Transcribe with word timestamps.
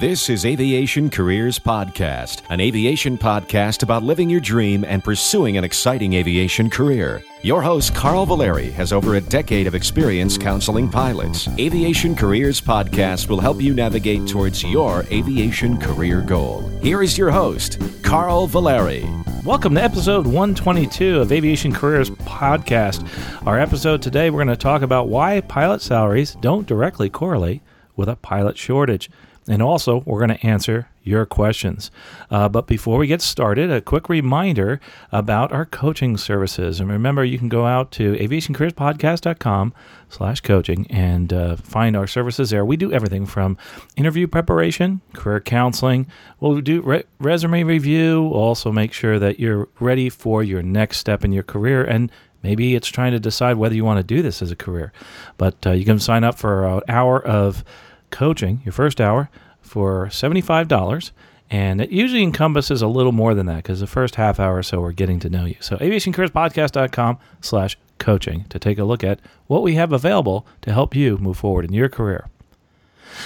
This 0.00 0.30
is 0.30 0.46
Aviation 0.46 1.10
Careers 1.10 1.58
Podcast, 1.58 2.40
an 2.48 2.58
aviation 2.58 3.18
podcast 3.18 3.82
about 3.82 4.02
living 4.02 4.30
your 4.30 4.40
dream 4.40 4.82
and 4.82 5.04
pursuing 5.04 5.58
an 5.58 5.64
exciting 5.64 6.14
aviation 6.14 6.70
career. 6.70 7.22
Your 7.42 7.60
host, 7.60 7.94
Carl 7.94 8.24
Valeri, 8.24 8.70
has 8.70 8.94
over 8.94 9.16
a 9.16 9.20
decade 9.20 9.66
of 9.66 9.74
experience 9.74 10.38
counseling 10.38 10.88
pilots. 10.88 11.48
Aviation 11.58 12.14
Careers 12.14 12.62
Podcast 12.62 13.28
will 13.28 13.40
help 13.40 13.60
you 13.60 13.74
navigate 13.74 14.26
towards 14.26 14.64
your 14.64 15.04
aviation 15.12 15.78
career 15.78 16.22
goal. 16.22 16.66
Here 16.80 17.02
is 17.02 17.18
your 17.18 17.30
host, 17.30 17.78
Carl 18.02 18.46
Valeri. 18.46 19.06
Welcome 19.44 19.74
to 19.74 19.82
episode 19.82 20.26
122 20.26 21.20
of 21.20 21.30
Aviation 21.30 21.74
Careers 21.74 22.08
Podcast. 22.08 23.06
Our 23.46 23.60
episode 23.60 24.00
today, 24.00 24.30
we're 24.30 24.42
going 24.42 24.48
to 24.48 24.56
talk 24.56 24.80
about 24.80 25.08
why 25.08 25.42
pilot 25.42 25.82
salaries 25.82 26.38
don't 26.40 26.66
directly 26.66 27.10
correlate 27.10 27.60
with 27.96 28.08
a 28.08 28.16
pilot 28.16 28.56
shortage. 28.56 29.10
And 29.48 29.62
also, 29.62 30.02
we're 30.06 30.24
going 30.24 30.36
to 30.38 30.46
answer 30.46 30.88
your 31.02 31.24
questions. 31.24 31.90
Uh, 32.30 32.48
but 32.48 32.66
before 32.66 32.98
we 32.98 33.06
get 33.06 33.22
started, 33.22 33.70
a 33.70 33.80
quick 33.80 34.08
reminder 34.08 34.80
about 35.10 35.50
our 35.50 35.64
coaching 35.64 36.16
services. 36.16 36.78
And 36.78 36.90
remember, 36.90 37.24
you 37.24 37.38
can 37.38 37.48
go 37.48 37.66
out 37.66 37.90
to 37.92 38.12
aviationcareerspodcast.com 38.14 39.74
slash 40.10 40.40
coaching 40.42 40.86
and 40.90 41.32
uh, 41.32 41.56
find 41.56 41.96
our 41.96 42.06
services 42.06 42.50
there. 42.50 42.64
We 42.64 42.76
do 42.76 42.92
everything 42.92 43.24
from 43.24 43.56
interview 43.96 44.26
preparation, 44.26 45.00
career 45.14 45.40
counseling. 45.40 46.06
We'll 46.38 46.60
do 46.60 46.82
re- 46.82 47.04
resume 47.18 47.64
review. 47.64 48.22
We'll 48.22 48.40
also 48.40 48.70
make 48.70 48.92
sure 48.92 49.18
that 49.18 49.40
you're 49.40 49.68
ready 49.80 50.10
for 50.10 50.42
your 50.42 50.62
next 50.62 50.98
step 50.98 51.24
in 51.24 51.32
your 51.32 51.44
career 51.44 51.82
and 51.82 52.10
Maybe 52.42 52.74
it's 52.74 52.88
trying 52.88 53.12
to 53.12 53.20
decide 53.20 53.56
whether 53.56 53.74
you 53.74 53.84
want 53.84 53.98
to 53.98 54.02
do 54.02 54.22
this 54.22 54.40
as 54.40 54.50
a 54.50 54.56
career. 54.56 54.92
But 55.36 55.66
uh, 55.66 55.72
you 55.72 55.84
can 55.84 55.98
sign 55.98 56.24
up 56.24 56.38
for 56.38 56.66
an 56.66 56.80
hour 56.88 57.22
of 57.22 57.64
coaching, 58.10 58.60
your 58.64 58.72
first 58.72 59.00
hour, 59.00 59.30
for 59.60 60.06
$75. 60.06 61.12
And 61.50 61.80
it 61.80 61.90
usually 61.90 62.22
encompasses 62.22 62.80
a 62.80 62.86
little 62.86 63.12
more 63.12 63.34
than 63.34 63.46
that 63.46 63.56
because 63.56 63.80
the 63.80 63.86
first 63.86 64.14
half 64.14 64.38
hour 64.38 64.58
or 64.58 64.62
so 64.62 64.80
we're 64.80 64.92
getting 64.92 65.18
to 65.20 65.28
know 65.28 65.44
you. 65.44 65.56
So 65.60 65.76
aviationcareerspodcast.com 65.78 67.18
slash 67.40 67.76
coaching 67.98 68.44
to 68.50 68.58
take 68.58 68.78
a 68.78 68.84
look 68.84 69.02
at 69.02 69.20
what 69.48 69.62
we 69.62 69.74
have 69.74 69.92
available 69.92 70.46
to 70.62 70.72
help 70.72 70.94
you 70.94 71.18
move 71.18 71.38
forward 71.38 71.64
in 71.64 71.72
your 71.72 71.88
career. 71.88 72.28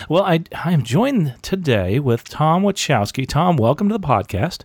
Well, 0.08 0.24
I, 0.24 0.44
I 0.64 0.72
am 0.72 0.82
joined 0.82 1.34
today 1.42 1.98
with 1.98 2.28
Tom 2.28 2.62
Wachowski. 2.62 3.26
Tom, 3.28 3.56
welcome 3.56 3.88
to 3.88 3.98
the 3.98 4.06
podcast. 4.06 4.64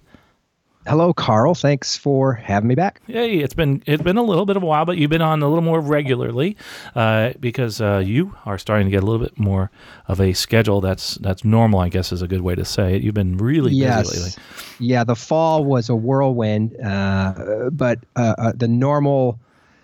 Hello, 0.89 1.13
Carl. 1.13 1.53
Thanks 1.53 1.95
for 1.95 2.33
having 2.33 2.67
me 2.67 2.73
back. 2.73 2.99
Hey, 3.05 3.37
it's 3.37 3.53
been 3.53 3.83
it's 3.85 4.01
been 4.01 4.17
a 4.17 4.23
little 4.23 4.47
bit 4.47 4.57
of 4.57 4.63
a 4.63 4.65
while, 4.65 4.85
but 4.85 4.97
you've 4.97 5.11
been 5.11 5.21
on 5.21 5.43
a 5.43 5.47
little 5.47 5.61
more 5.61 5.79
regularly 5.79 6.57
uh, 6.95 7.33
because 7.39 7.79
uh, 7.79 8.01
you 8.03 8.35
are 8.47 8.57
starting 8.57 8.87
to 8.87 8.91
get 8.91 9.03
a 9.03 9.05
little 9.05 9.23
bit 9.23 9.37
more 9.37 9.69
of 10.07 10.19
a 10.19 10.33
schedule 10.33 10.81
that's 10.81 11.13
that's 11.19 11.45
normal. 11.45 11.79
I 11.79 11.89
guess 11.89 12.11
is 12.11 12.23
a 12.23 12.27
good 12.27 12.41
way 12.41 12.55
to 12.55 12.65
say 12.65 12.95
it. 12.95 13.03
You've 13.03 13.13
been 13.13 13.37
really 13.37 13.71
yes. 13.71 14.09
busy 14.09 14.23
lately. 14.23 14.43
Yeah, 14.79 15.03
the 15.03 15.15
fall 15.15 15.63
was 15.63 15.89
a 15.89 15.95
whirlwind, 15.95 16.75
uh, 16.83 17.69
but 17.71 17.99
uh, 18.15 18.33
uh, 18.39 18.53
the 18.55 18.67
normal 18.67 19.39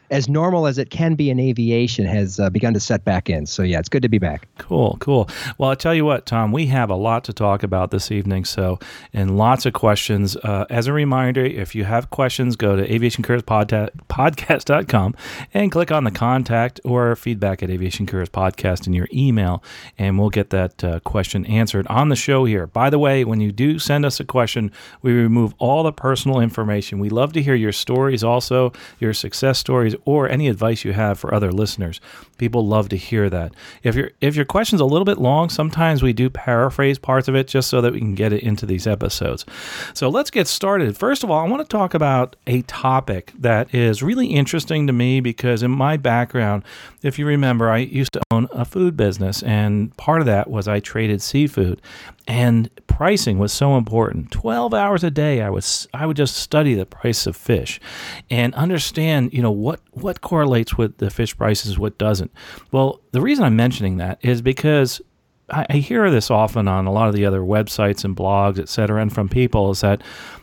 as 0.09 0.29
normal 0.29 0.67
as 0.67 0.77
it 0.77 0.89
can 0.89 1.15
be 1.15 1.29
in 1.29 1.39
aviation 1.39 2.05
has 2.05 2.39
uh, 2.39 2.49
begun 2.49 2.73
to 2.73 2.79
set 2.79 3.03
back 3.03 3.29
in. 3.29 3.45
So 3.45 3.63
yeah, 3.63 3.79
it's 3.79 3.89
good 3.89 4.03
to 4.03 4.09
be 4.09 4.19
back. 4.19 4.47
Cool, 4.57 4.97
cool. 4.99 5.29
Well, 5.57 5.71
I 5.71 5.75
tell 5.75 5.93
you 5.93 6.05
what, 6.05 6.25
Tom, 6.25 6.51
we 6.51 6.65
have 6.67 6.89
a 6.89 6.95
lot 6.95 7.23
to 7.25 7.33
talk 7.33 7.63
about 7.63 7.91
this 7.91 8.11
evening. 8.11 8.45
So, 8.45 8.79
and 9.13 9.37
lots 9.37 9.65
of 9.65 9.73
questions. 9.73 10.37
Uh, 10.37 10.65
as 10.69 10.87
a 10.87 10.93
reminder, 10.93 11.43
if 11.43 11.75
you 11.75 11.83
have 11.83 12.09
questions, 12.09 12.55
go 12.55 12.75
to 12.75 12.87
aviationcareerspodcast.com 12.87 15.15
and 15.53 15.71
click 15.71 15.91
on 15.91 16.03
the 16.03 16.11
contact 16.11 16.79
or 16.83 17.15
feedback 17.15 17.63
at 17.63 17.69
Aviation 17.69 18.05
Careers 18.05 18.29
Podcast 18.29 18.85
in 18.87 18.93
your 18.93 19.07
email, 19.13 19.63
and 19.97 20.19
we'll 20.19 20.29
get 20.29 20.49
that 20.51 20.83
uh, 20.83 20.99
question 21.01 21.45
answered 21.45 21.87
on 21.87 22.09
the 22.09 22.15
show 22.15 22.45
here. 22.45 22.67
By 22.67 22.89
the 22.89 22.99
way, 22.99 23.25
when 23.25 23.41
you 23.41 23.51
do 23.51 23.79
send 23.79 24.05
us 24.05 24.19
a 24.19 24.25
question, 24.25 24.71
we 25.01 25.13
remove 25.13 25.55
all 25.57 25.81
the 25.83 25.93
personal 25.93 26.39
information. 26.39 26.99
We 26.99 27.09
love 27.09 27.33
to 27.33 27.41
hear 27.41 27.55
your 27.55 27.71
stories, 27.71 28.23
also 28.23 28.71
your 28.99 29.13
success 29.13 29.57
stories 29.59 29.94
or 30.05 30.29
any 30.29 30.47
advice 30.47 30.83
you 30.83 30.93
have 30.93 31.19
for 31.19 31.33
other 31.33 31.51
listeners. 31.51 32.01
People 32.37 32.65
love 32.65 32.89
to 32.89 32.97
hear 32.97 33.29
that. 33.29 33.53
If 33.83 33.95
your 33.95 34.11
if 34.21 34.35
your 34.35 34.45
question's 34.45 34.81
a 34.81 34.85
little 34.85 35.05
bit 35.05 35.17
long, 35.17 35.49
sometimes 35.49 36.03
we 36.03 36.13
do 36.13 36.29
paraphrase 36.29 36.99
parts 36.99 37.27
of 37.27 37.35
it 37.35 37.47
just 37.47 37.69
so 37.69 37.81
that 37.81 37.93
we 37.93 37.99
can 37.99 38.15
get 38.15 38.33
it 38.33 38.43
into 38.43 38.65
these 38.65 38.87
episodes. 38.87 39.45
So 39.93 40.09
let's 40.09 40.31
get 40.31 40.47
started. 40.47 40.97
First 40.97 41.23
of 41.23 41.31
all, 41.31 41.39
I 41.39 41.49
want 41.49 41.61
to 41.61 41.67
talk 41.67 41.93
about 41.93 42.35
a 42.47 42.61
topic 42.63 43.31
that 43.39 43.73
is 43.73 44.03
really 44.03 44.27
interesting 44.27 44.87
to 44.87 44.93
me 44.93 45.19
because 45.19 45.63
in 45.63 45.71
my 45.71 45.97
background, 45.97 46.63
if 47.01 47.17
you 47.17 47.25
remember, 47.25 47.69
I 47.69 47.77
used 47.77 48.13
to 48.13 48.21
own 48.31 48.47
a 48.51 48.65
food 48.65 48.97
business 48.97 49.43
and 49.43 49.95
part 49.97 50.19
of 50.19 50.25
that 50.25 50.49
was 50.49 50.67
I 50.67 50.79
traded 50.79 51.21
seafood 51.21 51.81
and 52.27 52.69
pricing 52.87 53.37
was 53.37 53.53
so 53.53 53.77
important 53.77 54.31
12 54.31 54.73
hours 54.73 55.03
a 55.03 55.11
day 55.11 55.41
i 55.41 55.49
was 55.49 55.87
i 55.93 56.05
would 56.05 56.17
just 56.17 56.35
study 56.35 56.73
the 56.73 56.85
price 56.85 57.27
of 57.27 57.35
fish 57.35 57.79
and 58.29 58.53
understand 58.55 59.31
you 59.33 59.41
know 59.41 59.51
what 59.51 59.79
what 59.95 60.21
correlates 60.21 60.77
with 60.77 60.97
the 60.97 61.09
fish 61.09 61.35
prices 61.37 61.79
what 61.79 61.97
doesn't. 61.97 62.31
Well 62.71 63.01
the 63.11 63.21
reason 63.21 63.43
i'm 63.43 63.55
mentioning 63.55 63.97
that 63.97 64.19
is 64.21 64.41
because 64.41 65.01
I, 65.49 65.65
I 65.69 65.77
hear 65.77 66.09
this 66.09 66.31
often 66.31 66.67
on 66.67 66.85
a 66.85 66.91
lot 66.91 67.07
of 67.07 67.15
the 67.15 67.25
other 67.25 67.41
websites 67.41 68.03
and 68.03 68.15
blogs 68.15 68.59
et 68.59 68.69
cetera 68.69 69.01
and 69.01 69.13
from 69.13 69.29
people 69.29 69.71
is 69.71 69.81
that 69.81 70.01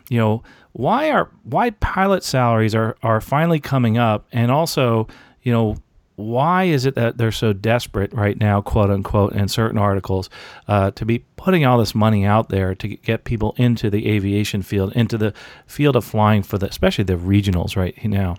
you 0.09 0.17
know 0.17 0.43
why 0.73 1.11
are 1.11 1.29
why 1.43 1.69
pilot 1.69 2.23
salaries 2.23 2.73
are 2.75 2.97
are 3.03 3.21
finally 3.21 3.59
coming 3.59 3.97
up 3.97 4.27
and 4.31 4.51
also 4.51 5.07
you 5.43 5.51
know 5.51 5.75
why 6.15 6.65
is 6.65 6.85
it 6.85 6.95
that 6.95 7.17
they're 7.17 7.31
so 7.31 7.53
desperate 7.53 8.13
right 8.13 8.39
now, 8.39 8.61
quote 8.61 8.91
unquote, 8.91 9.33
in 9.33 9.47
certain 9.47 9.77
articles, 9.77 10.29
uh, 10.67 10.91
to 10.91 11.05
be 11.05 11.25
putting 11.43 11.65
all 11.65 11.77
this 11.77 11.93
money 11.93 12.23
out 12.23 12.47
there 12.49 12.73
to 12.73 12.87
get 12.87 13.25
people 13.25 13.53
into 13.57 13.89
the 13.89 14.07
aviation 14.07 14.61
field, 14.61 14.93
into 14.93 15.17
the 15.17 15.33
field 15.65 15.95
of 15.95 16.05
flying 16.05 16.41
for 16.41 16.57
the, 16.57 16.67
especially 16.67 17.03
the 17.03 17.17
regionals 17.17 17.75
right 17.75 18.01
now. 18.05 18.37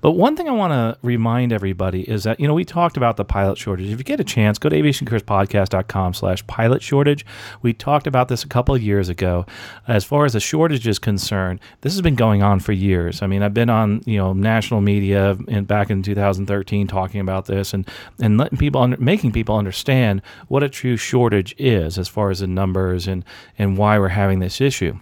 But 0.00 0.12
one 0.12 0.36
thing 0.36 0.48
I 0.48 0.52
want 0.52 0.72
to 0.72 0.96
remind 1.02 1.52
everybody 1.52 2.08
is 2.08 2.22
that, 2.24 2.38
you 2.38 2.46
know, 2.46 2.54
we 2.54 2.64
talked 2.64 2.96
about 2.96 3.16
the 3.16 3.24
pilot 3.24 3.58
shortage. 3.58 3.90
If 3.90 3.98
you 3.98 4.04
get 4.04 4.20
a 4.20 4.24
chance, 4.24 4.58
go 4.58 4.68
to 4.68 4.76
aviationcareerspodcast.com 4.76 6.14
slash 6.14 6.46
pilot 6.46 6.80
shortage. 6.80 7.26
We 7.62 7.72
talked 7.72 8.06
about 8.06 8.28
this 8.28 8.44
a 8.44 8.48
couple 8.48 8.74
of 8.74 8.82
years 8.82 9.08
ago. 9.08 9.46
As 9.88 10.04
far 10.04 10.24
as 10.24 10.34
the 10.34 10.40
shortage 10.40 10.86
is 10.86 11.00
concerned, 11.00 11.58
this 11.80 11.92
has 11.94 12.02
been 12.02 12.14
going 12.14 12.42
on 12.42 12.60
for 12.60 12.72
years. 12.72 13.22
I 13.22 13.26
mean, 13.26 13.42
I've 13.42 13.54
been 13.54 13.70
on, 13.70 14.02
you 14.04 14.18
know, 14.18 14.32
national 14.32 14.80
media 14.80 15.36
in, 15.48 15.64
back 15.64 15.90
in 15.90 16.02
2013 16.02 16.86
talking 16.86 17.13
about 17.20 17.46
this 17.46 17.74
and, 17.74 17.88
and 18.20 18.38
letting 18.38 18.58
people, 18.58 18.80
under, 18.80 18.96
making 18.98 19.32
people 19.32 19.56
understand 19.56 20.22
what 20.48 20.62
a 20.62 20.68
true 20.68 20.96
shortage 20.96 21.54
is 21.58 21.98
as 21.98 22.08
far 22.08 22.30
as 22.30 22.40
the 22.40 22.46
numbers 22.46 23.06
and 23.06 23.24
and 23.58 23.76
why 23.76 23.98
we're 23.98 24.08
having 24.08 24.40
this 24.40 24.60
issue 24.60 24.98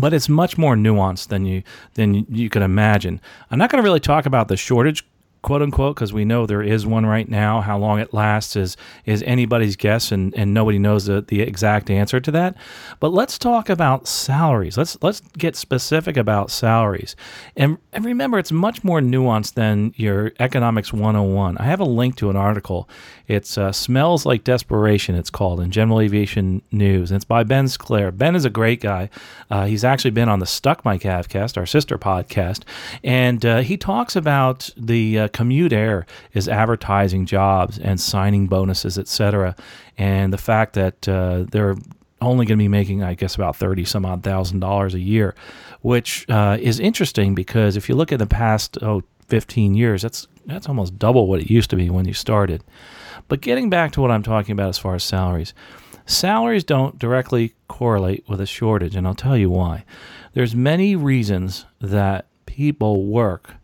but 0.00 0.12
it's 0.12 0.28
much 0.28 0.58
more 0.58 0.74
nuanced 0.74 1.28
than 1.28 1.46
you 1.46 1.62
than 1.94 2.26
you 2.28 2.50
can 2.50 2.62
imagine. 2.62 3.20
I'm 3.50 3.58
not 3.58 3.70
going 3.70 3.82
to 3.82 3.86
really 3.86 4.00
talk 4.00 4.26
about 4.26 4.48
the 4.48 4.56
shortage 4.56 5.06
quote 5.44 5.60
unquote, 5.60 5.94
because 5.94 6.12
we 6.12 6.24
know 6.24 6.46
there 6.46 6.62
is 6.62 6.86
one 6.86 7.04
right 7.04 7.28
now. 7.28 7.60
How 7.60 7.78
long 7.78 8.00
it 8.00 8.14
lasts 8.14 8.56
is 8.56 8.76
is 9.04 9.22
anybody's 9.24 9.76
guess, 9.76 10.10
and, 10.10 10.34
and 10.34 10.54
nobody 10.54 10.78
knows 10.78 11.04
the, 11.04 11.20
the 11.20 11.42
exact 11.42 11.90
answer 11.90 12.18
to 12.18 12.30
that. 12.30 12.56
But 12.98 13.12
let's 13.12 13.38
talk 13.38 13.68
about 13.68 14.08
salaries. 14.08 14.78
Let's 14.78 14.96
let's 15.02 15.20
get 15.36 15.54
specific 15.54 16.16
about 16.16 16.50
salaries, 16.50 17.14
and 17.56 17.76
and 17.92 18.04
remember, 18.04 18.38
it's 18.38 18.50
much 18.50 18.82
more 18.82 19.00
nuanced 19.00 19.54
than 19.54 19.92
your 19.96 20.32
economics 20.40 20.92
101. 20.92 21.58
I 21.58 21.64
have 21.64 21.80
a 21.80 21.84
link 21.84 22.16
to 22.16 22.30
an 22.30 22.36
article. 22.36 22.88
It's 23.28 23.58
uh, 23.58 23.70
"Smells 23.70 24.24
Like 24.24 24.44
Desperation." 24.44 25.14
It's 25.14 25.30
called 25.30 25.60
in 25.60 25.70
General 25.70 26.00
Aviation 26.00 26.62
News. 26.72 27.10
And 27.10 27.16
it's 27.16 27.24
by 27.26 27.42
Ben 27.42 27.68
Sclair. 27.68 28.10
Ben 28.10 28.34
is 28.34 28.46
a 28.46 28.50
great 28.50 28.80
guy. 28.80 29.10
Uh, 29.50 29.66
he's 29.66 29.84
actually 29.84 30.10
been 30.10 30.30
on 30.30 30.38
the 30.38 30.46
Stuck 30.46 30.86
Mic 30.86 31.02
AvCast, 31.02 31.58
our 31.58 31.66
sister 31.66 31.98
podcast, 31.98 32.62
and 33.02 33.44
uh, 33.44 33.58
he 33.58 33.76
talks 33.76 34.16
about 34.16 34.70
the 34.76 35.18
uh, 35.18 35.28
CommutAir 35.34 36.06
is 36.32 36.48
advertising 36.48 37.26
jobs 37.26 37.78
and 37.78 38.00
signing 38.00 38.46
bonuses, 38.46 38.98
etc. 38.98 39.54
And 39.98 40.32
the 40.32 40.38
fact 40.38 40.74
that 40.74 41.06
uh, 41.08 41.44
they're 41.50 41.76
only 42.22 42.46
going 42.46 42.58
to 42.58 42.62
be 42.62 42.68
making, 42.68 43.02
I 43.02 43.14
guess, 43.14 43.34
about 43.34 43.56
thirty 43.56 43.84
some 43.84 44.06
odd 44.06 44.22
thousand 44.22 44.60
dollars 44.60 44.94
a 44.94 45.00
year, 45.00 45.34
which 45.82 46.24
uh, 46.30 46.56
is 46.60 46.80
interesting 46.80 47.34
because 47.34 47.76
if 47.76 47.88
you 47.88 47.94
look 47.94 48.12
at 48.12 48.18
the 48.18 48.26
past 48.26 48.78
oh 48.82 49.02
15 49.28 49.74
years, 49.74 50.02
that's 50.02 50.26
that's 50.46 50.68
almost 50.68 50.98
double 50.98 51.26
what 51.26 51.40
it 51.40 51.50
used 51.50 51.70
to 51.70 51.76
be 51.76 51.90
when 51.90 52.06
you 52.06 52.14
started. 52.14 52.62
But 53.28 53.40
getting 53.40 53.70
back 53.70 53.92
to 53.92 54.00
what 54.00 54.10
I'm 54.10 54.22
talking 54.22 54.52
about 54.52 54.68
as 54.68 54.78
far 54.78 54.94
as 54.94 55.02
salaries, 55.02 55.54
salaries 56.06 56.64
don't 56.64 56.98
directly 56.98 57.54
correlate 57.68 58.24
with 58.28 58.40
a 58.40 58.46
shortage, 58.46 58.94
and 58.94 59.06
I'll 59.06 59.14
tell 59.14 59.36
you 59.36 59.50
why. 59.50 59.84
There's 60.34 60.54
many 60.54 60.94
reasons 60.96 61.64
that 61.80 62.26
people 62.46 63.06
work 63.06 63.54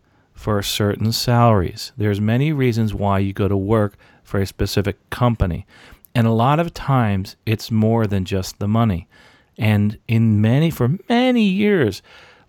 for 0.41 0.63
certain 0.63 1.11
salaries. 1.11 1.91
There's 1.97 2.19
many 2.19 2.51
reasons 2.51 2.95
why 2.95 3.19
you 3.19 3.31
go 3.31 3.47
to 3.47 3.55
work 3.55 3.95
for 4.23 4.41
a 4.41 4.47
specific 4.47 4.97
company. 5.11 5.67
And 6.15 6.25
a 6.25 6.31
lot 6.31 6.59
of 6.59 6.73
times 6.73 7.35
it's 7.45 7.69
more 7.69 8.07
than 8.07 8.25
just 8.25 8.57
the 8.57 8.67
money. 8.67 9.07
And 9.59 9.99
in 10.07 10.41
many 10.41 10.71
for 10.71 10.97
many 11.07 11.43
years 11.43 12.01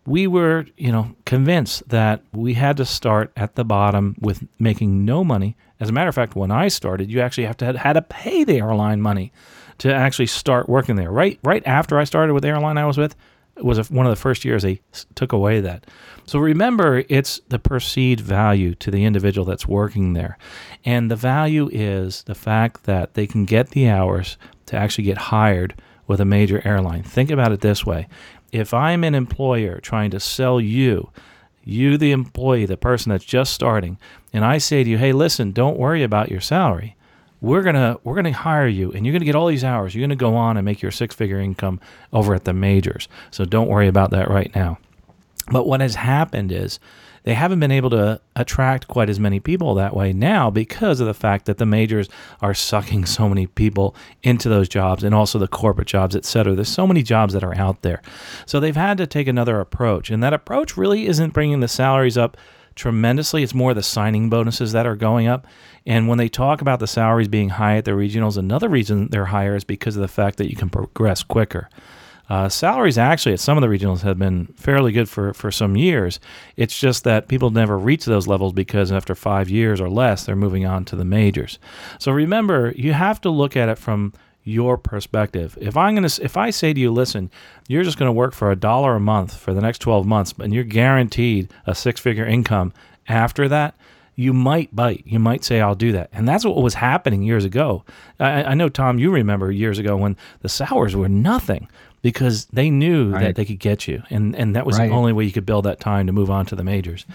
we 0.07 0.27
were, 0.27 0.65
you 0.79 0.91
know, 0.91 1.15
convinced 1.27 1.87
that 1.91 2.23
we 2.33 2.55
had 2.55 2.79
to 2.79 2.87
start 2.87 3.31
at 3.37 3.57
the 3.57 3.65
bottom 3.65 4.17
with 4.19 4.43
making 4.59 5.05
no 5.05 5.23
money. 5.23 5.55
As 5.79 5.91
a 5.91 5.93
matter 5.93 6.09
of 6.09 6.15
fact, 6.15 6.35
when 6.35 6.51
I 6.51 6.69
started, 6.69 7.11
you 7.11 7.21
actually 7.21 7.45
have 7.45 7.59
to 7.59 7.67
had, 7.67 7.77
had 7.77 7.93
to 7.93 8.03
pay 8.03 8.43
the 8.43 8.57
airline 8.57 9.03
money 9.03 9.33
to 9.79 9.95
actually 9.95 10.29
start 10.29 10.67
working 10.67 10.97
there. 10.97 11.11
Right, 11.11 11.39
right 11.45 11.63
after 11.67 11.99
I 11.99 12.05
started 12.05 12.33
with 12.33 12.43
the 12.43 12.49
airline 12.49 12.79
I 12.79 12.87
was 12.87 12.97
with, 12.97 13.13
it 13.13 13.19
was 13.57 13.79
a, 13.79 13.85
one 13.85 14.07
of 14.07 14.11
the 14.11 14.21
first 14.21 14.45
years 14.45 14.63
they 14.63 14.81
took 15.15 15.33
away 15.33 15.61
that. 15.61 15.87
So 16.27 16.39
remember, 16.39 17.05
it's 17.09 17.41
the 17.49 17.59
perceived 17.59 18.21
value 18.21 18.75
to 18.77 18.91
the 18.91 19.05
individual 19.05 19.45
that's 19.45 19.67
working 19.67 20.13
there. 20.13 20.39
And 20.85 21.11
the 21.11 21.17
value 21.17 21.69
is 21.73 22.23
the 22.25 22.35
fact 22.35 22.85
that 22.85 23.15
they 23.15 23.27
can 23.27 23.45
get 23.45 23.71
the 23.71 23.89
hours 23.89 24.37
to 24.67 24.77
actually 24.77 25.05
get 25.05 25.19
hired 25.19 25.75
with 26.07 26.21
a 26.21 26.25
major 26.25 26.63
airline. 26.65 27.03
Think 27.03 27.31
about 27.31 27.53
it 27.53 27.61
this 27.61 27.85
way 27.85 28.09
if 28.53 28.75
I'm 28.75 29.03
an 29.03 29.15
employer 29.15 29.81
trying 29.81 30.11
to 30.11 30.21
sell 30.21 30.61
you, 30.61 31.11
you, 31.65 31.97
the 31.97 32.13
employee, 32.13 32.67
the 32.67 32.77
person 32.77 33.11
that's 33.11 33.25
just 33.25 33.53
starting, 33.53 33.99
and 34.33 34.45
I 34.45 34.59
say 34.59 34.85
to 34.85 34.91
you, 34.91 34.99
hey, 34.99 35.13
listen, 35.13 35.53
don't 35.53 35.79
worry 35.79 36.03
about 36.03 36.31
your 36.31 36.41
salary. 36.41 36.97
We're 37.43 37.63
gonna 37.63 37.99
we're 38.05 38.15
gonna 38.15 38.33
hire 38.33 38.69
you, 38.69 38.93
and 38.93 39.05
you're 39.05 39.13
gonna 39.13 39.27
get 39.27 39.35
all 39.35 39.49
these 39.49 39.65
hours. 39.65 39.95
You're 39.95 40.07
gonna 40.07 40.17
go 40.17 40.37
on 40.37 40.57
and 40.57 40.65
make 40.65 40.81
your 40.81 40.93
six 40.93 41.15
figure 41.15 41.41
income 41.41 41.81
over 42.13 42.35
at 42.35 42.45
the 42.45 42.55
majors. 42.55 43.09
So 43.33 43.45
don't 43.45 43.69
worry 43.69 43.89
about 43.89 44.13
that 44.13 44.31
right 44.31 44.55
now. 44.55 44.79
But 45.51 45.67
what 45.67 45.81
has 45.81 45.97
happened 45.97 46.53
is 46.53 46.79
they 47.25 47.35
haven't 47.35 47.61
been 47.61 47.73
able 47.73 47.91
to 47.91 48.21
attract 48.37 48.89
quite 48.89 49.11
as 49.11 49.21
many 49.21 49.41
people 49.41 49.75
that 49.75 49.95
way 49.95 50.13
now 50.13 50.51
because 50.51 51.01
of 51.01 51.07
the 51.07 51.15
fact 51.15 51.47
that 51.47 51.59
the 51.59 51.67
majors 51.67 52.09
are 52.41 52.55
sucking 52.55 53.07
so 53.07 53.29
many 53.29 53.47
people 53.47 53.95
into 54.23 54.49
those 54.49 54.69
jobs 54.69 55.05
and 55.05 55.15
also 55.15 55.39
the 55.39 55.49
corporate 55.49 55.89
jobs, 55.89 56.17
et 56.17 56.25
cetera. 56.25 56.55
There's 56.55 56.69
so 56.69 56.87
many 56.87 57.03
jobs 57.03 57.35
that 57.35 57.45
are 57.45 57.57
out 57.57 57.83
there. 57.83 58.03
So 58.47 58.61
they've 58.61 58.75
had 58.75 58.99
to 58.99 59.07
take 59.07 59.29
another 59.29 59.61
approach. 59.61 60.11
And 60.11 60.23
that 60.23 60.33
approach 60.33 60.77
really 60.77 61.07
isn't 61.07 61.33
bringing 61.33 61.61
the 61.61 61.69
salaries 61.69 62.19
up 62.19 62.37
tremendously. 62.75 63.43
It's 63.43 63.55
more 63.55 63.75
the 63.75 63.83
signing 63.83 64.31
bonuses 64.31 64.73
that 64.73 64.87
are 64.87 64.97
going 64.97 65.27
up. 65.27 65.47
And 65.87 66.09
when 66.09 66.19
they 66.19 66.29
talk 66.29 66.61
about 66.61 66.81
the 66.81 66.87
salaries 66.87 67.29
being 67.29 67.51
high 67.51 67.77
at 67.77 67.85
the 67.85 67.93
regionals, 67.93 68.37
another 68.37 68.69
reason 68.69 69.09
they're 69.09 69.27
higher 69.27 69.57
is 69.57 69.65
because 69.65 69.97
of 69.97 70.03
the 70.03 70.09
fact 70.09 70.39
that 70.39 70.51
you 70.51 70.57
can 70.57 70.71
progress 70.71 71.23
quicker. 71.23 71.69
Uh, 72.29 72.49
salaries 72.49 72.97
actually 72.97 73.33
at 73.33 73.41
some 73.41 73.59
of 73.59 73.63
the 73.63 73.67
regionals 73.67 74.01
have 74.01 74.19
been 74.19 74.47
fairly 74.57 74.93
good 74.93 75.09
for, 75.09 75.35
for 75.35 75.51
some 75.51 75.77
years. 75.77 76.19
It's 76.57 76.79
just 76.79 77.05
that 77.05 77.29
people 77.29 77.51
never 77.51 77.77
reach 77.77 78.05
those 78.05 78.27
levels 78.27 78.53
because 78.53 78.93
after 78.93 79.15
five 79.15 79.51
years 79.51 79.81
or 79.81 79.91
less, 79.91 80.25
they're 80.25 80.37
moving 80.37 80.65
on 80.65 80.85
to 80.87 80.97
the 80.97 81.05
majors. 81.05 81.59
So 81.99 82.13
remember, 82.13 82.73
you 82.77 82.93
have 82.93 83.21
to 83.23 83.31
look 83.31 83.57
at 83.57 83.69
it 83.69 83.77
from 83.77 84.15
your 84.45 84.77
perspective. 84.77 85.57
If 85.61 85.77
I'm 85.77 85.95
going 85.95 86.09
to 86.09 86.25
if 86.25 86.37
I 86.37 86.51
say 86.51 86.73
to 86.73 86.81
you, 86.81 86.91
listen, 86.91 87.31
you're 87.69 87.85
just 87.85 87.99
going 87.99 88.09
to 88.09 88.13
work 88.13 88.35
for 88.35 88.51
a 88.51 88.57
dollar 88.57 88.97
a 88.97 89.01
month 89.01 89.37
for 89.37 89.55
the 89.55 89.61
next 89.61 89.79
12 89.79 90.07
months 90.07 90.35
and 90.39 90.53
you're 90.53 90.65
guaranteed 90.65 91.53
a 91.67 91.75
six-figure 91.75 92.27
income 92.27 92.73
after 93.09 93.49
that, 93.49 93.75
you 94.15 94.33
might 94.33 94.75
bite. 94.75 95.05
You 95.07 95.19
might 95.19 95.45
say, 95.45 95.61
I'll 95.61 95.75
do 95.75 95.93
that. 95.93 96.11
And 96.13 96.29
that's 96.29 96.45
what 96.45 96.57
was 96.57 96.75
happening 96.75 97.23
years 97.23 97.45
ago. 97.45 97.85
I, 98.21 98.45
I 98.45 98.55
know, 98.55 98.69
Tom, 98.69 98.99
you 98.99 99.11
remember 99.11 99.51
years 99.51 99.79
ago 99.79 99.97
when 99.97 100.17
the 100.41 100.49
sours 100.49 100.95
were 100.95 101.09
nothing 101.09 101.69
because 102.03 102.47
they 102.47 102.69
knew 102.69 103.11
right. 103.11 103.23
that 103.23 103.37
they 103.37 103.45
could 103.45 103.61
get 103.61 103.87
you, 103.87 104.03
and 104.11 104.35
and 104.35 104.57
that 104.57 104.67
was 104.67 104.77
right. 104.77 104.89
the 104.89 104.95
only 104.95 105.13
way 105.13 105.25
you 105.25 105.31
could 105.31 105.47
build 105.47 105.65
that 105.65 105.79
time 105.79 106.07
to 106.09 106.13
move 106.13 106.31
on 106.31 106.45
to 106.47 106.57
the 106.57 106.65
majors. 106.65 107.07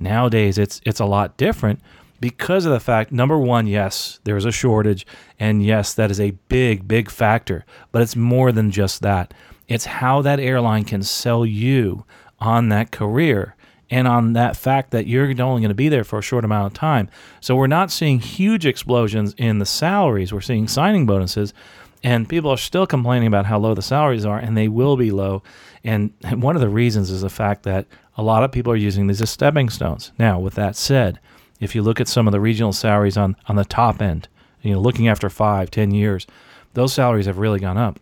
Nowadays, 0.00 0.58
it's 0.58 0.80
it's 0.84 0.98
a 0.98 1.04
lot 1.04 1.36
different 1.36 1.80
because 2.22 2.64
of 2.64 2.72
the 2.72 2.80
fact 2.80 3.10
number 3.12 3.36
one, 3.36 3.66
yes, 3.66 4.20
there's 4.24 4.44
a 4.44 4.52
shortage, 4.52 5.04
and 5.38 5.62
yes, 5.62 5.92
that 5.94 6.10
is 6.10 6.20
a 6.20 6.30
big 6.48 6.86
big 6.86 7.10
factor. 7.10 7.66
But 7.90 8.00
it's 8.00 8.16
more 8.16 8.52
than 8.52 8.70
just 8.70 9.02
that. 9.02 9.34
It's 9.68 9.84
how 9.84 10.22
that 10.22 10.40
airline 10.40 10.84
can 10.84 11.02
sell 11.02 11.44
you 11.44 12.06
on 12.38 12.68
that 12.68 12.92
career 12.92 13.56
and 13.90 14.06
on 14.08 14.32
that 14.34 14.56
fact 14.56 14.90
that 14.92 15.06
you're 15.06 15.24
only 15.24 15.60
going 15.60 15.68
to 15.68 15.74
be 15.74 15.88
there 15.88 16.04
for 16.04 16.18
a 16.18 16.22
short 16.22 16.44
amount 16.44 16.66
of 16.66 16.72
time. 16.78 17.10
So 17.40 17.56
we're 17.56 17.66
not 17.66 17.90
seeing 17.90 18.20
huge 18.20 18.64
explosions 18.66 19.34
in 19.36 19.58
the 19.58 19.66
salaries. 19.66 20.32
We're 20.32 20.40
seeing 20.40 20.68
signing 20.68 21.06
bonuses, 21.06 21.52
and 22.04 22.28
people 22.28 22.50
are 22.50 22.56
still 22.56 22.86
complaining 22.86 23.26
about 23.26 23.46
how 23.46 23.58
low 23.58 23.74
the 23.74 23.82
salaries 23.82 24.24
are, 24.24 24.38
and 24.38 24.56
they 24.56 24.68
will 24.68 24.96
be 24.96 25.10
low. 25.10 25.42
And 25.82 26.12
one 26.32 26.54
of 26.54 26.62
the 26.62 26.68
reasons 26.68 27.10
is 27.10 27.22
the 27.22 27.28
fact 27.28 27.64
that 27.64 27.86
a 28.16 28.22
lot 28.22 28.44
of 28.44 28.52
people 28.52 28.72
are 28.72 28.76
using 28.76 29.08
these 29.08 29.20
as 29.20 29.30
stepping 29.30 29.68
stones. 29.70 30.12
Now, 30.18 30.38
with 30.38 30.54
that 30.54 30.76
said, 30.76 31.18
if 31.62 31.74
you 31.76 31.82
look 31.82 32.00
at 32.00 32.08
some 32.08 32.26
of 32.26 32.32
the 32.32 32.40
regional 32.40 32.72
salaries 32.72 33.16
on, 33.16 33.36
on 33.46 33.56
the 33.56 33.64
top 33.64 34.02
end, 34.02 34.28
you 34.62 34.72
know, 34.72 34.80
looking 34.80 35.06
after 35.06 35.30
five, 35.30 35.70
ten 35.70 35.92
years, 35.92 36.26
those 36.74 36.92
salaries 36.92 37.26
have 37.26 37.38
really 37.38 37.60
gone 37.60 37.78
up. 37.78 38.00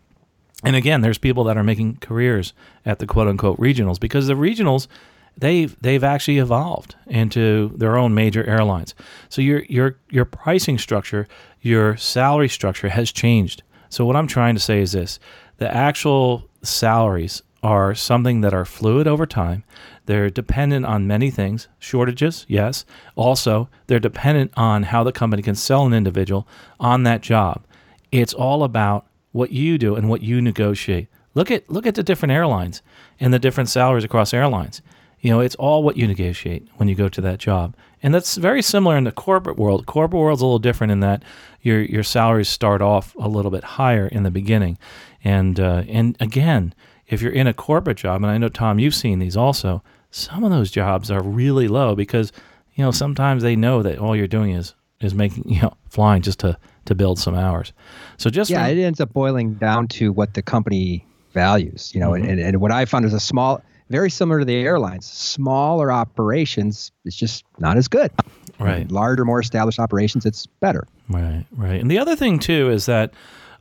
And 0.64 0.76
again, 0.76 1.02
there's 1.02 1.18
people 1.18 1.44
that 1.44 1.56
are 1.56 1.64
making 1.64 1.98
careers 1.98 2.54
at 2.86 2.98
the 2.98 3.06
quote 3.06 3.28
unquote 3.28 3.58
regionals 3.58 4.00
because 4.00 4.26
the 4.26 4.34
regionals 4.34 4.88
they've 5.36 5.76
they've 5.80 6.04
actually 6.04 6.38
evolved 6.38 6.96
into 7.06 7.72
their 7.76 7.96
own 7.96 8.14
major 8.14 8.44
airlines. 8.44 8.94
So 9.28 9.42
your 9.42 9.62
your 9.64 9.98
your 10.10 10.24
pricing 10.24 10.78
structure, 10.78 11.28
your 11.60 11.96
salary 11.96 12.48
structure 12.48 12.88
has 12.88 13.12
changed. 13.12 13.62
So 13.88 14.04
what 14.04 14.16
I'm 14.16 14.26
trying 14.26 14.54
to 14.54 14.60
say 14.60 14.80
is 14.80 14.92
this: 14.92 15.18
the 15.58 15.74
actual 15.74 16.48
salaries 16.62 17.42
are 17.62 17.94
something 17.94 18.40
that 18.40 18.54
are 18.54 18.64
fluid 18.64 19.06
over 19.06 19.26
time. 19.26 19.64
They're 20.10 20.28
dependent 20.28 20.86
on 20.86 21.06
many 21.06 21.30
things, 21.30 21.68
shortages, 21.78 22.44
yes. 22.48 22.84
Also, 23.14 23.68
they're 23.86 24.00
dependent 24.00 24.50
on 24.56 24.82
how 24.82 25.04
the 25.04 25.12
company 25.12 25.40
can 25.40 25.54
sell 25.54 25.86
an 25.86 25.94
individual 25.94 26.48
on 26.80 27.04
that 27.04 27.20
job. 27.20 27.64
It's 28.10 28.34
all 28.34 28.64
about 28.64 29.06
what 29.30 29.52
you 29.52 29.78
do 29.78 29.94
and 29.94 30.08
what 30.08 30.20
you 30.20 30.42
negotiate. 30.42 31.06
Look 31.34 31.48
at 31.52 31.70
look 31.70 31.86
at 31.86 31.94
the 31.94 32.02
different 32.02 32.32
airlines 32.32 32.82
and 33.20 33.32
the 33.32 33.38
different 33.38 33.68
salaries 33.68 34.02
across 34.02 34.34
airlines. 34.34 34.82
You 35.20 35.30
know, 35.30 35.38
it's 35.38 35.54
all 35.54 35.84
what 35.84 35.96
you 35.96 36.08
negotiate 36.08 36.66
when 36.74 36.88
you 36.88 36.96
go 36.96 37.08
to 37.08 37.20
that 37.20 37.38
job. 37.38 37.76
And 38.02 38.12
that's 38.12 38.34
very 38.34 38.62
similar 38.62 38.96
in 38.96 39.04
the 39.04 39.12
corporate 39.12 39.58
world. 39.58 39.86
Corporate 39.86 40.20
world's 40.20 40.42
a 40.42 40.44
little 40.44 40.58
different 40.58 40.90
in 40.90 40.98
that 41.00 41.22
your 41.62 41.82
your 41.82 42.02
salaries 42.02 42.48
start 42.48 42.82
off 42.82 43.14
a 43.14 43.28
little 43.28 43.52
bit 43.52 43.62
higher 43.62 44.08
in 44.08 44.24
the 44.24 44.30
beginning. 44.32 44.76
And 45.22 45.60
uh, 45.60 45.84
and 45.86 46.16
again, 46.18 46.74
if 47.06 47.22
you're 47.22 47.30
in 47.30 47.46
a 47.46 47.54
corporate 47.54 47.98
job, 47.98 48.24
and 48.24 48.32
I 48.32 48.38
know 48.38 48.48
Tom, 48.48 48.80
you've 48.80 48.96
seen 48.96 49.20
these 49.20 49.36
also, 49.36 49.84
some 50.10 50.44
of 50.44 50.50
those 50.50 50.70
jobs 50.70 51.10
are 51.10 51.22
really 51.22 51.68
low 51.68 51.94
because 51.94 52.32
you 52.74 52.84
know 52.84 52.90
sometimes 52.90 53.42
they 53.42 53.56
know 53.56 53.82
that 53.82 53.98
all 53.98 54.16
you're 54.16 54.26
doing 54.26 54.52
is 54.52 54.74
is 55.00 55.14
making 55.14 55.48
you 55.48 55.62
know 55.62 55.74
flying 55.88 56.22
just 56.22 56.40
to 56.40 56.58
to 56.86 56.94
build 56.94 57.18
some 57.18 57.34
hours. 57.34 57.72
So 58.16 58.30
just 58.30 58.50
yeah, 58.50 58.66
from, 58.66 58.78
it 58.78 58.82
ends 58.82 59.00
up 59.00 59.12
boiling 59.12 59.54
down 59.54 59.88
to 59.88 60.12
what 60.12 60.34
the 60.34 60.42
company 60.42 61.06
values. 61.32 61.92
You 61.94 62.00
know, 62.00 62.10
mm-hmm. 62.10 62.28
and, 62.28 62.40
and 62.40 62.60
what 62.60 62.72
I 62.72 62.84
found 62.84 63.04
is 63.04 63.12
a 63.12 63.20
small 63.20 63.62
very 63.90 64.10
similar 64.10 64.38
to 64.38 64.44
the 64.44 64.56
airlines. 64.56 65.06
Smaller 65.06 65.90
operations, 65.90 66.92
it's 67.04 67.16
just 67.16 67.44
not 67.58 67.76
as 67.76 67.88
good. 67.88 68.10
Right. 68.58 68.90
Larger, 68.90 69.24
more 69.24 69.40
established 69.40 69.80
operations, 69.80 70.24
it's 70.24 70.46
better. 70.46 70.86
Right, 71.08 71.44
right. 71.50 71.80
And 71.80 71.90
the 71.90 71.98
other 71.98 72.14
thing 72.14 72.38
too 72.38 72.70
is 72.70 72.86
that 72.86 73.12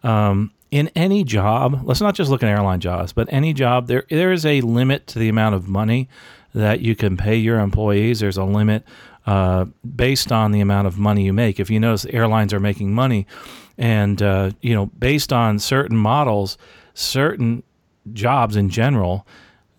um, 0.03 0.51
in 0.71 0.89
any 0.95 1.24
job, 1.24 1.81
let's 1.83 2.00
not 2.00 2.13
just 2.13 2.29
look 2.29 2.43
at 2.43 2.50
airline 2.50 2.79
jobs, 2.79 3.12
but 3.12 3.27
any 3.31 3.53
job, 3.53 3.88
there 3.88 4.03
there 4.09 4.31
is 4.31 4.45
a 4.45 4.62
limit 4.62 5.07
to 5.07 5.19
the 5.19 5.29
amount 5.29 5.55
of 5.55 5.67
money 5.67 6.07
that 6.53 6.82
you 6.82 6.96
can 6.96 7.18
pay 7.18 7.36
your 7.36 7.60
employees. 7.60 8.20
There's 8.20 8.38
a 8.38 8.44
limit 8.44 8.84
uh, 9.25 9.65
based 9.96 10.32
on 10.32 10.51
the 10.51 10.62
amount 10.62 10.88
of 10.88 10.98
money 10.98 11.25
you 11.25 11.34
make. 11.34 11.60
If 11.60 11.70
you 11.70 11.79
notice, 11.79 12.06
airlines 12.06 12.53
are 12.53 12.60
making 12.60 12.94
money, 12.94 13.27
and 13.77 14.22
uh, 14.22 14.51
you 14.62 14.74
know, 14.74 14.88
based 14.88 15.32
on 15.32 15.60
certain 15.60 15.98
models, 15.98 16.58
certain 16.94 17.63
jobs 18.13 18.56
in 18.56 18.70
general 18.70 19.25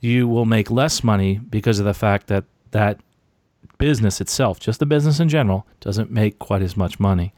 you 0.00 0.26
will 0.26 0.46
make 0.46 0.70
less 0.70 1.04
money 1.04 1.38
because 1.38 1.78
of 1.78 1.84
the 1.84 1.94
fact 1.94 2.26
that 2.28 2.44
that 2.70 2.98
business 3.78 4.20
itself, 4.20 4.58
just 4.58 4.78
the 4.80 4.86
business 4.86 5.20
in 5.20 5.28
general, 5.28 5.66
doesn't 5.80 6.10
make 6.10 6.38
quite 6.38 6.62
as 6.62 6.76
much 6.76 6.98
money. 6.98 7.32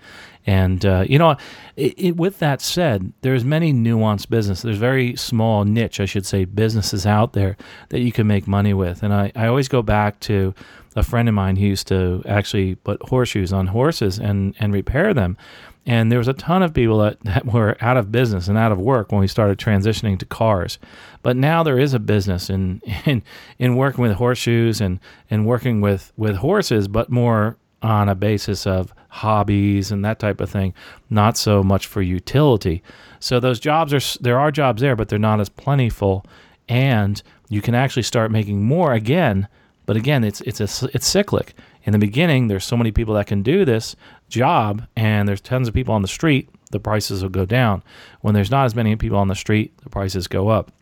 And 0.47 0.85
uh, 0.85 1.05
you 1.09 1.19
know, 1.19 1.37
it, 1.77 1.95
it, 1.97 2.17
with 2.17 2.39
that 2.41 2.61
said, 2.61 3.13
there's 3.21 3.45
many 3.45 3.73
nuanced 3.73 4.29
business. 4.29 4.63
There's 4.63 4.79
very 4.79 5.15
small 5.17 5.65
niche, 5.65 6.01
I 6.01 6.05
should 6.05 6.27
say, 6.27 6.45
businesses 6.45 7.07
out 7.07 7.33
there 7.33 7.57
that 7.91 8.01
you 8.01 8.13
can 8.13 8.27
make 8.27 8.49
money 8.49 8.75
with. 8.75 9.03
And 9.03 9.15
I, 9.15 9.33
I 9.37 9.47
always 9.47 9.69
go 9.69 9.83
back 9.83 10.19
to 10.21 10.55
a 10.97 11.03
friend 11.03 11.29
of 11.29 11.35
mine 11.35 11.57
who 11.57 11.67
used 11.67 11.87
to 11.89 12.23
actually 12.27 12.75
put 12.75 13.03
horseshoes 13.09 13.53
on 13.53 13.69
horses 13.69 14.19
and 14.19 14.55
and 14.59 14.73
repair 14.73 15.15
them. 15.15 15.37
And 15.85 16.13
there 16.13 16.19
was 16.19 16.29
a 16.29 16.33
ton 16.33 16.63
of 16.63 16.73
people 16.73 16.99
that, 16.99 17.21
that 17.25 17.47
were 17.47 17.77
out 17.81 17.97
of 17.97 18.13
business 18.13 18.49
and 18.49 18.57
out 18.57 18.73
of 18.73 18.79
work 18.79 19.13
when 19.13 19.21
we 19.21 19.27
started 19.29 19.59
transitioning 19.59 20.19
to 20.19 20.27
cars. 20.27 20.79
But 21.23 21.37
now 21.37 21.63
there 21.63 21.79
is 21.79 21.95
a 21.95 21.99
business 21.99 22.51
in 22.51 22.81
in, 23.05 23.23
in 23.59 23.77
working 23.77 24.03
with 24.03 24.13
horseshoes 24.13 24.81
and, 24.81 25.01
and 25.31 25.47
working 25.47 25.81
with, 25.81 26.13
with 26.17 26.37
horses, 26.37 26.89
but 26.89 27.11
more 27.11 27.57
on 27.83 28.09
a 28.09 28.15
basis 28.15 28.67
of 28.67 28.95
hobbies 29.09 29.91
and 29.91 30.05
that 30.05 30.19
type 30.19 30.41
of 30.41 30.51
thing, 30.51 30.73
not 31.11 31.37
so 31.37 31.63
much 31.63 31.87
for 31.87 32.01
utility. 32.01 32.83
So 33.21 33.41
those 33.41 33.61
jobs 33.61 33.93
are 33.93 34.23
there 34.23 34.39
are 34.39 34.51
jobs 34.51 34.81
there, 34.81 34.97
but 34.97 35.09
they're 35.09 35.19
not 35.19 35.41
as 35.41 35.49
plentiful, 35.49 36.25
and 36.69 37.23
you 37.49 37.61
can 37.61 37.75
actually 37.75 38.03
start 38.03 38.31
making 38.31 38.65
more 38.65 38.93
again. 38.93 39.49
But 39.85 39.97
again, 39.97 40.25
it's 40.25 40.41
it's 40.43 40.61
a, 40.61 40.89
it's 40.95 41.07
cyclic. 41.07 41.55
In 41.85 41.93
the 41.93 41.99
beginning, 41.99 42.47
there's 42.47 42.65
so 42.65 42.77
many 42.77 42.93
people 42.93 43.15
that 43.15 43.27
can 43.27 43.43
do 43.43 43.65
this 43.65 43.97
job, 44.29 44.87
and 44.97 45.29
there's 45.29 45.41
tons 45.41 45.69
of 45.69 45.75
people 45.75 45.95
on 45.95 46.03
the 46.03 46.09
street. 46.09 46.49
The 46.71 46.81
prices 46.81 47.23
will 47.23 47.31
go 47.31 47.45
down. 47.45 47.83
When 48.21 48.35
there's 48.35 48.51
not 48.51 48.65
as 48.65 48.75
many 48.75 48.97
people 48.97 49.19
on 49.19 49.29
the 49.29 49.35
street, 49.35 49.77
the 49.83 49.91
prices 49.91 50.27
go 50.27 50.49
up. 50.49 50.73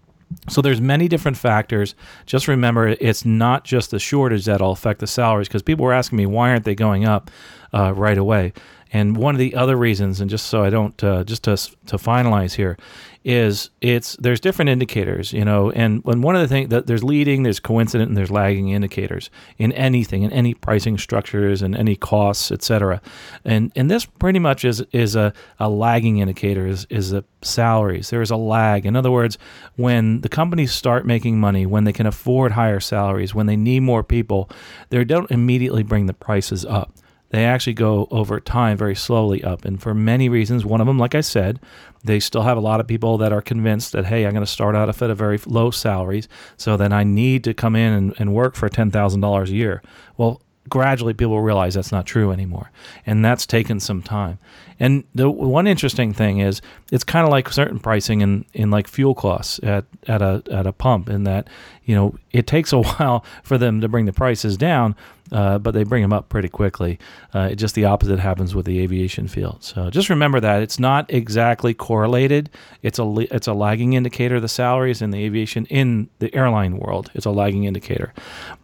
So 0.48 0.62
there's 0.62 0.80
many 0.80 1.08
different 1.08 1.36
factors. 1.36 1.94
Just 2.26 2.48
remember, 2.48 2.88
it's 3.00 3.24
not 3.24 3.64
just 3.64 3.90
the 3.90 3.98
shortage 3.98 4.44
that'll 4.44 4.72
affect 4.72 5.00
the 5.00 5.06
salaries 5.06 5.48
because 5.48 5.62
people 5.62 5.84
were 5.84 5.92
asking 5.92 6.18
me 6.18 6.26
why 6.26 6.50
aren't 6.50 6.64
they 6.64 6.74
going 6.74 7.04
up 7.04 7.30
uh, 7.72 7.92
right 7.94 8.18
away. 8.18 8.52
And 8.92 9.16
one 9.16 9.34
of 9.34 9.38
the 9.38 9.54
other 9.54 9.76
reasons, 9.76 10.20
and 10.20 10.28
just 10.28 10.46
so 10.46 10.64
I 10.64 10.70
don't, 10.70 11.02
uh, 11.04 11.22
just 11.22 11.44
to 11.44 11.56
to 11.86 11.96
finalize 11.96 12.54
here, 12.54 12.76
is 13.22 13.68
it's 13.82 14.16
there's 14.16 14.40
different 14.40 14.70
indicators, 14.70 15.32
you 15.32 15.44
know, 15.44 15.70
and 15.72 16.02
when 16.04 16.22
one 16.22 16.34
of 16.34 16.40
the 16.40 16.48
things 16.48 16.70
that 16.70 16.86
there's 16.86 17.04
leading, 17.04 17.42
there's 17.42 17.60
coincident, 17.60 18.08
and 18.08 18.16
there's 18.16 18.30
lagging 18.30 18.70
indicators 18.70 19.28
in 19.58 19.72
anything, 19.72 20.22
in 20.22 20.32
any 20.32 20.54
pricing 20.54 20.96
structures 20.96 21.60
and 21.60 21.76
any 21.76 21.96
costs, 21.96 22.50
etc. 22.50 23.02
And 23.44 23.72
and 23.76 23.90
this 23.90 24.06
pretty 24.06 24.38
much 24.38 24.64
is 24.64 24.82
is 24.92 25.16
a, 25.16 25.34
a 25.58 25.68
lagging 25.68 26.18
indicator 26.18 26.66
is 26.66 26.86
is 26.88 27.10
the 27.10 27.24
salaries. 27.42 28.08
There 28.08 28.22
is 28.22 28.30
a 28.30 28.36
lag. 28.36 28.86
In 28.86 28.96
other 28.96 29.10
words, 29.10 29.36
when 29.76 30.22
the 30.22 30.28
companies 30.30 30.72
start 30.72 31.04
making 31.04 31.38
money, 31.38 31.66
when 31.66 31.84
they 31.84 31.92
can 31.92 32.06
afford 32.06 32.52
higher 32.52 32.80
salaries, 32.80 33.34
when 33.34 33.46
they 33.46 33.56
need 33.56 33.80
more 33.80 34.02
people, 34.02 34.48
they 34.88 35.04
don't 35.04 35.30
immediately 35.30 35.82
bring 35.82 36.06
the 36.06 36.14
prices 36.14 36.64
up 36.64 36.94
they 37.30 37.44
actually 37.44 37.74
go 37.74 38.06
over 38.10 38.38
time 38.40 38.76
very 38.76 38.94
slowly 38.94 39.42
up. 39.42 39.64
And 39.64 39.80
for 39.80 39.94
many 39.94 40.28
reasons, 40.28 40.64
one 40.64 40.80
of 40.80 40.86
them, 40.86 40.98
like 40.98 41.14
I 41.14 41.20
said, 41.20 41.60
they 42.04 42.20
still 42.20 42.42
have 42.42 42.56
a 42.56 42.60
lot 42.60 42.80
of 42.80 42.86
people 42.86 43.18
that 43.18 43.32
are 43.32 43.42
convinced 43.42 43.92
that, 43.92 44.06
hey, 44.06 44.26
I'm 44.26 44.32
going 44.32 44.44
to 44.44 44.50
start 44.50 44.74
out 44.74 44.88
at 44.88 45.10
a 45.10 45.14
very 45.14 45.38
low 45.46 45.70
salaries, 45.70 46.28
so 46.56 46.76
then 46.76 46.92
I 46.92 47.04
need 47.04 47.44
to 47.44 47.54
come 47.54 47.76
in 47.76 47.92
and, 47.92 48.14
and 48.18 48.34
work 48.34 48.56
for 48.56 48.68
$10,000 48.68 49.48
a 49.48 49.52
year. 49.52 49.82
Well, 50.16 50.40
gradually 50.68 51.12
people 51.12 51.40
realize 51.40 51.74
that's 51.74 51.92
not 51.92 52.06
true 52.06 52.30
anymore. 52.30 52.70
And 53.04 53.24
that's 53.24 53.46
taken 53.46 53.80
some 53.80 54.02
time. 54.02 54.38
And 54.78 55.04
the 55.14 55.28
one 55.30 55.66
interesting 55.66 56.14
thing 56.14 56.38
is 56.38 56.62
it's 56.90 57.04
kind 57.04 57.26
of 57.26 57.30
like 57.30 57.52
certain 57.52 57.78
pricing 57.78 58.22
in, 58.22 58.44
in 58.54 58.70
like 58.70 58.88
fuel 58.88 59.14
costs 59.14 59.60
at, 59.62 59.84
at 60.06 60.22
a 60.22 60.42
at 60.50 60.66
a 60.66 60.72
pump 60.72 61.10
in 61.10 61.24
that, 61.24 61.48
you 61.84 61.94
know, 61.94 62.14
it 62.30 62.46
takes 62.46 62.72
a 62.72 62.80
while 62.82 63.24
for 63.42 63.58
them 63.58 63.80
to 63.82 63.88
bring 63.88 64.06
the 64.06 64.12
prices 64.12 64.56
down, 64.56 64.96
uh, 65.32 65.58
but 65.58 65.72
they 65.72 65.84
bring 65.84 66.02
them 66.02 66.12
up 66.12 66.28
pretty 66.28 66.48
quickly. 66.48 66.98
Uh, 67.32 67.50
just 67.50 67.74
the 67.74 67.84
opposite 67.84 68.18
happens 68.18 68.54
with 68.54 68.66
the 68.66 68.80
aviation 68.80 69.28
field. 69.28 69.62
So 69.62 69.90
just 69.90 70.08
remember 70.08 70.40
that 70.40 70.62
it's 70.62 70.78
not 70.78 71.12
exactly 71.12 71.74
correlated. 71.74 72.50
It's 72.82 72.98
a 72.98 73.26
it's 73.34 73.46
a 73.46 73.52
lagging 73.52 73.92
indicator. 73.92 74.40
The 74.40 74.48
salaries 74.48 75.02
in 75.02 75.10
the 75.10 75.22
aviation 75.24 75.66
in 75.66 76.08
the 76.18 76.34
airline 76.34 76.78
world, 76.78 77.10
it's 77.14 77.26
a 77.26 77.30
lagging 77.30 77.64
indicator. 77.64 78.12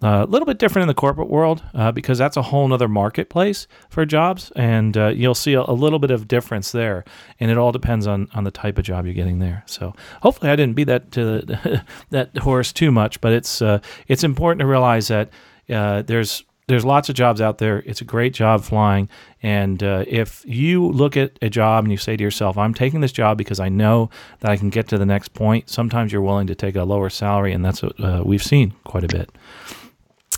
Uh, 0.03 0.25
a 0.27 0.31
little 0.31 0.47
bit 0.47 0.59
different 0.59 0.83
in 0.85 0.89
the 0.89 0.95
corporate 0.95 1.29
world 1.29 1.63
uh, 1.75 1.93
because 1.93 2.19
that's 2.19 2.37
a 2.37 2.43
whole 2.43 2.73
other 2.73 2.89
marketplace 2.89 3.69
for 3.89 4.05
jobs, 4.05 4.51
and 4.57 4.97
uh, 4.97 5.09
you'll 5.09 5.35
see 5.35 5.55
a, 5.55 5.63
a, 5.63 5.73
little 5.73 5.99
bit 5.99 6.11
of 6.11 6.27
difference 6.27 6.73
there. 6.73 7.05
And 7.39 7.51
it 7.51 7.59
all 7.59 7.71
depends 7.71 8.07
on 8.07 8.29
on 8.35 8.45
the 8.45 8.51
type 8.51 8.79
of 8.79 8.85
job 8.85 9.05
you're 9.05 9.15
getting 9.15 9.39
there. 9.39 9.63
So 9.67 9.95
hopefully 10.23 10.51
I 10.51 10.57
didn't 10.57 10.75
beat 10.75 10.85
that 10.85 11.13
to 11.13 11.85
that 12.11 12.37
horse 12.39 12.73
too 12.73 12.91
much, 12.91 13.21
but 13.21 13.33
it's 13.33 13.63
it's 14.09 14.25
important 14.25 14.61
to 14.61 14.67
realize 14.67 15.09
that. 15.09 15.31
Uh, 15.69 16.01
there's 16.03 16.45
there's 16.69 16.85
lots 16.85 17.09
of 17.09 17.15
jobs 17.15 17.41
out 17.41 17.59
there. 17.59 17.83
It's 17.87 18.01
a 18.01 18.05
great 18.05 18.35
job 18.35 18.65
flying. 18.65 19.09
And 19.43 19.83
uh, 19.83 20.05
if 20.07 20.45
you 20.47 20.87
look 20.89 21.17
at 21.17 21.39
a 21.41 21.49
job 21.49 21.85
and 21.85 21.93
you 21.93 21.97
say 21.97 22.17
to 22.17 22.23
yourself, 22.23 22.59
I'm 22.59 22.75
taking 22.75 23.01
this 23.01 23.13
job 23.13 23.39
because 23.39 23.61
I 23.61 23.69
know 23.69 24.11
that 24.41 24.51
I 24.51 24.57
can 24.57 24.71
get 24.71 24.89
to 24.89 24.99
the 24.99 25.07
next 25.07 25.33
point, 25.33 25.71
sometimes 25.71 26.13
you're 26.13 26.23
willing 26.23 26.49
to 26.49 26.57
take 26.57 26.75
a 26.75 26.83
lower 26.83 27.09
salary. 27.09 27.53
And 27.53 27.65
that's 27.65 27.83
what 27.83 28.01
uh, 28.01 28.23
we've 28.25 28.43
seen 28.43 28.75
quite 28.85 29.05
a 29.05 29.09
bit. 29.09 29.31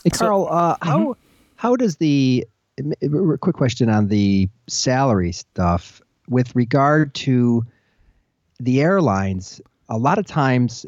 Hey, 0.05 0.11
Carl, 0.11 0.45
so, 0.45 0.51
uh, 0.51 0.77
how, 0.83 0.99
mm-hmm. 0.99 1.13
how 1.57 1.77
does 1.77 1.97
the 1.97 2.47
quick 3.41 3.57
question 3.57 3.89
on 3.89 4.09
the 4.09 4.49
salary 4.69 5.33
stuff 5.33 6.03
with 6.29 6.55
regard 6.55 7.15
to 7.15 7.65
the 8.61 8.83
airlines? 8.83 9.63
A 9.89 9.97
lot 9.97 10.19
of 10.19 10.27
times, 10.27 10.85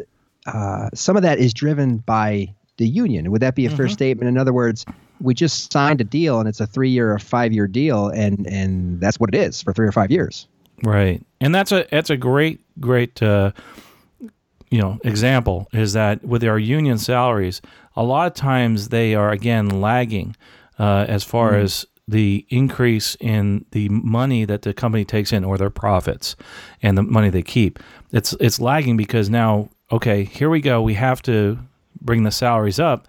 uh, 0.46 0.90
some 0.92 1.16
of 1.16 1.22
that 1.22 1.38
is 1.38 1.54
driven 1.54 1.96
by 1.96 2.54
the 2.76 2.86
union. 2.86 3.30
Would 3.30 3.40
that 3.40 3.54
be 3.54 3.64
a 3.64 3.68
mm-hmm. 3.68 3.76
fair 3.78 3.88
statement? 3.88 4.28
In 4.28 4.36
other 4.36 4.52
words, 4.52 4.84
we 5.20 5.34
just 5.34 5.72
signed 5.72 6.00
a 6.00 6.04
deal 6.04 6.40
and 6.40 6.48
it's 6.48 6.60
a 6.60 6.66
three 6.66 6.90
year 6.90 7.12
or 7.12 7.18
five 7.18 7.52
year 7.52 7.66
deal 7.66 8.08
and 8.08 8.46
and 8.46 9.00
that's 9.00 9.18
what 9.20 9.34
it 9.34 9.36
is 9.36 9.62
for 9.62 9.72
three 9.72 9.86
or 9.86 9.92
five 9.92 10.10
years. 10.10 10.46
Right. 10.82 11.22
And 11.40 11.54
that's 11.54 11.72
a 11.72 11.86
that's 11.90 12.10
a 12.10 12.16
great 12.16 12.60
great 12.80 13.22
uh, 13.22 13.52
you 14.70 14.78
know 14.78 14.98
example 15.04 15.68
is 15.72 15.92
that 15.92 16.24
with 16.24 16.44
our 16.44 16.58
union 16.58 16.98
salaries 16.98 17.60
a 17.96 18.02
lot 18.02 18.26
of 18.28 18.34
times 18.34 18.88
they 18.88 19.14
are 19.14 19.30
again 19.30 19.80
lagging 19.80 20.36
uh, 20.78 21.04
as 21.08 21.24
far 21.24 21.52
mm. 21.52 21.62
as 21.62 21.86
the 22.08 22.44
increase 22.48 23.16
in 23.20 23.64
the 23.70 23.88
money 23.88 24.44
that 24.44 24.62
the 24.62 24.74
company 24.74 25.04
takes 25.04 25.32
in 25.32 25.44
or 25.44 25.56
their 25.56 25.70
profits 25.70 26.34
and 26.82 26.98
the 26.98 27.02
money 27.02 27.30
they 27.30 27.42
keep. 27.42 27.78
It's 28.12 28.34
it's 28.40 28.60
lagging 28.60 28.96
because 28.96 29.28
now 29.30 29.68
okay 29.92 30.24
here 30.24 30.50
we 30.50 30.60
go. 30.60 30.82
We 30.82 30.94
have 30.94 31.22
to 31.22 31.58
bring 32.00 32.22
the 32.22 32.30
salaries 32.30 32.80
up 32.80 33.06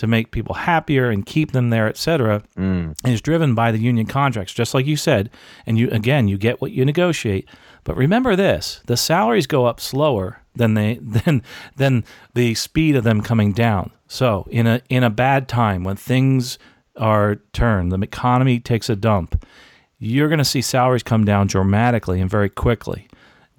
to 0.00 0.06
make 0.06 0.30
people 0.30 0.54
happier 0.54 1.10
and 1.10 1.26
keep 1.26 1.52
them 1.52 1.68
there, 1.68 1.86
etc. 1.86 2.42
Mm. 2.56 2.96
Is 3.06 3.20
driven 3.20 3.54
by 3.54 3.70
the 3.70 3.78
union 3.78 4.06
contracts, 4.06 4.54
just 4.54 4.72
like 4.72 4.86
you 4.86 4.96
said. 4.96 5.28
And 5.66 5.78
you 5.78 5.90
again, 5.90 6.26
you 6.26 6.38
get 6.38 6.62
what 6.62 6.72
you 6.72 6.86
negotiate. 6.86 7.46
But 7.84 7.98
remember 7.98 8.34
this: 8.34 8.80
the 8.86 8.96
salaries 8.96 9.46
go 9.46 9.66
up 9.66 9.78
slower 9.78 10.40
than 10.56 10.72
they 10.72 10.94
than 11.02 11.42
than 11.76 12.04
the 12.32 12.54
speed 12.54 12.96
of 12.96 13.04
them 13.04 13.20
coming 13.20 13.52
down. 13.52 13.90
So 14.08 14.46
in 14.50 14.66
a 14.66 14.80
in 14.88 15.04
a 15.04 15.10
bad 15.10 15.48
time 15.48 15.84
when 15.84 15.96
things 15.96 16.58
are 16.96 17.36
turned, 17.52 17.92
the 17.92 18.00
economy 18.00 18.58
takes 18.58 18.88
a 18.88 18.96
dump, 18.96 19.44
you're 19.98 20.28
going 20.28 20.38
to 20.38 20.44
see 20.46 20.62
salaries 20.62 21.02
come 21.02 21.26
down 21.26 21.46
dramatically 21.46 22.22
and 22.22 22.30
very 22.30 22.48
quickly 22.48 23.09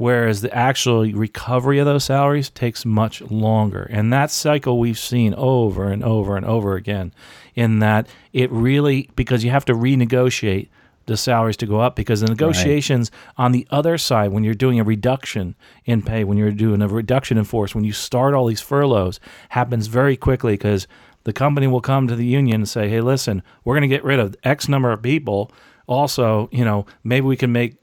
whereas 0.01 0.41
the 0.41 0.51
actual 0.51 1.05
recovery 1.11 1.77
of 1.77 1.85
those 1.85 2.05
salaries 2.05 2.49
takes 2.49 2.83
much 2.85 3.21
longer. 3.21 3.83
And 3.91 4.11
that 4.11 4.31
cycle 4.31 4.79
we've 4.79 4.97
seen 4.97 5.35
over 5.35 5.85
and 5.85 6.03
over 6.03 6.35
and 6.35 6.43
over 6.43 6.75
again, 6.75 7.13
in 7.53 7.79
that 7.79 8.07
it 8.33 8.51
really, 8.51 9.11
because 9.15 9.43
you 9.43 9.51
have 9.51 9.65
to 9.65 9.73
renegotiate 9.73 10.69
the 11.05 11.17
salaries 11.17 11.57
to 11.57 11.67
go 11.67 11.79
up 11.79 11.95
because 11.95 12.21
the 12.21 12.27
negotiations 12.27 13.11
right. 13.13 13.45
on 13.45 13.51
the 13.51 13.67
other 13.69 13.95
side 13.97 14.31
when 14.31 14.43
you're 14.43 14.55
doing 14.55 14.79
a 14.79 14.83
reduction 14.83 15.55
in 15.85 16.01
pay 16.01 16.23
when 16.23 16.37
you're 16.37 16.51
doing 16.51 16.81
a 16.81 16.87
reduction 16.87 17.37
in 17.37 17.43
force 17.43 17.73
when 17.73 17.83
you 17.83 17.91
start 17.91 18.35
all 18.35 18.45
these 18.45 18.61
furloughs 18.61 19.19
happens 19.49 19.87
very 19.87 20.15
quickly 20.15 20.53
because 20.53 20.87
the 21.23 21.33
company 21.33 21.65
will 21.65 21.81
come 21.81 22.07
to 22.07 22.15
the 22.15 22.25
union 22.25 22.61
and 22.61 22.69
say 22.69 22.87
hey 22.87 23.01
listen 23.01 23.41
we're 23.63 23.73
going 23.73 23.81
to 23.81 23.93
get 23.93 24.03
rid 24.03 24.19
of 24.19 24.35
x 24.43 24.69
number 24.69 24.91
of 24.91 25.01
people 25.01 25.51
also, 25.91 26.47
you 26.53 26.63
know, 26.63 26.85
maybe 27.03 27.27
we 27.27 27.35
can 27.35 27.51
make 27.51 27.75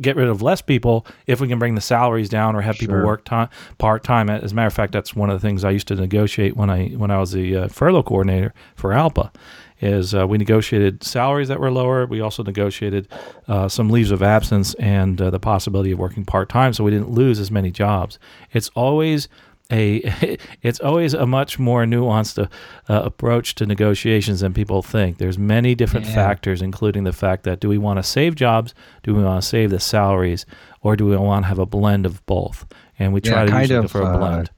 get 0.00 0.14
rid 0.14 0.28
of 0.28 0.40
less 0.40 0.62
people 0.62 1.04
if 1.26 1.40
we 1.40 1.48
can 1.48 1.58
bring 1.58 1.74
the 1.74 1.80
salaries 1.80 2.28
down 2.28 2.54
or 2.54 2.60
have 2.60 2.78
people 2.78 3.02
work 3.04 3.24
time, 3.24 3.48
part 3.78 4.04
time. 4.04 4.30
As 4.30 4.52
a 4.52 4.54
matter 4.54 4.68
of 4.68 4.72
fact, 4.72 4.92
that's 4.92 5.16
one 5.16 5.30
of 5.30 5.40
the 5.40 5.46
things 5.46 5.64
I 5.64 5.70
used 5.70 5.88
to 5.88 5.96
negotiate 5.96 6.56
when 6.56 6.70
I 6.70 6.90
when 6.90 7.10
I 7.10 7.18
was 7.18 7.32
the 7.32 7.56
uh, 7.56 7.68
furlough 7.68 8.04
coordinator 8.04 8.54
for 8.76 8.90
ALPA. 8.90 9.34
Is 9.80 10.14
uh, 10.14 10.26
we 10.26 10.38
negotiated 10.38 11.02
salaries 11.02 11.48
that 11.48 11.60
were 11.60 11.70
lower. 11.70 12.06
We 12.06 12.20
also 12.20 12.42
negotiated 12.42 13.08
uh, 13.46 13.68
some 13.68 13.90
leaves 13.90 14.10
of 14.10 14.22
absence 14.22 14.72
and 14.74 15.20
uh, 15.20 15.28
the 15.28 15.40
possibility 15.40 15.90
of 15.90 15.98
working 15.98 16.24
part 16.24 16.48
time, 16.48 16.72
so 16.72 16.84
we 16.84 16.92
didn't 16.92 17.10
lose 17.10 17.38
as 17.40 17.50
many 17.50 17.70
jobs. 17.70 18.18
It's 18.52 18.70
always 18.70 19.28
a 19.72 20.38
it's 20.62 20.80
always 20.80 21.14
a 21.14 21.26
much 21.26 21.58
more 21.58 21.84
nuanced 21.84 22.42
uh, 22.42 22.46
uh, 22.92 23.02
approach 23.02 23.54
to 23.56 23.66
negotiations 23.66 24.40
than 24.40 24.52
people 24.52 24.82
think. 24.82 25.18
There's 25.18 25.38
many 25.38 25.74
different 25.74 26.06
yeah. 26.06 26.14
factors, 26.14 26.62
including 26.62 27.04
the 27.04 27.12
fact 27.12 27.44
that 27.44 27.60
do 27.60 27.68
we 27.68 27.78
want 27.78 27.98
to 27.98 28.02
save 28.02 28.34
jobs, 28.34 28.74
do 29.02 29.14
we 29.14 29.22
want 29.22 29.42
to 29.42 29.48
save 29.48 29.70
the 29.70 29.80
salaries, 29.80 30.46
or 30.82 30.96
do 30.96 31.06
we 31.06 31.16
want 31.16 31.44
to 31.44 31.48
have 31.48 31.58
a 31.58 31.66
blend 31.66 32.06
of 32.06 32.24
both? 32.26 32.66
And 32.98 33.12
we 33.12 33.20
try 33.20 33.44
yeah, 33.44 33.66
to 33.66 33.82
use 33.82 33.90
for 33.90 34.02
a 34.02 34.18
blend. 34.18 34.48
Uh, 34.48 34.52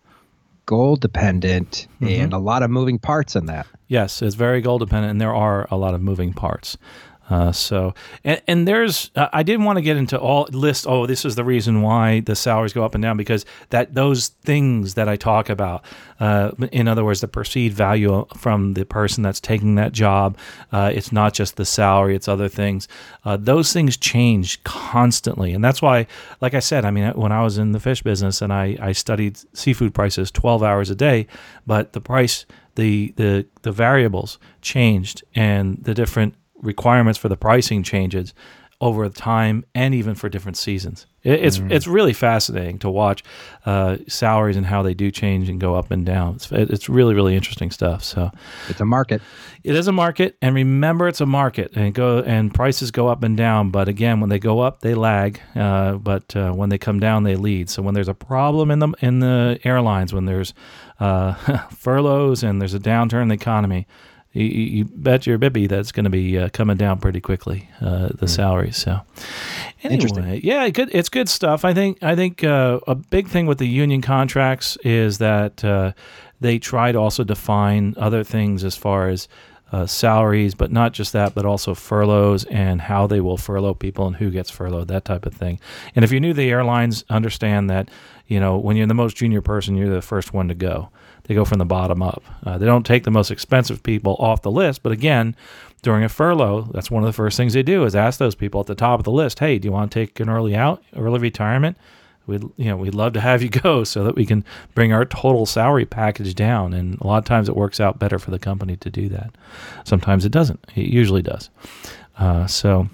goal 0.69 0.97
dependent 0.97 1.88
mm-hmm. 1.99 2.23
and 2.23 2.33
a 2.35 2.38
lot 2.38 2.62
of 2.62 2.71
moving 2.71 2.99
parts 2.99 3.35
in 3.35 3.47
that. 3.47 3.67
Yes, 3.87 4.21
it's 4.21 4.35
very 4.35 4.61
goal 4.61 4.79
dependent, 4.79 5.12
and 5.12 5.21
there 5.21 5.35
are 5.35 5.67
a 5.71 5.77
lot 5.79 5.95
of 5.95 6.03
moving 6.03 6.35
parts. 6.35 6.77
Uh, 7.30 7.52
so, 7.52 7.94
and, 8.25 8.40
and 8.47 8.66
there's, 8.66 9.11
uh, 9.14 9.28
I 9.32 9.42
didn't 9.42 9.64
want 9.64 9.76
to 9.76 9.82
get 9.82 9.97
into 9.97 10.18
all 10.18 10.49
list. 10.50 10.87
Oh, 10.88 11.06
this 11.06 11.25
is 11.25 11.35
the 11.35 11.44
reason 11.44 11.82
why 11.82 12.20
the 12.20 12.35
salaries 12.35 12.73
go 12.73 12.85
up 12.85 12.94
and 12.94 13.02
down 13.02 13.16
because 13.16 13.44
that 13.70 13.94
those 13.94 14.28
things 14.28 14.94
that 14.94 15.08
I 15.08 15.16
talk 15.16 15.50
about, 15.50 15.85
uh, 16.20 16.52
in 16.73 16.88
other 16.88 17.04
words, 17.04 17.20
the 17.20 17.28
perceived 17.28 17.76
value 17.76 18.26
from 18.37 18.75
the 18.75 18.85
person 18.85 19.23
that's 19.23 19.40
taking 19.40 19.75
that 19.75 19.92
job. 19.92 20.38
Uh, 20.73 20.90
it's 20.94 21.12
not 21.12 21.35
just 21.35 21.56
the 21.56 21.64
salary; 21.64 22.16
it's 22.16 22.28
other 22.28 22.49
things. 22.49 22.88
Uh, 23.25 23.37
those 23.37 23.73
things 23.73 23.97
change 23.97 24.62
constantly, 24.64 25.52
and 25.52 25.62
that's 25.62 25.82
why, 25.82 26.06
like 26.40 26.54
I 26.54 26.61
said, 26.61 26.85
I 26.85 26.90
mean, 26.90 27.12
when 27.12 27.32
I 27.32 27.42
was 27.42 27.58
in 27.58 27.73
the 27.73 27.80
fish 27.80 28.02
business 28.02 28.42
and 28.42 28.52
I, 28.52 28.76
I 28.80 28.92
studied 28.92 29.38
seafood 29.56 29.94
prices 29.94 30.30
twelve 30.30 30.62
hours 30.62 30.90
a 30.90 30.94
day, 30.94 31.26
but 31.66 31.92
the 31.92 32.00
price 32.00 32.47
the 32.75 33.12
the 33.16 33.44
the 33.62 33.73
variables 33.73 34.38
changed 34.62 35.25
and 35.35 35.82
the 35.82 35.94
different 35.94 36.35
requirements 36.61 37.19
for 37.19 37.29
the 37.29 37.37
pricing 37.37 37.83
changes 37.83 38.35
over 38.81 39.09
time 39.09 39.65
and 39.75 39.93
even 39.93 40.15
for 40.15 40.29
different 40.29 40.57
seasons. 40.57 41.07
It, 41.25 41.45
it's 41.45 41.59
mm. 41.59 41.71
it's 41.71 41.88
really 41.88 42.12
fascinating 42.12 42.79
to 42.81 42.91
watch 42.91 43.25
uh, 43.67 43.97
salaries 44.07 44.57
and 44.57 44.65
how 44.65 44.83
they 44.83 44.95
do 44.95 45.11
change 45.11 45.49
and 45.49 45.61
go 45.61 45.75
up 45.75 45.91
and 45.91 46.07
down. 46.07 46.37
It's, 46.37 46.53
it's 46.53 46.88
really 46.88 47.15
really 47.15 47.35
interesting 47.35 47.73
stuff. 47.73 48.05
So 48.05 48.31
it's 48.69 48.81
a 48.81 48.85
market. 48.85 49.21
It 49.65 49.75
is 49.75 49.88
a 49.88 49.93
market, 49.93 50.37
and 50.41 50.55
remember, 50.55 51.09
it's 51.09 51.21
a 51.21 51.27
market, 51.27 51.73
and 51.75 51.93
go 51.93 52.21
and 52.21 52.55
prices 52.55 52.93
go 52.93 53.09
up 53.09 53.25
and 53.25 53.37
down. 53.37 53.71
But 53.71 53.88
again, 53.88 54.21
when 54.21 54.31
they 54.31 54.38
go 54.38 54.61
up, 54.61 54.81
they 54.81 54.95
lag. 54.95 55.41
Uh, 55.57 55.95
but 55.95 56.35
uh, 56.37 56.53
when 56.53 56.69
they 56.69 56.79
come 56.79 57.00
down, 57.00 57.25
they 57.25 57.35
lead. 57.35 57.69
So 57.69 57.83
when 57.83 57.95
there's 57.95 58.09
a 58.09 58.15
problem 58.15 58.71
in 58.71 58.79
the 58.79 58.88
in 59.00 59.19
the 59.19 59.59
airlines, 59.65 60.15
when 60.15 60.27
there's 60.27 60.55
uh, 61.00 61.35
furloughs 61.71 62.45
and 62.45 62.61
there's 62.61 62.75
a 62.75 62.81
downturn 62.81 63.23
in 63.23 63.29
the 63.29 63.35
economy, 63.35 63.88
you, 64.32 64.44
you 64.44 64.85
bet 64.85 65.26
your 65.26 65.38
bibby 65.38 65.66
that's 65.66 65.92
going 65.92 66.04
to 66.04 66.11
be 66.11 66.38
uh, 66.38 66.49
coming 66.50 66.76
down 66.76 66.99
pretty 66.99 67.20
quickly 67.20 67.68
uh, 67.80 68.08
the 68.08 68.26
mm. 68.26 68.28
salaries. 68.28 68.76
So 68.76 69.00
anyway, 69.82 70.40
yeah, 70.42 70.68
good. 70.68 70.90
It's 70.92 71.08
good 71.08 71.28
stuff. 71.28 71.64
I 71.64 71.75
think. 71.75 72.02
I 72.02 72.14
think 72.14 72.44
uh, 72.44 72.80
a 72.87 72.94
big 72.94 73.28
thing 73.28 73.47
with 73.47 73.58
the 73.58 73.66
union 73.66 74.02
contracts 74.02 74.76
is 74.85 75.18
that 75.18 75.64
uh, 75.64 75.92
they 76.40 76.58
try 76.58 76.92
to 76.92 76.99
also 76.99 77.25
define 77.25 77.94
other 77.97 78.23
things 78.23 78.64
as 78.64 78.76
far 78.76 79.08
as 79.08 79.28
uh, 79.70 79.87
salaries, 79.87 80.54
but 80.54 80.73
not 80.73 80.92
just 80.92 81.12
that, 81.12 81.35
but 81.35 81.44
also 81.44 81.75
furloughs 81.75 82.44
and 82.44 82.80
how 82.80 83.06
they 83.06 83.20
will 83.20 83.37
furlough 83.37 83.75
people 83.75 84.06
and 84.06 84.16
who 84.16 84.30
gets 84.30 84.50
furloughed, 84.50 84.88
that 84.88 85.04
type 85.04 85.26
of 85.26 85.35
thing. 85.35 85.61
And 85.94 86.04
if 86.04 86.12
you 86.12 86.20
knew 86.20 86.32
the 86.32 86.50
airlines, 86.50 87.04
understand 87.11 87.68
that 87.70 87.90
you 88.26 88.40
know 88.40 88.58
when 88.58 88.76
you're 88.76 88.87
the 88.87 88.94
most 88.94 89.16
junior 89.16 89.42
person, 89.42 89.76
you're 89.76 89.94
the 89.94 90.02
first 90.02 90.32
one 90.32 90.49
to 90.49 90.54
go. 90.54 90.90
They 91.28 91.35
go 91.35 91.44
from 91.44 91.58
the 91.58 91.66
bottom 91.66 92.02
up. 92.02 92.25
Uh, 92.44 92.56
they 92.56 92.64
don't 92.66 92.87
take 92.87 93.04
the 93.04 93.11
most 93.11 93.30
expensive 93.30 93.82
people 93.82 94.16
off 94.18 94.42
the 94.42 94.50
list, 94.50 94.82
but 94.82 94.92
again, 94.92 95.37
during 95.82 96.02
a 96.02 96.08
furlough, 96.08 96.62
that's 96.73 96.90
one 96.90 97.02
of 97.02 97.06
the 97.06 97.12
first 97.12 97.37
things 97.37 97.52
they 97.52 97.62
do 97.62 97.85
is 97.85 97.94
ask 97.94 98.18
those 98.18 98.35
people 98.35 98.61
at 98.61 98.66
the 98.66 98.75
top 98.75 98.99
of 98.99 99.04
the 99.04 99.12
list, 99.12 99.38
"Hey, 99.38 99.58
do 99.58 99.68
you 99.68 99.73
want 99.73 99.92
to 99.92 100.00
take 100.00 100.18
an 100.20 100.28
early 100.28 100.56
out, 100.56 100.82
early 100.97 101.20
retirement?" 101.20 101.76
We'd 102.26 102.42
you 102.56 102.66
know 102.66 102.76
we'd 102.76 102.94
love 102.94 103.12
to 103.12 103.20
have 103.20 103.42
you 103.42 103.50
go 103.50 103.85
so 103.92 104.04
that 104.04 104.16
we 104.16 104.26
can 104.26 104.44
bring 104.75 104.92
our 104.92 105.04
total 105.04 105.47
salary 105.47 105.85
package 105.87 106.35
down. 106.35 106.73
And 106.73 107.00
a 107.00 107.06
lot 107.06 107.18
of 107.18 107.25
times 107.25 107.49
it 107.49 107.56
works 107.56 107.78
out 107.78 107.99
better 107.99 108.18
for 108.18 108.30
the 108.30 108.38
company 108.38 108.76
to 108.76 108.90
do 108.90 109.08
that. 109.11 109.30
Sometimes 109.85 110.25
it 110.25 110.32
doesn't. 110.32 110.64
It 110.75 110.87
usually 110.87 111.23
does. 111.23 111.50
Uh, 112.18 112.47
so 112.47 112.88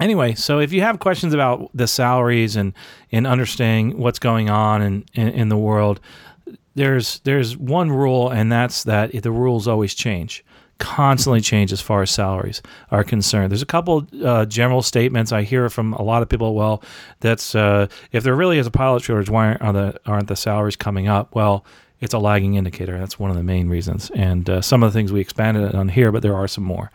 anyway, 0.00 0.34
so 0.34 0.60
if 0.60 0.72
you 0.72 0.82
have 0.82 0.98
questions 0.98 1.34
about 1.34 1.70
the 1.74 1.86
salaries 1.86 2.56
and 2.56 2.72
and 3.10 3.26
understanding 3.26 3.98
what's 3.98 4.18
going 4.18 4.50
on 4.50 4.82
in, 4.82 5.04
in, 5.14 5.28
in 5.28 5.48
the 5.48 5.58
world, 5.58 6.00
there's 6.74 7.20
there's 7.20 7.56
one 7.56 7.90
rule, 7.90 8.30
and 8.30 8.50
that's 8.50 8.84
that 8.84 9.12
the 9.22 9.32
rules 9.32 9.68
always 9.68 9.94
change 9.94 10.44
constantly 10.78 11.40
change 11.40 11.72
as 11.72 11.80
far 11.80 12.02
as 12.02 12.10
salaries 12.10 12.60
are 12.90 13.04
concerned. 13.04 13.50
There's 13.50 13.62
a 13.62 13.66
couple 13.66 14.06
uh, 14.24 14.44
general 14.46 14.82
statements 14.82 15.32
I 15.32 15.42
hear 15.42 15.68
from 15.70 15.92
a 15.94 16.02
lot 16.02 16.22
of 16.22 16.28
people. 16.28 16.54
Well, 16.54 16.82
that's 17.20 17.54
uh, 17.54 17.86
if 18.12 18.24
there 18.24 18.34
really 18.34 18.58
is 18.58 18.66
a 18.66 18.70
pilot 18.70 19.02
shortage, 19.02 19.30
why 19.30 19.54
aren't 19.54 19.74
the 19.74 20.00
aren't 20.06 20.28
the 20.28 20.36
salaries 20.36 20.76
coming 20.76 21.08
up? 21.08 21.34
Well, 21.34 21.64
it's 22.00 22.14
a 22.14 22.18
lagging 22.18 22.54
indicator. 22.54 22.98
That's 22.98 23.18
one 23.18 23.30
of 23.30 23.36
the 23.36 23.42
main 23.42 23.68
reasons. 23.68 24.10
And 24.14 24.48
uh, 24.50 24.60
some 24.60 24.82
of 24.82 24.92
the 24.92 24.98
things 24.98 25.12
we 25.12 25.20
expanded 25.20 25.74
on 25.74 25.88
here, 25.88 26.12
but 26.12 26.22
there 26.22 26.34
are 26.34 26.48
some 26.48 26.64
more. 26.64 26.90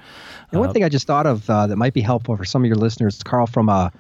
And 0.52 0.60
one 0.60 0.70
uh, 0.70 0.74
thing 0.74 0.84
I 0.84 0.90
just 0.90 1.08
thought 1.08 1.26
of 1.26 1.50
uh, 1.50 1.68
that 1.68 1.78
might 1.78 1.94
be 1.94 2.02
helpful 2.02 2.36
for 2.36 2.46
some 2.46 2.64
of 2.64 2.68
your 2.68 2.76
listeners, 2.76 3.22
Carl, 3.24 3.48
from 3.48 3.70
a 3.70 3.92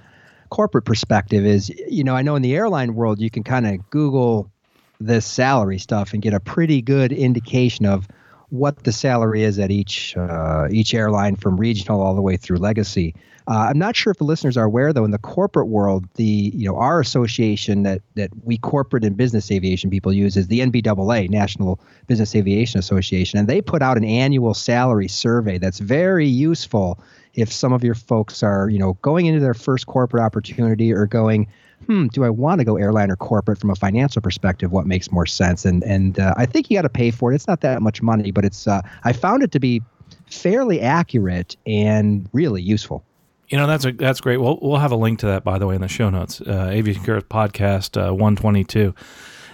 corporate 0.49 0.85
perspective, 0.85 1.45
is 1.45 1.69
you 1.69 2.03
know 2.03 2.15
I 2.15 2.21
know 2.21 2.35
in 2.35 2.41
the 2.41 2.55
airline 2.55 2.95
world 2.95 3.19
you 3.19 3.29
can 3.29 3.43
kind 3.43 3.65
of 3.65 3.89
Google 3.89 4.51
this 4.99 5.25
salary 5.25 5.77
stuff 5.77 6.13
and 6.13 6.21
get 6.21 6.33
a 6.33 6.39
pretty 6.39 6.81
good 6.81 7.11
indication 7.11 7.85
of 7.85 8.07
what 8.49 8.83
the 8.83 8.91
salary 8.91 9.43
is 9.43 9.59
at 9.59 9.71
each 9.71 10.17
uh, 10.17 10.67
each 10.71 10.93
airline 10.93 11.35
from 11.35 11.57
regional 11.57 12.01
all 12.01 12.15
the 12.15 12.21
way 12.21 12.35
through 12.35 12.57
legacy. 12.57 13.15
Uh, 13.47 13.67
I'm 13.69 13.79
not 13.79 13.95
sure 13.95 14.11
if 14.11 14.17
the 14.17 14.25
listeners 14.25 14.57
are 14.57 14.65
aware 14.65 14.91
though 14.91 15.05
in 15.05 15.11
the 15.11 15.19
corporate 15.19 15.67
world 15.67 16.05
the 16.15 16.51
you 16.53 16.67
know 16.67 16.75
our 16.75 16.99
association 16.99 17.83
that 17.83 18.01
that 18.15 18.31
we 18.43 18.57
corporate 18.57 19.03
and 19.03 19.15
business 19.15 19.51
aviation 19.51 19.89
people 19.89 20.11
use 20.11 20.35
is 20.35 20.47
the 20.47 20.59
NBAA 20.59 21.29
National 21.29 21.79
Business 22.07 22.35
Aviation 22.35 22.79
Association 22.79 23.39
and 23.39 23.47
they 23.47 23.61
put 23.61 23.81
out 23.81 23.97
an 23.97 24.03
annual 24.03 24.53
salary 24.53 25.07
survey 25.07 25.57
that's 25.57 25.79
very 25.79 26.27
useful 26.27 26.99
if 27.35 27.51
some 27.51 27.71
of 27.71 27.83
your 27.83 27.95
folks 27.95 28.43
are 28.43 28.69
you 28.69 28.79
know 28.79 28.93
going 29.01 29.27
into 29.27 29.39
their 29.39 29.53
first 29.53 29.87
corporate 29.87 30.23
opportunity 30.23 30.91
or 30.91 31.05
going 31.05 31.47
hmm, 31.85 32.07
do 32.07 32.23
I 32.23 32.29
want 32.29 32.59
to 32.59 32.65
go 32.65 32.77
airline 32.77 33.11
or 33.11 33.15
corporate 33.15 33.59
from 33.59 33.69
a 33.69 33.75
financial 33.75 34.21
perspective? 34.21 34.71
What 34.71 34.85
makes 34.85 35.11
more 35.11 35.25
sense? 35.25 35.65
And 35.65 35.83
and 35.83 36.19
uh, 36.19 36.33
I 36.37 36.45
think 36.45 36.69
you 36.69 36.77
got 36.77 36.83
to 36.83 36.89
pay 36.89 37.11
for 37.11 37.31
it. 37.31 37.35
It's 37.35 37.47
not 37.47 37.61
that 37.61 37.81
much 37.81 38.01
money, 38.01 38.31
but 38.31 38.45
it's 38.45 38.67
uh, 38.67 38.81
I 39.03 39.13
found 39.13 39.43
it 39.43 39.51
to 39.53 39.59
be 39.59 39.81
fairly 40.29 40.81
accurate 40.81 41.55
and 41.65 42.27
really 42.33 42.61
useful. 42.61 43.03
You 43.49 43.57
know 43.57 43.65
that's 43.65 43.85
a, 43.85 43.91
that's 43.91 44.21
great. 44.21 44.37
We'll 44.37 44.59
we'll 44.61 44.77
have 44.77 44.91
a 44.91 44.95
link 44.95 45.19
to 45.19 45.25
that 45.27 45.43
by 45.43 45.57
the 45.57 45.65
way 45.65 45.75
in 45.75 45.81
the 45.81 45.87
show 45.87 46.09
notes. 46.09 46.41
Uh, 46.41 46.69
Aviation 46.71 47.03
Careers 47.03 47.23
Podcast 47.23 48.09
uh, 48.09 48.13
one 48.13 48.35
twenty 48.35 48.63
two. 48.63 48.93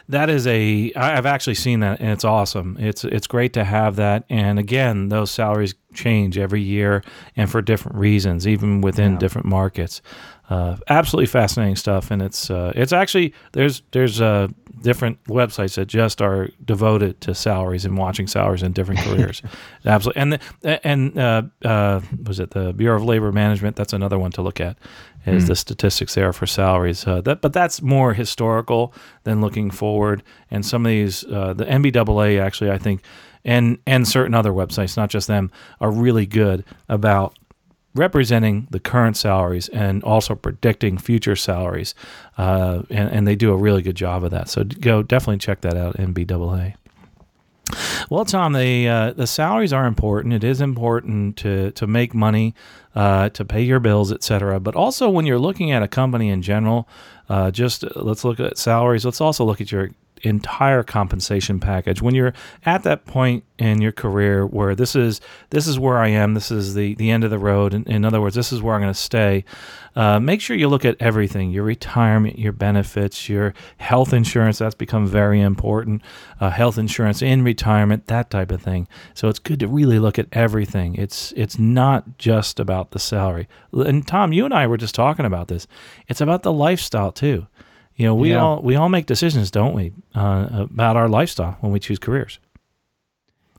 That 0.09 0.29
is 0.29 0.45
a 0.45 0.93
I've 0.95 1.25
actually 1.25 1.55
seen 1.55 1.79
that 1.79 1.99
and 1.99 2.09
it's 2.09 2.25
awesome. 2.25 2.75
It's 2.79 3.03
it's 3.05 3.25
great 3.25 3.53
to 3.53 3.63
have 3.63 3.95
that. 3.95 4.25
And 4.29 4.59
again, 4.59 5.09
those 5.09 5.31
salaries 5.31 5.73
change 5.93 6.37
every 6.37 6.61
year 6.61 7.03
and 7.37 7.49
for 7.49 7.61
different 7.61 7.97
reasons, 7.97 8.47
even 8.47 8.81
within 8.81 9.13
yeah. 9.13 9.19
different 9.19 9.47
markets. 9.47 10.01
Uh, 10.49 10.77
absolutely 10.89 11.25
fascinating 11.25 11.75
stuff, 11.75 12.11
and 12.11 12.21
it's 12.21 12.51
uh, 12.51 12.71
it's 12.75 12.93
actually 12.93 13.33
there's 13.53 13.81
there's 13.91 14.21
uh, 14.21 14.47
different 14.81 15.23
websites 15.23 15.75
that 15.75 15.87
just 15.87 16.21
are 16.21 16.49
devoted 16.63 17.19
to 17.21 17.33
salaries 17.33 17.83
and 17.83 17.97
watching 17.97 18.27
salaries 18.27 18.61
in 18.61 18.71
different 18.71 18.99
careers. 19.03 19.41
absolutely, 19.85 20.21
and 20.21 20.33
the, 20.33 20.87
and 20.87 21.17
uh, 21.17 21.41
uh, 21.63 21.99
was 22.25 22.39
it 22.39 22.51
the 22.51 22.73
Bureau 22.73 22.97
of 22.97 23.03
Labor 23.03 23.31
Management? 23.31 23.75
That's 23.75 23.93
another 23.93 24.19
one 24.19 24.31
to 24.33 24.43
look 24.43 24.59
at. 24.59 24.77
Is 25.25 25.45
mm. 25.45 25.47
the 25.47 25.55
statistics 25.55 26.13
there 26.13 26.31
for 26.31 26.45
salaries? 26.45 27.07
Uh, 27.07 27.21
that, 27.21 27.41
but 27.41 27.51
that's 27.51 27.81
more 27.81 28.13
historical 28.13 28.93
than 29.23 29.41
looking 29.41 29.71
forward. 29.71 30.21
And 30.51 30.63
some 30.63 30.85
of 30.85 30.91
these, 30.91 31.21
the 31.21 31.65
NBAA 31.67 32.39
actually, 32.39 32.69
I 32.69 32.77
think, 32.77 33.01
and 33.43 33.79
and 33.87 34.07
certain 34.07 34.35
other 34.35 34.51
websites, 34.51 34.95
not 34.95 35.09
just 35.09 35.27
them, 35.27 35.51
are 35.81 35.89
really 35.89 36.27
good 36.27 36.63
about 36.87 37.35
representing 37.95 38.67
the 38.69 38.79
current 38.79 39.17
salaries 39.17 39.69
and 39.69 40.03
also 40.03 40.35
predicting 40.35 40.97
future 40.97 41.35
salaries. 41.35 41.95
Uh, 42.37 42.83
and, 42.89 43.09
and, 43.09 43.27
they 43.27 43.35
do 43.35 43.51
a 43.51 43.57
really 43.57 43.81
good 43.81 43.95
job 43.95 44.23
of 44.23 44.31
that. 44.31 44.49
So 44.49 44.63
go 44.65 45.01
definitely 45.01 45.37
check 45.37 45.61
that 45.61 45.77
out, 45.77 45.95
NBAA. 45.95 46.75
Well, 48.09 48.25
Tom, 48.25 48.53
the 48.53 48.87
uh, 48.87 49.13
the 49.13 49.25
salaries 49.25 49.73
are 49.73 49.87
important. 49.87 50.33
It 50.33 50.43
is 50.43 50.61
important 50.61 51.37
to 51.37 51.71
to 51.71 51.87
make 51.87 52.13
money, 52.13 52.53
uh, 52.93 53.29
to 53.29 53.43
pay 53.43 53.63
your 53.63 53.79
bills, 53.79 54.11
etc. 54.11 54.59
But 54.59 54.75
also, 54.75 55.09
when 55.09 55.25
you're 55.25 55.39
looking 55.39 55.71
at 55.71 55.81
a 55.81 55.87
company 55.87 56.29
in 56.29 56.43
general, 56.43 56.87
uh, 57.27 57.49
just 57.49 57.83
let's 57.95 58.23
look 58.23 58.39
at 58.39 58.59
salaries. 58.59 59.03
Let's 59.05 59.21
also 59.21 59.43
look 59.45 59.61
at 59.61 59.71
your 59.71 59.89
entire 60.25 60.83
compensation 60.83 61.59
package. 61.59 62.01
When 62.01 62.15
you're 62.15 62.33
at 62.65 62.83
that 62.83 63.05
point 63.05 63.43
in 63.57 63.81
your 63.81 63.91
career 63.91 64.45
where 64.45 64.75
this 64.75 64.95
is 64.95 65.21
this 65.51 65.67
is 65.67 65.79
where 65.79 65.97
I 65.97 66.09
am, 66.09 66.33
this 66.33 66.51
is 66.51 66.73
the 66.73 66.95
the 66.95 67.11
end 67.11 67.23
of 67.23 67.31
the 67.31 67.39
road. 67.39 67.73
In, 67.73 67.83
in 67.83 68.05
other 68.05 68.19
words, 68.19 68.35
this 68.35 68.51
is 68.51 68.61
where 68.61 68.75
I'm 68.75 68.81
going 68.81 68.93
to 68.93 68.99
stay. 68.99 69.45
Uh, 69.95 70.19
make 70.19 70.41
sure 70.41 70.57
you 70.57 70.67
look 70.67 70.83
at 70.83 70.97
everything: 70.99 71.51
your 71.51 71.63
retirement, 71.63 72.37
your 72.37 72.51
benefits, 72.51 73.29
your 73.29 73.53
health 73.77 74.13
insurance. 74.13 74.57
That's 74.57 74.75
become 74.75 75.07
very 75.07 75.41
important. 75.41 76.01
Uh, 76.39 76.49
health 76.49 76.77
insurance 76.77 77.21
in 77.21 77.43
retirement, 77.43 78.07
that 78.07 78.29
type 78.29 78.51
of 78.51 78.61
thing. 78.61 78.87
So 79.13 79.29
it's 79.29 79.39
good 79.39 79.59
to 79.61 79.67
really 79.67 79.99
look 79.99 80.19
at 80.19 80.27
everything. 80.31 80.95
It's 80.95 81.31
it's 81.33 81.57
not 81.57 82.17
just 82.17 82.59
about 82.59 82.91
the 82.91 82.99
salary. 82.99 83.47
And 83.71 84.05
Tom, 84.07 84.33
you 84.33 84.45
and 84.45 84.53
I 84.53 84.67
were 84.67 84.77
just 84.77 84.95
talking 84.95 85.25
about 85.25 85.47
this. 85.47 85.67
It's 86.07 86.21
about 86.21 86.43
the 86.43 86.53
lifestyle 86.53 87.11
too. 87.11 87.47
You 87.95 88.05
know, 88.05 88.15
we 88.15 88.31
yeah. 88.31 88.41
all 88.41 88.61
we 88.61 88.75
all 88.75 88.89
make 88.89 89.05
decisions, 89.05 89.51
don't 89.51 89.73
we, 89.73 89.93
uh, 90.15 90.47
about 90.51 90.97
our 90.97 91.07
lifestyle 91.07 91.57
when 91.61 91.71
we 91.71 91.79
choose 91.79 91.97
careers. 91.97 92.39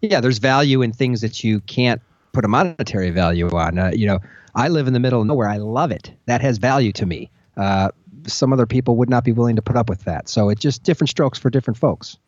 Yeah, 0.02 0.20
there's 0.20 0.38
value 0.38 0.82
in 0.82 0.92
things 0.92 1.22
that 1.22 1.42
you 1.42 1.60
can't 1.60 2.02
put 2.32 2.44
a 2.44 2.48
monetary 2.48 3.10
value 3.10 3.48
on. 3.48 3.78
Uh, 3.78 3.92
you 3.94 4.06
know, 4.06 4.18
I 4.54 4.68
live 4.68 4.86
in 4.86 4.92
the 4.92 5.00
middle 5.00 5.22
of 5.22 5.26
nowhere. 5.26 5.48
I 5.48 5.56
love 5.56 5.90
it. 5.90 6.12
That 6.26 6.42
has 6.42 6.58
value 6.58 6.92
to 6.92 7.06
me. 7.06 7.30
Uh, 7.56 7.90
some 8.26 8.52
other 8.52 8.66
people 8.66 8.96
would 8.96 9.08
not 9.08 9.24
be 9.24 9.32
willing 9.32 9.56
to 9.56 9.62
put 9.62 9.76
up 9.76 9.88
with 9.88 10.04
that. 10.04 10.28
So 10.28 10.50
it's 10.50 10.60
just 10.60 10.82
different 10.82 11.08
strokes 11.08 11.38
for 11.38 11.48
different 11.48 11.78
folks 11.78 12.18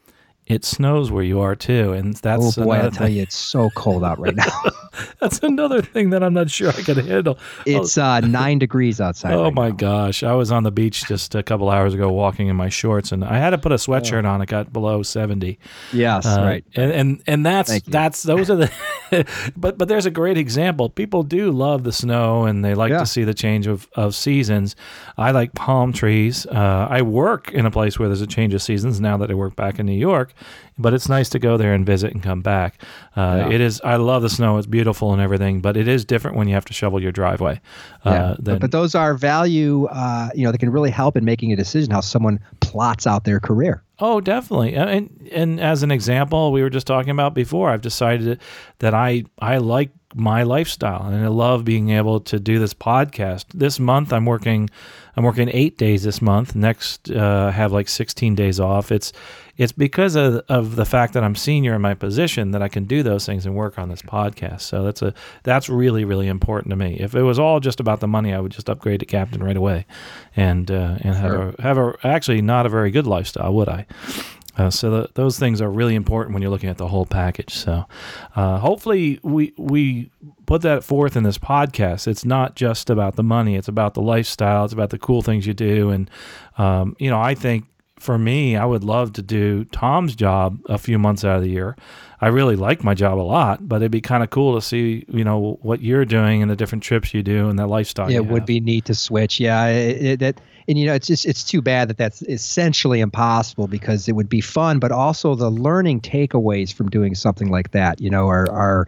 it 0.49 0.65
snows 0.65 1.11
where 1.11 1.23
you 1.23 1.41
are 1.41 1.55
too, 1.55 1.93
and 1.93 2.15
that's 2.15 2.59
oh 2.59 2.65
boy, 2.65 2.79
I 2.79 2.81
tell 2.81 3.07
thing. 3.07 3.17
you, 3.17 3.23
it's 3.23 3.37
so 3.37 3.69
cold 3.77 4.03
out 4.03 4.19
right 4.19 4.35
now. 4.35 4.63
that's 5.21 5.41
another 5.41 5.83
thing 5.83 6.09
that 6.11 6.23
I'm 6.23 6.33
not 6.33 6.51
sure 6.51 6.71
I 6.71 6.83
can 6.83 6.97
handle. 7.07 7.39
It's 7.67 7.99
uh, 7.99 8.21
nine 8.21 8.59
degrees 8.59 8.99
outside. 8.99 9.35
Oh 9.35 9.45
right 9.45 9.55
my 9.55 9.69
now. 9.69 9.77
gosh, 9.77 10.23
I 10.23 10.33
was 10.33 10.51
on 10.51 10.63
the 10.63 10.71
beach 10.71 11.05
just 11.07 11.35
a 11.35 11.43
couple 11.43 11.69
hours 11.69 11.93
ago, 11.93 12.11
walking 12.11 12.49
in 12.49 12.57
my 12.57 12.71
shorts, 12.71 13.13
and 13.13 13.25
I 13.25 13.37
had 13.37 13.51
to 13.51 13.59
put 13.59 13.73
a 13.73 13.75
sweatshirt 13.75 14.25
oh. 14.25 14.29
on. 14.29 14.41
It 14.41 14.47
got 14.47 14.73
below 14.73 15.03
seventy. 15.03 15.59
Yes, 15.93 16.25
uh, 16.25 16.41
right. 16.43 16.65
And 16.75 16.93
and 16.93 17.23
and 17.27 17.47
that's 17.47 17.83
that's 17.83 18.23
those 18.23 18.51
are 18.51 18.57
the. 18.57 18.73
but 19.57 19.77
but 19.77 19.89
there's 19.89 20.07
a 20.07 20.11
great 20.11 20.39
example. 20.39 20.89
People 20.89 21.25
do 21.25 21.51
love 21.51 21.85
the 21.85 21.93
snow, 21.93 22.47
and 22.47 22.65
they 22.65 22.75
like 22.75 22.91
yeah. 22.91 23.01
to 23.01 23.07
see 23.07 23.23
the 23.23 23.35
change 23.35 23.67
of 23.67 23.87
of 23.95 24.15
seasons. 24.15 24.77
I 25.19 25.33
like 25.33 25.53
palm 25.53 25.93
trees. 25.93 26.47
Uh, 26.47 26.87
I 26.89 27.03
work 27.03 27.53
in 27.53 27.67
a 27.67 27.71
place 27.71 27.99
where 27.99 28.09
there's 28.09 28.23
a 28.23 28.27
change 28.27 28.55
of 28.55 28.63
seasons 28.63 28.99
now 28.99 29.19
that 29.19 29.31
I 29.31 29.35
work 29.35 29.55
back 29.55 29.79
in 29.79 29.85
New 29.85 29.93
York 29.93 30.33
but 30.79 30.95
it's 30.95 31.09
nice 31.09 31.29
to 31.31 31.39
go 31.39 31.57
there 31.57 31.75
and 31.75 31.85
visit 31.85 32.13
and 32.13 32.23
come 32.23 32.41
back. 32.41 32.83
Uh, 33.17 33.47
yeah. 33.49 33.55
It 33.55 33.61
is. 33.61 33.81
I 33.83 33.97
love 33.97 34.23
the 34.23 34.31
snow; 34.31 34.59
it's 34.59 34.67
beautiful 34.67 35.13
and 35.13 35.21
everything, 35.21 35.61
but 35.61 35.77
it 35.77 35.89
is 35.89 36.05
different 36.05 36.37
when 36.37 36.49
you 36.49 36.55
have 36.55 36.65
to 36.67 36.73
shovel 36.73 37.03
your 37.03 37.13
driveway. 37.13 37.61
Uh, 38.05 38.11
yeah. 38.11 38.37
Than, 38.39 38.59
but, 38.59 38.71
those 38.71 38.95
are 38.95 39.15
value. 39.15 39.87
Uh, 39.87 40.31
you 40.35 40.45
know, 40.45 40.53
that 40.53 40.59
can 40.59 40.71
really 40.71 40.91
help 40.91 41.17
in 41.17 41.25
making 41.25 41.53
a 41.53 41.57
decision 41.57 41.91
how 41.91 42.01
someone 42.01 42.41
plots 42.61 43.07
out 43.07 43.25
their 43.25 43.41
career. 43.41 43.83
Oh, 43.99 44.21
definitely. 44.21 44.75
And 44.75 45.29
and 45.33 45.61
as 45.61 45.83
an 45.83 45.91
example, 45.91 46.53
we 46.53 46.63
were 46.63 46.71
just 46.71 46.87
talking 46.87 47.11
about 47.11 47.35
before. 47.35 47.71
I've 47.71 47.83
decided 47.83 48.41
that 48.79 48.95
I 48.95 49.25
I 49.41 49.59
like 49.59 49.91
my 50.15 50.43
lifestyle 50.43 51.05
and 51.07 51.23
I 51.23 51.29
love 51.29 51.65
being 51.65 51.91
able 51.91 52.21
to 52.21 52.41
do 52.41 52.59
this 52.59 52.73
podcast. 52.73 53.47
This 53.53 53.79
month 53.79 54.13
I'm 54.13 54.25
working 54.25 54.71
I'm 55.17 55.25
working 55.25 55.51
8 55.53 55.77
days 55.77 56.05
this 56.05 56.23
month. 56.23 56.55
Next 56.55 57.11
uh, 57.11 57.51
have 57.51 57.73
like 57.73 57.89
16 57.89 58.35
days 58.35 58.61
off. 58.61 58.91
It's 58.93 59.13
it's 59.59 59.73
because 59.73 60.15
of, 60.15 60.45
of 60.49 60.77
the 60.77 60.85
fact 60.85 61.15
that 61.15 61.25
I'm 61.25 61.35
senior 61.35 61.75
in 61.75 61.83
my 61.83 61.95
position 61.95 62.53
that 62.53 62.63
I 62.63 62.69
can 62.69 62.85
do 62.85 63.03
those 63.03 63.27
things 63.27 63.45
and 63.45 63.57
work 63.57 63.79
on 63.79 63.89
this 63.89 64.01
podcast. 64.01 64.61
So 64.63 64.85
that's 64.85 65.03
a 65.03 65.13
that's 65.43 65.69
really 65.69 66.05
really 66.05 66.29
important 66.29 66.71
to 66.71 66.77
me. 66.77 66.97
If 67.01 67.15
it 67.15 67.23
was 67.23 67.39
all 67.39 67.61
just 67.61 67.81
about 67.81 68.01
the 68.01 68.09
money, 68.09 68.33
I 68.33 68.41
would 68.41 68.53
just 68.53 68.71
upgrade 68.71 69.01
to 69.01 69.07
captain 69.07 69.43
right 69.43 69.57
away, 69.57 69.85
and 70.37 70.71
uh, 70.71 70.99
and 71.01 71.15
have 71.17 71.31
sure. 71.31 71.55
a 71.59 71.63
have 71.63 71.79
a 71.79 71.95
actually 72.05 72.41
not 72.41 72.65
a 72.65 72.69
very 72.69 72.91
good 72.91 73.07
lifestyle, 73.07 73.53
would 73.53 73.69
I? 73.69 73.87
Uh, 74.59 74.69
so 74.71 74.91
the, 74.91 75.11
those 75.15 75.39
things 75.39 75.63
are 75.63 75.71
really 75.71 75.95
important 75.95 76.35
when 76.35 76.43
you're 76.43 76.51
looking 76.51 76.69
at 76.69 76.79
the 76.79 76.89
whole 76.89 77.07
package. 77.07 77.55
So 77.55 77.85
uh, 78.35 78.59
hopefully 78.59 79.21
we 79.23 79.55
we 79.57 80.11
put 80.47 80.63
that 80.63 80.83
forth 80.83 81.17
in 81.17 81.23
this 81.23 81.39
podcast. 81.39 82.09
It's 82.09 82.25
not 82.25 82.57
just 82.57 82.91
about 82.91 83.15
the 83.17 83.23
money; 83.23 83.55
it's 83.55 83.69
about 83.69 83.95
the 83.95 84.03
lifestyle. 84.03 84.65
It's 84.65 84.75
about 84.75 84.91
the 84.91 84.99
cool 84.99 85.23
things 85.23 85.47
you 85.47 85.55
do. 85.55 85.91
And 85.91 86.11
um, 86.59 86.97
you 86.99 87.09
know, 87.09 87.21
I 87.21 87.35
think 87.35 87.67
for 87.99 88.19
me, 88.19 88.57
I 88.57 88.65
would 88.65 88.85
love 88.85 89.13
to 89.15 89.23
do 89.23 89.65
Tom's 89.67 90.15
job 90.15 90.59
a 90.69 90.79
few 90.79 90.99
months 90.99 91.25
out 91.25 91.37
of 91.37 91.43
the 91.43 91.51
year. 91.51 91.77
I 92.21 92.29
really 92.29 92.57
like 92.57 92.83
my 92.83 92.95
job 92.95 93.19
a 93.19 93.23
lot, 93.23 93.69
but 93.69 93.77
it'd 93.77 93.93
be 93.93 94.01
kind 94.01 94.23
of 94.23 94.31
cool 94.31 94.55
to 94.57 94.65
see, 94.65 95.05
you 95.09 95.23
know, 95.23 95.59
what 95.63 95.83
you're 95.83 96.05
doing 96.05 96.43
and 96.43 96.51
the 96.51 96.57
different 96.57 96.83
trips 96.83 97.15
you 97.15 97.23
do 97.23 97.49
and 97.49 97.59
that 97.59 97.69
lifestyle. 97.69 98.11
Yeah, 98.11 98.19
it 98.19 98.27
would 98.27 98.45
be 98.45 98.59
neat 98.61 98.87
to 98.87 98.95
switch. 98.95 99.39
Yeah, 99.39 99.67
it, 99.67 100.21
it, 100.21 100.41
and 100.69 100.79
you 100.79 100.87
know 100.87 100.95
it's 100.95 101.07
just 101.07 101.25
it's 101.25 101.43
too 101.43 101.63
bad 101.63 101.89
that 101.89 101.97
that's 101.97 102.23
essentially 102.23 103.01
impossible 103.01 103.67
because 103.67 104.07
it 104.07 104.13
would 104.13 104.29
be 104.29 104.41
fun 104.41 104.79
but 104.79 104.93
also 104.93 105.35
the 105.35 105.51
learning 105.51 106.01
takeaways 106.01 106.73
from 106.73 106.89
doing 106.91 107.15
something 107.15 107.51
like 107.51 107.71
that 107.71 108.01
you 108.01 108.11
know 108.11 108.29
are 108.29 108.51
are 108.53 108.87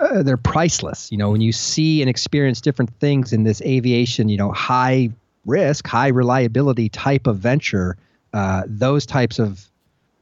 uh, 0.00 0.22
they're 0.22 0.38
priceless 0.38 1.12
you 1.12 1.18
know 1.18 1.30
when 1.30 1.42
you 1.42 1.52
see 1.52 2.00
and 2.00 2.08
experience 2.08 2.60
different 2.60 2.90
things 2.98 3.32
in 3.32 3.44
this 3.44 3.60
aviation 3.62 4.28
you 4.28 4.38
know 4.38 4.50
high 4.50 5.10
risk 5.50 5.86
high 5.86 6.08
reliability 6.08 6.88
type 6.88 7.26
of 7.26 7.38
venture 7.38 7.96
uh, 8.32 8.62
those 8.66 9.04
types 9.04 9.38
of 9.38 9.68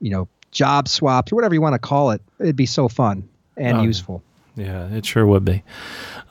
you 0.01 0.11
know 0.11 0.27
job 0.51 0.89
swaps 0.89 1.31
or 1.31 1.37
whatever 1.37 1.55
you 1.55 1.61
want 1.61 1.75
to 1.75 1.79
call 1.79 2.11
it 2.11 2.23
it'd 2.41 2.57
be 2.57 2.67
so 2.67 2.89
fun 2.89 3.29
and 3.57 3.79
oh, 3.79 3.83
useful 3.83 4.23
yeah, 4.59 4.89
it 4.89 5.07
sure 5.07 5.25
would 5.25 5.45
be. 5.45 5.63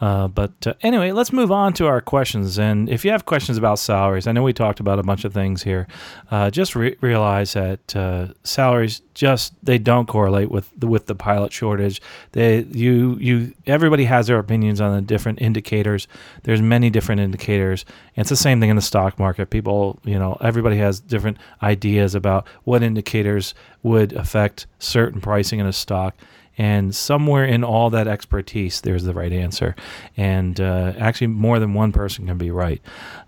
Uh, 0.01 0.27
but 0.27 0.51
uh, 0.67 0.73
anyway, 0.81 1.11
let's 1.11 1.31
move 1.31 1.51
on 1.51 1.73
to 1.73 1.87
our 1.87 2.01
questions. 2.01 2.59
And 2.59 2.89
if 2.89 3.05
you 3.05 3.11
have 3.11 3.25
questions 3.25 3.57
about 3.57 3.79
salaries, 3.79 4.27
I 4.27 4.31
know 4.33 4.43
we 4.43 4.53
talked 4.53 4.79
about 4.79 4.99
a 4.99 5.03
bunch 5.03 5.23
of 5.23 5.33
things 5.33 5.63
here. 5.63 5.87
Uh, 6.29 6.51
just 6.51 6.75
re- 6.75 6.97
realize 7.01 7.53
that 7.53 7.95
uh, 7.95 8.27
salaries 8.43 9.01
just 9.13 9.53
they 9.63 9.77
don't 9.79 10.07
correlate 10.07 10.51
with 10.51 10.69
the, 10.77 10.87
with 10.87 11.07
the 11.07 11.15
pilot 11.15 11.51
shortage. 11.53 12.01
They 12.33 12.63
you 12.63 13.17
you 13.19 13.53
everybody 13.65 14.03
has 14.05 14.27
their 14.27 14.37
opinions 14.39 14.81
on 14.81 14.93
the 14.93 15.01
different 15.01 15.41
indicators. 15.41 16.07
There's 16.43 16.61
many 16.61 16.89
different 16.89 17.21
indicators. 17.21 17.85
And 18.15 18.23
it's 18.23 18.29
the 18.29 18.35
same 18.35 18.59
thing 18.59 18.69
in 18.69 18.75
the 18.75 18.81
stock 18.81 19.17
market. 19.17 19.49
People, 19.49 19.99
you 20.03 20.19
know, 20.19 20.37
everybody 20.41 20.77
has 20.77 20.99
different 20.99 21.37
ideas 21.63 22.13
about 22.13 22.45
what 22.65 22.83
indicators 22.83 23.55
would 23.83 24.13
affect 24.13 24.67
certain 24.79 25.21
pricing 25.21 25.59
in 25.59 25.65
a 25.65 25.73
stock 25.73 26.15
and 26.57 26.95
somewhere 26.95 27.45
in 27.45 27.63
all 27.63 27.89
that 27.91 28.07
expertise, 28.07 28.81
there's 28.81 29.03
the 29.03 29.13
right 29.13 29.31
answer. 29.31 29.75
And 30.15 30.59
uh, 30.59 30.93
actually, 30.97 31.27
more 31.27 31.59
than 31.59 31.73
one 31.73 31.91
person 31.91 32.27
can 32.27 32.37
be 32.37 32.51
right. 32.51 32.81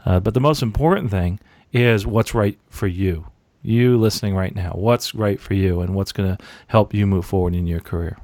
Uh, 0.06 0.20
but 0.20 0.34
the 0.34 0.40
most 0.40 0.62
important 0.62 1.12
thing 1.12 1.40
is 1.72 2.08
what's 2.08 2.34
right 2.34 2.58
for 2.70 2.88
you. 2.88 3.28
You 3.62 3.98
listening 3.98 4.36
right 4.36 4.56
now, 4.56 4.72
what's 4.74 5.14
right 5.14 5.40
for 5.40 5.54
you, 5.54 5.82
and 5.82 5.94
what's 5.94 6.12
going 6.12 6.36
to 6.36 6.44
help 6.68 6.94
you 6.94 7.06
move 7.06 7.26
forward 7.26 7.54
in 7.54 7.68
your 7.68 7.82
career. 7.82 8.18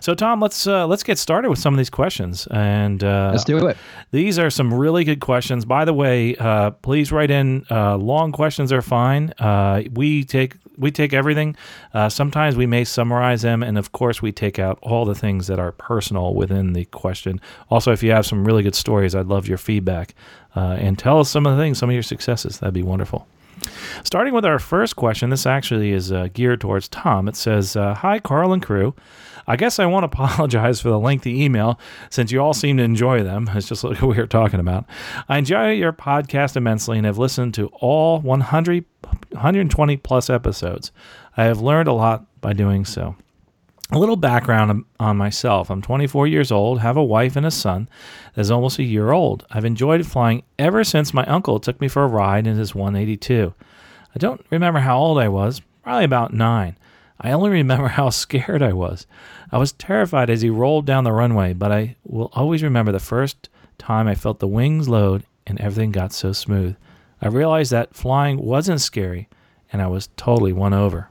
So, 0.00 0.14
Tom, 0.14 0.40
let's 0.40 0.66
uh, 0.66 0.86
let's 0.86 1.02
get 1.02 1.18
started 1.18 1.50
with 1.50 1.58
some 1.58 1.74
of 1.74 1.78
these 1.78 1.90
questions, 1.90 2.46
and 2.50 3.02
uh, 3.02 3.30
let's 3.32 3.44
do 3.44 3.66
it. 3.66 3.76
These 4.10 4.38
are 4.38 4.50
some 4.50 4.72
really 4.72 5.04
good 5.04 5.20
questions. 5.20 5.64
By 5.64 5.84
the 5.84 5.92
way, 5.92 6.36
uh, 6.36 6.70
please 6.70 7.12
write 7.12 7.30
in. 7.30 7.66
Uh, 7.70 7.96
long 7.96 8.32
questions 8.32 8.72
are 8.72 8.82
fine. 8.82 9.34
Uh, 9.38 9.82
we 9.92 10.24
take 10.24 10.56
we 10.76 10.90
take 10.90 11.12
everything. 11.12 11.56
Uh, 11.92 12.08
sometimes 12.08 12.56
we 12.56 12.66
may 12.66 12.84
summarize 12.84 13.42
them, 13.42 13.62
and 13.62 13.78
of 13.78 13.92
course, 13.92 14.20
we 14.20 14.32
take 14.32 14.58
out 14.58 14.78
all 14.82 15.04
the 15.04 15.14
things 15.14 15.46
that 15.46 15.58
are 15.58 15.72
personal 15.72 16.34
within 16.34 16.72
the 16.72 16.84
question. 16.86 17.40
Also, 17.70 17.92
if 17.92 18.02
you 18.02 18.10
have 18.10 18.26
some 18.26 18.44
really 18.44 18.62
good 18.62 18.74
stories, 18.74 19.14
I'd 19.14 19.26
love 19.26 19.48
your 19.48 19.58
feedback 19.58 20.14
and 20.54 20.98
tell 20.98 21.20
us 21.20 21.30
some 21.30 21.46
of 21.46 21.56
the 21.56 21.62
things, 21.62 21.78
some 21.78 21.88
of 21.90 21.94
your 21.94 22.02
successes. 22.02 22.58
That'd 22.58 22.74
be 22.74 22.82
wonderful. 22.82 23.26
Starting 24.02 24.34
with 24.34 24.44
our 24.44 24.58
first 24.58 24.96
question, 24.96 25.30
this 25.30 25.46
actually 25.46 25.92
is 25.92 26.12
uh, 26.12 26.28
geared 26.32 26.60
towards 26.60 26.88
Tom. 26.88 27.28
It 27.28 27.36
says, 27.36 27.76
uh, 27.76 27.94
Hi, 27.94 28.18
Carl 28.18 28.52
and 28.52 28.62
crew. 28.62 28.94
I 29.46 29.56
guess 29.56 29.78
I 29.78 29.86
want 29.86 30.02
to 30.04 30.06
apologize 30.22 30.80
for 30.80 30.88
the 30.90 30.98
lengthy 30.98 31.42
email 31.42 31.78
since 32.10 32.32
you 32.32 32.40
all 32.40 32.54
seem 32.54 32.76
to 32.78 32.82
enjoy 32.82 33.22
them. 33.22 33.50
It's 33.54 33.68
just 33.68 33.84
like 33.84 34.00
we 34.02 34.16
were 34.16 34.26
talking 34.26 34.60
about. 34.60 34.86
I 35.28 35.38
enjoy 35.38 35.72
your 35.72 35.92
podcast 35.92 36.56
immensely 36.56 36.96
and 36.96 37.06
have 37.06 37.18
listened 37.18 37.54
to 37.54 37.68
all 37.80 38.20
100, 38.20 38.84
120 39.30 39.96
plus 39.98 40.30
episodes. 40.30 40.92
I 41.36 41.44
have 41.44 41.60
learned 41.60 41.88
a 41.88 41.92
lot 41.92 42.26
by 42.40 42.52
doing 42.52 42.84
so. 42.84 43.16
A 43.90 43.98
little 43.98 44.16
background 44.16 44.84
on 44.98 45.16
myself. 45.16 45.70
I'm 45.70 45.82
24 45.82 46.26
years 46.26 46.50
old, 46.50 46.80
have 46.80 46.96
a 46.96 47.04
wife 47.04 47.36
and 47.36 47.44
a 47.44 47.50
son 47.50 47.88
that 48.34 48.40
is 48.40 48.50
almost 48.50 48.78
a 48.78 48.82
year 48.82 49.12
old. 49.12 49.46
I've 49.50 49.66
enjoyed 49.66 50.06
flying 50.06 50.42
ever 50.58 50.84
since 50.84 51.12
my 51.12 51.24
uncle 51.26 51.60
took 51.60 51.80
me 51.80 51.88
for 51.88 52.02
a 52.02 52.08
ride 52.08 52.46
in 52.46 52.56
his 52.56 52.74
182. 52.74 53.52
I 54.14 54.18
don't 54.18 54.44
remember 54.50 54.80
how 54.80 54.98
old 54.98 55.18
I 55.18 55.28
was, 55.28 55.60
probably 55.82 56.04
about 56.04 56.32
nine. 56.32 56.78
I 57.20 57.32
only 57.32 57.50
remember 57.50 57.88
how 57.88 58.10
scared 58.10 58.62
I 58.62 58.72
was. 58.72 59.06
I 59.52 59.58
was 59.58 59.72
terrified 59.72 60.30
as 60.30 60.42
he 60.42 60.50
rolled 60.50 60.86
down 60.86 61.04
the 61.04 61.12
runway, 61.12 61.52
but 61.52 61.70
I 61.72 61.96
will 62.04 62.30
always 62.32 62.62
remember 62.62 62.92
the 62.92 62.98
first 62.98 63.48
time 63.78 64.08
I 64.08 64.14
felt 64.14 64.40
the 64.40 64.48
wings 64.48 64.88
load 64.88 65.24
and 65.46 65.60
everything 65.60 65.92
got 65.92 66.12
so 66.12 66.32
smooth. 66.32 66.76
I 67.20 67.28
realized 67.28 67.70
that 67.72 67.94
flying 67.94 68.38
wasn't 68.38 68.80
scary, 68.80 69.28
and 69.72 69.80
I 69.80 69.86
was 69.86 70.08
totally 70.16 70.52
won 70.52 70.74
over. 70.74 71.08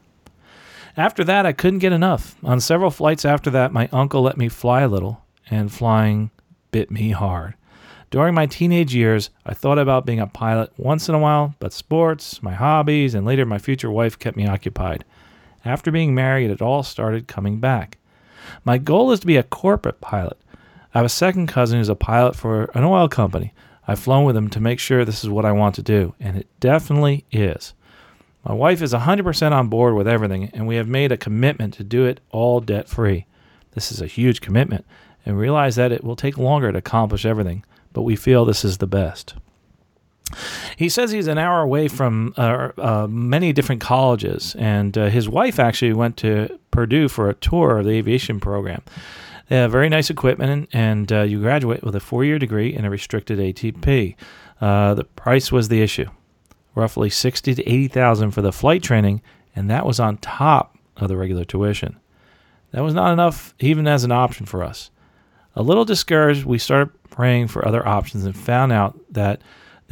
After 0.95 1.23
that, 1.23 1.45
I 1.45 1.53
couldn't 1.53 1.79
get 1.79 1.91
enough. 1.91 2.35
On 2.43 2.59
several 2.59 2.91
flights 2.91 3.25
after 3.25 3.49
that, 3.51 3.73
my 3.73 3.89
uncle 3.91 4.21
let 4.21 4.37
me 4.37 4.49
fly 4.49 4.81
a 4.81 4.87
little, 4.87 5.23
and 5.49 5.71
flying 5.71 6.29
bit 6.71 6.91
me 6.91 7.11
hard. 7.11 7.55
During 8.11 8.35
my 8.35 8.45
teenage 8.45 8.93
years, 8.93 9.31
I 9.43 9.55
thought 9.55 9.79
about 9.79 10.05
being 10.05 10.19
a 10.19 10.27
pilot 10.27 10.71
once 10.77 11.09
in 11.09 11.15
a 11.15 11.19
while, 11.19 11.55
but 11.57 11.73
sports, 11.73 12.43
my 12.43 12.53
hobbies, 12.53 13.15
and 13.15 13.25
later 13.25 13.45
my 13.45 13.57
future 13.57 13.89
wife 13.89 14.19
kept 14.19 14.37
me 14.37 14.45
occupied. 14.45 15.03
After 15.65 15.91
being 15.91 16.13
married, 16.13 16.51
it 16.51 16.61
all 16.61 16.83
started 16.83 17.27
coming 17.27 17.59
back. 17.59 17.97
My 18.65 18.77
goal 18.77 19.11
is 19.11 19.21
to 19.21 19.27
be 19.27 19.37
a 19.37 19.43
corporate 19.43 20.01
pilot. 20.01 20.37
I 20.93 20.99
have 20.99 21.05
a 21.05 21.09
second 21.09 21.47
cousin 21.47 21.79
who's 21.79 21.89
a 21.89 21.95
pilot 21.95 22.35
for 22.35 22.65
an 22.75 22.83
oil 22.83 23.07
company. 23.07 23.53
I've 23.87 23.99
flown 23.99 24.25
with 24.25 24.37
him 24.37 24.49
to 24.49 24.59
make 24.59 24.79
sure 24.79 25.03
this 25.03 25.23
is 25.23 25.29
what 25.29 25.45
I 25.45 25.51
want 25.51 25.75
to 25.75 25.81
do, 25.81 26.15
and 26.19 26.37
it 26.37 26.47
definitely 26.59 27.25
is. 27.31 27.73
My 28.45 28.53
wife 28.53 28.81
is 28.81 28.93
100% 28.93 29.51
on 29.51 29.69
board 29.69 29.95
with 29.95 30.07
everything, 30.07 30.49
and 30.53 30.67
we 30.67 30.75
have 30.75 30.87
made 30.87 31.11
a 31.11 31.17
commitment 31.17 31.73
to 31.75 31.83
do 31.83 32.05
it 32.05 32.19
all 32.29 32.59
debt 32.59 32.89
free. 32.89 33.25
This 33.71 33.91
is 33.91 34.01
a 34.01 34.07
huge 34.07 34.41
commitment, 34.41 34.85
and 35.25 35.37
realize 35.37 35.75
that 35.77 35.91
it 35.91 36.03
will 36.03 36.15
take 36.15 36.37
longer 36.37 36.71
to 36.71 36.77
accomplish 36.77 37.25
everything, 37.25 37.63
but 37.93 38.01
we 38.01 38.15
feel 38.15 38.43
this 38.43 38.65
is 38.65 38.77
the 38.77 38.87
best. 38.87 39.35
He 40.77 40.89
says 40.89 41.11
he's 41.11 41.27
an 41.27 41.37
hour 41.37 41.61
away 41.61 41.87
from 41.87 42.33
uh, 42.37 42.69
uh, 42.77 43.07
many 43.09 43.53
different 43.53 43.81
colleges, 43.81 44.55
and 44.57 44.97
uh, 44.97 45.07
his 45.07 45.29
wife 45.29 45.59
actually 45.59 45.93
went 45.93 46.17
to 46.17 46.59
Purdue 46.71 47.07
for 47.07 47.29
a 47.29 47.33
tour 47.35 47.79
of 47.79 47.85
the 47.85 47.91
aviation 47.91 48.39
program. 48.39 48.81
They 49.49 49.57
have 49.57 49.71
very 49.71 49.89
nice 49.89 50.09
equipment, 50.09 50.69
and 50.73 51.11
uh, 51.11 51.21
you 51.21 51.39
graduate 51.39 51.83
with 51.83 51.95
a 51.95 51.99
four 51.99 52.23
year 52.25 52.39
degree 52.39 52.73
and 52.73 52.85
a 52.85 52.89
restricted 52.89 53.39
ATP. 53.39 54.15
Uh, 54.61 54.93
the 54.93 55.03
price 55.03 55.51
was 55.51 55.67
the 55.67 55.81
issue 55.81 56.09
roughly 56.75 57.09
sixty 57.09 57.53
to 57.53 57.63
eighty 57.69 57.87
thousand 57.87 58.31
for 58.31 58.41
the 58.41 58.51
flight 58.51 58.81
training, 58.81 59.21
and 59.55 59.69
that 59.69 59.85
was 59.85 59.99
on 59.99 60.17
top 60.17 60.77
of 60.97 61.07
the 61.07 61.17
regular 61.17 61.45
tuition. 61.45 61.99
That 62.71 62.81
was 62.81 62.93
not 62.93 63.13
enough, 63.13 63.53
even 63.59 63.87
as 63.87 64.03
an 64.03 64.11
option 64.11 64.45
for 64.45 64.63
us. 64.63 64.89
A 65.55 65.61
little 65.61 65.85
discouraged, 65.85 66.45
we 66.45 66.57
started 66.57 66.91
praying 67.11 67.47
for 67.47 67.67
other 67.67 67.87
options 67.87 68.25
and 68.25 68.35
found 68.35 68.71
out 68.71 68.99
that 69.11 69.41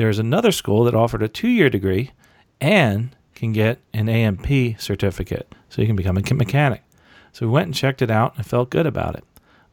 there's 0.01 0.19
another 0.19 0.51
school 0.51 0.83
that 0.85 0.95
offered 0.95 1.21
a 1.21 1.27
two 1.27 1.47
year 1.47 1.69
degree 1.69 2.11
and 2.59 3.15
can 3.35 3.53
get 3.53 3.79
an 3.93 4.09
A&P 4.09 4.75
certificate, 4.79 5.53
so 5.69 5.79
you 5.81 5.87
can 5.87 5.95
become 5.95 6.17
a 6.17 6.33
mechanic. 6.33 6.81
So 7.31 7.45
we 7.45 7.51
went 7.51 7.67
and 7.67 7.75
checked 7.75 8.01
it 8.01 8.09
out 8.09 8.35
and 8.35 8.45
felt 8.45 8.71
good 8.71 8.87
about 8.87 9.15
it. 9.15 9.23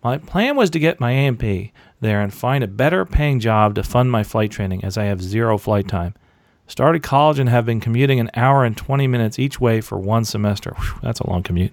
My 0.04 0.18
plan 0.18 0.54
was 0.54 0.68
to 0.70 0.78
get 0.78 1.00
my 1.00 1.12
A&P 1.12 1.72
there 2.00 2.20
and 2.20 2.32
find 2.32 2.62
a 2.62 2.68
better 2.68 3.06
paying 3.06 3.40
job 3.40 3.74
to 3.74 3.82
fund 3.82 4.10
my 4.10 4.22
flight 4.22 4.50
training 4.50 4.84
as 4.84 4.98
I 4.98 5.04
have 5.04 5.22
zero 5.22 5.56
flight 5.56 5.88
time. 5.88 6.14
Started 6.66 7.02
college 7.02 7.38
and 7.38 7.48
have 7.48 7.64
been 7.64 7.80
commuting 7.80 8.20
an 8.20 8.30
hour 8.34 8.64
and 8.64 8.76
20 8.76 9.06
minutes 9.06 9.38
each 9.38 9.58
way 9.58 9.80
for 9.80 9.98
one 9.98 10.26
semester. 10.26 10.74
Whew, 10.78 11.00
that's 11.02 11.20
a 11.20 11.28
long 11.28 11.42
commute. 11.42 11.72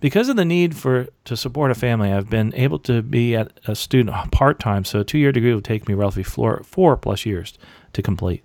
Because 0.00 0.28
of 0.28 0.36
the 0.36 0.44
need 0.44 0.76
for 0.76 1.08
to 1.24 1.36
support 1.36 1.70
a 1.70 1.74
family, 1.74 2.12
I've 2.12 2.30
been 2.30 2.54
able 2.54 2.78
to 2.80 3.02
be 3.02 3.34
at 3.34 3.52
a 3.66 3.74
student 3.74 4.16
uh, 4.16 4.26
part 4.26 4.58
time, 4.60 4.84
so 4.84 5.00
a 5.00 5.04
two 5.04 5.18
year 5.18 5.32
degree 5.32 5.52
will 5.52 5.60
take 5.60 5.88
me 5.88 5.94
roughly 5.94 6.22
four, 6.22 6.62
four 6.64 6.96
plus 6.96 7.26
years 7.26 7.54
to 7.92 8.02
complete. 8.02 8.44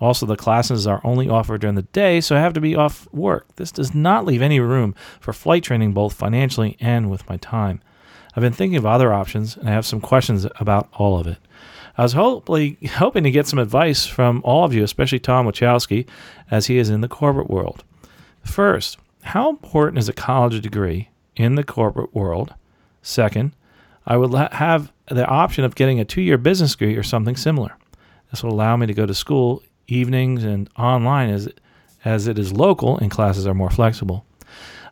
Also, 0.00 0.26
the 0.26 0.36
classes 0.36 0.86
are 0.86 1.00
only 1.02 1.28
offered 1.28 1.60
during 1.60 1.74
the 1.74 1.82
day, 1.82 2.20
so 2.20 2.36
I 2.36 2.40
have 2.40 2.52
to 2.52 2.60
be 2.60 2.76
off 2.76 3.12
work. 3.12 3.46
This 3.56 3.72
does 3.72 3.94
not 3.94 4.24
leave 4.24 4.42
any 4.42 4.60
room 4.60 4.94
for 5.20 5.32
flight 5.32 5.64
training, 5.64 5.92
both 5.92 6.12
financially 6.12 6.76
and 6.80 7.10
with 7.10 7.28
my 7.28 7.36
time. 7.38 7.80
I've 8.34 8.42
been 8.42 8.52
thinking 8.52 8.76
of 8.76 8.86
other 8.86 9.12
options, 9.12 9.56
and 9.56 9.68
I 9.68 9.72
have 9.72 9.86
some 9.86 10.00
questions 10.00 10.46
about 10.60 10.88
all 10.92 11.18
of 11.18 11.26
it. 11.26 11.38
I 11.96 12.02
was 12.02 12.12
hopefully 12.12 12.78
hoping 12.92 13.24
to 13.24 13.30
get 13.32 13.48
some 13.48 13.58
advice 13.58 14.06
from 14.06 14.40
all 14.44 14.64
of 14.64 14.72
you, 14.72 14.84
especially 14.84 15.18
Tom 15.18 15.46
Wachowski, 15.46 16.06
as 16.48 16.66
he 16.66 16.78
is 16.78 16.90
in 16.90 17.00
the 17.00 17.08
corporate 17.08 17.50
world. 17.50 17.82
First, 18.44 18.98
how 19.22 19.50
important 19.50 19.98
is 19.98 20.08
a 20.08 20.12
college 20.12 20.60
degree 20.62 21.10
in 21.36 21.54
the 21.54 21.64
corporate 21.64 22.14
world? 22.14 22.54
Second, 23.02 23.52
I 24.06 24.16
would 24.16 24.30
la- 24.30 24.50
have 24.52 24.92
the 25.08 25.26
option 25.26 25.64
of 25.64 25.74
getting 25.74 26.00
a 26.00 26.04
two 26.04 26.22
year 26.22 26.38
business 26.38 26.72
degree 26.72 26.96
or 26.96 27.02
something 27.02 27.36
similar. 27.36 27.76
This 28.30 28.42
will 28.42 28.52
allow 28.52 28.76
me 28.76 28.86
to 28.86 28.94
go 28.94 29.06
to 29.06 29.14
school 29.14 29.62
evenings 29.86 30.44
and 30.44 30.68
online 30.78 31.30
as, 31.30 31.48
as 32.04 32.26
it 32.26 32.38
is 32.38 32.52
local 32.52 32.98
and 32.98 33.10
classes 33.10 33.46
are 33.46 33.54
more 33.54 33.70
flexible. 33.70 34.24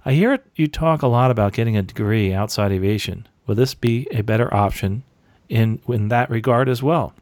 I 0.04 0.12
hear 0.12 0.38
you 0.54 0.68
talk 0.68 1.02
a 1.02 1.08
lot 1.08 1.30
about 1.30 1.52
getting 1.52 1.76
a 1.76 1.82
degree 1.82 2.32
outside 2.32 2.72
aviation. 2.72 3.26
Will 3.46 3.54
this 3.56 3.74
be 3.74 4.06
a 4.10 4.22
better 4.22 4.52
option 4.54 5.02
in 5.48 5.80
in 5.88 6.08
that 6.08 6.30
regard 6.30 6.68
as 6.68 6.82
well? 6.82 7.12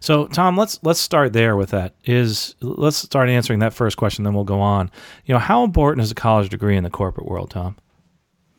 So, 0.00 0.26
Tom, 0.26 0.56
let's 0.56 0.78
let's 0.82 1.00
start 1.00 1.32
there 1.32 1.56
with 1.56 1.70
that. 1.70 1.94
Is 2.04 2.54
let's 2.60 2.96
start 2.96 3.28
answering 3.28 3.60
that 3.60 3.72
first 3.72 3.96
question, 3.96 4.24
then 4.24 4.34
we'll 4.34 4.44
go 4.44 4.60
on. 4.60 4.90
You 5.24 5.34
know, 5.34 5.38
how 5.38 5.64
important 5.64 6.02
is 6.02 6.10
a 6.10 6.14
college 6.14 6.50
degree 6.50 6.76
in 6.76 6.84
the 6.84 6.90
corporate 6.90 7.26
world, 7.26 7.50
Tom? 7.50 7.76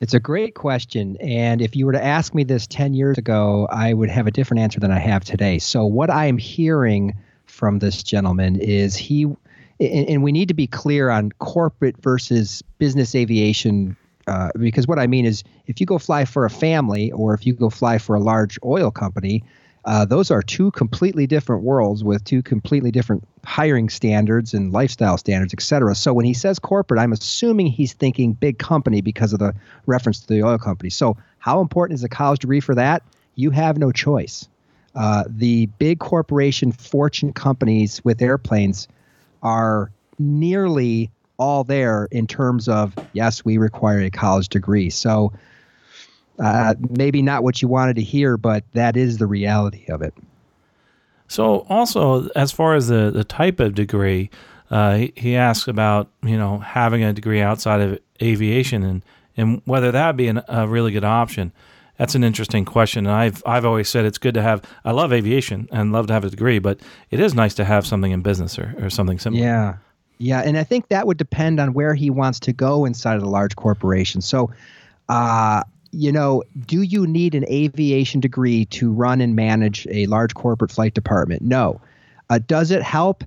It's 0.02 0.14
a 0.14 0.20
great 0.20 0.56
question. 0.56 1.18
And 1.22 1.62
if 1.62 1.76
you 1.76 1.86
were 1.86 1.94
to 1.94 2.04
ask 2.04 2.36
me 2.36 2.44
this 2.44 2.68
10 2.68 2.94
years 2.94 3.18
ago, 3.18 3.68
I 3.72 3.94
would 3.94 4.10
have 4.10 4.28
a 4.28 4.32
different 4.32 4.62
answer 4.62 4.80
than 4.80 4.92
I 4.92 5.00
have 5.00 5.24
today. 5.24 5.58
So, 5.58 5.86
what 5.86 6.10
I 6.10 6.26
am 6.26 6.38
hearing 6.38 7.14
from 7.46 7.80
this 7.80 8.04
gentleman 8.04 8.58
is 8.58 8.96
he, 8.96 9.24
and, 9.24 9.40
and 9.80 10.24
we 10.24 10.32
need 10.32 10.48
to 10.50 10.54
be 10.54 10.68
clear 10.68 11.10
on 11.10 11.32
corporate 11.40 11.96
versus 12.02 12.62
business 12.78 13.16
aviation. 13.16 13.96
Uh, 14.28 14.50
because 14.60 14.88
what 14.88 15.00
I 15.00 15.08
mean 15.08 15.26
is, 15.26 15.44
if 15.68 15.80
you 15.80 15.86
go 15.86 16.00
fly 16.00 16.26
for 16.26 16.46
a 16.46 16.50
family 16.50 17.12
or 17.12 17.34
if 17.34 17.46
you 17.46 17.54
go 17.54 17.70
fly 17.70 17.98
for 17.98 18.16
a 18.16 18.20
large 18.20 18.58
oil 18.66 18.92
company, 18.92 19.44
uh, 19.86 20.04
those 20.04 20.32
are 20.32 20.42
two 20.42 20.72
completely 20.72 21.28
different 21.28 21.64
worlds 21.64 22.04
with 22.04 22.24
two 22.24 22.42
completely 22.42 22.92
different 22.92 23.24
hiring 23.44 23.88
standards 23.90 24.54
and 24.54 24.74
lifestyle 24.74 25.18
standards, 25.18 25.54
et 25.54 25.62
cetera. 25.62 25.94
So 25.94 26.14
when 26.14 26.26
he 26.26 26.34
says 26.34 26.58
corporate, 26.58 27.00
I'm 27.00 27.14
assuming 27.14 27.68
he's 27.68 27.94
thinking 27.94 28.34
big 28.34 28.58
company 28.58 29.02
because 29.02 29.32
of 29.32 29.40
the 29.40 29.54
reference 29.86 30.22
to 30.22 30.28
the 30.28 30.44
oil 30.44 30.58
company. 30.58 30.90
So 30.90 31.18
how 31.38 31.62
important 31.62 32.00
is 32.00 32.04
a 32.04 32.10
college 32.10 32.40
degree 32.40 32.60
for 32.60 32.76
that? 32.76 33.04
You 33.36 33.52
have 33.52 33.78
no 33.78 33.92
choice. 33.92 34.48
Uh, 34.96 35.26
the 35.28 35.68
big 35.78 36.00
corporation 36.00 36.72
fortune 36.72 37.34
companies 37.34 38.04
with 38.04 38.22
airplanes 38.22 38.88
are 39.44 39.92
nearly 40.18 41.12
all 41.38 41.64
there 41.64 42.08
in 42.12 42.26
terms 42.26 42.68
of 42.68 42.96
yes, 43.14 43.46
we 43.46 43.58
require 43.58 44.00
a 44.00 44.10
college 44.10 44.50
degree. 44.50 44.90
So 44.90 45.34
uh, 46.40 46.76
maybe 46.90 47.22
not 47.22 47.44
what 47.44 47.62
you 47.62 47.68
wanted 47.68 47.96
to 47.96 48.02
hear, 48.02 48.38
but 48.38 48.64
that 48.74 48.98
is 48.98 49.18
the 49.18 49.28
reality 49.28 49.86
of 49.90 50.02
it. 50.02 50.14
So, 51.28 51.66
also 51.70 52.30
as 52.30 52.52
far 52.52 52.76
as 52.76 52.88
the 52.88 53.12
the 53.12 53.24
type 53.24 53.60
of 53.60 53.74
degree, 53.74 54.30
uh, 54.70 54.96
he, 54.96 55.14
he 55.16 55.36
asks 55.36 55.68
about 55.68 56.10
you 56.24 56.38
know 56.38 56.60
having 56.60 57.04
a 57.04 57.14
degree 57.14 57.42
outside 57.42 57.82
of 57.82 58.00
aviation 58.22 58.84
and 58.84 59.02
and 59.38 59.62
whether 59.66 59.92
that 59.92 60.08
would 60.08 60.18
be 60.18 60.28
an, 60.28 60.42
a 60.48 60.68
really 60.68 60.92
good 60.92 61.04
option. 61.04 61.52
That's 61.98 62.14
an 62.14 62.24
interesting 62.24 62.66
question, 62.66 63.06
and 63.06 63.16
I've 63.16 63.42
I've 63.46 63.66
always 63.66 63.88
said 63.88 64.06
it's 64.06 64.18
good 64.18 64.34
to 64.34 64.42
have. 64.42 64.62
I 64.84 64.92
love 64.92 65.14
aviation 65.14 65.70
and 65.72 65.94
love 65.94 66.08
to 66.08 66.14
have 66.14 66.26
a 66.26 66.30
degree, 66.30 66.60
but 66.60 66.80
it 67.10 67.20
is 67.20 67.34
nice 67.34 67.54
to 67.56 67.66
have 67.66 67.88
something 67.88 68.12
in 68.12 68.22
business 68.22 68.60
or, 68.60 68.76
or 68.82 68.90
something 68.90 69.18
similar. 69.18 69.44
Yeah, 69.44 69.78
yeah, 70.18 70.42
and 70.42 70.58
I 70.58 70.64
think 70.64 70.90
that 70.90 71.08
would 71.08 71.18
depend 71.18 71.60
on 71.60 71.74
where 71.74 71.96
he 71.96 72.10
wants 72.10 72.40
to 72.42 72.54
go 72.54 72.86
inside 72.86 73.16
of 73.16 73.22
the 73.22 73.30
large 73.30 73.56
corporation. 73.56 74.22
So, 74.22 74.52
uh, 75.08 75.64
you 75.96 76.12
know, 76.12 76.44
do 76.66 76.82
you 76.82 77.08
need 77.08 77.36
an 77.36 77.46
aviation 77.50 78.20
degree 78.20 78.66
to 78.66 78.92
run 78.92 79.22
and 79.22 79.36
manage 79.36 79.88
a 79.90 80.06
large 80.08 80.34
corporate 80.34 80.72
flight 80.72 80.94
department? 80.94 81.42
No. 81.42 81.80
Uh, 82.30 82.40
does 82.46 82.72
it 82.72 82.84
help? 82.84 83.24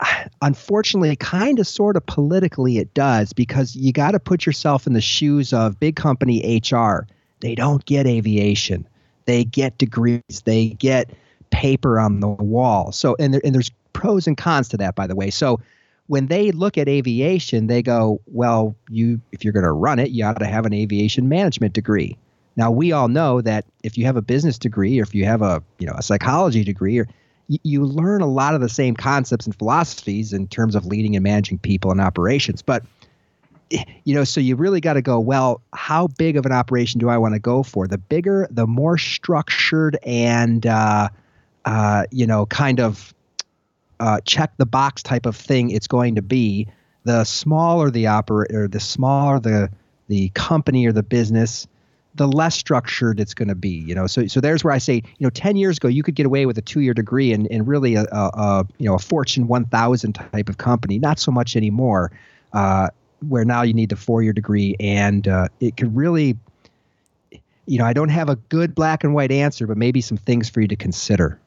Unfortunately, 0.42 1.14
kind 1.16 1.58
of 1.58 1.66
sort 1.66 1.96
of 1.96 2.04
politically, 2.06 2.78
it 2.78 2.92
does 2.92 3.32
because 3.32 3.76
you 3.76 3.92
got 3.92 4.12
to 4.12 4.20
put 4.20 4.46
yourself 4.46 4.86
in 4.86 4.94
the 4.94 5.00
shoes 5.00 5.52
of 5.52 5.78
big 5.78 5.96
company 5.96 6.60
HR. 6.60 7.06
They 7.40 7.54
don't 7.54 7.84
get 7.84 8.06
aviation, 8.06 8.86
they 9.26 9.44
get 9.44 9.78
degrees, 9.78 10.42
they 10.44 10.70
get 10.70 11.10
paper 11.50 12.00
on 12.00 12.18
the 12.18 12.28
wall. 12.28 12.90
So, 12.90 13.14
and, 13.20 13.34
there, 13.34 13.40
and 13.44 13.54
there's 13.54 13.70
pros 13.92 14.26
and 14.26 14.36
cons 14.36 14.68
to 14.70 14.76
that, 14.78 14.96
by 14.96 15.06
the 15.06 15.14
way. 15.14 15.30
So, 15.30 15.60
when 16.08 16.26
they 16.26 16.50
look 16.50 16.76
at 16.76 16.88
aviation, 16.88 17.68
they 17.68 17.82
go, 17.82 18.20
well, 18.26 18.74
you 18.90 19.20
if 19.32 19.44
you're 19.44 19.52
going 19.52 19.64
to 19.64 19.72
run 19.72 19.98
it, 19.98 20.10
you 20.10 20.24
ought 20.24 20.38
to 20.40 20.46
have 20.46 20.66
an 20.66 20.72
aviation 20.72 21.28
management 21.28 21.74
degree. 21.74 22.16
Now 22.56 22.70
we 22.70 22.90
all 22.90 23.08
know 23.08 23.40
that 23.42 23.64
if 23.84 23.96
you 23.96 24.04
have 24.06 24.16
a 24.16 24.22
business 24.22 24.58
degree 24.58 24.98
or 24.98 25.02
if 25.04 25.14
you 25.14 25.24
have 25.26 25.42
a 25.42 25.62
you 25.78 25.86
know 25.86 25.94
a 25.96 26.02
psychology 26.02 26.64
degree, 26.64 26.98
or 26.98 27.06
you, 27.46 27.58
you 27.62 27.84
learn 27.84 28.20
a 28.20 28.26
lot 28.26 28.54
of 28.54 28.60
the 28.60 28.68
same 28.68 28.94
concepts 28.96 29.46
and 29.46 29.54
philosophies 29.54 30.32
in 30.32 30.48
terms 30.48 30.74
of 30.74 30.86
leading 30.86 31.14
and 31.14 31.22
managing 31.22 31.58
people 31.58 31.92
and 31.92 32.00
operations. 32.00 32.62
But 32.62 32.84
you 34.04 34.14
know, 34.14 34.24
so 34.24 34.40
you 34.40 34.56
really 34.56 34.80
got 34.80 34.94
to 34.94 35.02
go, 35.02 35.20
well, 35.20 35.60
how 35.74 36.06
big 36.06 36.36
of 36.36 36.46
an 36.46 36.52
operation 36.52 36.98
do 36.98 37.10
I 37.10 37.18
want 37.18 37.34
to 37.34 37.38
go 37.38 37.62
for? 37.62 37.86
The 37.86 37.98
bigger, 37.98 38.48
the 38.50 38.66
more 38.66 38.96
structured 38.96 39.98
and, 40.04 40.66
uh, 40.66 41.10
uh, 41.66 42.04
you 42.10 42.26
know, 42.26 42.46
kind 42.46 42.80
of 42.80 43.12
uh, 44.00 44.20
check 44.24 44.52
the 44.56 44.66
box 44.66 45.02
type 45.02 45.26
of 45.26 45.36
thing 45.36 45.70
it's 45.70 45.86
going 45.86 46.14
to 46.14 46.22
be. 46.22 46.66
The 47.04 47.24
smaller 47.24 47.90
the 47.90 48.06
operator, 48.06 48.68
the 48.68 48.80
smaller 48.80 49.40
the 49.40 49.70
the 50.08 50.30
company 50.30 50.86
or 50.86 50.92
the 50.92 51.02
business, 51.02 51.66
the 52.14 52.26
less 52.26 52.54
structured 52.54 53.20
it's 53.20 53.34
going 53.34 53.48
to 53.48 53.54
be. 53.54 53.70
You 53.70 53.94
know, 53.94 54.06
so 54.06 54.26
so 54.26 54.40
there's 54.40 54.62
where 54.64 54.74
I 54.74 54.78
say, 54.78 54.94
you 54.94 55.26
know, 55.26 55.30
ten 55.30 55.56
years 55.56 55.78
ago 55.78 55.88
you 55.88 56.02
could 56.02 56.14
get 56.14 56.26
away 56.26 56.46
with 56.46 56.58
a 56.58 56.62
two 56.62 56.80
year 56.80 56.94
degree 56.94 57.32
and 57.32 57.46
and 57.50 57.66
really 57.66 57.94
a, 57.94 58.02
a, 58.12 58.30
a, 58.34 58.66
you 58.78 58.86
know 58.86 58.94
a 58.94 58.98
Fortune 58.98 59.48
1000 59.48 60.12
type 60.12 60.48
of 60.48 60.58
company. 60.58 60.98
Not 60.98 61.18
so 61.18 61.30
much 61.30 61.56
anymore, 61.56 62.10
uh, 62.52 62.88
where 63.26 63.44
now 63.44 63.62
you 63.62 63.72
need 63.72 63.88
the 63.88 63.96
four 63.96 64.22
year 64.22 64.32
degree 64.32 64.76
and 64.80 65.26
uh, 65.26 65.48
it 65.60 65.76
could 65.76 65.94
really. 65.96 66.36
You 67.66 67.78
know, 67.78 67.84
I 67.84 67.92
don't 67.92 68.08
have 68.08 68.30
a 68.30 68.36
good 68.36 68.74
black 68.74 69.04
and 69.04 69.12
white 69.12 69.30
answer, 69.30 69.66
but 69.66 69.76
maybe 69.76 70.00
some 70.00 70.16
things 70.16 70.48
for 70.48 70.62
you 70.62 70.68
to 70.68 70.76
consider. 70.76 71.38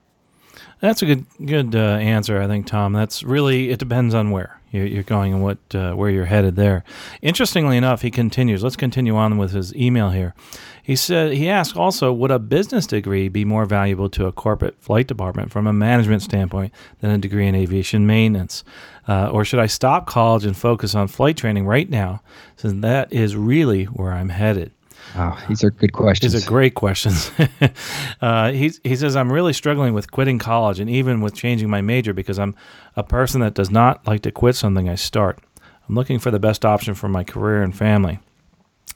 That's 0.81 1.01
a 1.03 1.05
good 1.05 1.25
good 1.45 1.75
uh, 1.75 1.97
answer, 1.97 2.41
I 2.41 2.47
think, 2.47 2.65
Tom. 2.65 2.91
That's 2.91 3.23
really 3.23 3.69
it 3.69 3.79
depends 3.79 4.13
on 4.13 4.31
where 4.31 4.59
you're 4.71 5.03
going 5.03 5.33
and 5.33 5.43
what 5.43 5.59
uh, 5.75 5.93
where 5.93 6.09
you're 6.09 6.25
headed 6.25 6.55
there. 6.55 6.83
Interestingly 7.21 7.77
enough, 7.77 8.01
he 8.01 8.09
continues. 8.09 8.63
Let's 8.63 8.75
continue 8.75 9.15
on 9.15 9.37
with 9.37 9.51
his 9.51 9.75
email 9.75 10.09
here. 10.09 10.33
He 10.81 10.95
said 10.95 11.33
he 11.33 11.47
asked 11.47 11.77
also, 11.77 12.11
would 12.11 12.31
a 12.31 12.39
business 12.39 12.87
degree 12.87 13.29
be 13.29 13.45
more 13.45 13.65
valuable 13.65 14.09
to 14.09 14.25
a 14.25 14.31
corporate 14.31 14.81
flight 14.81 15.07
department 15.07 15.51
from 15.51 15.67
a 15.67 15.73
management 15.73 16.23
standpoint 16.23 16.73
than 16.99 17.11
a 17.11 17.17
degree 17.19 17.47
in 17.47 17.53
aviation 17.53 18.07
maintenance, 18.07 18.63
uh, 19.07 19.29
or 19.29 19.45
should 19.45 19.59
I 19.59 19.67
stop 19.67 20.07
college 20.07 20.45
and 20.45 20.57
focus 20.57 20.95
on 20.95 21.07
flight 21.07 21.37
training 21.37 21.67
right 21.67 21.89
now, 21.89 22.23
since 22.55 22.81
that 22.81 23.13
is 23.13 23.35
really 23.35 23.85
where 23.85 24.13
I'm 24.13 24.29
headed? 24.29 24.71
Oh, 25.15 25.37
these 25.47 25.63
are 25.63 25.71
good 25.71 25.93
questions. 25.93 26.33
These 26.33 26.45
are 26.45 26.49
great 26.49 26.75
questions. 26.75 27.31
uh, 28.21 28.51
he, 28.51 28.71
he 28.83 28.95
says, 28.95 29.15
I'm 29.15 29.31
really 29.31 29.53
struggling 29.53 29.93
with 29.93 30.11
quitting 30.11 30.39
college 30.39 30.79
and 30.79 30.89
even 30.89 31.21
with 31.21 31.33
changing 31.33 31.69
my 31.69 31.81
major 31.81 32.13
because 32.13 32.39
I'm 32.39 32.55
a 32.95 33.03
person 33.03 33.41
that 33.41 33.53
does 33.53 33.69
not 33.69 34.05
like 34.07 34.21
to 34.21 34.31
quit 34.31 34.55
something 34.55 34.87
I 34.87 34.95
start. 34.95 35.39
I'm 35.87 35.95
looking 35.95 36.19
for 36.19 36.31
the 36.31 36.39
best 36.39 36.65
option 36.65 36.93
for 36.93 37.09
my 37.09 37.23
career 37.23 37.61
and 37.61 37.75
family. 37.75 38.19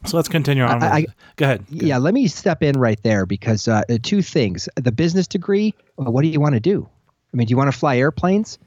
So 0.05 0.17
let's 0.17 0.29
continue 0.29 0.63
on. 0.63 0.83
I, 0.83 0.87
I, 0.87 1.05
go, 1.35 1.45
ahead, 1.45 1.65
go 1.67 1.85
Yeah, 1.85 1.97
let 1.97 2.13
me 2.13 2.27
step 2.27 2.61
in 2.61 2.79
right 2.79 3.01
there 3.03 3.25
because 3.25 3.67
uh, 3.67 3.83
two 4.03 4.21
things. 4.21 4.69
The 4.75 4.91
business 4.91 5.27
degree, 5.27 5.73
what 5.95 6.21
do 6.21 6.27
you 6.27 6.39
want 6.39 6.53
to 6.53 6.59
do? 6.59 6.87
I 7.33 7.37
mean, 7.37 7.47
do 7.47 7.51
you 7.51 7.57
want 7.57 7.71
to 7.71 7.77
fly 7.77 7.97
airplanes? 7.97 8.59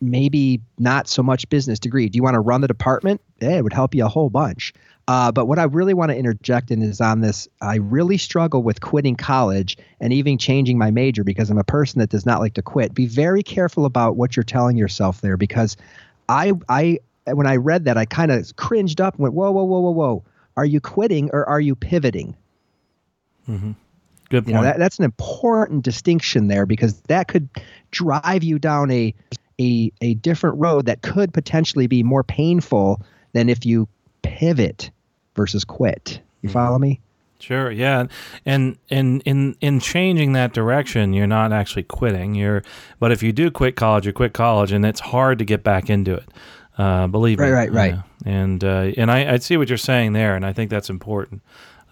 Maybe 0.00 0.60
not 0.78 1.08
so 1.08 1.22
much 1.22 1.48
business 1.48 1.78
degree. 1.78 2.08
Do 2.08 2.16
you 2.16 2.22
want 2.22 2.34
to 2.34 2.40
run 2.40 2.60
the 2.60 2.68
department? 2.68 3.20
Yeah, 3.40 3.56
it 3.56 3.64
would 3.64 3.72
help 3.72 3.94
you 3.94 4.04
a 4.04 4.08
whole 4.08 4.28
bunch. 4.28 4.74
Uh, 5.08 5.30
but 5.30 5.46
what 5.46 5.58
I 5.58 5.64
really 5.64 5.94
want 5.94 6.10
to 6.10 6.16
interject 6.16 6.70
in 6.70 6.82
is 6.82 7.00
on 7.00 7.20
this. 7.20 7.46
I 7.60 7.76
really 7.76 8.18
struggle 8.18 8.62
with 8.62 8.80
quitting 8.80 9.14
college 9.14 9.78
and 10.00 10.12
even 10.12 10.36
changing 10.36 10.78
my 10.78 10.90
major 10.90 11.22
because 11.22 11.48
I'm 11.48 11.58
a 11.58 11.64
person 11.64 12.00
that 12.00 12.10
does 12.10 12.26
not 12.26 12.40
like 12.40 12.54
to 12.54 12.62
quit. 12.62 12.92
Be 12.92 13.06
very 13.06 13.44
careful 13.44 13.84
about 13.84 14.16
what 14.16 14.36
you're 14.36 14.42
telling 14.44 14.76
yourself 14.76 15.20
there 15.20 15.36
because 15.36 15.76
I, 16.28 16.54
I, 16.68 16.98
when 17.26 17.46
I 17.46 17.56
read 17.56 17.84
that, 17.84 17.96
I 17.96 18.04
kind 18.04 18.32
of 18.32 18.56
cringed 18.56 19.00
up 19.00 19.14
and 19.14 19.22
went, 19.22 19.34
whoa, 19.34 19.52
whoa, 19.52 19.64
whoa, 19.64 19.80
whoa, 19.80 19.90
whoa. 19.90 20.24
Are 20.56 20.64
you 20.64 20.80
quitting 20.80 21.30
or 21.32 21.48
are 21.48 21.60
you 21.60 21.76
pivoting? 21.76 22.34
Mm-hmm. 23.48 23.72
Good 24.28 24.44
point. 24.44 24.48
You 24.48 24.54
know, 24.54 24.62
that, 24.62 24.78
that's 24.78 24.98
an 24.98 25.04
important 25.04 25.84
distinction 25.84 26.48
there 26.48 26.66
because 26.66 27.00
that 27.02 27.28
could 27.28 27.48
drive 27.92 28.42
you 28.42 28.58
down 28.58 28.90
a, 28.90 29.14
a, 29.60 29.92
a 30.00 30.14
different 30.14 30.58
road 30.58 30.86
that 30.86 31.02
could 31.02 31.32
potentially 31.32 31.86
be 31.86 32.02
more 32.02 32.24
painful 32.24 33.02
than 33.34 33.48
if 33.48 33.64
you 33.64 33.88
pivot 34.22 34.90
versus 35.36 35.64
quit. 35.64 36.20
You 36.42 36.48
mm-hmm. 36.48 36.52
follow 36.54 36.78
me? 36.78 37.00
Sure, 37.38 37.70
yeah, 37.70 38.06
and 38.46 38.78
and 38.90 39.22
in 39.26 39.56
in 39.60 39.78
changing 39.78 40.32
that 40.32 40.54
direction, 40.54 41.12
you're 41.12 41.26
not 41.26 41.52
actually 41.52 41.82
quitting. 41.82 42.34
You're, 42.34 42.62
but 42.98 43.12
if 43.12 43.22
you 43.22 43.30
do 43.30 43.50
quit 43.50 43.76
college, 43.76 44.06
you 44.06 44.12
quit 44.14 44.32
college, 44.32 44.72
and 44.72 44.86
it's 44.86 45.00
hard 45.00 45.38
to 45.40 45.44
get 45.44 45.62
back 45.62 45.90
into 45.90 46.14
it. 46.14 46.28
Uh, 46.78 47.06
believe 47.06 47.38
right, 47.38 47.48
me. 47.48 47.52
Right, 47.52 47.72
right, 47.72 47.94
right. 47.94 48.04
And 48.24 48.64
uh, 48.64 48.92
and 48.96 49.10
I, 49.10 49.34
I 49.34 49.36
see 49.38 49.58
what 49.58 49.68
you're 49.68 49.76
saying 49.78 50.14
there, 50.14 50.34
and 50.34 50.46
I 50.46 50.52
think 50.54 50.70
that's 50.70 50.88
important. 50.90 51.42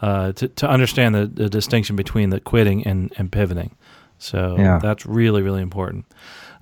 uh, 0.03 0.33
to 0.33 0.49
to 0.49 0.69
understand 0.69 1.15
the, 1.15 1.27
the 1.27 1.49
distinction 1.49 1.97
between 1.97 2.31
the 2.31 2.41
quitting 2.41 2.87
and 2.87 3.13
and 3.17 3.31
pivoting. 3.31 3.75
So 4.19 4.57
Yeah. 4.59 4.79
that's 4.83 5.07
really 5.07 5.43
really 5.43 5.63
important. 5.63 6.05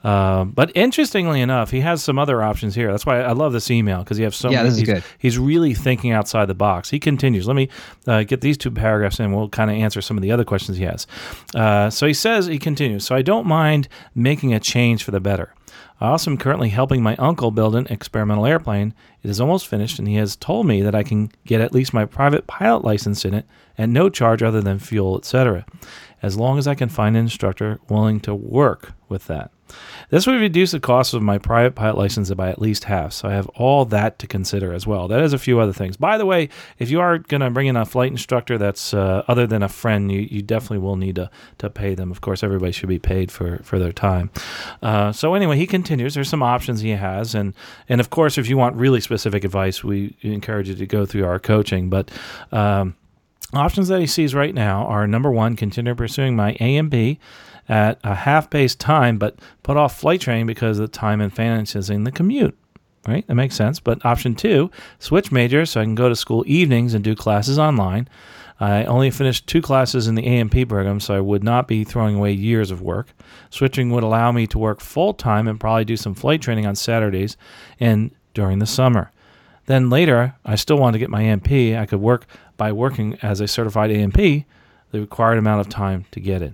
Um, 0.04 0.50
but 0.50 0.72
interestingly 0.74 1.40
enough, 1.40 1.70
he 1.70 1.80
has 1.80 2.02
some 2.02 2.18
other 2.18 2.42
options 2.42 2.74
here. 2.74 2.90
That's 2.90 3.06
why 3.06 3.20
I 3.22 3.32
love 3.32 3.52
this 3.52 3.70
email 3.70 4.00
because 4.00 4.16
he 4.16 4.24
has 4.24 4.34
so 4.34 4.50
Yeah, 4.50 4.58
many. 4.58 4.68
this 4.70 4.74
is 4.74 4.78
he's, 4.80 4.88
good. 4.88 5.04
he's 5.18 5.38
really 5.38 5.74
thinking 5.74 6.10
outside 6.10 6.46
the 6.46 6.54
box. 6.54 6.90
He 6.90 6.98
continues. 6.98 7.46
Let 7.46 7.54
me 7.54 7.68
uh, 8.06 8.24
get 8.24 8.40
these 8.40 8.58
two 8.58 8.70
paragraphs 8.72 9.20
in. 9.20 9.32
We'll 9.32 9.48
kind 9.48 9.70
of 9.70 9.76
answer 9.76 10.00
some 10.00 10.16
of 10.18 10.22
the 10.22 10.32
other 10.32 10.44
questions 10.44 10.76
he 10.78 10.84
has. 10.84 11.06
Uh, 11.54 11.88
so 11.88 12.06
he 12.06 12.14
says, 12.14 12.46
he 12.46 12.58
continues. 12.58 13.04
So 13.04 13.14
I 13.14 13.22
don't 13.22 13.46
mind 13.46 13.88
making 14.14 14.52
a 14.52 14.60
change 14.60 15.04
for 15.04 15.12
the 15.12 15.20
better. 15.20 15.54
I 16.00 16.08
also 16.08 16.32
am 16.32 16.36
currently 16.36 16.70
helping 16.70 17.00
my 17.00 17.14
uncle 17.16 17.52
build 17.52 17.76
an 17.76 17.86
experimental 17.88 18.44
airplane. 18.44 18.92
It 19.22 19.30
is 19.30 19.40
almost 19.40 19.68
finished, 19.68 20.00
and 20.00 20.08
he 20.08 20.16
has 20.16 20.34
told 20.34 20.66
me 20.66 20.82
that 20.82 20.96
I 20.96 21.04
can 21.04 21.30
get 21.46 21.60
at 21.60 21.72
least 21.72 21.94
my 21.94 22.04
private 22.06 22.48
pilot 22.48 22.84
license 22.84 23.24
in 23.24 23.34
it 23.34 23.46
at 23.78 23.88
no 23.88 24.08
charge 24.08 24.42
other 24.42 24.60
than 24.60 24.80
fuel, 24.80 25.16
etc., 25.16 25.64
as 26.20 26.36
long 26.36 26.58
as 26.58 26.66
I 26.66 26.74
can 26.74 26.88
find 26.88 27.16
an 27.16 27.22
instructor 27.22 27.78
willing 27.88 28.18
to 28.20 28.34
work 28.34 28.92
with 29.08 29.28
that. 29.28 29.52
This 30.10 30.26
would 30.26 30.40
reduce 30.40 30.72
the 30.72 30.80
cost 30.80 31.14
of 31.14 31.22
my 31.22 31.38
private 31.38 31.74
pilot 31.74 31.96
license 31.96 32.30
by 32.32 32.50
at 32.50 32.60
least 32.60 32.84
half, 32.84 33.12
so 33.12 33.28
I 33.28 33.32
have 33.32 33.48
all 33.50 33.84
that 33.86 34.18
to 34.18 34.26
consider 34.26 34.72
as 34.72 34.86
well. 34.86 35.08
That 35.08 35.22
is 35.22 35.32
a 35.32 35.38
few 35.38 35.58
other 35.58 35.72
things. 35.72 35.96
By 35.96 36.18
the 36.18 36.26
way, 36.26 36.48
if 36.78 36.90
you 36.90 37.00
are 37.00 37.18
going 37.18 37.40
to 37.40 37.50
bring 37.50 37.66
in 37.66 37.76
a 37.76 37.86
flight 37.86 38.10
instructor 38.10 38.58
that's 38.58 38.92
uh, 38.92 39.24
other 39.28 39.46
than 39.46 39.62
a 39.62 39.68
friend, 39.68 40.12
you, 40.12 40.20
you 40.20 40.42
definitely 40.42 40.78
will 40.78 40.96
need 40.96 41.16
to, 41.16 41.30
to 41.58 41.70
pay 41.70 41.94
them. 41.94 42.10
Of 42.10 42.20
course, 42.20 42.42
everybody 42.42 42.72
should 42.72 42.88
be 42.88 42.98
paid 42.98 43.32
for, 43.32 43.58
for 43.62 43.78
their 43.78 43.92
time. 43.92 44.30
Uh, 44.82 45.12
so 45.12 45.34
anyway, 45.34 45.56
he 45.56 45.66
continues. 45.66 46.14
There's 46.14 46.28
some 46.28 46.42
options 46.42 46.80
he 46.80 46.90
has, 46.90 47.34
and 47.34 47.54
and 47.88 48.00
of 48.00 48.10
course, 48.10 48.38
if 48.38 48.48
you 48.48 48.56
want 48.56 48.76
really 48.76 49.00
specific 49.00 49.44
advice, 49.44 49.82
we 49.82 50.16
encourage 50.20 50.68
you 50.68 50.74
to 50.74 50.86
go 50.86 51.06
through 51.06 51.24
our 51.24 51.38
coaching. 51.38 51.88
But 51.88 52.10
um, 52.50 52.96
options 53.54 53.88
that 53.88 54.00
he 54.00 54.06
sees 54.06 54.34
right 54.34 54.54
now 54.54 54.86
are 54.86 55.06
number 55.06 55.30
one, 55.30 55.56
continue 55.56 55.94
pursuing 55.94 56.36
my 56.36 56.56
A&P 56.60 57.18
at 57.68 57.98
a 58.04 58.14
half 58.14 58.50
paced 58.50 58.80
time, 58.80 59.18
but 59.18 59.38
put 59.62 59.76
off 59.76 59.98
flight 59.98 60.20
training 60.20 60.46
because 60.46 60.78
of 60.78 60.90
the 60.90 60.98
time 60.98 61.20
and 61.20 61.34
finances 61.34 61.90
in 61.90 62.04
the 62.04 62.12
commute. 62.12 62.56
Right? 63.06 63.26
That 63.26 63.34
makes 63.34 63.56
sense. 63.56 63.80
But 63.80 64.04
option 64.04 64.34
two, 64.34 64.70
switch 65.00 65.32
majors 65.32 65.70
so 65.70 65.80
I 65.80 65.84
can 65.84 65.96
go 65.96 66.08
to 66.08 66.14
school 66.14 66.44
evenings 66.46 66.94
and 66.94 67.02
do 67.02 67.16
classes 67.16 67.58
online. 67.58 68.08
I 68.60 68.84
only 68.84 69.10
finished 69.10 69.48
two 69.48 69.60
classes 69.60 70.06
in 70.06 70.14
the 70.14 70.24
A&P 70.24 70.64
program, 70.66 71.00
so 71.00 71.16
I 71.16 71.20
would 71.20 71.42
not 71.42 71.66
be 71.66 71.82
throwing 71.82 72.14
away 72.14 72.30
years 72.30 72.70
of 72.70 72.80
work. 72.80 73.08
Switching 73.50 73.90
would 73.90 74.04
allow 74.04 74.30
me 74.30 74.46
to 74.46 74.58
work 74.58 74.80
full 74.80 75.14
time 75.14 75.48
and 75.48 75.58
probably 75.58 75.84
do 75.84 75.96
some 75.96 76.14
flight 76.14 76.40
training 76.40 76.64
on 76.64 76.76
Saturdays 76.76 77.36
and 77.80 78.12
during 78.34 78.60
the 78.60 78.66
summer. 78.66 79.10
Then 79.66 79.90
later, 79.90 80.36
I 80.44 80.54
still 80.54 80.78
wanted 80.78 80.92
to 80.92 80.98
get 81.00 81.10
my 81.10 81.22
A&P. 81.22 81.76
I 81.76 81.86
could 81.86 82.00
work 82.00 82.26
by 82.56 82.70
working 82.70 83.18
as 83.20 83.40
a 83.40 83.48
certified 83.48 83.90
A&P, 83.90 84.44
the 84.92 85.00
required 85.00 85.38
amount 85.38 85.60
of 85.60 85.68
time 85.68 86.04
to 86.12 86.20
get 86.20 86.40
it. 86.40 86.52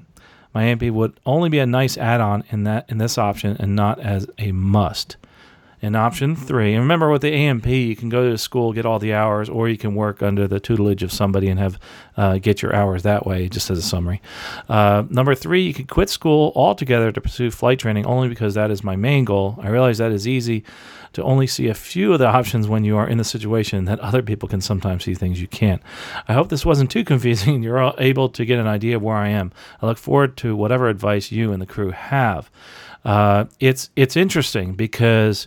My 0.55 0.65
A&P 0.65 0.91
would 0.91 1.19
only 1.27 1.49
be 1.49 1.59
a 1.59 1.67
nice 1.67 1.97
add-on 1.97 2.45
in 2.51 2.65
that 2.65 2.87
in 2.89 2.99
this 2.99 3.19
option 3.19 3.57
and 3.61 3.77
not 3.77 4.01
as 4.01 4.27
a 4.39 4.53
must. 4.53 5.17
In 5.81 5.95
option 5.95 6.35
three, 6.35 6.73
and 6.75 6.83
remember 6.83 7.09
with 7.11 7.23
the 7.23 7.33
A&P, 7.33 7.87
you 7.87 7.95
can 7.95 8.09
go 8.09 8.31
to 8.31 8.37
school, 8.37 8.73
get 8.73 8.85
all 8.85 8.99
the 8.99 9.15
hours, 9.15 9.49
or 9.49 9.69
you 9.69 9.79
can 9.79 9.95
work 9.95 10.23
under 10.23 10.49
the 10.49 10.59
tutelage 10.59 11.05
of 11.05 11.13
somebody 11.13 11.49
and 11.49 11.61
have 11.61 11.79
uh, 12.17 12.39
get 12.39 12.63
your 12.63 12.75
hours 12.75 13.05
that 13.05 13.25
way. 13.25 13.49
Just 13.49 13.71
as 13.71 13.79
a 13.79 13.83
summary. 13.83 14.21
Uh, 14.69 15.05
number 15.09 15.37
three, 15.37 15.63
you 15.63 15.73
could 15.73 15.89
quit 15.89 16.11
school 16.11 16.53
altogether 16.57 17.13
to 17.13 17.21
pursue 17.21 17.53
flight 17.53 17.79
training, 17.79 18.07
only 18.07 18.29
because 18.29 18.55
that 18.55 18.73
is 18.73 18.83
my 18.83 18.97
main 18.97 19.25
goal. 19.25 19.57
I 19.63 19.69
realize 19.69 19.99
that 19.99 20.11
is 20.11 20.27
easy 20.27 20.65
to 21.13 21.23
only 21.23 21.47
see 21.47 21.69
a 21.69 21.75
few 21.75 22.13
of 22.13 22.19
the 22.19 22.27
options 22.27 22.69
when 22.69 22.85
you 22.85 22.97
are 22.97 23.09
in 23.09 23.19
the 23.19 23.25
situation 23.25 23.85
that 23.87 24.01
other 24.01 24.23
people 24.23 24.49
can 24.49 24.61
sometimes 24.61 25.05
see 25.05 25.15
things 25.15 25.41
you 25.41 25.49
can't. 25.49 25.83
I 26.27 26.35
hope 26.35 26.49
this 26.49 26.67
wasn't 26.67 26.91
too 26.91 27.05
confusing 27.05 27.55
and 27.57 27.65
you're 27.65 27.95
able 27.99 28.29
to 28.31 28.45
get 28.45 28.59
an 28.59 28.67
idea 28.67 28.97
of 28.97 29.03
where 29.03 29.17
I 29.17 29.29
am. 29.29 29.53
I 29.81 29.87
look 29.87 29.99
forward 29.99 30.37
to 30.39 30.57
whatever 30.57 30.89
advice 30.89 31.31
you 31.33 31.53
and 31.53 31.63
the 31.63 31.67
crew 31.67 31.91
have. 31.91 32.51
Uh, 33.05 33.45
it's 33.61 33.91
it's 33.97 34.17
interesting 34.17 34.75
because 34.75 35.47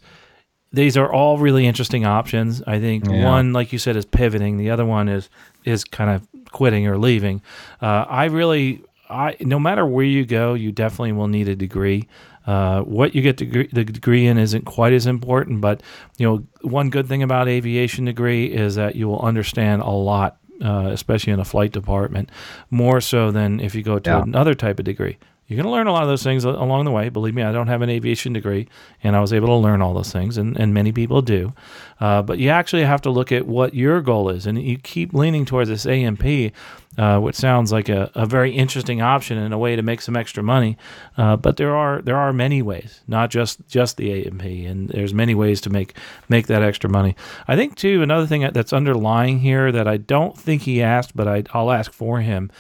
these 0.74 0.96
are 0.98 1.12
all 1.12 1.38
really 1.38 1.66
interesting 1.66 2.06
options. 2.06 2.62
I 2.66 2.80
think 2.80 3.06
Yeah. 3.06 3.24
one, 3.26 3.54
like 3.54 3.74
you 3.74 3.80
said, 3.80 3.96
is 3.96 4.06
pivoting. 4.06 4.58
The 4.58 4.70
other 4.70 4.86
one 4.86 5.10
is 5.10 5.30
is 5.66 5.84
kind 5.84 6.10
of 6.10 6.28
quitting 6.52 6.88
or 6.88 6.98
leaving. 6.98 7.42
Uh, 7.82 8.06
I 8.10 8.26
really, 8.26 8.82
I 9.10 9.36
no 9.42 9.60
matter 9.60 9.86
where 9.86 10.06
you 10.06 10.26
go, 10.26 10.54
you 10.54 10.72
definitely 10.72 11.12
will 11.12 11.28
need 11.28 11.48
a 11.48 11.56
degree. 11.56 12.08
Uh, 12.48 12.82
what 12.82 13.14
you 13.14 13.22
get 13.22 13.38
degree, 13.38 13.70
the 13.72 13.84
degree 13.84 14.26
in 14.26 14.38
isn't 14.40 14.66
quite 14.66 14.94
as 14.94 15.06
important, 15.06 15.62
but 15.62 15.84
you 16.18 16.28
know, 16.28 16.44
one 16.64 16.90
good 16.90 17.08
thing 17.08 17.22
about 17.22 17.48
aviation 17.48 18.06
degree 18.06 18.46
is 18.46 18.76
that 18.76 18.96
you 18.96 19.08
will 19.08 19.22
understand 19.22 19.84
a 19.84 19.90
lot, 19.92 20.38
uh, 20.64 20.88
especially 20.92 21.32
in 21.34 21.40
a 21.40 21.46
flight 21.46 21.72
department, 21.72 22.32
more 22.72 23.00
so 23.00 23.30
than 23.30 23.60
if 23.60 23.76
you 23.76 23.84
go 23.84 24.00
to 24.00 24.10
Yeah. 24.10 24.24
another 24.24 24.56
type 24.56 24.80
of 24.80 24.86
degree. 24.86 25.18
You're 25.52 25.62
going 25.62 25.70
to 25.70 25.78
learn 25.78 25.88
a 25.88 25.92
lot 25.92 26.04
of 26.04 26.08
those 26.08 26.24
things 26.24 26.46
along 26.46 26.86
the 26.86 26.92
way. 26.92 27.10
Believe 27.10 27.36
me, 27.36 27.44
I 27.44 27.52
don't 27.52 27.68
have 27.68 27.82
an 27.82 27.90
aviation 27.90 28.32
degree, 28.32 28.70
and 29.04 29.18
I 29.18 29.20
was 29.20 29.34
able 29.34 29.50
to 29.50 29.56
learn 29.56 29.82
all 29.82 29.94
those 29.94 30.10
things, 30.10 30.38
and, 30.38 30.58
and 30.58 30.74
many 30.74 30.94
people 30.94 31.22
do. 31.22 31.52
Uh, 32.00 32.22
but 32.22 32.38
you 32.38 32.48
actually 32.48 32.86
have 32.86 33.02
to 33.02 33.10
look 33.10 33.34
at 33.34 33.46
what 33.46 33.74
your 33.74 34.00
goal 34.00 34.30
is, 34.30 34.48
and 34.48 34.64
you 34.64 34.78
keep 34.78 35.14
leaning 35.14 35.44
towards 35.44 35.70
this 35.70 35.86
A&P, 35.86 36.54
uh, 36.98 37.20
which 37.20 37.36
sounds 37.36 37.74
like 37.74 37.90
a, 37.90 38.10
a 38.16 38.26
very 38.26 38.54
interesting 38.54 39.02
option 39.02 39.38
and 39.38 39.54
a 39.54 39.58
way 39.58 39.76
to 39.76 39.82
make 39.82 40.00
some 40.00 40.16
extra 40.16 40.42
money. 40.42 40.78
Uh, 41.18 41.36
but 41.36 41.58
there 41.58 41.76
are 41.76 42.02
there 42.02 42.18
are 42.18 42.32
many 42.32 42.62
ways, 42.62 43.02
not 43.10 43.30
just 43.30 43.68
just 43.68 43.98
the 43.98 44.24
A&P, 44.24 44.66
and 44.66 44.88
there's 44.88 45.14
many 45.14 45.36
ways 45.36 45.60
to 45.60 45.70
make 45.70 45.98
make 46.30 46.48
that 46.48 46.64
extra 46.64 46.90
money. 46.90 47.14
I 47.50 47.58
think 47.58 47.76
too 47.76 48.02
another 48.02 48.26
thing 48.26 48.50
that's 48.54 48.72
underlying 48.72 49.40
here 49.40 49.70
that 49.74 49.86
I 49.86 49.98
don't 49.98 50.38
think 50.38 50.62
he 50.62 50.82
asked, 50.82 51.14
but 51.14 51.28
I, 51.28 51.44
I'll 51.54 51.72
ask 51.72 51.92
for 51.92 52.22
him 52.22 52.52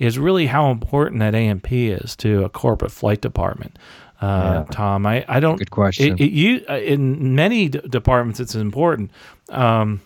is 0.00 0.18
really 0.18 0.46
how 0.46 0.70
important 0.70 1.20
that 1.20 1.34
A&P 1.34 1.90
is 1.90 2.16
to 2.16 2.42
a 2.42 2.48
corporate 2.48 2.90
flight 2.90 3.20
department. 3.20 3.78
Uh, 4.20 4.64
Tom, 4.64 5.06
I, 5.06 5.24
I 5.28 5.40
don't. 5.40 5.56
Good 5.56 5.70
question. 5.70 6.14
It, 6.14 6.20
it, 6.20 6.32
you 6.32 6.64
uh, 6.68 6.74
in 6.78 7.34
many 7.34 7.68
d- 7.68 7.80
departments, 7.88 8.38
it's 8.38 8.54
important, 8.54 9.10
um, 9.48 10.02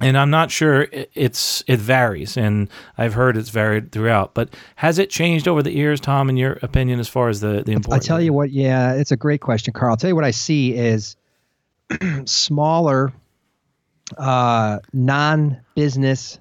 and 0.00 0.18
I'm 0.18 0.30
not 0.30 0.50
sure 0.50 0.82
it, 0.82 1.08
it's 1.14 1.62
it 1.68 1.78
varies, 1.78 2.36
and 2.36 2.68
I've 2.98 3.14
heard 3.14 3.36
it's 3.36 3.50
varied 3.50 3.92
throughout. 3.92 4.34
But 4.34 4.52
has 4.74 4.98
it 4.98 5.08
changed 5.08 5.46
over 5.46 5.62
the 5.62 5.70
years, 5.70 6.00
Tom? 6.00 6.28
In 6.28 6.36
your 6.36 6.58
opinion, 6.62 6.98
as 6.98 7.06
far 7.06 7.28
as 7.28 7.40
the 7.40 7.62
the 7.64 7.72
importance? 7.72 8.04
I 8.04 8.08
tell 8.08 8.20
you 8.20 8.32
what, 8.32 8.50
yeah, 8.50 8.94
it's 8.94 9.12
a 9.12 9.16
great 9.16 9.40
question, 9.40 9.72
Carl. 9.72 9.92
I'll 9.92 9.96
tell 9.96 10.10
you 10.10 10.16
what 10.16 10.24
I 10.24 10.32
see 10.32 10.74
is 10.74 11.14
smaller 12.24 13.12
uh, 14.18 14.80
non-business 14.92 16.40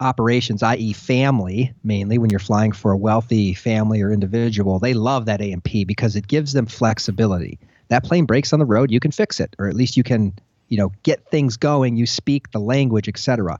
operations, 0.00 0.62
i.e., 0.62 0.92
family, 0.92 1.72
mainly 1.84 2.18
when 2.18 2.30
you're 2.30 2.40
flying 2.40 2.72
for 2.72 2.92
a 2.92 2.96
wealthy 2.96 3.54
family 3.54 4.00
or 4.00 4.12
individual, 4.12 4.78
they 4.78 4.94
love 4.94 5.26
that 5.26 5.40
A&P 5.40 5.84
because 5.84 6.16
it 6.16 6.26
gives 6.26 6.52
them 6.52 6.66
flexibility. 6.66 7.58
That 7.88 8.04
plane 8.04 8.24
breaks 8.24 8.52
on 8.52 8.58
the 8.58 8.64
road, 8.64 8.90
you 8.90 9.00
can 9.00 9.10
fix 9.10 9.40
it, 9.40 9.54
or 9.58 9.68
at 9.68 9.74
least 9.74 9.96
you 9.96 10.02
can, 10.02 10.32
you 10.68 10.78
know, 10.78 10.92
get 11.02 11.26
things 11.30 11.56
going. 11.56 11.96
You 11.96 12.06
speak 12.06 12.50
the 12.52 12.60
language, 12.60 13.08
etc. 13.08 13.58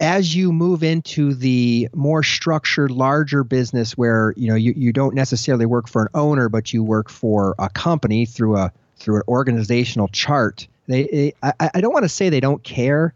As 0.00 0.34
you 0.34 0.52
move 0.52 0.82
into 0.82 1.34
the 1.34 1.88
more 1.94 2.22
structured, 2.22 2.90
larger 2.90 3.44
business, 3.44 3.98
where 3.98 4.32
you 4.36 4.48
know 4.48 4.54
you, 4.54 4.72
you 4.76 4.92
don't 4.92 5.14
necessarily 5.14 5.66
work 5.66 5.88
for 5.88 6.02
an 6.02 6.08
owner, 6.14 6.48
but 6.48 6.72
you 6.72 6.82
work 6.82 7.10
for 7.10 7.54
a 7.58 7.68
company 7.68 8.24
through 8.24 8.56
a 8.56 8.72
through 8.96 9.16
an 9.16 9.22
organizational 9.28 10.08
chart. 10.08 10.66
They, 10.86 11.04
they 11.04 11.34
I, 11.42 11.70
I 11.74 11.80
don't 11.80 11.92
want 11.92 12.04
to 12.04 12.08
say 12.08 12.30
they 12.30 12.40
don't 12.40 12.62
care, 12.62 13.12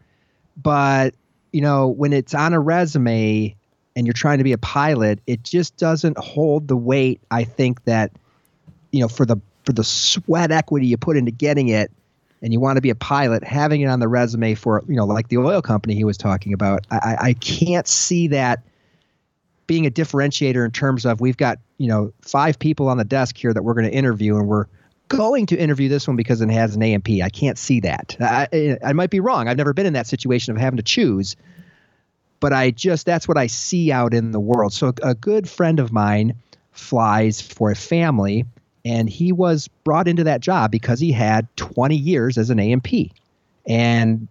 but 0.61 1.15
you 1.53 1.61
know, 1.61 1.87
when 1.87 2.11
it's 2.11 2.33
on 2.33 2.51
a 2.51 2.59
resume 2.59 3.55
and 3.95 4.05
you're 4.05 4.13
trying 4.13 4.39
to 4.39 4.43
be 4.43 4.51
a 4.51 4.57
pilot, 4.57 5.19
it 5.27 5.43
just 5.43 5.77
doesn't 5.77 6.17
hold 6.17 6.67
the 6.67 6.75
weight. 6.75 7.21
I 7.31 7.43
think 7.45 7.85
that, 7.85 8.11
you 8.91 8.99
know, 8.99 9.07
for 9.07 9.25
the 9.25 9.37
for 9.63 9.71
the 9.71 9.83
sweat 9.83 10.51
equity 10.51 10.87
you 10.87 10.97
put 10.97 11.15
into 11.15 11.31
getting 11.31 11.69
it, 11.69 11.89
and 12.41 12.51
you 12.51 12.59
want 12.59 12.75
to 12.75 12.81
be 12.81 12.89
a 12.89 12.95
pilot, 12.95 13.43
having 13.43 13.79
it 13.81 13.85
on 13.85 13.99
the 14.01 14.07
resume 14.09 14.55
for 14.55 14.83
you 14.89 14.95
know, 14.95 15.05
like 15.05 15.29
the 15.29 15.37
oil 15.37 15.61
company 15.61 15.95
he 15.95 16.03
was 16.03 16.17
talking 16.17 16.53
about, 16.53 16.85
I, 16.91 17.17
I- 17.21 17.33
can't 17.33 17.87
see 17.87 18.27
that 18.29 18.63
being 19.65 19.85
a 19.85 19.91
differentiator 19.91 20.65
in 20.65 20.71
terms 20.71 21.05
of 21.05 21.21
we've 21.21 21.37
got 21.37 21.59
you 21.77 21.87
know 21.87 22.11
five 22.21 22.59
people 22.59 22.89
on 22.89 22.97
the 22.97 23.05
desk 23.05 23.37
here 23.37 23.53
that 23.53 23.63
we're 23.63 23.75
going 23.75 23.89
to 23.89 23.93
interview, 23.93 24.37
and 24.37 24.47
we're 24.47 24.65
going 25.09 25.45
to 25.47 25.57
interview 25.57 25.89
this 25.89 26.07
one 26.07 26.17
because 26.17 26.41
it 26.41 26.49
has 26.49 26.75
an 26.75 26.81
A&P. 26.81 27.21
I 27.21 27.29
can't 27.29 27.57
see 27.57 27.79
that. 27.81 28.15
I, 28.19 28.77
I 28.83 28.93
might 28.93 29.09
be 29.09 29.19
wrong. 29.19 29.47
I've 29.47 29.57
never 29.57 29.73
been 29.73 29.85
in 29.85 29.93
that 29.93 30.07
situation 30.07 30.55
of 30.55 30.59
having 30.59 30.77
to 30.77 30.83
choose, 30.83 31.35
but 32.39 32.53
I 32.53 32.71
just 32.71 33.05
that's 33.05 33.27
what 33.27 33.37
I 33.37 33.47
see 33.47 33.91
out 33.91 34.13
in 34.13 34.31
the 34.31 34.39
world. 34.39 34.73
So 34.73 34.93
a 35.01 35.15
good 35.15 35.49
friend 35.49 35.79
of 35.79 35.91
mine 35.91 36.35
flies 36.71 37.41
for 37.41 37.71
a 37.71 37.75
family, 37.75 38.45
and 38.83 39.09
he 39.09 39.31
was 39.31 39.67
brought 39.83 40.07
into 40.07 40.25
that 40.25 40.41
job 40.41 40.71
because 40.71 40.99
he 40.99 41.11
had 41.11 41.47
20 41.57 41.95
years 41.95 42.37
as 42.37 42.49
an 42.49 42.59
A&P, 42.59 43.11
and 43.65 44.27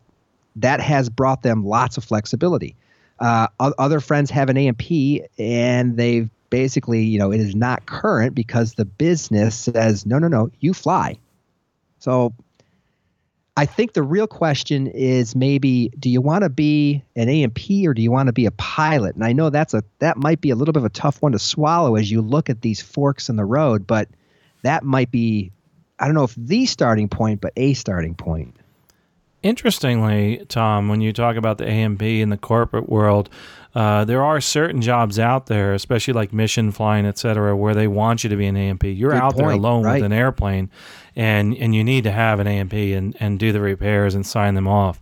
that 0.57 0.81
has 0.81 1.09
brought 1.09 1.43
them 1.43 1.65
lots 1.65 1.97
of 1.97 2.05
flexibility. 2.05 2.75
Uh, 3.19 3.47
other 3.61 4.01
friends 4.01 4.31
have 4.31 4.49
an 4.51 4.57
A&P, 4.57 5.23
and 5.39 5.97
they've 5.97 6.29
basically, 6.53 7.03
you 7.03 7.19
know, 7.19 7.33
it 7.33 7.41
is 7.41 7.55
not 7.55 7.87
current 7.87 8.35
because 8.35 8.75
the 8.75 8.85
business 8.85 9.57
says, 9.57 10.05
no, 10.05 10.19
no, 10.19 10.29
no, 10.29 10.51
you 10.61 10.75
fly. 10.75 11.17
So 11.99 12.35
I 13.57 13.65
think 13.65 13.95
the 13.95 14.03
real 14.03 14.27
question 14.27 14.87
is 14.87 15.35
maybe 15.35 15.91
do 15.99 16.11
you 16.11 16.21
want 16.21 16.43
to 16.43 16.51
be 16.51 17.03
an 17.17 17.31
A&P 17.31 17.89
or 17.89 17.95
do 17.95 18.03
you 18.03 18.11
want 18.11 18.27
to 18.27 18.35
be 18.35 18.45
a 18.45 18.51
pilot? 18.51 19.15
And 19.15 19.25
I 19.25 19.33
know 19.33 19.49
that's 19.49 19.73
a 19.73 19.83
that 20.01 20.19
might 20.19 20.43
be 20.43 20.51
a 20.51 20.55
little 20.55 20.73
bit 20.73 20.81
of 20.81 20.85
a 20.85 20.91
tough 20.91 21.23
one 21.23 21.33
to 21.33 21.39
swallow 21.39 21.97
as 21.97 22.11
you 22.11 22.21
look 22.21 22.51
at 22.51 22.61
these 22.61 22.83
forks 22.83 23.31
in 23.31 23.37
the 23.37 23.47
road, 23.47 23.87
but 23.87 24.09
that 24.63 24.85
might 24.85 25.11
be 25.11 25.53
I 25.99 26.05
don't 26.05 26.15
know 26.15 26.25
if 26.25 26.35
the 26.35 26.67
starting 26.67 27.09
point, 27.09 27.41
but 27.41 27.55
a 27.57 27.73
starting 27.73 28.15
point. 28.15 28.55
Interestingly, 29.43 30.45
Tom, 30.49 30.89
when 30.89 31.01
you 31.01 31.13
talk 31.13 31.37
about 31.37 31.59
the 31.59 31.65
A&P 31.65 32.21
in 32.21 32.29
the 32.29 32.37
corporate 32.37 32.89
world, 32.89 33.29
uh, 33.75 34.05
there 34.05 34.23
are 34.23 34.41
certain 34.41 34.83
jobs 34.83 35.19
out 35.19 35.47
there, 35.47 35.73
especially 35.75 36.15
like 36.15 36.33
mission 36.33 36.71
flying, 36.71 37.07
et 37.07 37.19
cetera, 37.19 37.57
where 37.57 37.75
they 37.75 37.89
want 37.89 38.23
you 38.23 38.31
to 38.31 38.37
be 38.37 38.47
an 38.47 38.57
A&P. 38.57 38.91
You're 38.91 39.13
Good 39.13 39.21
out 39.21 39.37
there 39.37 39.51
alone 39.51 39.83
right. 39.85 39.95
with 39.95 40.05
an 40.05 40.13
airplane, 40.13 40.71
and 41.17 41.57
and 41.57 41.75
you 41.75 41.83
need 41.83 42.05
to 42.05 42.13
have 42.13 42.39
an 42.39 42.47
A&P 42.47 42.93
and, 42.93 43.17
and 43.19 43.39
do 43.39 43.51
the 43.51 43.61
repairs 43.61 44.15
and 44.15 44.27
sign 44.27 44.55
them 44.55 44.69
off. 44.69 45.01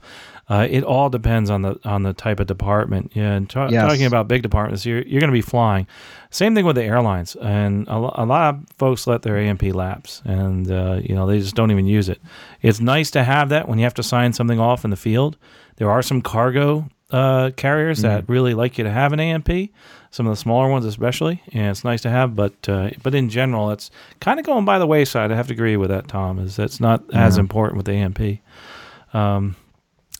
Uh, 0.50 0.66
it 0.68 0.82
all 0.82 1.08
depends 1.08 1.48
on 1.48 1.62
the 1.62 1.78
on 1.84 2.02
the 2.02 2.12
type 2.12 2.40
of 2.40 2.46
department. 2.48 3.12
Yeah, 3.14 3.34
and 3.34 3.48
ta- 3.48 3.68
Yes. 3.70 3.88
talking 3.88 4.04
about 4.04 4.26
big 4.26 4.42
departments, 4.42 4.84
you're 4.84 5.02
you're 5.02 5.20
going 5.20 5.30
to 5.30 5.32
be 5.32 5.40
flying. 5.40 5.86
Same 6.30 6.54
thing 6.56 6.64
with 6.64 6.74
the 6.76 6.82
airlines, 6.82 7.36
and 7.36 7.86
a, 7.88 7.96
lo- 7.98 8.12
a 8.16 8.26
lot 8.26 8.54
of 8.54 8.60
folks 8.76 9.06
let 9.06 9.22
their 9.22 9.36
A&P 9.38 9.70
lapse, 9.72 10.22
and 10.24 10.70
uh, 10.70 10.98
you 11.04 11.14
know 11.14 11.26
they 11.26 11.38
just 11.38 11.54
don't 11.54 11.70
even 11.70 11.86
use 11.86 12.08
it. 12.08 12.20
It's 12.62 12.80
nice 12.80 13.10
to 13.12 13.22
have 13.22 13.48
that 13.50 13.68
when 13.68 13.78
you 13.78 13.84
have 13.84 13.94
to 13.94 14.02
sign 14.02 14.32
something 14.32 14.58
off 14.58 14.84
in 14.84 14.90
the 14.90 14.96
field. 14.96 15.36
There 15.76 15.88
are 15.90 16.02
some 16.02 16.20
cargo 16.20 16.88
uh, 17.12 17.50
carriers 17.56 18.02
that 18.02 18.28
really 18.28 18.52
like 18.54 18.76
you 18.76 18.84
to 18.84 18.90
have 18.90 19.12
an 19.12 19.20
A&P. 19.20 19.70
Some 20.12 20.26
of 20.26 20.32
the 20.32 20.36
smaller 20.36 20.68
ones, 20.68 20.84
especially, 20.84 21.40
and 21.52 21.66
it's 21.70 21.84
nice 21.84 22.02
to 22.02 22.10
have. 22.10 22.34
But 22.34 22.68
uh, 22.68 22.90
but 23.04 23.14
in 23.14 23.28
general, 23.28 23.70
it's 23.70 23.90
kind 24.20 24.40
of 24.40 24.46
going 24.46 24.64
by 24.64 24.80
the 24.80 24.86
wayside. 24.86 25.30
I 25.30 25.36
have 25.36 25.46
to 25.46 25.52
agree 25.54 25.76
with 25.76 25.90
that, 25.90 26.08
Tom. 26.08 26.40
Is 26.40 26.56
that's 26.56 26.80
not 26.80 27.04
as 27.14 27.38
important 27.38 27.76
with 27.76 27.86
the 27.86 27.92
A&P. 27.92 28.40
Um, 29.14 29.54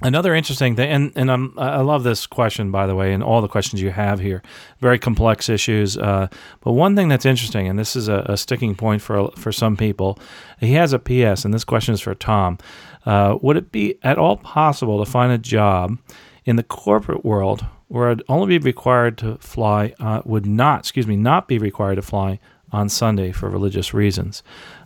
Another 0.02 0.34
interesting 0.34 0.76
thing, 0.76 0.90
and 0.90 1.12
and 1.14 1.30
I'm, 1.30 1.58
I 1.58 1.82
love 1.82 2.04
this 2.04 2.26
question 2.26 2.70
by 2.70 2.86
the 2.86 2.94
way, 2.94 3.12
and 3.12 3.22
all 3.22 3.42
the 3.42 3.48
questions 3.48 3.82
you 3.82 3.90
have 3.90 4.18
here, 4.18 4.42
very 4.78 4.98
complex 4.98 5.50
issues. 5.50 5.98
Uh, 5.98 6.28
but 6.62 6.72
one 6.72 6.96
thing 6.96 7.08
that's 7.08 7.26
interesting, 7.26 7.68
and 7.68 7.78
this 7.78 7.94
is 7.94 8.08
a, 8.08 8.24
a 8.26 8.36
sticking 8.38 8.74
point 8.74 9.02
for 9.02 9.30
for 9.32 9.52
some 9.52 9.76
people, 9.76 10.18
he 10.58 10.72
has 10.72 10.94
a 10.94 10.98
PS, 10.98 11.44
and 11.44 11.52
this 11.52 11.64
question 11.64 11.92
is 11.92 12.00
for 12.00 12.14
Tom. 12.14 12.56
Uh, 13.04 13.36
would 13.42 13.58
it 13.58 13.72
be 13.72 13.98
at 14.02 14.16
all 14.16 14.38
possible 14.38 15.04
to 15.04 15.10
find 15.10 15.32
a 15.32 15.38
job 15.38 15.98
in 16.44 16.56
the 16.56 16.62
corporate 16.62 17.24
world 17.24 17.66
where 17.88 18.10
I'd 18.10 18.22
only 18.28 18.58
be 18.58 18.64
required 18.64 19.18
to 19.18 19.36
fly, 19.38 19.94
uh, 20.00 20.22
would 20.24 20.46
not, 20.46 20.80
excuse 20.80 21.06
me, 21.06 21.16
not 21.16 21.46
be 21.48 21.58
required 21.58 21.96
to 21.96 22.02
fly 22.02 22.38
on 22.72 22.88
Sunday 22.88 23.32
for 23.32 23.50
religious 23.50 23.92
reasons? 23.92 24.42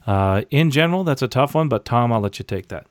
Uh, 0.07 0.43
in 0.51 0.71
general, 0.71 1.05
that's 1.05 1.23
a 1.23 1.29
tough 1.29 1.55
one, 1.55 1.69
but 1.69 1.85
Tom, 1.85 2.13
I'll 2.13 2.21
let 2.21 2.39
you 2.39 2.45
take 2.45 2.69
that. 2.69 2.87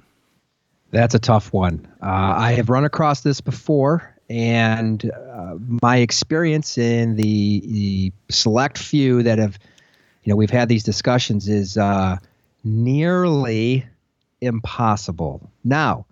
That's 0.93 1.15
a 1.15 1.19
tough 1.19 1.51
one. 1.51 1.87
Uh, 2.03 2.35
I 2.37 2.51
have 2.51 2.69
run 2.69 2.85
across 2.85 3.21
this 3.21 3.41
before, 3.41 4.15
and 4.29 5.03
uh, 5.11 5.55
my 5.81 5.97
experience 5.97 6.77
in 6.77 7.15
the, 7.15 7.63
the 7.65 8.13
select 8.29 8.77
few 8.77 9.23
that 9.23 9.39
have, 9.39 9.57
you 10.23 10.31
know, 10.31 10.35
we've 10.35 10.51
had 10.51 10.69
these 10.69 10.83
discussions 10.83 11.49
is 11.49 11.77
uh, 11.77 12.17
nearly 12.63 13.87
impossible. 14.39 15.49
Now, 15.63 16.05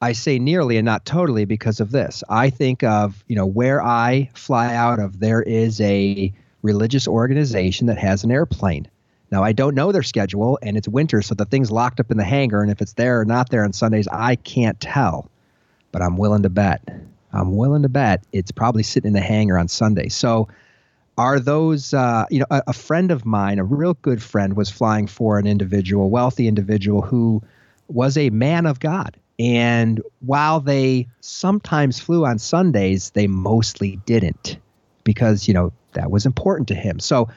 I 0.00 0.12
say 0.12 0.38
nearly 0.38 0.78
and 0.78 0.86
not 0.86 1.04
totally 1.04 1.44
because 1.44 1.80
of 1.80 1.90
this. 1.90 2.24
I 2.26 2.48
think 2.48 2.82
of, 2.82 3.22
you 3.28 3.36
know, 3.36 3.46
where 3.46 3.82
I 3.82 4.30
fly 4.32 4.74
out 4.74 4.98
of, 4.98 5.20
there 5.20 5.42
is 5.42 5.78
a 5.82 6.32
religious 6.62 7.06
organization 7.06 7.86
that 7.88 7.98
has 7.98 8.24
an 8.24 8.30
airplane. 8.30 8.88
Now, 9.36 9.44
I 9.44 9.52
don't 9.52 9.74
know 9.74 9.92
their 9.92 10.02
schedule, 10.02 10.58
and 10.62 10.78
it's 10.78 10.88
winter, 10.88 11.20
so 11.20 11.34
the 11.34 11.44
thing's 11.44 11.70
locked 11.70 12.00
up 12.00 12.10
in 12.10 12.16
the 12.16 12.24
hangar, 12.24 12.62
and 12.62 12.70
if 12.70 12.80
it's 12.80 12.94
there 12.94 13.20
or 13.20 13.26
not 13.26 13.50
there 13.50 13.64
on 13.64 13.74
Sundays, 13.74 14.08
I 14.08 14.36
can't 14.36 14.80
tell. 14.80 15.30
But 15.92 16.00
I'm 16.00 16.16
willing 16.16 16.44
to 16.44 16.48
bet. 16.48 16.80
I'm 17.34 17.54
willing 17.54 17.82
to 17.82 17.90
bet 17.90 18.24
it's 18.32 18.50
probably 18.50 18.82
sitting 18.82 19.08
in 19.08 19.12
the 19.12 19.20
hangar 19.20 19.58
on 19.58 19.68
Sunday. 19.68 20.08
So, 20.08 20.48
are 21.18 21.38
those, 21.38 21.92
uh, 21.92 22.24
you 22.30 22.38
know, 22.38 22.46
a, 22.50 22.62
a 22.68 22.72
friend 22.72 23.10
of 23.10 23.26
mine, 23.26 23.58
a 23.58 23.64
real 23.64 23.92
good 24.00 24.22
friend, 24.22 24.56
was 24.56 24.70
flying 24.70 25.06
for 25.06 25.38
an 25.38 25.46
individual, 25.46 26.08
wealthy 26.08 26.48
individual 26.48 27.02
who 27.02 27.42
was 27.88 28.16
a 28.16 28.30
man 28.30 28.64
of 28.64 28.80
God. 28.80 29.18
And 29.38 30.00
while 30.20 30.60
they 30.60 31.08
sometimes 31.20 32.00
flew 32.00 32.24
on 32.24 32.38
Sundays, 32.38 33.10
they 33.10 33.26
mostly 33.26 33.96
didn't 34.06 34.56
because, 35.04 35.46
you 35.46 35.52
know, 35.52 35.74
that 35.92 36.10
was 36.10 36.24
important 36.24 36.68
to 36.68 36.74
him. 36.74 37.00
So, 37.00 37.28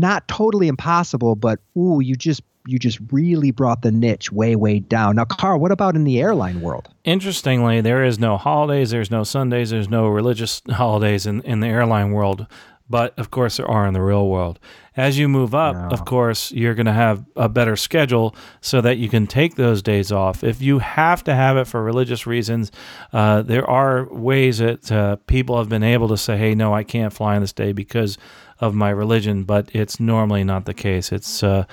not 0.00 0.26
totally 0.28 0.68
impossible, 0.68 1.36
but 1.36 1.60
ooh, 1.76 2.00
you 2.00 2.16
just 2.16 2.42
you 2.66 2.78
just 2.78 3.00
really 3.10 3.50
brought 3.50 3.82
the 3.82 3.90
niche 3.90 4.30
way 4.30 4.54
way 4.56 4.78
down. 4.78 5.16
Now, 5.16 5.24
Carl, 5.24 5.58
what 5.58 5.72
about 5.72 5.96
in 5.96 6.04
the 6.04 6.20
airline 6.20 6.60
world? 6.60 6.88
Interestingly, 7.04 7.80
there 7.80 8.04
is 8.04 8.18
no 8.18 8.36
holidays, 8.36 8.90
there's 8.90 9.10
no 9.10 9.24
Sundays, 9.24 9.70
there's 9.70 9.88
no 9.90 10.06
religious 10.08 10.62
holidays 10.70 11.26
in, 11.26 11.40
in 11.42 11.58
the 11.60 11.66
airline 11.66 12.12
world, 12.12 12.46
but 12.88 13.18
of 13.18 13.30
course 13.32 13.56
there 13.56 13.68
are 13.68 13.86
in 13.86 13.94
the 13.94 14.00
real 14.00 14.28
world. 14.28 14.60
As 14.96 15.18
you 15.18 15.28
move 15.28 15.54
up, 15.54 15.74
Yeah. 15.74 15.88
of 15.88 16.04
course, 16.04 16.52
you're 16.52 16.74
going 16.74 16.86
to 16.86 16.92
have 16.92 17.24
a 17.34 17.48
better 17.48 17.74
schedule 17.76 18.36
so 18.60 18.80
that 18.82 18.98
you 18.98 19.08
can 19.08 19.26
take 19.26 19.56
those 19.56 19.82
days 19.82 20.12
off. 20.12 20.44
If 20.44 20.60
you 20.62 20.78
have 20.80 21.24
to 21.24 21.34
have 21.34 21.56
it 21.56 21.66
for 21.66 21.82
religious 21.82 22.26
reasons, 22.26 22.70
uh, 23.12 23.40
there 23.42 23.68
are 23.68 24.06
ways 24.12 24.58
that 24.58 24.92
uh, 24.92 25.16
people 25.26 25.56
have 25.58 25.68
been 25.70 25.82
able 25.82 26.08
to 26.08 26.16
say, 26.18 26.36
hey, 26.36 26.54
no, 26.54 26.72
I 26.74 26.84
can't 26.84 27.12
fly 27.12 27.34
on 27.36 27.40
this 27.40 27.54
day 27.54 27.72
because 27.72 28.18
of 28.62 28.74
my 28.74 28.88
religion, 28.88 29.42
but 29.42 29.68
it's 29.74 30.00
normally 30.00 30.44
not 30.44 30.64
the 30.64 30.72
case. 30.72 31.10
It's 31.10 31.42
uh, 31.42 31.64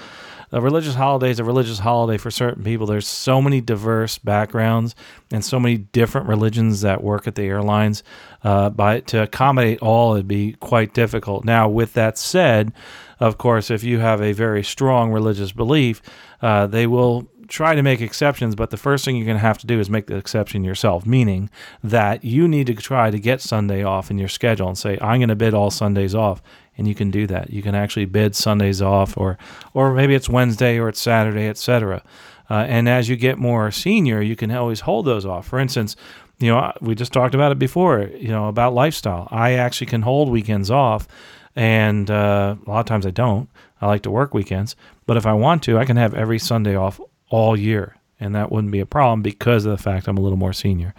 a 0.51 0.59
religious 0.59 0.95
holiday 0.95 1.29
is 1.29 1.39
a 1.39 1.43
religious 1.43 1.77
holiday 1.77 2.17
for 2.17 2.31
certain 2.31 2.63
people. 2.63 2.87
There's 2.87 3.07
so 3.07 3.41
many 3.41 3.61
diverse 3.61 4.17
backgrounds 4.17 4.95
and 5.31 5.45
so 5.45 5.59
many 5.59 5.77
different 5.77 6.27
religions 6.27 6.81
that 6.81 7.03
work 7.03 7.27
at 7.27 7.35
the 7.35 7.43
airlines. 7.43 8.01
Uh, 8.43 8.71
by 8.71 9.01
to 9.01 9.21
accommodate 9.21 9.79
all, 9.79 10.15
it'd 10.15 10.27
be 10.27 10.53
quite 10.53 10.95
difficult. 10.95 11.45
Now, 11.45 11.69
with 11.69 11.93
that 11.93 12.17
said, 12.17 12.73
of 13.19 13.37
course, 13.37 13.69
if 13.69 13.83
you 13.83 13.99
have 13.99 14.21
a 14.21 14.31
very 14.31 14.63
strong 14.63 15.11
religious 15.11 15.51
belief, 15.51 16.01
uh, 16.41 16.65
they 16.65 16.87
will 16.87 17.29
try 17.49 17.75
to 17.75 17.83
make 17.83 17.99
exceptions, 17.99 18.55
but 18.55 18.69
the 18.69 18.77
first 18.77 19.03
thing 19.03 19.15
you're 19.15 19.25
going 19.25 19.37
to 19.37 19.41
have 19.41 19.57
to 19.57 19.67
do 19.67 19.79
is 19.79 19.89
make 19.89 20.07
the 20.07 20.15
exception 20.15 20.63
yourself, 20.63 21.05
meaning 21.05 21.49
that 21.83 22.23
you 22.23 22.47
need 22.47 22.67
to 22.67 22.75
try 22.75 23.11
to 23.11 23.19
get 23.19 23.41
Sunday 23.41 23.83
off 23.83 24.09
in 24.11 24.17
your 24.17 24.27
schedule 24.27 24.67
and 24.67 24.77
say, 24.77 24.97
I'm 25.01 25.19
going 25.19 25.29
to 25.29 25.35
bid 25.35 25.53
all 25.53 25.71
Sundays 25.71 26.15
off. 26.15 26.41
And 26.77 26.87
you 26.87 26.95
can 26.95 27.11
do 27.11 27.27
that. 27.27 27.49
You 27.49 27.61
can 27.61 27.75
actually 27.75 28.05
bid 28.05 28.35
Sundays 28.37 28.81
off, 28.81 29.17
or, 29.17 29.37
or 29.73 29.93
maybe 29.93 30.15
it's 30.15 30.29
Wednesday 30.29 30.79
or 30.79 30.87
it's 30.87 31.01
Saturday, 31.01 31.49
etc. 31.49 32.01
Uh, 32.49 32.65
and 32.69 32.87
as 32.87 33.09
you 33.09 33.17
get 33.17 33.37
more 33.37 33.69
senior, 33.69 34.21
you 34.21 34.37
can 34.37 34.49
always 34.51 34.79
hold 34.79 35.05
those 35.05 35.25
off. 35.25 35.45
For 35.45 35.59
instance, 35.59 35.97
you 36.39 36.47
know, 36.47 36.71
we 36.79 36.95
just 36.95 37.11
talked 37.11 37.35
about 37.35 37.51
it 37.51 37.59
before, 37.59 38.09
you 38.17 38.29
know, 38.29 38.47
about 38.47 38.73
lifestyle. 38.73 39.27
I 39.29 39.53
actually 39.53 39.87
can 39.87 40.03
hold 40.03 40.29
weekends 40.29 40.71
off, 40.71 41.05
and 41.53 42.09
uh, 42.09 42.55
a 42.65 42.69
lot 42.69 42.79
of 42.79 42.85
times 42.85 43.05
I 43.05 43.11
don't. 43.11 43.49
I 43.81 43.87
like 43.87 44.03
to 44.03 44.11
work 44.11 44.33
weekends, 44.33 44.77
but 45.05 45.17
if 45.17 45.25
I 45.25 45.33
want 45.33 45.63
to, 45.63 45.77
I 45.77 45.83
can 45.83 45.97
have 45.97 46.13
every 46.13 46.39
Sunday 46.39 46.75
off 46.75 47.01
all 47.29 47.57
year, 47.57 47.95
and 48.19 48.35
that 48.35 48.51
wouldn't 48.51 48.71
be 48.71 48.79
a 48.79 48.85
problem 48.85 49.21
because 49.21 49.65
of 49.65 49.71
the 49.71 49.81
fact 49.81 50.07
I'm 50.07 50.17
a 50.17 50.21
little 50.21 50.37
more 50.37 50.53
senior. 50.53 50.93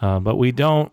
Uh, 0.00 0.20
but 0.20 0.36
we 0.36 0.52
don't. 0.52 0.92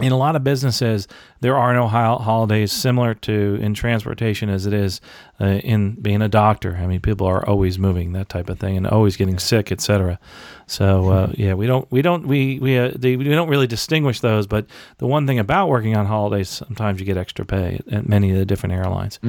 In 0.00 0.10
a 0.10 0.16
lot 0.16 0.34
of 0.34 0.42
businesses, 0.42 1.06
there 1.40 1.56
are 1.56 1.72
no 1.72 1.86
holidays 1.86 2.72
similar 2.72 3.14
to 3.14 3.58
in 3.60 3.74
transportation 3.74 4.48
as 4.48 4.66
it 4.66 4.72
is 4.72 5.00
uh, 5.40 5.44
in 5.44 5.92
being 5.92 6.20
a 6.20 6.28
doctor. 6.28 6.76
I 6.82 6.88
mean, 6.88 6.98
people 6.98 7.28
are 7.28 7.48
always 7.48 7.78
moving, 7.78 8.12
that 8.14 8.28
type 8.28 8.48
of 8.48 8.58
thing, 8.58 8.76
and 8.76 8.88
always 8.88 9.16
getting 9.16 9.38
sick, 9.38 9.70
etc. 9.70 10.18
So 10.66 11.10
uh, 11.10 11.32
yeah, 11.34 11.54
we 11.54 11.68
don't 11.68 11.88
we 11.92 12.02
don't 12.02 12.26
we 12.26 12.58
we 12.58 12.76
uh, 12.76 12.90
they, 12.96 13.14
we 13.14 13.22
don't 13.22 13.48
really 13.48 13.68
distinguish 13.68 14.18
those. 14.18 14.48
But 14.48 14.66
the 14.98 15.06
one 15.06 15.28
thing 15.28 15.38
about 15.38 15.68
working 15.68 15.96
on 15.96 16.06
holidays, 16.06 16.48
sometimes 16.48 16.98
you 16.98 17.06
get 17.06 17.16
extra 17.16 17.44
pay 17.44 17.80
at 17.92 18.08
many 18.08 18.32
of 18.32 18.36
the 18.36 18.44
different 18.44 18.72
airlines. 18.72 19.20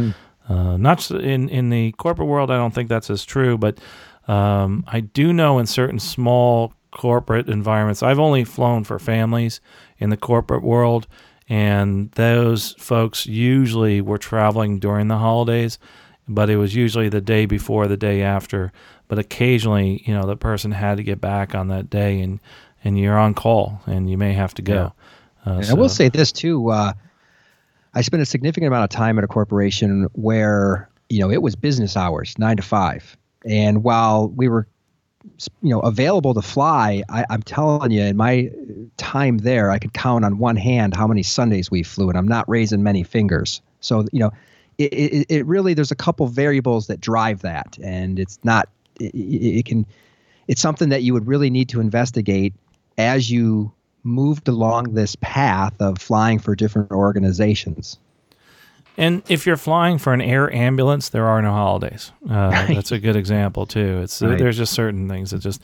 Uh, 0.50 0.78
not 0.78 1.10
in 1.12 1.48
in 1.50 1.70
the 1.70 1.92
corporate 1.94 2.28
world, 2.28 2.50
I 2.50 2.58
don't 2.58 2.74
think 2.74 2.90
that's 2.90 3.12
as 3.12 3.24
true, 3.24 3.56
but 3.58 3.78
um, 4.28 4.84
I 4.88 5.02
do 5.02 5.34
know 5.34 5.60
in 5.60 5.66
certain 5.66 6.00
small 6.00 6.74
corporate 6.92 7.50
environments. 7.50 8.02
I've 8.02 8.20
only 8.20 8.44
flown 8.44 8.84
for 8.84 9.00
families 9.00 9.60
in 9.98 10.10
the 10.10 10.18
corporate 10.18 10.64
world, 10.64 11.08
and 11.50 12.12
those 12.12 12.74
folks 12.80 13.26
usually 13.26 14.02
were 14.02 14.18
traveling 14.18 14.80
during 14.80 15.08
the 15.08 15.18
holidays, 15.18 15.78
but 16.28 16.50
it 16.50 16.58
was 16.58 16.74
usually 16.74 17.10
the 17.10 17.22
day 17.22 17.46
before, 17.46 17.88
the 17.88 17.98
day 17.98 18.22
after. 18.24 18.72
But 19.08 19.20
occasionally, 19.20 20.02
you 20.06 20.14
know, 20.14 20.26
the 20.26 20.36
person 20.36 20.72
had 20.72 20.98
to 20.98 21.04
get 21.04 21.22
back 21.22 21.54
on 21.54 21.68
that 21.68 21.90
day, 21.90 22.22
and 22.22 22.40
and 22.84 22.98
you're 23.00 23.18
on 23.18 23.34
call, 23.34 23.82
and 23.86 24.10
you 24.10 24.18
may 24.18 24.34
have 24.34 24.54
to 24.56 24.62
go. 24.62 24.94
Uh, 25.46 25.52
And 25.58 25.70
I 25.70 25.74
will 25.74 25.90
say 25.90 26.10
this 26.10 26.32
too. 26.32 26.70
Uh, 26.70 26.94
I 27.94 28.02
spent 28.02 28.22
a 28.22 28.26
significant 28.26 28.68
amount 28.68 28.84
of 28.84 28.90
time 28.90 29.18
at 29.18 29.24
a 29.24 29.28
corporation 29.28 30.08
where 30.14 30.90
you 31.10 31.20
know 31.20 31.30
it 31.30 31.42
was 31.42 31.56
business 31.56 31.96
hours, 31.96 32.38
nine 32.40 32.58
to 32.58 32.64
five, 32.64 33.16
and 33.46 33.84
while 33.84 34.30
we 34.30 34.48
were 34.48 34.68
you 35.62 35.70
know 35.70 35.80
available 35.82 36.34
to 36.34 36.42
fly, 36.42 37.04
I, 37.10 37.26
I'm 37.30 37.44
telling 37.44 37.92
you, 37.92 38.04
in 38.04 38.18
my 38.18 38.52
time 38.98 39.40
there, 39.40 39.72
I 39.72 39.80
could 39.80 39.94
count 39.94 40.26
on 40.26 40.38
one 40.38 40.56
hand 40.56 40.96
how 40.96 41.08
many 41.08 41.24
Sundays 41.24 41.72
we 41.72 41.84
flew, 41.84 42.10
and 42.10 42.18
I'm 42.18 42.28
not 42.28 42.48
raising 42.50 42.84
many 42.84 43.04
fingers. 43.04 43.62
So 43.82 44.06
you 44.12 44.20
know, 44.20 44.32
it, 44.78 44.94
it, 44.94 45.26
it 45.30 45.46
really 45.46 45.74
there's 45.74 45.92
a 45.92 45.96
couple 45.96 46.28
variables 46.28 46.88
that 46.88 47.00
drive 47.00 47.42
that, 47.42 47.78
and 47.84 48.20
it's 48.20 48.40
not 48.44 48.70
it 49.00 49.14
it 49.16 49.66
can 49.66 49.86
it's 50.48 50.62
something 50.62 50.90
that 50.90 51.04
you 51.04 51.14
would 51.14 51.28
really 51.28 51.50
need 51.50 51.70
to 51.70 51.80
investigate 51.80 52.54
as 52.98 53.32
you 53.32 53.72
moved 54.04 54.48
along 54.48 54.94
this 54.94 55.16
path 55.22 55.74
of 55.82 55.98
flying 55.98 56.40
for 56.40 56.56
different 56.56 56.92
organizations. 56.92 57.98
And 58.98 59.24
if 59.28 59.46
you're 59.46 59.58
flying 59.58 59.98
for 59.98 60.14
an 60.14 60.22
air 60.22 60.54
ambulance, 60.54 61.10
there 61.10 61.26
are 61.26 61.42
no 61.42 61.52
holidays. 61.52 62.12
Uh, 62.30 62.34
right. 62.52 62.76
That's 62.76 62.92
a 62.92 63.00
good 63.00 63.16
example 63.16 63.66
too. 63.66 64.02
It's 64.02 64.22
right. 64.22 64.38
there's 64.38 64.58
just 64.58 64.74
certain 64.74 65.10
things 65.10 65.32
that 65.32 65.40
just 65.40 65.62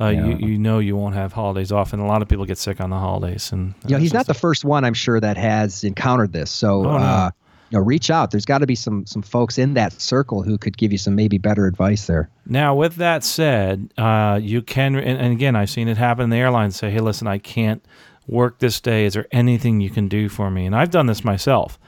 uh, 0.00 0.06
yeah. 0.06 0.26
you 0.26 0.48
you 0.48 0.58
know 0.58 0.78
you 0.78 0.96
won't 0.96 1.14
have 1.14 1.32
holidays 1.32 1.72
off, 1.72 1.92
and 1.92 2.02
a 2.02 2.06
lot 2.06 2.20
of 2.22 2.28
people 2.28 2.44
get 2.44 2.58
sick 2.58 2.80
on 2.80 2.90
the 2.90 2.98
holidays. 2.98 3.52
And 3.52 3.74
uh, 3.84 3.88
know, 3.90 3.98
he's 3.98 4.12
not 4.12 4.26
the 4.26 4.34
first 4.34 4.64
one, 4.64 4.84
I'm 4.84 4.94
sure, 4.94 5.20
that 5.20 5.36
has 5.36 5.84
encountered 5.84 6.32
this. 6.32 6.50
So. 6.50 6.80
Oh, 6.80 6.98
no. 6.98 7.04
Uh, 7.04 7.30
you 7.70 7.78
know, 7.78 7.84
reach 7.84 8.10
out. 8.10 8.30
There's 8.30 8.44
got 8.44 8.58
to 8.58 8.66
be 8.66 8.74
some 8.74 9.06
some 9.06 9.22
folks 9.22 9.56
in 9.56 9.72
that 9.74 9.94
circle 9.94 10.42
who 10.42 10.58
could 10.58 10.76
give 10.76 10.92
you 10.92 10.98
some 10.98 11.14
maybe 11.14 11.38
better 11.38 11.66
advice 11.66 12.06
there. 12.06 12.28
Now, 12.46 12.74
with 12.74 12.96
that 12.96 13.24
said, 13.24 13.90
uh, 13.96 14.38
you 14.40 14.60
can, 14.60 14.94
and, 14.94 15.18
and 15.18 15.32
again, 15.32 15.56
I've 15.56 15.70
seen 15.70 15.88
it 15.88 15.96
happen 15.96 16.24
in 16.24 16.30
the 16.30 16.36
airlines. 16.36 16.76
Say, 16.76 16.90
hey, 16.90 17.00
listen, 17.00 17.26
I 17.26 17.38
can't 17.38 17.82
work 18.26 18.58
this 18.58 18.80
day. 18.80 19.06
Is 19.06 19.14
there 19.14 19.26
anything 19.32 19.80
you 19.80 19.90
can 19.90 20.08
do 20.08 20.28
for 20.28 20.50
me? 20.50 20.66
And 20.66 20.76
I've 20.76 20.90
done 20.90 21.06
this 21.06 21.24
myself 21.24 21.78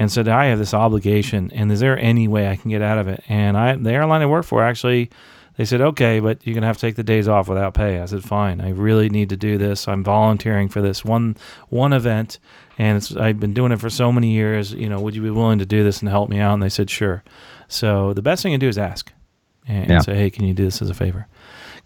and 0.00 0.10
said, 0.10 0.28
I 0.28 0.46
have 0.46 0.58
this 0.58 0.72
obligation, 0.72 1.50
and 1.52 1.70
is 1.70 1.80
there 1.80 1.98
any 1.98 2.26
way 2.26 2.48
I 2.48 2.56
can 2.56 2.70
get 2.70 2.80
out 2.80 2.96
of 2.96 3.06
it? 3.06 3.22
And 3.28 3.54
I, 3.54 3.76
the 3.76 3.92
airline 3.92 4.22
I 4.22 4.26
work 4.26 4.46
for, 4.46 4.64
actually, 4.64 5.10
they 5.58 5.66
said, 5.66 5.82
okay, 5.82 6.20
but 6.20 6.46
you're 6.46 6.54
gonna 6.54 6.66
have 6.66 6.78
to 6.78 6.80
take 6.80 6.96
the 6.96 7.02
days 7.02 7.28
off 7.28 7.48
without 7.48 7.74
pay. 7.74 8.00
I 8.00 8.06
said, 8.06 8.24
fine. 8.24 8.62
I 8.62 8.70
really 8.70 9.10
need 9.10 9.28
to 9.28 9.36
do 9.36 9.58
this. 9.58 9.86
I'm 9.88 10.02
volunteering 10.02 10.70
for 10.70 10.80
this 10.80 11.04
one 11.04 11.36
one 11.68 11.92
event, 11.92 12.38
and 12.78 13.06
I've 13.20 13.38
been 13.38 13.52
doing 13.52 13.72
it 13.72 13.76
for 13.78 13.90
so 13.90 14.10
many 14.10 14.30
years. 14.30 14.72
You 14.72 14.88
know, 14.88 15.00
would 15.00 15.14
you 15.14 15.20
be 15.20 15.28
willing 15.28 15.58
to 15.58 15.66
do 15.66 15.84
this 15.84 16.00
and 16.00 16.08
help 16.08 16.30
me 16.30 16.40
out? 16.40 16.54
And 16.54 16.62
they 16.62 16.70
said, 16.70 16.88
sure. 16.88 17.22
So 17.68 18.14
the 18.14 18.22
best 18.22 18.42
thing 18.42 18.52
to 18.52 18.58
do 18.58 18.68
is 18.68 18.78
ask 18.78 19.12
and, 19.68 19.90
yeah. 19.90 20.00
say, 20.00 20.14
hey, 20.14 20.30
can 20.30 20.46
you 20.46 20.54
do 20.54 20.64
this 20.64 20.80
as 20.80 20.88
a 20.88 20.94
favor? 20.94 21.26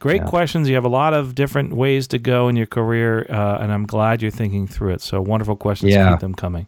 Great 0.00 0.22
yeah. 0.22 0.28
questions. 0.28 0.68
You 0.68 0.74
have 0.74 0.84
a 0.84 0.88
lot 0.88 1.14
of 1.14 1.34
different 1.34 1.72
ways 1.74 2.06
to 2.08 2.18
go 2.18 2.48
in 2.48 2.56
your 2.56 2.66
career, 2.66 3.26
uh, 3.30 3.58
and 3.60 3.72
I'm 3.72 3.86
glad 3.86 4.22
you're 4.22 4.30
thinking 4.30 4.66
through 4.66 4.94
it. 4.94 5.00
So 5.00 5.20
wonderful 5.20 5.56
questions. 5.56 5.92
Yeah. 5.92 6.10
Keep 6.10 6.20
them 6.20 6.34
coming. 6.34 6.66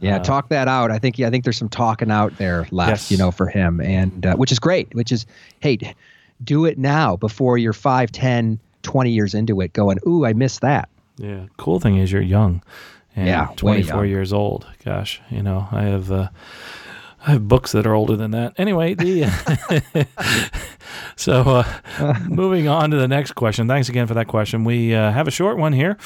Yeah, 0.00 0.16
uh, 0.16 0.18
talk 0.18 0.48
that 0.48 0.66
out. 0.66 0.90
I 0.90 0.98
think 0.98 1.18
yeah, 1.18 1.28
I 1.28 1.30
think 1.30 1.44
there's 1.44 1.58
some 1.58 1.68
talking 1.68 2.10
out 2.10 2.36
there 2.36 2.66
left, 2.72 2.90
yes. 2.90 3.10
you 3.10 3.16
know, 3.16 3.30
for 3.30 3.46
him, 3.46 3.80
and 3.80 4.26
uh, 4.26 4.34
which 4.34 4.50
is 4.50 4.58
great. 4.58 4.92
Which 4.94 5.12
is, 5.12 5.26
hey, 5.60 5.78
do 6.42 6.64
it 6.64 6.76
now 6.76 7.16
before 7.16 7.56
you're 7.56 7.72
5, 7.72 8.10
10, 8.10 8.58
20 8.82 9.10
years 9.10 9.34
into 9.34 9.60
it, 9.60 9.72
going, 9.72 9.98
ooh, 10.06 10.24
I 10.24 10.32
missed 10.32 10.60
that. 10.62 10.88
Yeah. 11.18 11.46
Cool 11.56 11.78
thing 11.78 11.98
is 11.98 12.10
you're 12.10 12.20
young. 12.20 12.62
And 13.14 13.28
yeah, 13.28 13.48
24 13.56 14.06
years 14.06 14.32
old. 14.32 14.66
Gosh, 14.84 15.20
you 15.30 15.42
know, 15.42 15.68
I 15.70 15.82
have. 15.82 16.30
Uh, 17.22 17.26
I 17.26 17.30
have 17.32 17.48
books 17.48 17.72
that 17.72 17.86
are 17.86 17.94
older 17.94 18.16
than 18.16 18.32
that. 18.32 18.54
Anyway, 18.58 18.94
the 18.94 19.26
so 21.16 21.64
uh, 21.98 22.18
moving 22.28 22.68
on 22.68 22.90
to 22.90 22.96
the 22.96 23.08
next 23.08 23.32
question. 23.32 23.68
Thanks 23.68 23.88
again 23.88 24.06
for 24.06 24.14
that 24.14 24.28
question. 24.28 24.64
We 24.64 24.94
uh, 24.94 25.10
have 25.12 25.28
a 25.28 25.30
short 25.30 25.56
one 25.58 25.72
here. 25.72 25.96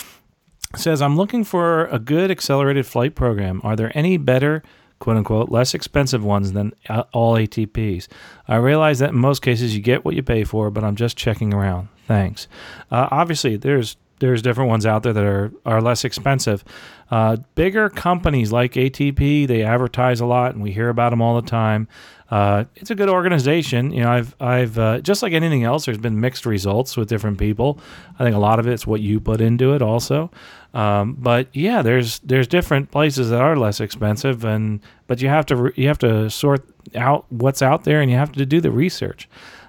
It 0.74 0.80
says 0.80 1.00
I'm 1.00 1.16
looking 1.16 1.44
for 1.44 1.86
a 1.86 1.98
good 1.98 2.30
accelerated 2.30 2.86
flight 2.86 3.14
program. 3.14 3.60
Are 3.64 3.76
there 3.76 3.92
any 3.94 4.16
better, 4.16 4.62
quote 4.98 5.16
unquote, 5.16 5.50
less 5.50 5.74
expensive 5.74 6.24
ones 6.24 6.52
than 6.52 6.72
all 7.12 7.34
ATPs? 7.34 8.08
I 8.48 8.56
realize 8.56 8.98
that 8.98 9.10
in 9.10 9.16
most 9.18 9.42
cases 9.42 9.74
you 9.76 9.82
get 9.82 10.04
what 10.04 10.14
you 10.14 10.22
pay 10.22 10.44
for, 10.44 10.70
but 10.70 10.84
I'm 10.84 10.96
just 10.96 11.16
checking 11.16 11.54
around. 11.54 11.88
Thanks. 12.06 12.46
Uh, 12.90 13.08
obviously, 13.10 13.56
there's 13.56 13.96
there's 14.18 14.42
different 14.42 14.68
ones 14.68 14.86
out 14.86 15.02
there 15.02 15.12
that 15.12 15.24
are 15.24 15.52
are 15.64 15.80
less 15.80 16.04
expensive. 16.04 16.64
Uh, 17.10 17.36
bigger 17.54 17.88
companies 17.88 18.50
like 18.50 18.72
ATP, 18.72 19.46
they 19.46 19.62
advertise 19.62 20.20
a 20.20 20.26
lot, 20.26 20.54
and 20.54 20.62
we 20.62 20.72
hear 20.72 20.88
about 20.88 21.10
them 21.10 21.22
all 21.22 21.40
the 21.40 21.48
time. 21.48 21.86
Uh, 22.30 22.64
it's 22.74 22.90
a 22.90 22.94
good 22.94 23.08
organization. 23.08 23.92
You 23.92 24.02
know, 24.02 24.10
I've 24.10 24.34
I've 24.40 24.78
uh, 24.78 25.00
just 25.00 25.22
like 25.22 25.32
anything 25.32 25.62
else. 25.64 25.84
There's 25.84 25.98
been 25.98 26.20
mixed 26.20 26.46
results 26.46 26.96
with 26.96 27.08
different 27.08 27.38
people. 27.38 27.78
I 28.18 28.24
think 28.24 28.34
a 28.34 28.40
lot 28.40 28.58
of 28.58 28.66
it's 28.66 28.86
what 28.86 29.00
you 29.00 29.20
put 29.20 29.40
into 29.40 29.74
it, 29.74 29.82
also. 29.82 30.30
Um, 30.74 31.14
but 31.18 31.48
yeah, 31.54 31.82
there's 31.82 32.18
there's 32.20 32.48
different 32.48 32.90
places 32.90 33.30
that 33.30 33.40
are 33.40 33.56
less 33.56 33.80
expensive, 33.80 34.44
and 34.44 34.80
but 35.06 35.22
you 35.22 35.28
have 35.28 35.46
to 35.46 35.72
you 35.76 35.86
have 35.86 35.98
to 35.98 36.28
sort 36.28 36.66
out 36.96 37.26
what's 37.30 37.62
out 37.62 37.84
there, 37.84 38.00
and 38.00 38.10
you 38.10 38.16
have 38.16 38.32
to 38.32 38.44
do 38.44 38.60
the 38.60 38.70
research. 38.70 39.28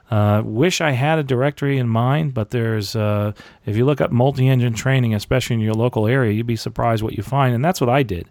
Uh, 0.10 0.42
wish 0.46 0.80
I 0.80 0.92
had 0.92 1.20
a 1.20 1.24
directory 1.24 1.78
in 1.78 1.90
mind, 1.90 2.34
but 2.34 2.52
there's 2.52 2.96
uh, 2.96 3.34
if 3.66 3.76
you 3.76 3.86
look 3.86 4.00
up 4.00 4.12
multi-engine 4.12 4.74
training, 4.74 5.14
especially 5.14 5.56
in 5.56 5.60
your 5.60 5.74
local 5.74 6.08
area, 6.08 6.32
you'd 6.32 6.48
be 6.48 6.56
surprised 6.56 7.04
what 7.04 7.18
you 7.18 7.24
find, 7.24 7.54
and 7.54 7.64
that's 7.64 7.82
what 7.82 7.90
I 7.90 8.04
did 8.04 8.30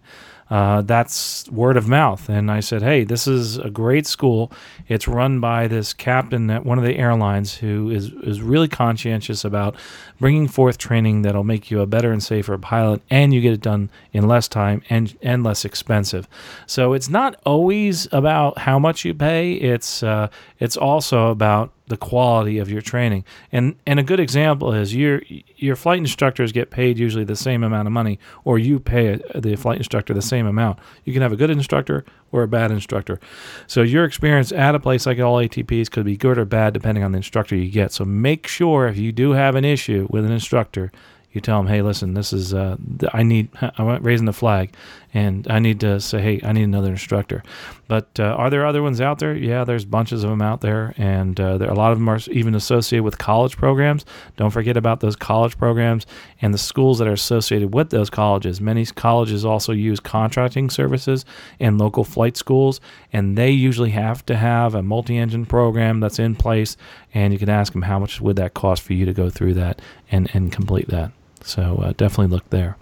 uh, 0.51 0.83
that's 0.83 1.49
word 1.51 1.77
of 1.77 1.89
mouth. 1.89 2.29
And 2.29 2.51
I 2.51 2.61
said, 2.61 2.83
hey, 2.83 3.05
this 3.05 3.27
is 3.27 3.59
a 3.59 3.71
great 3.71 4.07
school. 4.07 4.53
It's 4.89 5.09
run 5.09 5.41
by 5.41 5.67
this 5.67 5.93
captain 5.93 6.51
at 6.51 6.65
one 6.65 6.79
of 6.79 6.85
the 6.85 6.97
airlines 6.97 7.55
who 7.55 7.91
is, 7.91 8.13
is 8.23 8.41
really 8.41 8.69
conscientious 8.69 9.45
about 9.45 9.75
bringing 10.19 10.49
forth 10.49 10.79
training 10.79 11.23
that'll 11.23 11.45
make 11.45 11.71
you 11.71 11.81
a 11.81 11.87
better 11.87 12.13
and 12.13 12.23
safer 12.23 12.57
pilot, 12.59 13.03
and 13.11 13.33
you 13.35 13.41
get 13.41 13.53
it 13.53 13.61
done 13.61 13.91
in 14.13 14.27
less 14.27 14.49
time 14.49 14.83
and, 14.89 15.17
and 15.23 15.45
less 15.45 15.65
expensive. 15.65 16.29
So 16.67 16.93
it's 16.93 17.09
not 17.09 17.41
always 17.45 18.09
about 18.13 18.59
how 18.59 18.79
much 18.79 19.05
you 19.05 19.15
pay, 19.15 19.53
it's, 19.55 20.03
uh, 20.03 20.29
it's 20.59 20.77
also 20.77 21.31
about 21.31 21.73
the 21.89 21.97
quality 21.97 22.59
of 22.59 22.69
your 22.69 22.81
training. 22.81 23.25
And 23.53 23.77
and 23.87 24.01
a 24.01 24.03
good 24.03 24.19
example 24.21 24.73
is 24.73 24.95
your 24.95 25.23
your 25.57 25.77
flight 25.77 25.99
instructors 25.99 26.53
get 26.53 26.71
paid 26.71 26.99
usually 26.99 27.25
the 27.25 27.37
same 27.37 27.63
amount 27.63 27.87
of 27.87 27.93
money, 27.93 28.19
or 28.45 28.59
you 28.59 28.81
pay 28.81 29.21
the 29.35 29.57
flight 29.57 29.79
instructor 29.79 30.13
the 30.13 30.23
same 30.23 30.47
amount. 30.47 30.79
You 31.05 31.13
can 31.13 31.23
have 31.23 31.33
a 31.33 31.37
good 31.37 31.51
instructor 31.51 32.05
or 32.33 32.43
a 32.43 32.49
bad 32.49 32.71
instructor. 32.71 33.21
So 33.67 33.83
your 33.83 34.05
experience 34.05 34.53
at 34.53 34.75
a 34.75 34.81
place 34.81 35.07
like 35.07 35.19
all 35.19 35.37
ATPs 35.37 35.91
could 35.91 36.05
be 36.05 36.17
good 36.17 36.39
or 36.39 36.45
bad 36.45 36.75
depending 36.75 37.05
on 37.05 37.13
the 37.13 37.19
instructor 37.19 37.57
you 37.57 37.71
get. 37.71 37.93
So 37.93 38.05
make 38.05 38.47
sure 38.47 38.89
if 38.89 38.97
you 38.97 39.13
do 39.13 39.33
have 39.33 39.55
an 39.55 39.65
issue 39.65 40.07
with 40.11 40.25
an 40.25 40.33
instructor 40.33 40.91
you 41.37 41.43
tell 41.43 41.59
them, 41.59 41.67
hey, 41.67 41.83
listen, 41.83 42.15
this 42.15 42.33
is 42.33 42.55
uh, 42.55 42.79
I 43.13 43.23
need 43.23 43.51
I'm 43.79 44.03
raising 44.03 44.25
the 44.25 44.33
flag, 44.33 44.75
and 45.15 45.47
I 45.49 45.59
need 45.59 45.81
to 45.81 46.01
say, 46.01 46.21
hey, 46.21 46.41
I 46.43 46.53
need 46.53 46.65
another 46.65 46.91
instructor. 46.91 47.43
But 47.89 48.19
uh, 48.19 48.25
are 48.25 48.51
there 48.51 48.67
other 48.67 48.83
ones 48.83 49.01
out 49.01 49.19
there? 49.19 49.35
Yeah, 49.35 49.65
there's 49.65 49.85
bunches 49.85 50.25
of 50.25 50.31
them 50.31 50.43
out 50.43 50.61
there, 50.61 50.93
and 50.97 51.39
uh, 51.41 51.59
there 51.59 51.71
a 51.71 51.75
lot 51.75 51.93
of 51.93 51.99
them 51.99 52.09
are 52.09 52.19
even 52.31 52.55
associated 52.55 53.05
with 53.05 53.19
college 53.19 53.57
programs. 53.57 54.05
Don't 54.37 54.51
forget 54.51 54.77
about 54.77 55.01
those 55.01 55.17
college 55.17 55.57
programs 55.57 56.07
and 56.43 56.53
the 56.53 56.59
schools 56.59 56.99
that 56.99 57.09
are 57.09 57.13
associated 57.13 57.73
with 57.73 57.91
those 57.91 58.11
colleges. 58.11 58.61
Many 58.61 58.85
colleges 58.87 59.45
also 59.45 59.73
use 59.73 60.01
contracting 60.01 60.69
services 60.71 61.25
and 61.61 61.79
local 61.79 62.05
flight 62.05 62.37
schools, 62.37 62.81
and 63.13 63.39
they 63.39 63.51
usually 63.51 63.91
have 63.91 64.27
to 64.27 64.37
have 64.37 64.75
a 64.75 64.83
multi-engine 64.83 65.47
program 65.47 66.01
that's 66.01 66.19
in 66.19 66.35
place. 66.35 66.77
And 67.15 67.33
you 67.33 67.39
can 67.39 67.49
ask 67.49 67.73
them 67.73 67.83
how 67.83 67.99
much 67.99 68.21
would 68.21 68.37
that 68.37 68.55
cost 68.55 68.83
for 68.83 68.93
you 68.93 69.07
to 69.07 69.13
go 69.13 69.31
through 69.31 69.55
that 69.55 69.81
and 70.11 70.29
and 70.35 70.53
complete 70.53 70.89
that. 70.89 71.13
So 71.43 71.77
uh, 71.83 71.93
definitely 71.97 72.35
look 72.35 72.51
there. 72.51 72.77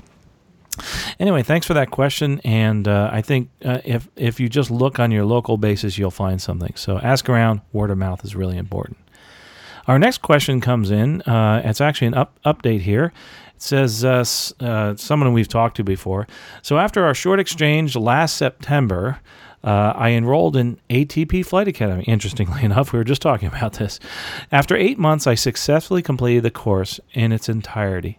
Anyway, 1.18 1.42
thanks 1.42 1.66
for 1.66 1.74
that 1.74 1.90
question, 1.90 2.40
and 2.44 2.88
uh, 2.88 3.10
I 3.12 3.22
think 3.22 3.50
uh, 3.64 3.80
if 3.84 4.08
if 4.16 4.40
you 4.40 4.48
just 4.48 4.70
look 4.70 4.98
on 4.98 5.10
your 5.10 5.24
local 5.24 5.56
basis, 5.56 5.98
you'll 5.98 6.10
find 6.10 6.40
something. 6.40 6.74
So 6.76 6.98
ask 6.98 7.28
around. 7.28 7.60
Word 7.72 7.90
of 7.90 7.98
mouth 7.98 8.24
is 8.24 8.34
really 8.34 8.56
important. 8.56 8.98
Our 9.86 9.98
next 9.98 10.22
question 10.22 10.60
comes 10.60 10.90
in. 10.90 11.20
Uh, 11.22 11.62
it's 11.64 11.80
actually 11.80 12.08
an 12.08 12.14
up, 12.14 12.38
update 12.44 12.80
here. 12.80 13.12
It 13.54 13.62
says 13.62 14.04
uh, 14.04 14.24
uh, 14.60 14.96
someone 14.96 15.32
we've 15.32 15.48
talked 15.48 15.76
to 15.76 15.84
before. 15.84 16.26
So 16.62 16.78
after 16.78 17.04
our 17.04 17.14
short 17.14 17.40
exchange 17.40 17.96
last 17.96 18.36
September. 18.36 19.20
Uh, 19.62 19.94
I 19.96 20.10
enrolled 20.10 20.56
in 20.56 20.78
ATP 20.90 21.46
Flight 21.46 21.68
Academy. 21.68 22.04
Interestingly 22.04 22.62
enough, 22.64 22.92
we 22.92 22.98
were 22.98 23.04
just 23.04 23.22
talking 23.22 23.48
about 23.48 23.72
this. 23.72 23.98
After 24.52 24.76
eight 24.76 24.98
months, 24.98 25.26
I 25.26 25.36
successfully 25.36 26.02
completed 26.02 26.42
the 26.42 26.50
course 26.50 27.00
in 27.14 27.32
its 27.32 27.48
entirety. 27.48 28.18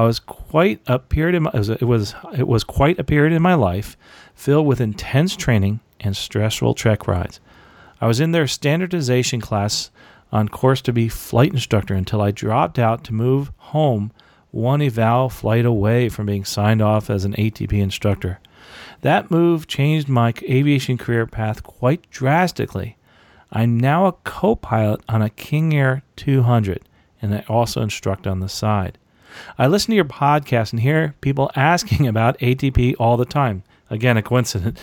I 0.00 0.04
was 0.04 0.18
quite 0.18 0.80
a 0.86 0.98
period 0.98 1.34
in 1.34 1.42
my, 1.42 1.50
it 1.52 1.82
was 1.82 2.14
it 2.34 2.48
was 2.48 2.64
quite 2.64 2.98
a 2.98 3.04
period 3.04 3.34
in 3.34 3.42
my 3.42 3.52
life 3.52 3.98
filled 4.34 4.66
with 4.66 4.80
intense 4.80 5.36
training 5.36 5.80
and 6.00 6.16
stressful 6.16 6.74
check 6.74 7.06
rides. 7.06 7.38
I 8.00 8.06
was 8.06 8.18
in 8.18 8.32
their 8.32 8.46
standardization 8.46 9.42
class 9.42 9.90
on 10.32 10.48
course 10.48 10.80
to 10.82 10.94
be 10.94 11.10
flight 11.10 11.52
instructor 11.52 11.92
until 11.92 12.22
I 12.22 12.30
dropped 12.30 12.78
out 12.78 13.04
to 13.04 13.12
move 13.12 13.52
home 13.58 14.10
one 14.52 14.80
eval 14.80 15.28
flight 15.28 15.66
away 15.66 16.08
from 16.08 16.24
being 16.24 16.46
signed 16.46 16.80
off 16.80 17.10
as 17.10 17.26
an 17.26 17.34
ATP 17.34 17.74
instructor. 17.74 18.40
That 19.02 19.30
move 19.30 19.66
changed 19.66 20.08
my 20.08 20.32
aviation 20.48 20.96
career 20.96 21.26
path 21.26 21.62
quite 21.62 22.10
drastically. 22.10 22.96
I'm 23.52 23.78
now 23.78 24.06
a 24.06 24.12
co 24.24 24.56
pilot 24.56 25.02
on 25.10 25.20
a 25.20 25.28
King 25.28 25.74
Air 25.74 26.04
200, 26.16 26.88
and 27.20 27.34
I 27.34 27.44
also 27.50 27.82
instruct 27.82 28.26
on 28.26 28.40
the 28.40 28.48
side. 28.48 28.96
I 29.58 29.66
listen 29.66 29.90
to 29.90 29.96
your 29.96 30.04
podcast 30.04 30.72
and 30.72 30.80
hear 30.80 31.14
people 31.20 31.50
asking 31.56 32.06
about 32.06 32.38
ATP 32.38 32.94
all 32.98 33.16
the 33.16 33.24
time. 33.24 33.62
Again, 33.88 34.16
a 34.16 34.22
coincidence. 34.22 34.80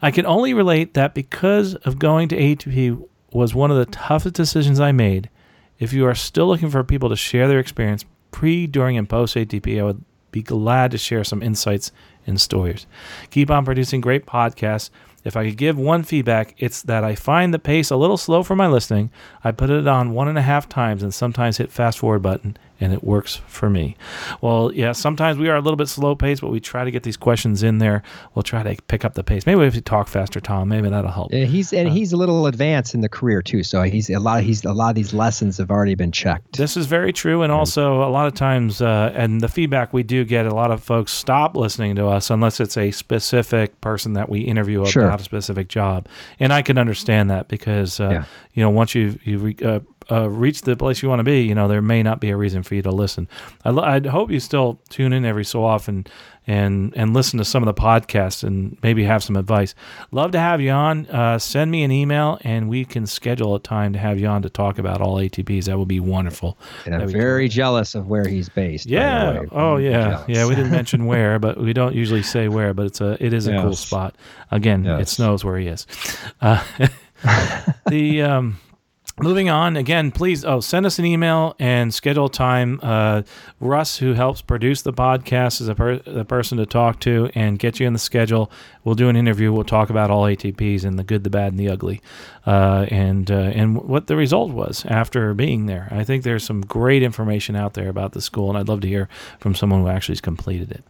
I 0.00 0.10
can 0.10 0.24
only 0.24 0.54
relate 0.54 0.94
that 0.94 1.14
because 1.14 1.74
of 1.76 1.98
going 1.98 2.28
to 2.28 2.36
ATP 2.36 3.06
was 3.32 3.54
one 3.54 3.70
of 3.70 3.76
the 3.76 3.86
toughest 3.86 4.34
decisions 4.34 4.78
I 4.78 4.92
made. 4.92 5.30
If 5.78 5.92
you 5.92 6.06
are 6.06 6.14
still 6.14 6.46
looking 6.46 6.70
for 6.70 6.82
people 6.84 7.08
to 7.08 7.16
share 7.16 7.48
their 7.48 7.58
experience 7.58 8.04
pre, 8.30 8.66
during, 8.66 8.96
and 8.96 9.08
post 9.08 9.34
ATP, 9.34 9.80
I 9.80 9.82
would 9.82 10.04
be 10.30 10.42
glad 10.42 10.90
to 10.92 10.98
share 10.98 11.24
some 11.24 11.42
insights 11.42 11.90
and 12.26 12.40
stories. 12.40 12.86
Keep 13.30 13.50
on 13.50 13.64
producing 13.64 14.00
great 14.00 14.26
podcasts 14.26 14.90
If 15.24 15.36
I 15.36 15.48
could 15.48 15.56
give 15.56 15.76
one 15.76 16.04
feedback, 16.04 16.54
it's 16.58 16.82
that 16.82 17.02
I 17.02 17.16
find 17.16 17.52
the 17.52 17.58
pace 17.58 17.90
a 17.90 17.96
little 17.96 18.16
slow 18.16 18.44
for 18.44 18.54
my 18.54 18.68
listening. 18.68 19.10
I 19.42 19.50
put 19.50 19.70
it 19.70 19.88
on 19.88 20.12
one 20.12 20.28
and 20.28 20.38
a 20.38 20.42
half 20.42 20.68
times 20.68 21.02
and 21.02 21.12
sometimes 21.12 21.56
hit 21.56 21.72
fast 21.72 21.98
forward 21.98 22.22
button 22.22 22.56
and 22.80 22.92
it 22.92 23.02
works 23.02 23.40
for 23.46 23.70
me. 23.70 23.96
Well, 24.40 24.72
yeah, 24.72 24.92
sometimes 24.92 25.38
we 25.38 25.48
are 25.48 25.56
a 25.56 25.60
little 25.60 25.76
bit 25.76 25.88
slow 25.88 26.14
paced, 26.14 26.42
but 26.42 26.50
we 26.50 26.60
try 26.60 26.84
to 26.84 26.90
get 26.90 27.02
these 27.02 27.16
questions 27.16 27.62
in 27.62 27.78
there. 27.78 28.02
We'll 28.34 28.42
try 28.42 28.62
to 28.62 28.80
pick 28.88 29.04
up 29.04 29.14
the 29.14 29.24
pace. 29.24 29.46
Maybe 29.46 29.62
if 29.62 29.74
you 29.74 29.80
talk 29.80 30.08
faster, 30.08 30.40
Tom, 30.40 30.68
maybe 30.68 30.88
that'll 30.88 31.10
help. 31.10 31.32
Yeah, 31.32 31.44
he's 31.44 31.72
and 31.72 31.88
uh, 31.88 31.92
he's 31.92 32.12
a 32.12 32.16
little 32.16 32.46
advanced 32.46 32.94
in 32.94 33.00
the 33.00 33.08
career 33.08 33.42
too, 33.42 33.62
so 33.62 33.82
he's 33.82 34.10
a 34.10 34.18
lot. 34.18 34.42
He's 34.42 34.64
a 34.64 34.72
lot 34.72 34.90
of 34.90 34.94
these 34.96 35.14
lessons 35.14 35.58
have 35.58 35.70
already 35.70 35.94
been 35.94 36.12
checked. 36.12 36.56
This 36.56 36.76
is 36.76 36.86
very 36.86 37.12
true, 37.12 37.42
and 37.42 37.52
also 37.52 38.02
a 38.02 38.10
lot 38.10 38.26
of 38.26 38.34
times, 38.34 38.82
uh, 38.82 39.12
and 39.14 39.40
the 39.40 39.48
feedback 39.48 39.92
we 39.92 40.02
do 40.02 40.24
get, 40.24 40.46
a 40.46 40.54
lot 40.54 40.70
of 40.70 40.82
folks 40.82 41.12
stop 41.12 41.56
listening 41.56 41.96
to 41.96 42.06
us 42.06 42.30
unless 42.30 42.60
it's 42.60 42.76
a 42.76 42.90
specific 42.90 43.80
person 43.80 44.12
that 44.14 44.28
we 44.28 44.40
interview 44.40 44.80
about 44.80 44.92
sure. 44.92 45.08
a 45.08 45.18
specific 45.18 45.68
job, 45.68 46.08
and 46.38 46.52
I 46.52 46.62
can 46.62 46.78
understand 46.78 47.30
that 47.30 47.48
because 47.48 48.00
uh, 48.00 48.10
yeah. 48.10 48.24
you 48.54 48.62
know 48.62 48.70
once 48.70 48.94
you 48.94 49.18
you 49.24 49.54
uh, 50.10 50.28
reach 50.28 50.62
the 50.62 50.76
place 50.76 51.02
you 51.02 51.08
want 51.08 51.20
to 51.20 51.24
be, 51.24 51.42
you 51.42 51.54
know, 51.54 51.68
there 51.68 51.82
may 51.82 52.02
not 52.02 52.20
be 52.20 52.30
a 52.30 52.36
reason 52.36 52.62
for 52.62 52.74
you 52.74 52.82
to 52.82 52.90
listen. 52.90 53.28
I, 53.64 53.70
I 53.70 54.00
hope 54.08 54.30
you 54.30 54.40
still 54.40 54.78
tune 54.88 55.12
in 55.12 55.24
every 55.24 55.44
so 55.44 55.64
often 55.64 56.06
and 56.46 56.92
and 56.96 57.12
listen 57.12 57.38
to 57.38 57.44
some 57.44 57.62
of 57.62 57.74
the 57.74 57.80
podcasts 57.80 58.44
and 58.44 58.78
maybe 58.82 59.02
have 59.04 59.22
some 59.22 59.36
advice. 59.36 59.74
Love 60.12 60.30
to 60.32 60.38
have 60.38 60.60
you 60.60 60.70
on. 60.70 61.06
Uh, 61.06 61.38
send 61.38 61.70
me 61.70 61.82
an 61.82 61.90
email 61.90 62.38
and 62.42 62.68
we 62.68 62.84
can 62.84 63.06
schedule 63.06 63.54
a 63.54 63.60
time 63.60 63.92
to 63.92 63.98
have 63.98 64.18
you 64.18 64.26
on 64.28 64.42
to 64.42 64.50
talk 64.50 64.78
about 64.78 65.00
all 65.00 65.16
ATPs. 65.16 65.64
That 65.64 65.78
would 65.78 65.88
be 65.88 66.00
wonderful. 66.00 66.56
And 66.84 66.94
I'm 66.94 67.08
very 67.08 67.48
jealous 67.48 67.94
of 67.94 68.06
where 68.06 68.26
he's 68.26 68.48
based. 68.48 68.86
Yeah. 68.86 69.42
Oh 69.50 69.76
yeah. 69.76 70.24
Yeah. 70.28 70.46
We 70.46 70.54
didn't 70.54 70.70
mention 70.82 71.06
where, 71.06 71.38
but 71.38 71.58
we 71.58 71.72
don't 71.72 71.94
usually 71.94 72.22
say 72.22 72.48
where. 72.48 72.72
But 72.74 72.86
it's 72.86 73.00
a 73.00 73.16
it 73.24 73.32
is 73.32 73.48
a 73.48 73.52
yes. 73.52 73.62
cool 73.62 73.74
spot. 73.74 74.14
Again, 74.50 74.84
yes. 74.84 75.02
it 75.02 75.08
snows 75.08 75.44
where 75.44 75.58
he 75.58 75.66
is. 75.66 75.86
Uh, 76.40 76.62
the 77.88 78.22
um, 78.22 78.60
Moving 79.18 79.48
on 79.48 79.78
again, 79.78 80.10
please. 80.12 80.44
Oh, 80.44 80.60
send 80.60 80.84
us 80.84 80.98
an 80.98 81.06
email 81.06 81.56
and 81.58 81.94
schedule 81.94 82.28
time. 82.28 82.78
Uh, 82.82 83.22
Russ, 83.60 83.96
who 83.96 84.12
helps 84.12 84.42
produce 84.42 84.82
the 84.82 84.92
podcast, 84.92 85.62
is 85.62 85.68
a 85.68 85.74
per- 85.74 86.00
the 86.00 86.26
person 86.26 86.58
to 86.58 86.66
talk 86.66 87.00
to 87.00 87.30
and 87.34 87.58
get 87.58 87.80
you 87.80 87.86
in 87.86 87.94
the 87.94 87.98
schedule. 87.98 88.50
We'll 88.84 88.94
do 88.94 89.08
an 89.08 89.16
interview. 89.16 89.54
We'll 89.54 89.64
talk 89.64 89.88
about 89.88 90.10
all 90.10 90.24
ATPs 90.24 90.84
and 90.84 90.98
the 90.98 91.02
good, 91.02 91.24
the 91.24 91.30
bad, 91.30 91.52
and 91.52 91.58
the 91.58 91.70
ugly, 91.70 92.02
uh, 92.46 92.84
and 92.90 93.30
uh, 93.30 93.52
and 93.54 93.78
what 93.84 94.06
the 94.06 94.16
result 94.16 94.50
was 94.50 94.84
after 94.84 95.32
being 95.32 95.64
there. 95.64 95.88
I 95.90 96.04
think 96.04 96.22
there's 96.22 96.44
some 96.44 96.60
great 96.60 97.02
information 97.02 97.56
out 97.56 97.72
there 97.72 97.88
about 97.88 98.12
the 98.12 98.20
school, 98.20 98.50
and 98.50 98.58
I'd 98.58 98.68
love 98.68 98.82
to 98.82 98.88
hear 98.88 99.08
from 99.40 99.54
someone 99.54 99.80
who 99.80 99.88
actually 99.88 100.16
has 100.16 100.20
completed 100.20 100.70
it. 100.70 100.84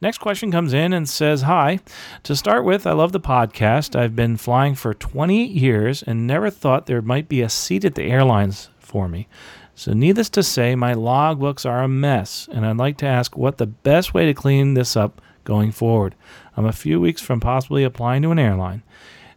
Next 0.00 0.18
question 0.18 0.50
comes 0.52 0.72
in 0.72 0.92
and 0.92 1.08
says, 1.08 1.42
Hi. 1.42 1.80
To 2.24 2.36
start 2.36 2.64
with, 2.64 2.86
I 2.86 2.92
love 2.92 3.12
the 3.12 3.20
podcast. 3.20 3.96
I've 3.96 4.16
been 4.16 4.36
flying 4.36 4.74
for 4.74 4.94
28 4.94 5.50
years 5.50 6.02
and 6.02 6.26
never 6.26 6.50
thought 6.50 6.86
there 6.86 7.02
might 7.02 7.28
be 7.28 7.42
a 7.42 7.48
seat 7.48 7.84
at 7.84 7.94
the 7.94 8.04
airlines 8.04 8.70
for 8.78 9.08
me. 9.08 9.28
So, 9.74 9.92
needless 9.92 10.28
to 10.30 10.42
say, 10.42 10.74
my 10.74 10.92
logbooks 10.94 11.64
are 11.64 11.84
a 11.84 11.88
mess, 11.88 12.48
and 12.50 12.66
I'd 12.66 12.78
like 12.78 12.96
to 12.98 13.06
ask 13.06 13.36
what 13.36 13.58
the 13.58 13.66
best 13.66 14.12
way 14.12 14.26
to 14.26 14.34
clean 14.34 14.74
this 14.74 14.96
up 14.96 15.22
going 15.44 15.70
forward. 15.70 16.16
I'm 16.56 16.66
a 16.66 16.72
few 16.72 17.00
weeks 17.00 17.22
from 17.22 17.38
possibly 17.38 17.84
applying 17.84 18.22
to 18.22 18.32
an 18.32 18.40
airline. 18.40 18.82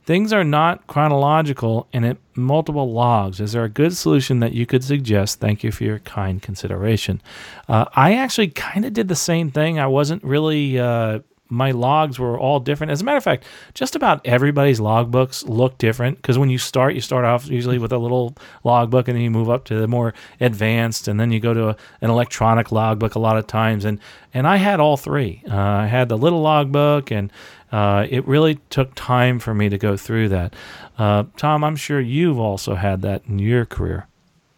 Things 0.04 0.34
are 0.34 0.44
not 0.44 0.88
chronological 0.88 1.88
and 1.94 2.18
multiple 2.36 2.92
logs. 2.92 3.40
Is 3.40 3.52
there 3.54 3.64
a 3.64 3.70
good 3.70 3.96
solution 3.96 4.40
that 4.40 4.54
you 4.54 4.66
could 4.66 4.84
suggest? 4.84 5.40
Thank 5.40 5.64
you 5.64 5.72
for 5.72 5.84
your 5.84 6.00
kind 6.00 6.42
consideration. 6.42 7.22
Uh, 7.68 7.86
I 7.96 8.16
actually 8.16 8.48
kind 8.50 8.86
of 8.86 8.94
did 8.94 9.08
the 9.08 9.16
same 9.16 9.52
thing. 9.52 9.80
I 9.80 9.88
wasn't 9.88 10.24
really. 10.24 10.80
Uh, 10.80 11.20
my 11.52 11.72
logs 11.72 12.18
were 12.18 12.40
all 12.40 12.62
different. 12.62 12.92
As 12.92 13.02
a 13.02 13.04
matter 13.04 13.18
of 13.18 13.26
fact, 13.26 13.44
just 13.74 13.98
about 13.98 14.26
everybody's 14.26 14.80
logbooks 14.80 15.48
look 15.48 15.78
different 15.78 16.16
because 16.16 16.38
when 16.38 16.50
you 16.50 16.58
start, 16.58 16.96
you 16.96 17.02
start 17.02 17.26
off 17.26 17.48
usually 17.48 17.78
with 17.78 17.92
a 17.92 17.98
little 17.98 18.38
logbook 18.64 19.10
and 19.10 19.18
then 19.18 19.24
you 19.24 19.30
move 19.30 19.50
up 19.50 19.66
to 19.66 19.76
the 19.76 19.88
more 19.88 20.14
advanced, 20.40 21.10
and 21.10 21.20
then 21.20 21.30
you 21.32 21.42
go 21.42 21.54
to 21.54 21.70
a, 21.70 21.78
an 22.00 22.10
electronic 22.10 22.72
logbook 22.72 23.16
a 23.16 23.20
lot 23.20 23.38
of 23.38 23.48
times. 23.48 23.86
And 23.86 24.00
and 24.34 24.48
I 24.48 24.56
had 24.56 24.80
all 24.80 24.96
three. 24.96 25.44
Uh, 25.48 25.56
I 25.56 25.88
had 25.88 26.08
the 26.08 26.18
little 26.18 26.42
logbook 26.42 27.12
and 27.12 27.32
uh, 27.72 28.06
it 28.10 28.28
really 28.28 28.56
took 28.70 28.94
time 28.96 29.40
for 29.40 29.54
me 29.54 29.70
to 29.70 29.78
go 29.78 29.96
through 29.98 30.30
that. 30.30 30.54
Uh, 30.98 31.24
Tom, 31.38 31.64
I'm 31.64 31.76
sure 31.76 32.00
you've 32.00 32.40
also 32.40 32.76
had 32.76 33.02
that 33.04 33.24
in 33.28 33.40
your 33.40 33.66
career. 33.66 34.08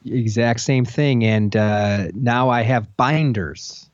Exact 0.06 0.60
same 0.60 0.84
thing, 0.84 1.24
and 1.24 1.56
uh, 1.56 2.08
now 2.14 2.50
I 2.50 2.64
have 2.64 2.98
binders. 2.98 3.90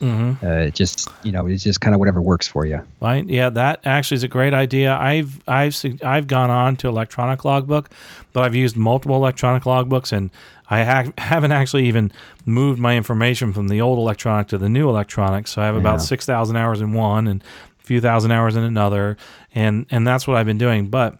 Mm-hmm. 0.00 0.46
Uh, 0.46 0.70
just 0.70 1.08
you 1.24 1.32
know, 1.32 1.46
it's 1.48 1.64
just 1.64 1.80
kind 1.80 1.92
of 1.92 1.98
whatever 1.98 2.22
works 2.22 2.46
for 2.46 2.64
you. 2.64 2.80
Right? 3.00 3.28
Yeah, 3.28 3.50
that 3.50 3.80
actually 3.84 4.16
is 4.16 4.22
a 4.22 4.28
great 4.28 4.54
idea. 4.54 4.94
I've 4.94 5.42
I've 5.48 5.74
I've 6.04 6.28
gone 6.28 6.50
on 6.50 6.76
to 6.76 6.88
electronic 6.88 7.44
logbook, 7.44 7.90
but 8.32 8.44
I've 8.44 8.54
used 8.54 8.76
multiple 8.76 9.16
electronic 9.16 9.64
logbooks, 9.64 10.12
and 10.12 10.30
I 10.70 10.84
ha- 10.84 11.12
haven't 11.18 11.50
actually 11.50 11.86
even 11.86 12.12
moved 12.46 12.78
my 12.78 12.96
information 12.96 13.52
from 13.52 13.66
the 13.66 13.80
old 13.80 13.98
electronic 13.98 14.46
to 14.48 14.58
the 14.58 14.68
new 14.68 14.88
electronic. 14.88 15.48
So 15.48 15.62
I 15.62 15.66
have 15.66 15.74
yeah. 15.74 15.80
about 15.80 16.00
six 16.00 16.24
thousand 16.24 16.56
hours 16.56 16.80
in 16.80 16.92
one, 16.92 17.26
and 17.26 17.42
few 17.88 18.00
thousand 18.00 18.30
hours 18.30 18.54
in 18.54 18.62
another, 18.62 19.16
and 19.54 19.86
and 19.90 20.06
that's 20.06 20.28
what 20.28 20.36
I've 20.36 20.46
been 20.46 20.58
doing. 20.58 20.88
But 20.88 21.18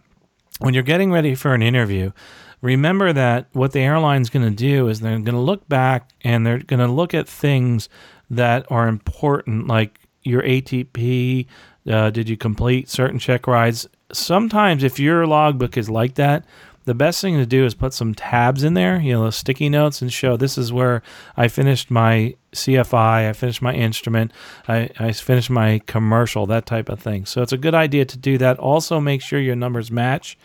when 0.60 0.74
you're 0.74 0.82
getting 0.82 1.10
ready 1.10 1.34
for 1.34 1.54
an 1.54 1.62
interview, 1.62 2.12
remember 2.60 3.12
that 3.12 3.48
what 3.52 3.72
the 3.72 3.80
airline's 3.80 4.30
going 4.30 4.48
to 4.48 4.54
do 4.54 4.88
is 4.88 5.00
they're 5.00 5.18
going 5.18 5.24
to 5.24 5.38
look 5.38 5.68
back 5.68 6.10
and 6.22 6.46
they're 6.46 6.58
going 6.58 6.80
to 6.80 6.92
look 6.92 7.14
at 7.14 7.28
things 7.28 7.88
that 8.30 8.70
are 8.70 8.86
important, 8.86 9.66
like 9.66 9.98
your 10.22 10.42
ATP. 10.42 11.46
Uh, 11.90 12.10
did 12.10 12.28
you 12.28 12.36
complete 12.36 12.90
certain 12.90 13.18
check 13.18 13.46
rides? 13.46 13.88
Sometimes, 14.12 14.84
if 14.84 15.00
your 15.00 15.26
logbook 15.26 15.76
is 15.76 15.88
like 15.88 16.14
that, 16.16 16.44
the 16.88 16.94
best 16.94 17.20
thing 17.20 17.36
to 17.36 17.44
do 17.44 17.66
is 17.66 17.74
put 17.74 17.92
some 17.92 18.14
tabs 18.14 18.64
in 18.64 18.72
there, 18.72 18.98
you 18.98 19.12
know, 19.12 19.28
sticky 19.28 19.68
notes, 19.68 20.00
and 20.00 20.10
show 20.10 20.38
this 20.38 20.56
is 20.56 20.72
where 20.72 21.02
I 21.36 21.48
finished 21.48 21.90
my 21.90 22.34
CFI, 22.54 23.28
I 23.28 23.32
finished 23.34 23.60
my 23.60 23.74
instrument, 23.74 24.32
I, 24.66 24.88
I 24.98 25.12
finished 25.12 25.50
my 25.50 25.82
commercial, 25.86 26.46
that 26.46 26.64
type 26.64 26.88
of 26.88 26.98
thing. 26.98 27.26
So 27.26 27.42
it's 27.42 27.52
a 27.52 27.58
good 27.58 27.74
idea 27.74 28.06
to 28.06 28.16
do 28.16 28.38
that. 28.38 28.58
Also, 28.58 29.00
make 29.00 29.20
sure 29.20 29.38
your 29.38 29.54
numbers 29.54 29.90
match 29.90 30.38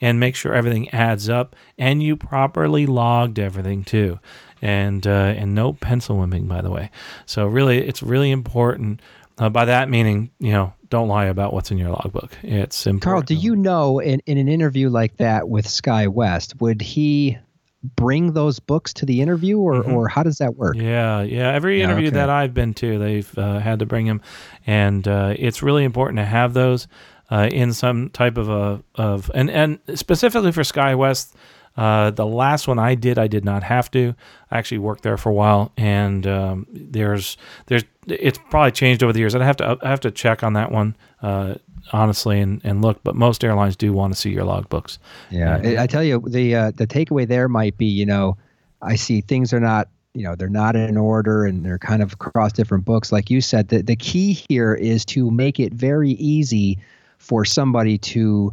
and 0.00 0.18
make 0.18 0.36
sure 0.36 0.54
everything 0.54 0.88
adds 0.88 1.28
up 1.28 1.54
and 1.76 2.02
you 2.02 2.16
properly 2.16 2.86
logged 2.86 3.38
everything 3.38 3.84
too. 3.84 4.18
And 4.62 5.06
uh, 5.06 5.34
and 5.36 5.54
no 5.54 5.74
pencil 5.74 6.16
whipping, 6.16 6.46
by 6.46 6.62
the 6.62 6.70
way. 6.70 6.90
So 7.26 7.46
really, 7.46 7.86
it's 7.86 8.02
really 8.02 8.30
important. 8.30 9.00
Uh, 9.38 9.48
by 9.48 9.64
that 9.64 9.88
meaning, 9.88 10.30
you 10.38 10.52
know, 10.52 10.74
don't 10.90 11.08
lie 11.08 11.26
about 11.26 11.54
what's 11.54 11.70
in 11.70 11.78
your 11.78 11.90
logbook. 11.90 12.36
It's 12.42 12.86
important. 12.86 13.02
Carl, 13.02 13.22
do 13.22 13.34
you 13.34 13.56
know 13.56 14.00
in, 14.00 14.20
in 14.26 14.38
an 14.38 14.48
interview 14.48 14.90
like 14.90 15.16
that 15.16 15.48
with 15.48 15.66
SkyWest, 15.66 16.60
would 16.60 16.82
he 16.82 17.38
bring 17.82 18.32
those 18.34 18.60
books 18.60 18.92
to 18.92 19.06
the 19.06 19.22
interview 19.22 19.58
or, 19.58 19.74
mm-hmm. 19.74 19.92
or 19.92 20.08
how 20.08 20.22
does 20.22 20.38
that 20.38 20.56
work? 20.56 20.76
Yeah, 20.76 21.22
yeah. 21.22 21.50
Every 21.52 21.78
yeah, 21.78 21.84
interview 21.84 22.08
okay. 22.08 22.16
that 22.16 22.28
I've 22.28 22.52
been 22.52 22.74
to, 22.74 22.98
they've 22.98 23.38
uh, 23.38 23.58
had 23.58 23.78
to 23.78 23.86
bring 23.86 24.06
them. 24.06 24.20
And 24.66 25.06
uh, 25.08 25.34
it's 25.38 25.62
really 25.62 25.84
important 25.84 26.18
to 26.18 26.26
have 26.26 26.52
those 26.52 26.88
uh, 27.30 27.48
in 27.50 27.72
some 27.72 28.10
type 28.10 28.36
of 28.36 28.48
a, 28.48 28.82
of, 28.96 29.30
and, 29.34 29.48
and 29.50 29.78
specifically 29.94 30.52
for 30.52 30.62
SkyWest, 30.62 31.32
uh, 31.80 32.10
the 32.10 32.26
last 32.26 32.68
one 32.68 32.78
I 32.78 32.94
did, 32.94 33.18
I 33.18 33.26
did 33.26 33.42
not 33.42 33.62
have 33.62 33.90
to. 33.92 34.14
I 34.50 34.58
actually 34.58 34.80
worked 34.80 35.02
there 35.02 35.16
for 35.16 35.30
a 35.30 35.32
while, 35.32 35.72
and 35.78 36.26
um, 36.26 36.66
there's 36.70 37.38
there's 37.66 37.84
it's 38.06 38.38
probably 38.50 38.72
changed 38.72 39.02
over 39.02 39.14
the 39.14 39.18
years. 39.18 39.34
I 39.34 39.42
have 39.42 39.56
to 39.56 39.78
I 39.80 39.88
have 39.88 40.00
to 40.00 40.10
check 40.10 40.42
on 40.42 40.52
that 40.52 40.70
one 40.70 40.94
uh, 41.22 41.54
honestly 41.90 42.38
and, 42.38 42.60
and 42.64 42.82
look. 42.82 43.02
But 43.02 43.16
most 43.16 43.42
airlines 43.42 43.76
do 43.76 43.94
want 43.94 44.12
to 44.12 44.20
see 44.20 44.28
your 44.28 44.44
logbooks. 44.44 44.98
Yeah, 45.30 45.78
I 45.78 45.86
tell 45.86 46.04
you 46.04 46.22
the 46.28 46.54
uh, 46.54 46.70
the 46.72 46.86
takeaway 46.86 47.26
there 47.26 47.48
might 47.48 47.78
be 47.78 47.86
you 47.86 48.04
know 48.04 48.36
I 48.82 48.96
see 48.96 49.22
things 49.22 49.54
are 49.54 49.60
not 49.60 49.88
you 50.12 50.24
know 50.24 50.34
they're 50.34 50.50
not 50.50 50.76
in 50.76 50.98
order 50.98 51.46
and 51.46 51.64
they're 51.64 51.78
kind 51.78 52.02
of 52.02 52.12
across 52.12 52.52
different 52.52 52.84
books. 52.84 53.10
Like 53.10 53.30
you 53.30 53.40
said, 53.40 53.68
the 53.68 53.80
the 53.80 53.96
key 53.96 54.34
here 54.50 54.74
is 54.74 55.06
to 55.06 55.30
make 55.30 55.58
it 55.58 55.72
very 55.72 56.10
easy 56.10 56.78
for 57.16 57.46
somebody 57.46 57.96
to 57.96 58.52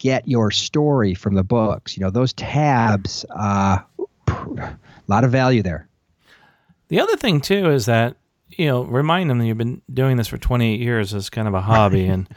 get 0.00 0.26
your 0.26 0.50
story 0.50 1.14
from 1.14 1.34
the 1.34 1.44
books. 1.44 1.96
You 1.96 2.02
know, 2.02 2.10
those 2.10 2.32
tabs, 2.32 3.24
uh, 3.30 3.78
a 4.26 4.76
lot 5.06 5.22
of 5.22 5.30
value 5.30 5.62
there. 5.62 5.86
The 6.88 7.00
other 7.00 7.16
thing 7.16 7.40
too 7.40 7.70
is 7.70 7.86
that 7.86 8.16
you 8.48 8.66
know 8.66 8.82
remind 8.82 9.30
them 9.30 9.38
that 9.38 9.46
you've 9.46 9.58
been 9.58 9.82
doing 9.92 10.16
this 10.16 10.26
for 10.26 10.38
28 10.38 10.80
years 10.80 11.14
as 11.14 11.30
kind 11.30 11.46
of 11.46 11.54
a 11.54 11.60
hobby 11.60 12.06
and. 12.08 12.28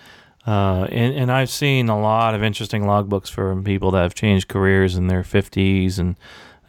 Uh, 0.46 0.86
and, 0.92 1.16
and 1.16 1.32
I've 1.32 1.50
seen 1.50 1.88
a 1.88 1.98
lot 1.98 2.36
of 2.36 2.44
interesting 2.44 2.84
logbooks 2.84 3.30
from 3.30 3.64
people 3.64 3.92
that 3.92 4.02
have 4.02 4.14
changed 4.14 4.50
careers 4.50 4.98
in 4.98 5.08
their 5.08 5.24
50s 5.24 6.00
and 6.00 6.18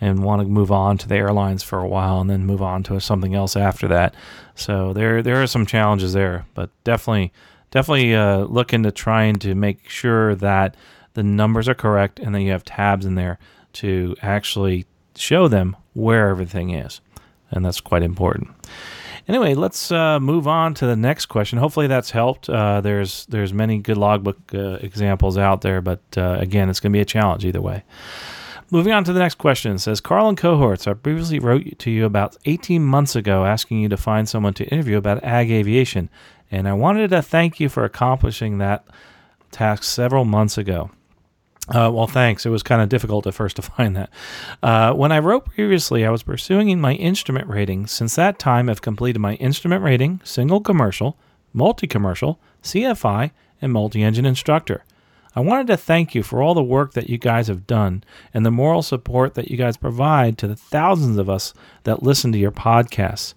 and 0.01 0.23
want 0.23 0.43
to 0.43 0.47
move 0.47 0.71
on 0.71 0.97
to 0.99 1.09
the 1.09 1.17
airlines 1.17 1.65
for 1.65 1.81
a 1.81 1.89
while 1.89 2.21
and 2.21 2.31
then 2.31 2.47
move 2.47 2.63
on 2.63 2.85
to 2.85 3.01
something 3.01 3.35
else 3.35 3.57
after 3.57 3.89
that. 3.89 4.15
So 4.55 4.93
there 4.93 5.25
there 5.25 5.43
are 5.43 5.49
some 5.49 5.67
challenges 5.67 6.13
there, 6.13 6.47
but 6.55 6.71
definitely 6.85 7.33
definitely 7.75 8.15
uh, 8.15 8.45
look 8.45 8.73
into 8.73 8.93
trying 8.93 9.35
to 9.41 9.55
make 9.55 9.89
sure 9.91 10.37
that 10.37 10.77
the 11.15 11.25
numbers 11.25 11.69
are 11.69 11.75
correct 11.75 12.21
and 12.21 12.33
then 12.35 12.43
you 12.43 12.53
have 12.53 12.65
tabs 12.65 13.05
in 13.05 13.17
there 13.17 13.39
to 13.73 14.15
actually 14.23 14.87
show 15.17 15.49
them 15.49 15.77
where 15.93 16.29
everything 16.29 16.71
is. 16.71 17.01
And 17.51 17.65
that's 17.65 17.81
quite 17.81 18.03
important. 18.03 18.51
Anyway, 19.27 19.55
let's 19.55 19.91
uh, 19.91 20.21
move 20.21 20.47
on 20.47 20.75
to 20.75 20.87
the 20.87 20.97
next 20.97 21.27
question. 21.27 21.59
Hopefully, 21.59 21.87
that's 21.87 22.11
helped. 22.11 22.49
Uh, 22.49 22.81
there's 22.81 23.27
there's 23.27 23.53
many 23.53 23.79
good 23.79 23.97
logbook 23.97 24.39
uh, 24.55 24.79
examples 24.81 25.39
out 25.39 25.63
there, 25.63 25.81
but 25.81 26.01
uh, 26.17 26.37
again, 26.39 26.69
it's 26.69 26.79
going 26.79 26.93
to 26.93 26.97
be 26.97 27.01
a 27.01 27.07
challenge 27.07 27.45
either 27.45 27.63
way. 27.63 27.85
Moving 28.71 28.93
on 28.93 29.05
to 29.05 29.13
the 29.13 29.21
next 29.21 29.37
question 29.37 29.73
it 29.73 29.79
says 29.79 30.01
Carl 30.01 30.29
and 30.29 30.37
cohorts. 30.37 30.87
I 30.87 30.95
previously 30.95 31.39
wrote 31.39 31.79
to 31.79 31.91
you 31.91 32.05
about 32.05 32.37
18 32.45 32.83
months 32.83 33.17
ago 33.17 33.45
asking 33.45 33.81
you 33.81 33.89
to 33.89 33.97
find 33.97 34.29
someone 34.29 34.55
to 34.55 34.65
interview 34.67 34.97
about 34.97 35.23
ag 35.23 35.51
aviation, 35.51 36.11
and 36.51 36.69
I 36.69 36.73
wanted 36.73 37.11
to 37.11 37.23
thank 37.23 37.61
you 37.61 37.69
for 37.69 37.85
accomplishing 37.85 38.59
that 38.59 38.85
task 39.51 39.83
several 39.83 40.25
months 40.25 40.59
ago. 40.59 40.91
Uh, 41.69 41.91
well, 41.93 42.07
thanks. 42.07 42.45
It 42.45 42.51
was 42.51 42.63
kind 42.63 42.83
of 42.83 42.91
difficult 42.91 43.27
at 43.27 43.35
first 43.35 43.57
to 43.57 43.63
find 43.77 43.97
that. 43.97 44.11
Uh, 44.63 44.93
when 44.93 45.13
I 45.13 45.19
wrote 45.19 45.47
previously, 45.47 46.05
I 46.05 46.11
was 46.11 46.23
pursuing 46.23 46.79
my 46.81 46.95
instrument 46.95 47.49
rating. 47.49 47.87
Since 47.87 48.17
that 48.17 48.39
time, 48.39 48.69
I've 48.69 48.83
completed 48.83 49.19
my 49.19 49.35
instrument 49.35 49.83
rating, 49.83 50.21
single 50.25 50.61
commercial, 50.61 51.17
multi 51.53 51.87
commercial, 51.87 52.39
CFI, 52.63 53.31
and 53.63 53.73
multi 53.73 54.03
engine 54.03 54.27
instructor. 54.27 54.85
I 55.37 55.41
wanted 55.41 55.67
to 55.69 55.77
thank 55.77 56.15
you 56.15 56.23
for 56.23 56.43
all 56.43 56.55
the 56.55 56.63
work 56.63 56.93
that 56.93 57.11
you 57.11 57.19
guys 57.19 57.49
have 57.49 57.67
done 57.67 58.05
and 58.33 58.47
the 58.47 58.53
moral 58.53 58.83
support 58.83 59.35
that 59.35 59.51
you 59.51 59.57
guys 59.57 59.77
provide 59.77 60.39
to 60.39 60.47
the 60.47 60.55
thousands 60.55 61.19
of 61.19 61.29
us 61.29 61.53
that 61.83 62.05
listen 62.05 62.31
to 62.33 62.39
your 62.39 62.53
podcasts. 62.53 63.35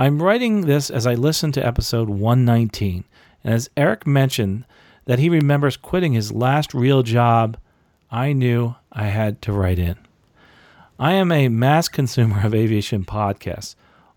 I'm 0.00 0.22
writing 0.22 0.62
this 0.62 0.88
as 0.88 1.06
I 1.06 1.12
listen 1.12 1.52
to 1.52 1.66
episode 1.66 2.08
119, 2.08 3.04
and 3.44 3.52
as 3.52 3.68
Eric 3.76 4.06
mentioned, 4.06 4.64
that 5.04 5.18
he 5.18 5.28
remembers 5.28 5.76
quitting 5.76 6.14
his 6.14 6.32
last 6.32 6.72
real 6.72 7.02
job, 7.02 7.58
I 8.10 8.32
knew 8.32 8.76
I 8.90 9.08
had 9.08 9.42
to 9.42 9.52
write 9.52 9.78
in. 9.78 9.96
I 10.98 11.12
am 11.12 11.30
a 11.30 11.50
mass 11.50 11.88
consumer 11.88 12.46
of 12.46 12.54
aviation 12.54 13.04
podcasts. 13.04 13.74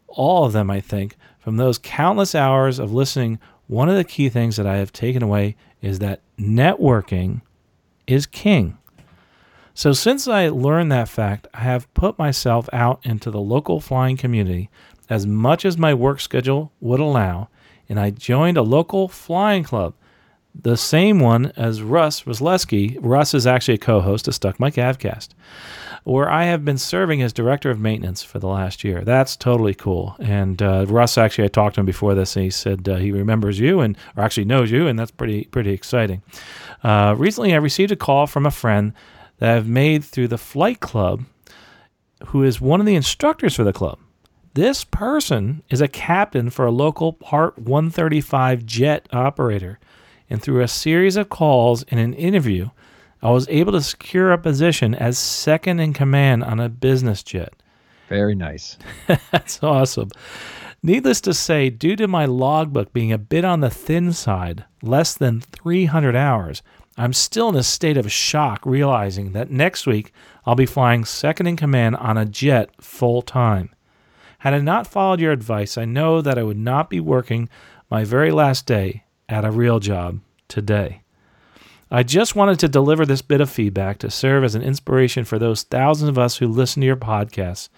All 0.07 0.45
of 0.45 0.53
them, 0.53 0.71
I 0.71 0.79
think, 0.79 1.17
from 1.37 1.57
those 1.57 1.79
countless 1.79 2.33
hours 2.33 2.79
of 2.79 2.93
listening, 2.93 3.37
one 3.67 3.89
of 3.89 3.97
the 3.97 4.05
key 4.05 4.29
things 4.29 4.55
that 4.55 4.65
I 4.65 4.77
have 4.77 4.93
taken 4.93 5.21
away 5.21 5.57
is 5.81 5.99
that 5.99 6.21
networking 6.39 7.41
is 8.07 8.25
king. 8.25 8.77
So, 9.75 9.91
since 9.91 10.27
I 10.27 10.47
learned 10.49 10.91
that 10.91 11.09
fact, 11.09 11.47
I 11.53 11.61
have 11.61 11.91
put 11.93 12.19
myself 12.19 12.69
out 12.71 13.01
into 13.03 13.31
the 13.31 13.41
local 13.41 13.81
flying 13.81 14.15
community 14.15 14.69
as 15.09 15.25
much 15.25 15.65
as 15.65 15.77
my 15.77 15.93
work 15.93 16.19
schedule 16.19 16.71
would 16.79 16.99
allow, 16.99 17.49
and 17.89 17.99
I 17.99 18.09
joined 18.09 18.57
a 18.57 18.61
local 18.61 19.07
flying 19.07 19.63
club 19.63 19.93
the 20.59 20.77
same 20.77 21.19
one 21.19 21.51
as 21.55 21.81
Russ 21.81 22.23
Rosleski. 22.23 22.97
Russ 23.01 23.33
is 23.33 23.47
actually 23.47 23.75
a 23.75 23.79
co-host 23.79 24.27
of 24.27 24.35
Stuck 24.35 24.59
Mic 24.59 24.75
AvCast, 24.75 25.29
where 26.03 26.29
I 26.29 26.43
have 26.45 26.63
been 26.63 26.77
serving 26.77 27.21
as 27.21 27.33
director 27.33 27.71
of 27.71 27.79
maintenance 27.79 28.23
for 28.23 28.39
the 28.39 28.47
last 28.47 28.83
year. 28.83 29.01
That's 29.01 29.35
totally 29.35 29.73
cool. 29.73 30.15
And 30.19 30.61
uh, 30.61 30.85
Russ, 30.87 31.17
actually, 31.17 31.45
I 31.45 31.47
talked 31.47 31.75
to 31.75 31.81
him 31.81 31.85
before 31.85 32.13
this, 32.13 32.35
and 32.35 32.43
he 32.43 32.51
said 32.51 32.87
uh, 32.87 32.95
he 32.97 33.11
remembers 33.11 33.59
you 33.59 33.79
and 33.79 33.97
or 34.15 34.23
actually 34.23 34.45
knows 34.45 34.69
you, 34.69 34.87
and 34.87 34.97
that's 34.97 35.11
pretty 35.11 35.45
pretty 35.45 35.71
exciting. 35.71 36.21
Uh, 36.83 37.15
recently, 37.17 37.53
I 37.53 37.57
received 37.57 37.91
a 37.91 37.95
call 37.97 38.27
from 38.27 38.45
a 38.45 38.51
friend 38.51 38.93
that 39.39 39.57
I've 39.57 39.67
made 39.67 40.03
through 40.03 40.27
the 40.27 40.37
flight 40.37 40.79
club, 40.79 41.23
who 42.27 42.43
is 42.43 42.61
one 42.61 42.79
of 42.79 42.85
the 42.85 42.95
instructors 42.95 43.55
for 43.55 43.63
the 43.63 43.73
club. 43.73 43.97
This 44.55 44.83
person 44.83 45.63
is 45.71 45.81
a 45.81 45.87
captain 45.87 46.51
for 46.51 46.67
a 46.67 46.71
local 46.71 47.11
Part 47.11 47.57
135 47.57 48.67
jet 48.67 49.07
operator 49.11 49.79
and 50.29 50.43
through 50.43 50.61
a 50.61 50.67
series 50.67 51.17
of 51.17 51.29
calls 51.29 51.81
and 51.89 51.99
an 51.99 52.13
interview, 52.13 52.69
I 53.23 53.31
was 53.31 53.49
able 53.49 53.71
to 53.71 53.81
secure 53.81 54.31
a 54.31 54.37
position 54.37 54.93
as 54.93 55.17
second 55.17 55.79
in 55.79 55.93
command 55.93 56.43
on 56.43 56.59
a 56.59 56.69
business 56.69 57.23
jet. 57.23 57.55
Very 58.09 58.35
nice. 58.35 58.77
That's 59.31 59.63
awesome. 59.63 60.09
Needless 60.83 61.21
to 61.21 61.33
say, 61.33 61.71
due 61.71 61.95
to 61.95 62.07
my 62.07 62.25
logbook 62.25 62.93
being 62.93 63.11
a 63.11 63.17
bit 63.17 63.43
on 63.43 63.61
the 63.61 63.71
thin 63.71 64.13
side, 64.13 64.65
less 64.83 65.15
than 65.15 65.41
300 65.41 66.15
hours, 66.15 66.61
I'm 66.95 67.13
still 67.13 67.49
in 67.49 67.55
a 67.55 67.63
state 67.63 67.97
of 67.97 68.11
shock 68.11 68.67
realizing 68.67 69.31
that 69.31 69.49
next 69.49 69.87
week 69.87 70.13
I'll 70.45 70.53
be 70.53 70.67
flying 70.67 71.05
second 71.05 71.47
in 71.47 71.55
command 71.55 71.95
on 71.95 72.19
a 72.19 72.25
jet 72.25 72.69
full 72.79 73.23
time. 73.23 73.73
Had 74.43 74.53
I 74.53 74.59
not 74.59 74.87
followed 74.87 75.21
your 75.21 75.31
advice, 75.31 75.77
I 75.77 75.85
know 75.85 76.19
that 76.19 76.37
I 76.37 76.43
would 76.43 76.57
not 76.57 76.89
be 76.89 76.99
working 76.99 77.47
my 77.89 78.03
very 78.03 78.29
last 78.29 78.65
day 78.65 79.05
at 79.29 79.45
a 79.45 79.51
real 79.51 79.79
job 79.79 80.19
today. 80.49 81.01
I 81.89 82.03
just 82.03 82.35
wanted 82.35 82.59
to 82.59 82.67
deliver 82.67 83.05
this 83.05 83.21
bit 83.21 83.39
of 83.39 83.49
feedback 83.49 83.99
to 83.99 84.11
serve 84.11 84.43
as 84.43 84.53
an 84.53 84.61
inspiration 84.61 85.23
for 85.23 85.39
those 85.39 85.63
thousands 85.63 86.09
of 86.09 86.19
us 86.19 86.39
who 86.39 86.49
listen 86.49 86.81
to 86.81 86.85
your 86.85 86.97
podcasts 86.97 87.69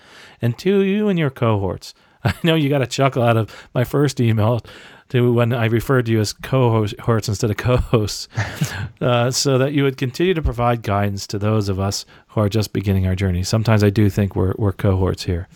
and 0.41 0.57
to 0.57 0.81
you 0.81 1.07
and 1.07 1.19
your 1.19 1.29
cohorts. 1.29 1.93
I 2.23 2.33
know 2.43 2.55
you 2.55 2.67
got 2.67 2.81
a 2.81 2.87
chuckle 2.87 3.21
out 3.21 3.37
of 3.37 3.69
my 3.75 3.83
first 3.83 4.19
email 4.19 4.61
to 5.09 5.31
when 5.31 5.53
I 5.53 5.65
referred 5.65 6.07
to 6.07 6.11
you 6.11 6.19
as 6.19 6.33
cohorts 6.33 7.29
instead 7.29 7.51
of 7.51 7.57
co-hosts, 7.57 8.27
uh, 9.01 9.31
so 9.31 9.57
that 9.57 9.73
you 9.73 9.83
would 9.83 9.97
continue 9.97 10.33
to 10.33 10.41
provide 10.41 10.81
guidance 10.81 11.27
to 11.27 11.39
those 11.39 11.69
of 11.69 11.79
us 11.79 12.05
who 12.35 12.41
are 12.41 12.49
just 12.49 12.73
beginning 12.73 13.07
our 13.07 13.15
journey. 13.15 13.43
Sometimes 13.43 13.81
I 13.81 13.89
do 13.89 14.09
think 14.09 14.35
we're, 14.35 14.53
we're 14.57 14.73
cohorts 14.73 15.23
here. 15.23 15.47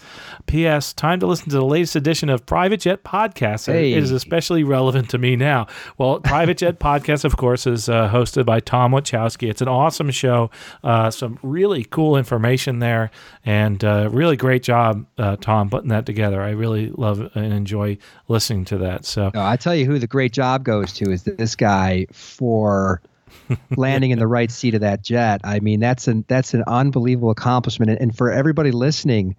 P.S. 0.45 0.93
Time 0.93 1.19
to 1.19 1.27
listen 1.27 1.49
to 1.49 1.57
the 1.57 1.65
latest 1.65 1.95
edition 1.97 2.29
of 2.29 2.45
Private 2.45 2.79
Jet 2.79 3.03
Podcast. 3.03 3.65
Hey. 3.65 3.93
It 3.93 4.01
is 4.01 4.11
especially 4.11 4.63
relevant 4.63 5.09
to 5.09 5.17
me 5.17 5.35
now. 5.35 5.67
Well, 5.97 6.21
Private 6.21 6.59
Jet 6.59 6.79
Podcast, 6.79 7.25
of 7.25 7.35
course, 7.35 7.67
is 7.67 7.89
uh, 7.89 8.09
hosted 8.09 8.45
by 8.45 8.61
Tom 8.61 8.93
Wachowski. 8.93 9.49
It's 9.49 9.61
an 9.61 9.67
awesome 9.67 10.09
show. 10.09 10.51
Uh, 10.81 11.11
some 11.11 11.37
really 11.43 11.83
cool 11.83 12.15
information 12.15 12.79
there, 12.79 13.11
and 13.45 13.83
uh, 13.83 14.09
really 14.11 14.37
great 14.37 14.63
job, 14.63 15.05
uh, 15.17 15.35
Tom, 15.35 15.69
putting 15.69 15.89
that 15.89 16.05
together. 16.05 16.41
I 16.41 16.51
really 16.51 16.91
love 16.91 17.29
and 17.35 17.51
enjoy 17.51 17.97
listening 18.29 18.63
to 18.65 18.77
that. 18.77 19.05
So 19.05 19.31
I 19.43 19.57
tell 19.57 19.75
you 19.75 19.85
who 19.85 19.99
the 19.99 20.07
great 20.07 20.31
job 20.31 20.63
goes 20.63 20.93
to 20.93 21.11
is 21.11 21.23
this 21.23 21.55
guy 21.55 22.07
for 22.11 23.01
landing 23.77 24.11
in 24.11 24.19
the 24.19 24.27
right 24.27 24.51
seat 24.51 24.75
of 24.75 24.81
that 24.81 25.01
jet. 25.01 25.41
I 25.43 25.59
mean, 25.59 25.79
that's 25.79 26.07
an 26.07 26.25
that's 26.27 26.53
an 26.53 26.63
unbelievable 26.67 27.31
accomplishment. 27.31 27.91
And, 27.91 28.01
and 28.01 28.17
for 28.17 28.31
everybody 28.31 28.71
listening, 28.71 29.35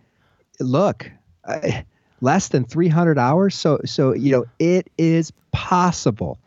look, 0.58 1.10
I, 1.44 1.84
less 2.20 2.48
than 2.48 2.64
300 2.64 3.18
hours. 3.18 3.54
So 3.54 3.80
so 3.84 4.14
you 4.14 4.32
know 4.32 4.44
it 4.58 4.88
is 4.98 5.32
possible. 5.52 6.38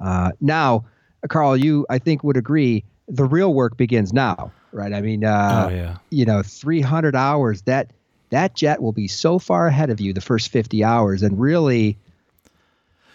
Uh, 0.00 0.32
now, 0.40 0.84
Carl, 1.28 1.56
you 1.56 1.86
I 1.88 1.98
think 1.98 2.24
would 2.24 2.36
agree 2.36 2.84
the 3.08 3.24
real 3.24 3.52
work 3.52 3.76
begins 3.76 4.12
now, 4.12 4.52
right? 4.72 4.92
I 4.92 5.00
mean, 5.00 5.24
uh, 5.24 5.68
oh, 5.68 5.74
yeah. 5.74 5.96
you 6.10 6.24
know, 6.24 6.42
300 6.42 7.14
hours 7.14 7.62
that 7.62 7.90
that 8.30 8.54
jet 8.54 8.80
will 8.80 8.92
be 8.92 9.08
so 9.08 9.38
far 9.38 9.66
ahead 9.66 9.90
of 9.90 10.00
you 10.00 10.12
the 10.12 10.20
first 10.20 10.48
50 10.48 10.82
hours, 10.82 11.22
and 11.22 11.38
really 11.38 11.98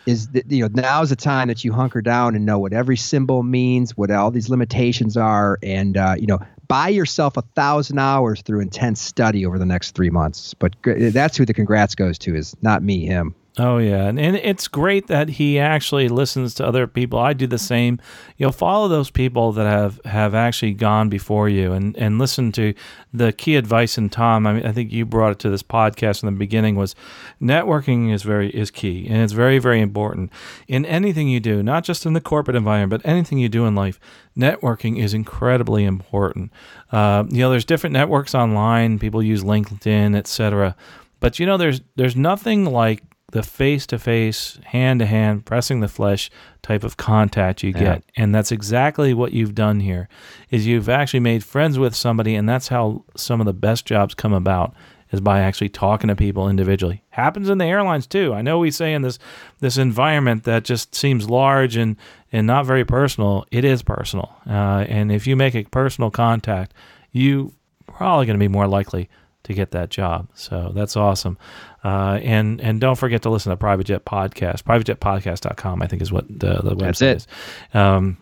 is 0.07 0.29
that 0.29 0.49
you 0.49 0.63
know 0.63 0.69
now's 0.73 1.09
the 1.09 1.15
time 1.15 1.49
that 1.49 1.63
you 1.63 1.73
hunker 1.73 2.01
down 2.01 2.35
and 2.35 2.45
know 2.45 2.57
what 2.57 2.73
every 2.73 2.97
symbol 2.97 3.43
means, 3.43 3.95
what 3.95 4.09
all 4.09 4.31
these 4.31 4.49
limitations 4.49 5.17
are, 5.17 5.59
and 5.61 5.97
uh, 5.97 6.15
you 6.17 6.25
know 6.25 6.39
buy 6.67 6.87
yourself 6.87 7.37
a 7.37 7.41
thousand 7.41 7.99
hours 7.99 8.41
through 8.41 8.61
intense 8.61 9.01
study 9.01 9.45
over 9.45 9.59
the 9.59 9.65
next 9.65 9.91
three 9.91 10.09
months. 10.09 10.53
But 10.53 10.75
that's 10.83 11.37
who 11.37 11.45
the 11.45 11.53
congrats 11.53 11.93
goes 11.93 12.17
to 12.19 12.35
is 12.35 12.55
not 12.61 12.81
me, 12.81 13.05
him. 13.05 13.35
Oh 13.59 13.79
yeah, 13.79 14.05
and, 14.05 14.19
and 14.19 14.35
it's 14.35 14.67
great 14.67 15.07
that 15.07 15.29
he 15.29 15.57
actually 15.57 16.09
listens 16.09 16.53
to 16.55 16.65
other 16.65 16.85
people. 16.85 17.17
I 17.17 17.33
do 17.33 17.47
the 17.47 17.57
same. 17.57 17.99
You 18.37 18.45
know, 18.45 18.51
follow 18.51 18.87
those 18.87 19.09
people 19.09 19.51
that 19.53 19.65
have 19.65 19.99
have 20.05 20.35
actually 20.35 20.73
gone 20.73 21.09
before 21.09 21.49
you, 21.49 21.71
and 21.73 21.97
and 21.97 22.19
listen 22.19 22.51
to 22.51 22.75
the 23.11 23.33
key 23.33 23.55
advice. 23.55 23.97
And 23.97 24.11
Tom, 24.11 24.45
I 24.45 24.53
mean, 24.53 24.65
I 24.65 24.71
think 24.71 24.91
you 24.91 25.07
brought 25.07 25.31
it 25.31 25.39
to 25.39 25.49
this 25.49 25.63
podcast 25.63 26.21
in 26.21 26.27
the 26.27 26.37
beginning 26.37 26.75
was 26.75 26.93
networking 27.41 28.13
is 28.13 28.21
very 28.21 28.51
is 28.51 28.69
key, 28.69 29.07
and 29.09 29.23
it's 29.23 29.33
very 29.33 29.57
very 29.57 29.81
important 29.81 30.31
in 30.67 30.85
anything 30.85 31.27
you 31.27 31.39
do, 31.39 31.63
not 31.63 31.83
just 31.83 32.05
in 32.05 32.13
the 32.13 32.21
corporate 32.21 32.55
environment, 32.55 33.01
but 33.01 33.09
anything 33.09 33.39
you 33.39 33.49
do 33.49 33.65
in 33.65 33.73
life. 33.73 33.99
Networking 34.37 34.99
is 34.99 35.15
incredibly 35.15 35.83
important. 35.83 36.51
Uh, 36.91 37.23
you 37.29 37.39
know, 37.39 37.49
there's 37.49 37.65
different 37.65 37.93
networks 37.93 38.35
online. 38.35 38.99
People 38.99 39.23
use 39.23 39.43
LinkedIn, 39.43 40.15
etc. 40.15 40.75
But 41.19 41.39
you 41.39 41.47
know, 41.47 41.57
there's 41.57 41.81
there's 41.95 42.15
nothing 42.15 42.65
like 42.65 43.01
the 43.31 43.43
face 43.43 43.85
to 43.87 43.99
face, 43.99 44.57
hand 44.63 45.01
to 45.01 45.05
hand, 45.05 45.45
pressing 45.45 45.81
the 45.81 45.87
flesh 45.89 46.31
type 46.61 46.83
of 46.83 46.95
contact 46.95 47.61
you 47.61 47.71
yeah. 47.71 47.79
get. 47.79 48.03
And 48.15 48.33
that's 48.33 48.51
exactly 48.51 49.13
what 49.13 49.33
you've 49.33 49.55
done 49.55 49.81
here. 49.81 50.07
Is 50.49 50.65
you've 50.65 50.87
actually 50.87 51.19
made 51.19 51.43
friends 51.43 51.77
with 51.77 51.93
somebody 51.93 52.35
and 52.35 52.47
that's 52.47 52.69
how 52.69 53.03
some 53.15 53.41
of 53.41 53.45
the 53.45 53.53
best 53.53 53.85
jobs 53.85 54.13
come 54.13 54.33
about 54.33 54.73
is 55.11 55.21
by 55.21 55.39
actually 55.39 55.69
talking 55.69 56.07
to 56.07 56.15
people 56.15 56.49
individually. 56.49 57.03
Happens 57.09 57.49
in 57.49 57.57
the 57.57 57.65
airlines 57.65 58.07
too. 58.07 58.33
I 58.33 58.41
know 58.41 58.59
we 58.59 58.71
say 58.71 58.93
in 58.93 59.01
this 59.01 59.19
this 59.59 59.77
environment 59.77 60.43
that 60.43 60.63
just 60.63 60.95
seems 60.95 61.29
large 61.29 61.75
and 61.75 61.97
and 62.31 62.47
not 62.47 62.65
very 62.65 62.85
personal. 62.85 63.45
It 63.51 63.65
is 63.65 63.83
personal. 63.83 64.33
Uh, 64.45 64.85
and 64.87 65.11
if 65.11 65.27
you 65.27 65.35
make 65.35 65.55
a 65.55 65.63
personal 65.63 66.11
contact, 66.11 66.73
you 67.11 67.53
probably 67.87 68.25
going 68.25 68.37
to 68.37 68.43
be 68.43 68.49
more 68.49 68.67
likely 68.67 69.09
to 69.47 69.53
get 69.53 69.71
that 69.71 69.89
job. 69.89 70.27
So 70.33 70.71
that's 70.75 70.95
awesome. 70.95 71.37
Uh, 71.83 72.19
and 72.21 72.59
and 72.61 72.81
don't 72.81 72.97
forget 72.97 73.21
to 73.21 73.29
listen 73.29 73.49
to 73.49 73.57
Private 73.57 73.85
Jet 73.85 74.05
Podcast. 74.05 74.63
PrivateJetPodcast.com, 74.63 75.81
I 75.81 75.87
think, 75.87 76.01
is 76.01 76.11
what 76.11 76.27
the, 76.27 76.61
the 76.61 76.75
website 76.75 77.15
is. 77.15 77.27
Um, 77.73 78.17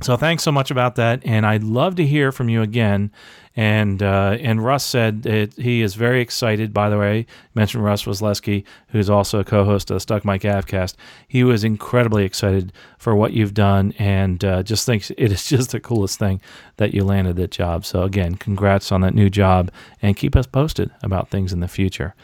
so 0.00 0.16
thanks 0.16 0.44
so 0.44 0.52
much 0.52 0.70
about 0.70 0.94
that. 0.96 1.22
And 1.24 1.44
I'd 1.44 1.64
love 1.64 1.96
to 1.96 2.06
hear 2.06 2.30
from 2.30 2.48
you 2.48 2.62
again. 2.62 3.10
And 3.58 4.04
uh, 4.04 4.36
and 4.40 4.64
Russ 4.64 4.84
said 4.84 5.26
it, 5.26 5.54
he 5.54 5.82
is 5.82 5.96
very 5.96 6.20
excited. 6.20 6.72
By 6.72 6.88
the 6.88 6.96
way, 6.96 7.26
mentioned 7.56 7.82
Russ 7.82 8.04
Wesleski, 8.04 8.62
who's 8.90 9.10
also 9.10 9.40
a 9.40 9.44
co-host 9.44 9.90
of 9.90 10.00
Stuck 10.00 10.24
Mic 10.24 10.42
AvCast. 10.42 10.94
He 11.26 11.42
was 11.42 11.64
incredibly 11.64 12.24
excited 12.24 12.72
for 12.98 13.16
what 13.16 13.32
you've 13.32 13.54
done, 13.54 13.94
and 13.98 14.44
uh, 14.44 14.62
just 14.62 14.86
thinks 14.86 15.10
it 15.18 15.32
is 15.32 15.44
just 15.44 15.72
the 15.72 15.80
coolest 15.80 16.20
thing 16.20 16.40
that 16.76 16.94
you 16.94 17.02
landed 17.02 17.34
that 17.34 17.50
job. 17.50 17.84
So 17.84 18.04
again, 18.04 18.36
congrats 18.36 18.92
on 18.92 19.00
that 19.00 19.12
new 19.12 19.28
job, 19.28 19.72
and 20.00 20.16
keep 20.16 20.36
us 20.36 20.46
posted 20.46 20.92
about 21.02 21.28
things 21.28 21.52
in 21.52 21.58
the 21.58 21.66
future. 21.66 22.14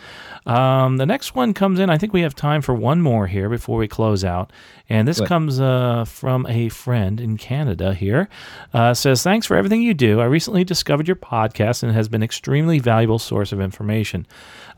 Um, 0.47 0.99
the 0.99 1.07
next 1.07 1.35
one 1.35 1.55
comes 1.55 1.81
in. 1.81 1.91
I 1.91 1.99
think 1.99 2.13
we 2.13 2.21
have 2.21 2.37
time 2.37 2.61
for 2.61 2.75
one 2.75 3.01
more 3.01 3.27
here 3.27 3.49
before 3.49 3.79
we 3.79 3.89
close 3.89 4.25
out. 4.25 4.53
And 4.91 5.09
this 5.09 5.19
comes 5.21 5.59
uh, 5.59 6.05
from 6.05 6.47
a 6.47 6.69
friend 6.69 7.19
in 7.19 7.39
Canada 7.39 7.95
here. 7.95 8.29
Uh, 8.75 8.93
says, 8.93 9.23
Thanks 9.23 9.47
for 9.47 9.57
everything 9.57 9.81
you 9.81 9.95
do. 9.95 10.21
I 10.21 10.27
recently 10.27 10.63
discovered 10.63 11.09
your 11.09 11.17
podcast 11.25 11.83
and 11.83 11.93
has 11.93 12.09
been 12.09 12.21
an 12.21 12.25
extremely 12.25 12.79
valuable 12.79 13.19
source 13.19 13.53
of 13.53 13.61
information. 13.61 14.27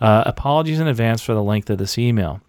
Uh, 0.00 0.22
apologies 0.26 0.78
in 0.78 0.86
advance 0.86 1.22
for 1.22 1.34
the 1.34 1.42
length 1.42 1.68
of 1.70 1.78
this 1.78 1.98
email. 1.98 2.40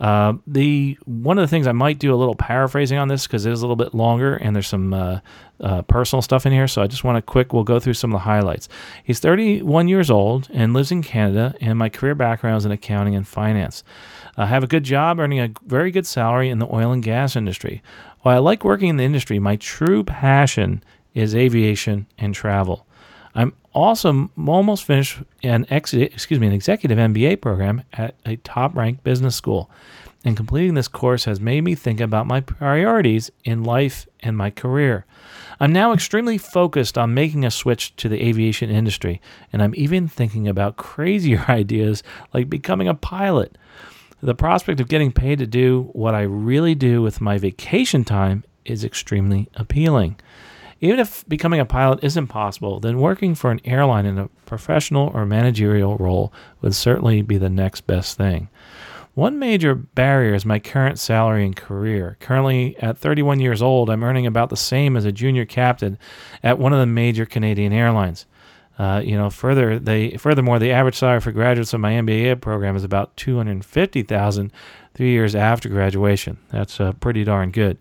Uh, 0.00 0.34
the 0.46 0.98
one 1.04 1.38
of 1.38 1.42
the 1.42 1.48
things 1.48 1.66
I 1.66 1.72
might 1.72 1.98
do 1.98 2.12
a 2.12 2.16
little 2.16 2.34
paraphrasing 2.34 2.98
on 2.98 3.08
this 3.08 3.26
because 3.26 3.46
it 3.46 3.52
is 3.52 3.60
a 3.60 3.66
little 3.66 3.76
bit 3.76 3.94
longer 3.94 4.36
and 4.36 4.54
there's 4.54 4.66
some 4.66 4.92
uh, 4.92 5.20
uh, 5.60 5.82
personal 5.82 6.22
stuff 6.22 6.46
in 6.46 6.52
here. 6.52 6.68
So 6.68 6.82
I 6.82 6.86
just 6.86 7.04
want 7.04 7.16
to 7.16 7.22
quick. 7.22 7.52
We'll 7.52 7.64
go 7.64 7.80
through 7.80 7.94
some 7.94 8.12
of 8.12 8.16
the 8.16 8.24
highlights. 8.24 8.68
He's 9.04 9.20
31 9.20 9.88
years 9.88 10.10
old 10.10 10.48
and 10.52 10.74
lives 10.74 10.92
in 10.92 11.02
Canada, 11.02 11.54
and 11.60 11.78
my 11.78 11.88
career 11.88 12.14
background 12.14 12.58
is 12.58 12.66
in 12.66 12.72
accounting 12.72 13.16
and 13.16 13.26
finance. 13.26 13.82
I 14.36 14.46
have 14.46 14.62
a 14.62 14.68
good 14.68 14.84
job, 14.84 15.18
earning 15.18 15.40
a 15.40 15.52
very 15.64 15.90
good 15.90 16.06
salary 16.06 16.50
in 16.50 16.58
the 16.58 16.72
oil 16.72 16.92
and 16.92 17.02
gas 17.02 17.36
industry. 17.36 17.82
While 18.20 18.36
I 18.36 18.38
like 18.38 18.64
working 18.64 18.88
in 18.88 18.96
the 18.96 19.04
industry, 19.04 19.38
my 19.38 19.56
true 19.56 20.04
passion 20.04 20.82
is 21.14 21.34
aviation 21.34 22.06
and 22.18 22.34
travel. 22.34 22.85
Also 23.76 24.30
almost 24.38 24.84
finished 24.84 25.18
an 25.42 25.66
ex- 25.68 25.92
excuse 25.92 26.40
me 26.40 26.46
an 26.46 26.54
executive 26.54 26.96
MBA 26.96 27.42
program 27.42 27.82
at 27.92 28.14
a 28.24 28.36
top-ranked 28.36 29.04
business 29.04 29.36
school, 29.36 29.70
and 30.24 30.34
completing 30.34 30.72
this 30.72 30.88
course 30.88 31.26
has 31.26 31.40
made 31.40 31.60
me 31.60 31.74
think 31.74 32.00
about 32.00 32.26
my 32.26 32.40
priorities 32.40 33.30
in 33.44 33.64
life 33.64 34.06
and 34.20 34.34
my 34.34 34.48
career. 34.48 35.04
I'm 35.60 35.74
now 35.74 35.92
extremely 35.92 36.38
focused 36.38 36.96
on 36.96 37.12
making 37.12 37.44
a 37.44 37.50
switch 37.50 37.94
to 37.96 38.08
the 38.08 38.26
aviation 38.26 38.70
industry, 38.70 39.20
and 39.52 39.62
I'm 39.62 39.74
even 39.76 40.08
thinking 40.08 40.48
about 40.48 40.78
crazier 40.78 41.44
ideas 41.50 42.02
like 42.32 42.48
becoming 42.48 42.88
a 42.88 42.94
pilot. 42.94 43.58
The 44.22 44.34
prospect 44.34 44.80
of 44.80 44.88
getting 44.88 45.12
paid 45.12 45.38
to 45.40 45.46
do 45.46 45.90
what 45.92 46.14
I 46.14 46.22
really 46.22 46.74
do 46.74 47.02
with 47.02 47.20
my 47.20 47.36
vacation 47.36 48.04
time 48.04 48.42
is 48.64 48.84
extremely 48.84 49.50
appealing. 49.54 50.16
Even 50.80 50.98
if 50.98 51.26
becoming 51.28 51.60
a 51.60 51.64
pilot 51.64 52.00
isn't 52.02 52.26
possible, 52.26 52.80
then 52.80 53.00
working 53.00 53.34
for 53.34 53.50
an 53.50 53.60
airline 53.64 54.04
in 54.04 54.18
a 54.18 54.28
professional 54.44 55.10
or 55.14 55.24
managerial 55.24 55.96
role 55.96 56.32
would 56.60 56.74
certainly 56.74 57.22
be 57.22 57.38
the 57.38 57.48
next 57.48 57.86
best 57.86 58.16
thing. 58.16 58.48
One 59.14 59.38
major 59.38 59.74
barrier 59.74 60.34
is 60.34 60.44
my 60.44 60.58
current 60.58 60.98
salary 60.98 61.46
and 61.46 61.56
career. 61.56 62.18
Currently, 62.20 62.76
at 62.80 62.98
31 62.98 63.40
years 63.40 63.62
old, 63.62 63.88
I'm 63.88 64.04
earning 64.04 64.26
about 64.26 64.50
the 64.50 64.58
same 64.58 64.94
as 64.94 65.06
a 65.06 65.12
junior 65.12 65.46
captain 65.46 65.98
at 66.42 66.58
one 66.58 66.74
of 66.74 66.80
the 66.80 66.86
major 66.86 67.24
Canadian 67.24 67.72
airlines. 67.72 68.26
Uh, 68.78 69.00
you 69.02 69.16
know, 69.16 69.30
further, 69.30 69.78
they 69.78 70.10
furthermore, 70.18 70.58
the 70.58 70.70
average 70.70 70.96
salary 70.96 71.20
for 71.20 71.32
graduates 71.32 71.72
of 71.72 71.80
my 71.80 71.92
MBA 71.92 72.42
program 72.42 72.76
is 72.76 72.84
about 72.84 73.16
250,000 73.16 74.52
three 74.92 75.10
years 75.10 75.34
after 75.34 75.70
graduation. 75.70 76.36
That's 76.50 76.78
uh, 76.78 76.92
pretty 76.92 77.24
darn 77.24 77.52
good. 77.52 77.78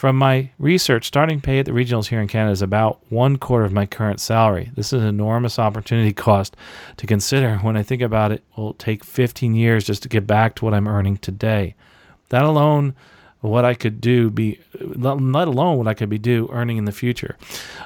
From 0.00 0.16
my 0.16 0.48
research, 0.58 1.04
starting 1.04 1.42
pay 1.42 1.58
at 1.58 1.66
the 1.66 1.72
regionals 1.72 2.06
here 2.06 2.22
in 2.22 2.26
Canada 2.26 2.52
is 2.52 2.62
about 2.62 3.00
one 3.10 3.36
quarter 3.36 3.66
of 3.66 3.72
my 3.74 3.84
current 3.84 4.18
salary. 4.18 4.70
This 4.74 4.94
is 4.94 5.02
an 5.02 5.06
enormous 5.06 5.58
opportunity 5.58 6.14
cost 6.14 6.56
to 6.96 7.06
consider 7.06 7.58
when 7.58 7.76
I 7.76 7.82
think 7.82 8.00
about 8.00 8.32
it. 8.32 8.36
It 8.36 8.58
will 8.58 8.72
take 8.72 9.04
15 9.04 9.54
years 9.54 9.84
just 9.84 10.02
to 10.04 10.08
get 10.08 10.26
back 10.26 10.54
to 10.54 10.64
what 10.64 10.72
I'm 10.72 10.88
earning 10.88 11.18
today. 11.18 11.74
That 12.30 12.44
alone, 12.44 12.94
what 13.42 13.66
I 13.66 13.74
could 13.74 14.00
do 14.00 14.30
be, 14.30 14.58
let 14.80 15.48
alone 15.48 15.76
what 15.76 15.86
I 15.86 15.92
could 15.92 16.08
be 16.08 16.16
do 16.16 16.48
earning 16.50 16.78
in 16.78 16.86
the 16.86 16.92
future. 16.92 17.36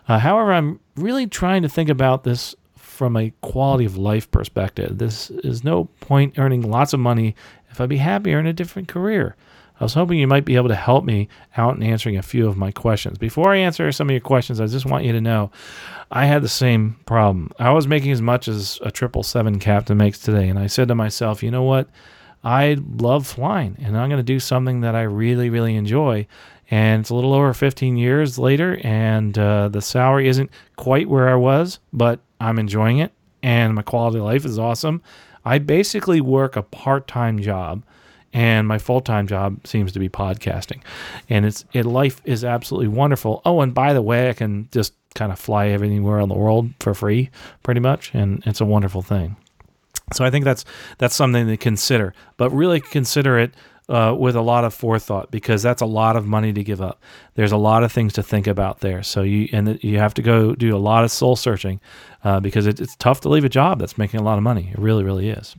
Uh, 0.06 0.20
however, 0.20 0.52
I'm 0.52 0.78
really 0.94 1.26
trying 1.26 1.62
to 1.62 1.68
think 1.68 1.88
about 1.90 2.22
this 2.22 2.54
from 2.76 3.16
a 3.16 3.32
quality 3.40 3.86
of 3.86 3.96
life 3.96 4.30
perspective. 4.30 4.98
This 4.98 5.30
is 5.30 5.64
no 5.64 5.86
point 5.98 6.38
earning 6.38 6.62
lots 6.62 6.92
of 6.92 7.00
money 7.00 7.34
if 7.72 7.80
I'd 7.80 7.88
be 7.88 7.96
happier 7.96 8.38
in 8.38 8.46
a 8.46 8.52
different 8.52 8.86
career. 8.86 9.34
I 9.80 9.84
was 9.84 9.94
hoping 9.94 10.18
you 10.18 10.28
might 10.28 10.44
be 10.44 10.54
able 10.54 10.68
to 10.68 10.74
help 10.74 11.04
me 11.04 11.28
out 11.56 11.76
in 11.76 11.82
answering 11.82 12.16
a 12.16 12.22
few 12.22 12.46
of 12.46 12.56
my 12.56 12.70
questions. 12.70 13.18
Before 13.18 13.52
I 13.52 13.56
answer 13.56 13.90
some 13.90 14.08
of 14.08 14.12
your 14.12 14.20
questions, 14.20 14.60
I 14.60 14.66
just 14.66 14.86
want 14.86 15.04
you 15.04 15.12
to 15.12 15.20
know 15.20 15.50
I 16.12 16.26
had 16.26 16.42
the 16.42 16.48
same 16.48 16.96
problem. 17.06 17.50
I 17.58 17.72
was 17.72 17.88
making 17.88 18.12
as 18.12 18.22
much 18.22 18.46
as 18.46 18.78
a 18.82 18.92
triple 18.92 19.24
seven 19.24 19.58
captain 19.58 19.96
makes 19.96 20.20
today, 20.20 20.48
and 20.48 20.58
I 20.58 20.68
said 20.68 20.88
to 20.88 20.94
myself, 20.94 21.42
you 21.42 21.50
know 21.50 21.64
what? 21.64 21.88
I 22.44 22.76
love 22.98 23.26
flying, 23.26 23.76
and 23.80 23.96
I'm 23.96 24.08
going 24.08 24.18
to 24.18 24.22
do 24.22 24.38
something 24.38 24.82
that 24.82 24.94
I 24.94 25.02
really, 25.02 25.50
really 25.50 25.74
enjoy. 25.74 26.26
And 26.70 27.00
it's 27.00 27.10
a 27.10 27.14
little 27.14 27.34
over 27.34 27.52
15 27.52 27.96
years 27.96 28.38
later, 28.38 28.78
and 28.84 29.36
uh, 29.36 29.68
the 29.68 29.82
salary 29.82 30.28
isn't 30.28 30.50
quite 30.76 31.08
where 31.08 31.28
I 31.28 31.34
was, 31.34 31.80
but 31.92 32.20
I'm 32.38 32.60
enjoying 32.60 32.98
it, 32.98 33.12
and 33.42 33.74
my 33.74 33.82
quality 33.82 34.18
of 34.18 34.24
life 34.24 34.44
is 34.44 34.58
awesome. 34.58 35.02
I 35.44 35.58
basically 35.58 36.20
work 36.20 36.54
a 36.54 36.62
part 36.62 37.08
time 37.08 37.40
job 37.40 37.82
and 38.34 38.68
my 38.68 38.78
full-time 38.78 39.26
job 39.26 39.64
seems 39.66 39.92
to 39.92 39.98
be 39.98 40.08
podcasting 40.08 40.82
and 41.30 41.46
it's 41.46 41.64
it 41.72 41.86
life 41.86 42.20
is 42.24 42.44
absolutely 42.44 42.88
wonderful 42.88 43.40
oh 43.46 43.60
and 43.60 43.72
by 43.72 43.94
the 43.94 44.02
way 44.02 44.28
i 44.28 44.32
can 44.34 44.68
just 44.72 44.92
kind 45.14 45.32
of 45.32 45.38
fly 45.38 45.68
everywhere 45.68 46.20
in 46.20 46.28
the 46.28 46.34
world 46.34 46.68
for 46.80 46.92
free 46.92 47.30
pretty 47.62 47.80
much 47.80 48.12
and 48.12 48.42
it's 48.44 48.60
a 48.60 48.64
wonderful 48.64 49.00
thing 49.00 49.36
so 50.12 50.24
i 50.24 50.30
think 50.30 50.44
that's 50.44 50.64
that's 50.98 51.14
something 51.14 51.46
to 51.46 51.56
consider 51.56 52.12
but 52.36 52.50
really 52.50 52.80
consider 52.80 53.38
it 53.38 53.54
uh, 53.88 54.14
with 54.18 54.34
a 54.34 54.40
lot 54.40 54.64
of 54.64 54.72
forethought 54.72 55.30
because 55.30 55.62
that's 55.62 55.82
a 55.82 55.86
lot 55.86 56.16
of 56.16 56.26
money 56.26 56.52
to 56.52 56.64
give 56.64 56.80
up. 56.80 57.02
There's 57.34 57.52
a 57.52 57.56
lot 57.56 57.84
of 57.84 57.92
things 57.92 58.14
to 58.14 58.22
think 58.22 58.46
about 58.46 58.80
there. 58.80 59.02
So 59.02 59.22
you 59.22 59.48
and 59.52 59.82
you 59.84 59.98
have 59.98 60.14
to 60.14 60.22
go 60.22 60.54
do 60.54 60.74
a 60.74 60.78
lot 60.78 61.04
of 61.04 61.10
soul 61.10 61.36
searching 61.36 61.80
uh, 62.22 62.40
because 62.40 62.66
it, 62.66 62.80
it's 62.80 62.96
tough 62.96 63.20
to 63.22 63.28
leave 63.28 63.44
a 63.44 63.48
job 63.50 63.78
that's 63.78 63.98
making 63.98 64.20
a 64.20 64.22
lot 64.22 64.38
of 64.38 64.42
money. 64.42 64.70
It 64.72 64.78
really, 64.78 65.04
really 65.04 65.28
is. 65.28 65.54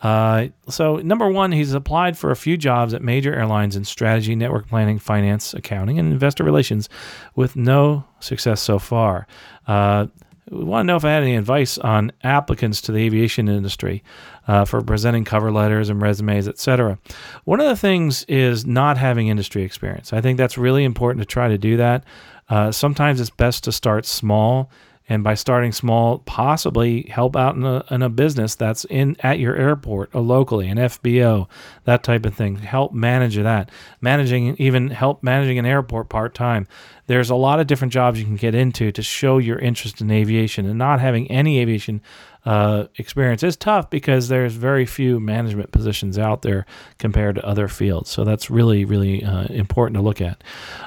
Uh, 0.00 0.48
so, 0.68 0.96
number 0.96 1.28
one, 1.28 1.50
he's 1.50 1.72
applied 1.72 2.16
for 2.16 2.30
a 2.30 2.36
few 2.36 2.56
jobs 2.56 2.94
at 2.94 3.02
major 3.02 3.34
airlines 3.34 3.74
in 3.74 3.84
strategy, 3.84 4.36
network 4.36 4.68
planning, 4.68 4.98
finance, 4.98 5.54
accounting, 5.54 5.98
and 5.98 6.12
investor 6.12 6.44
relations 6.44 6.88
with 7.34 7.56
no 7.56 8.04
success 8.20 8.60
so 8.60 8.78
far. 8.78 9.26
Uh, 9.66 10.06
we 10.50 10.64
want 10.64 10.84
to 10.84 10.86
know 10.86 10.96
if 10.96 11.04
I 11.04 11.10
had 11.10 11.22
any 11.22 11.36
advice 11.36 11.78
on 11.78 12.12
applicants 12.22 12.80
to 12.82 12.92
the 12.92 13.04
aviation 13.04 13.48
industry 13.48 14.02
uh, 14.46 14.64
for 14.64 14.80
presenting 14.82 15.24
cover 15.24 15.52
letters 15.52 15.90
and 15.90 16.00
resumes, 16.00 16.48
etc. 16.48 16.98
One 17.44 17.60
of 17.60 17.66
the 17.66 17.76
things 17.76 18.24
is 18.24 18.64
not 18.64 18.96
having 18.96 19.28
industry 19.28 19.62
experience. 19.62 20.12
I 20.12 20.20
think 20.20 20.38
that's 20.38 20.56
really 20.56 20.84
important 20.84 21.22
to 21.22 21.26
try 21.26 21.48
to 21.48 21.58
do 21.58 21.76
that. 21.76 22.04
Uh, 22.48 22.72
sometimes 22.72 23.20
it's 23.20 23.30
best 23.30 23.64
to 23.64 23.72
start 23.72 24.06
small 24.06 24.70
and 25.08 25.24
by 25.24 25.34
starting 25.34 25.72
small 25.72 26.18
possibly 26.20 27.02
help 27.04 27.36
out 27.36 27.56
in 27.56 27.64
a, 27.64 27.84
in 27.90 28.02
a 28.02 28.08
business 28.08 28.54
that's 28.54 28.84
in 28.86 29.16
at 29.20 29.38
your 29.38 29.56
airport 29.56 30.10
or 30.14 30.20
locally 30.20 30.68
an 30.68 30.78
fbo 30.78 31.48
that 31.88 32.02
type 32.02 32.26
of 32.26 32.34
thing. 32.34 32.56
Help 32.56 32.92
manage 32.92 33.36
that. 33.36 33.70
Managing 34.02 34.54
even 34.58 34.90
help 34.90 35.22
managing 35.22 35.58
an 35.58 35.64
airport 35.64 36.10
part-time. 36.10 36.66
There's 37.06 37.30
a 37.30 37.34
lot 37.34 37.60
of 37.60 37.66
different 37.66 37.94
jobs 37.94 38.18
you 38.18 38.26
can 38.26 38.36
get 38.36 38.54
into 38.54 38.92
to 38.92 39.02
show 39.02 39.38
your 39.38 39.58
interest 39.58 40.02
in 40.02 40.10
aviation 40.10 40.66
and 40.66 40.78
not 40.78 41.00
having 41.00 41.30
any 41.30 41.60
aviation 41.60 42.02
uh, 42.44 42.88
experience 42.96 43.42
is 43.42 43.56
tough 43.56 43.88
because 43.88 44.28
there's 44.28 44.54
very 44.54 44.84
few 44.84 45.18
management 45.18 45.72
positions 45.72 46.18
out 46.18 46.42
there 46.42 46.66
compared 46.98 47.36
to 47.36 47.46
other 47.46 47.68
fields. 47.68 48.10
So 48.10 48.24
that's 48.24 48.50
really 48.50 48.84
really 48.84 49.24
uh, 49.24 49.46
important 49.46 49.96
to 49.96 50.02
look 50.02 50.20
at. 50.20 50.44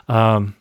Um, 0.08 0.56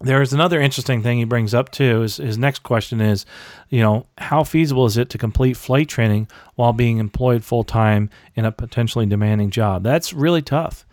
there's 0.00 0.32
another 0.32 0.60
interesting 0.60 1.02
thing 1.02 1.18
he 1.18 1.24
brings 1.24 1.54
up 1.54 1.70
too. 1.70 2.02
Is 2.02 2.18
his 2.18 2.38
next 2.38 2.62
question 2.62 3.00
is, 3.00 3.26
you 3.68 3.80
know, 3.80 4.06
how 4.18 4.44
feasible 4.44 4.86
is 4.86 4.96
it 4.96 5.10
to 5.10 5.18
complete 5.18 5.56
flight 5.56 5.88
training 5.88 6.28
while 6.54 6.72
being 6.72 6.98
employed 6.98 7.44
full 7.44 7.64
time 7.64 8.10
in 8.34 8.44
a 8.44 8.52
potentially 8.52 9.06
demanding 9.06 9.50
job? 9.50 9.82
That's 9.82 10.12
really 10.12 10.42
tough. 10.42 10.86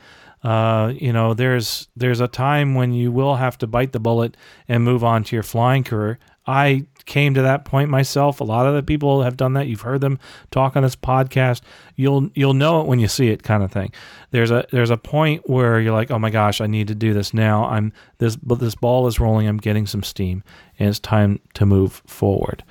Uh, 0.43 0.93
you 0.95 1.11
know, 1.11 1.33
there's 1.33 1.87
there's 1.95 2.19
a 2.19 2.27
time 2.27 2.75
when 2.75 2.93
you 2.93 3.11
will 3.11 3.35
have 3.35 3.57
to 3.59 3.67
bite 3.67 3.91
the 3.91 3.99
bullet 3.99 4.37
and 4.67 4.83
move 4.83 5.03
on 5.03 5.23
to 5.23 5.35
your 5.35 5.43
flying 5.43 5.83
career. 5.83 6.19
I 6.45 6.85
came 7.05 7.33
to 7.35 7.41
that 7.43 7.65
point 7.65 7.89
myself. 7.89 8.39
A 8.39 8.43
lot 8.43 8.65
of 8.65 8.73
the 8.73 8.83
people 8.83 9.23
have 9.23 9.37
done 9.37 9.53
that. 9.53 9.67
You've 9.67 9.81
heard 9.81 10.01
them 10.01 10.19
talk 10.51 10.75
on 10.75 10.83
this 10.83 10.95
podcast. 10.95 11.61
You'll 11.95 12.29
you'll 12.33 12.53
know 12.53 12.81
it 12.81 12.87
when 12.87 12.99
you 12.99 13.07
see 13.07 13.29
it, 13.29 13.43
kind 13.43 13.63
of 13.63 13.71
thing. 13.71 13.91
There's 14.31 14.51
a 14.51 14.65
there's 14.71 14.89
a 14.89 14.97
point 14.97 15.49
where 15.49 15.79
you're 15.79 15.93
like, 15.93 16.11
oh 16.11 16.19
my 16.19 16.29
gosh, 16.29 16.61
I 16.61 16.67
need 16.67 16.87
to 16.87 16.95
do 16.95 17.13
this 17.13 17.33
now. 17.33 17.65
I'm 17.65 17.93
this 18.17 18.35
but 18.35 18.59
this 18.59 18.75
ball 18.75 19.07
is 19.07 19.19
rolling. 19.19 19.47
I'm 19.47 19.57
getting 19.57 19.85
some 19.85 20.03
steam, 20.03 20.43
and 20.79 20.89
it's 20.89 20.99
time 20.99 21.39
to 21.53 21.65
move 21.65 22.01
forward. 22.07 22.63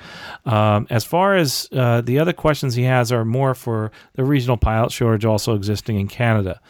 Um, 0.45 0.87
as 0.91 1.05
far 1.05 1.37
as 1.37 1.68
uh, 1.72 2.01
the 2.01 2.18
other 2.18 2.32
questions 2.32 2.74
he 2.74 2.85
has 2.85 3.12
are 3.12 3.24
more 3.24 3.55
for 3.55 3.93
the 4.14 4.24
regional 4.24 4.57
pilot 4.57 4.93
shortage 4.93 5.24
also 5.24 5.55
existing 5.55 5.99
in 5.99 6.09
Canada. 6.09 6.61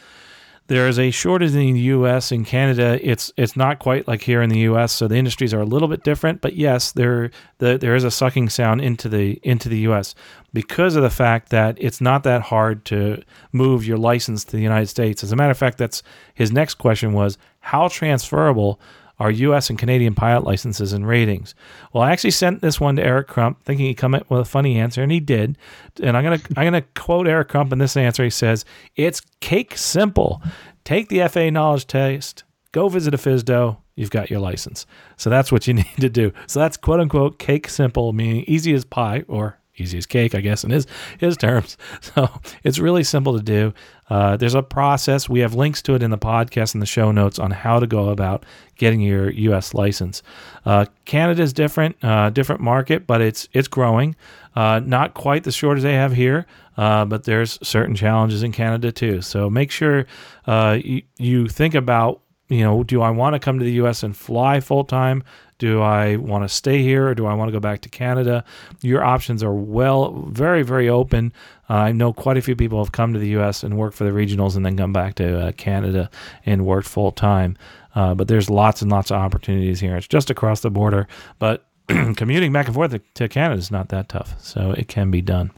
There 0.67 0.89
is 0.89 0.99
a 0.99 1.11
shortage 1.11 1.55
in 1.55 1.75
the 1.75 1.81
U.S. 1.81 2.33
and 2.33 2.47
Canada. 2.47 2.99
It's 3.03 3.31
it's 3.37 3.57
not 3.57 3.79
quite 3.79 4.09
like 4.09 4.23
here 4.23 4.41
in 4.41 4.49
the 4.49 4.61
U.S. 4.61 4.93
So 4.93 5.07
the 5.07 5.17
industries 5.17 5.53
are 5.53 5.61
a 5.61 5.67
little 5.67 5.89
bit 5.89 6.05
different. 6.05 6.41
But 6.41 6.55
yes, 6.55 6.93
there 6.93 7.31
the, 7.59 7.77
there 7.77 7.95
is 7.95 8.05
a 8.05 8.11
sucking 8.11 8.49
sound 8.49 8.81
into 8.81 9.09
the 9.09 9.39
into 9.43 9.69
the 9.69 9.79
U.S. 9.81 10.15
because 10.55 10.97
of 10.97 11.03
the 11.03 11.11
fact 11.11 11.51
that 11.51 11.77
it's 11.79 12.01
not 12.01 12.23
that 12.25 12.43
hard 12.43 12.85
to 12.87 13.23
move 13.53 13.87
your 13.87 13.99
license 13.99 14.45
to 14.45 14.57
the 14.57 14.63
United 14.63 14.87
States. 14.87 15.23
As 15.23 15.33
a 15.33 15.37
matter 15.37 15.51
of 15.51 15.59
fact, 15.59 15.77
that's 15.77 16.03
his 16.35 16.51
next 16.51 16.77
question 16.77 17.13
was 17.13 17.37
how 17.61 17.89
transferable 17.89 18.81
are 19.19 19.31
U.S. 19.31 19.71
and 19.71 19.79
Canadian 19.79 20.15
pilot 20.15 20.45
licenses 20.45 20.93
and 20.93 21.07
ratings. 21.07 21.55
Well, 21.93 22.03
I 22.03 22.13
actually 22.13 22.33
sent 22.33 22.63
this 22.63 22.81
one 22.81 22.97
to 22.97 23.05
Eric 23.05 23.29
Crump, 23.29 23.65
thinking 23.65 23.87
he'd 23.87 23.95
come 23.95 24.15
up 24.15 24.29
with 24.31 24.41
a 24.41 24.45
funny 24.45 24.79
answer, 24.79 25.03
and 25.03 25.13
he 25.13 25.21
did. 25.21 25.57
And 26.03 26.17
I'm 26.17 26.25
gonna 26.25 26.41
I'm 26.57 26.65
gonna 26.65 26.83
quote 26.95 27.29
Eric 27.29 27.49
Crump 27.49 27.73
in 27.73 27.79
this 27.79 27.97
answer. 27.97 28.25
He 28.25 28.31
says, 28.31 28.65
"It's 28.97 29.21
cake 29.41 29.77
simple. 29.77 30.43
Take 30.85 31.09
the 31.09 31.27
FAA 31.29 31.51
knowledge 31.51 31.87
test. 31.87 32.45
Go 32.73 32.89
visit 32.89 33.15
a 33.15 33.19
FSDO. 33.19 33.79
You've 33.95 34.11
got 34.11 34.31
your 34.31 34.41
license. 34.41 34.87
So 35.17 35.31
that's 35.31 35.53
what 35.53 35.67
you 35.67 35.75
need 35.75 35.97
to 35.99 36.09
do. 36.09 36.33
So 36.47 36.61
that's 36.61 36.77
quote 36.77 37.01
unquote 37.01 37.39
cake 37.39 37.69
simple, 37.69 38.13
meaning 38.13 38.45
easy 38.47 38.75
as 38.75 38.85
pie 38.85 39.25
or 39.29 39.59
easy 39.77 39.99
as 39.99 40.07
cake, 40.07 40.35
I 40.35 40.41
guess, 40.41 40.65
in 40.65 40.71
his 40.71 40.87
his 41.19 41.37
terms. 41.37 41.77
So 42.01 42.29
it's 42.63 42.79
really 42.79 43.03
simple 43.03 43.37
to 43.37 43.43
do. 43.43 43.73
Uh, 44.11 44.37
there's 44.37 44.55
a 44.55 44.63
process. 44.63 45.29
We 45.29 45.41
have 45.41 45.55
links 45.55 45.81
to 45.83 45.95
it 45.95 46.03
in 46.03 46.11
the 46.11 46.19
podcast 46.19 46.75
and 46.75 46.83
the 46.83 46.87
show 46.87 47.11
notes 47.11 47.39
on 47.39 47.51
how 47.51 47.81
to 47.81 47.87
go 47.87 48.11
about 48.11 48.45
getting 48.77 49.01
your 49.01 49.31
U.S. 49.31 49.73
license. 49.73 50.23
Uh, 50.67 50.85
Canada 51.07 51.43
is 51.43 51.53
different, 51.53 51.97
uh, 52.05 52.31
different 52.31 52.61
market, 52.61 53.07
but 53.07 53.21
it's 53.21 53.49
it's 53.53 53.69
growing. 53.69 54.15
Uh, 54.55 54.81
not 54.85 55.15
quite 55.15 55.45
the 55.45 55.53
shortage 55.53 55.83
they 55.83 55.95
have 55.95 56.13
here, 56.13 56.47
uh, 56.77 57.05
but 57.05 57.25
there's 57.25 57.59
certain 57.67 57.95
challenges 57.95 58.43
in 58.43 58.53
Canada 58.53 58.93
too. 58.93 59.23
So 59.23 59.51
make 59.51 59.71
sure 59.71 60.07
uh, 60.47 60.79
you, 60.85 61.03
you 61.19 61.49
think 61.49 61.75
about 61.75 62.21
you 62.49 62.63
know, 62.63 62.85
do 62.85 63.01
I 63.01 63.11
want 63.11 63.35
to 63.35 63.41
come 63.41 63.59
to 63.59 63.65
the 63.65 63.73
U.S. 63.73 64.03
and 64.03 64.17
fly 64.17 64.61
full 64.61 64.85
time? 64.85 65.25
Do 65.65 65.81
I 65.81 66.17
want 66.17 66.45
to 66.45 66.49
stay 66.51 66.83
here 66.83 67.09
or 67.09 67.15
do 67.15 67.25
I 67.25 67.33
want 67.33 67.49
to 67.49 67.53
go 67.53 67.59
back 67.59 67.81
to 67.81 67.89
Canada? 67.89 68.45
Your 68.83 69.03
options 69.03 69.43
are 69.43 69.55
well, 69.55 70.13
very, 70.29 70.63
very 70.63 70.91
open. 70.91 71.33
Uh, 71.71 71.77
I 71.89 71.93
know 71.93 72.13
quite 72.13 72.37
a 72.37 72.43
few 72.43 72.55
people 72.55 72.85
have 72.85 72.93
come 72.93 73.15
to 73.15 73.19
the 73.19 73.29
U.S. 73.29 73.63
and 73.63 73.79
worked 73.79 73.97
for 73.97 74.05
the 74.05 74.11
regionals 74.11 74.57
and 74.57 74.67
then 74.67 74.77
come 74.77 74.93
back 74.93 75.15
to 75.15 75.47
uh, 75.47 75.53
Canada 75.53 76.11
and 76.45 76.67
worked 76.67 76.87
full 76.87 77.13
time. 77.13 77.57
Uh, 77.95 78.15
but 78.15 78.29
there's 78.29 78.51
lots 78.51 78.83
and 78.83 78.91
lots 78.91 79.11
of 79.11 79.17
opportunities 79.17 79.81
here. 79.81 79.97
It's 79.97 80.07
just 80.07 80.29
across 80.29 80.61
the 80.61 80.71
border, 80.71 81.09
but 81.39 81.65
commuting 81.89 82.53
back 82.53 82.67
and 82.67 82.75
forth 82.75 83.01
to 83.15 83.29
Canada 83.31 83.59
is 83.59 83.71
not 83.71 83.89
that 83.89 84.11
tough, 84.11 84.35
so 84.39 84.73
it 84.73 84.89
can 84.89 85.11
be 85.11 85.23
done. 85.23 85.51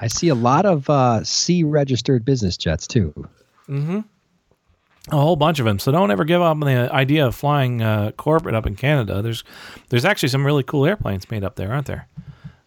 I 0.00 0.06
see 0.06 0.28
a 0.28 0.36
lot 0.36 0.64
of 0.64 0.88
uh, 0.88 1.24
C 1.24 1.64
registered 1.64 2.24
business 2.24 2.56
jets 2.56 2.86
too. 2.86 3.12
Mm-hmm 3.68 4.02
a 5.12 5.20
whole 5.20 5.36
bunch 5.36 5.58
of 5.58 5.66
them. 5.66 5.78
So 5.78 5.92
don't 5.92 6.10
ever 6.10 6.24
give 6.24 6.42
up 6.42 6.52
on 6.52 6.60
the 6.60 6.92
idea 6.92 7.26
of 7.26 7.34
flying 7.34 7.82
uh, 7.82 8.12
corporate 8.12 8.54
up 8.54 8.66
in 8.66 8.76
Canada. 8.76 9.22
There's 9.22 9.44
there's 9.88 10.04
actually 10.04 10.30
some 10.30 10.44
really 10.44 10.62
cool 10.62 10.86
airplanes 10.86 11.30
made 11.30 11.44
up 11.44 11.56
there, 11.56 11.72
aren't 11.72 11.86
there? 11.86 12.08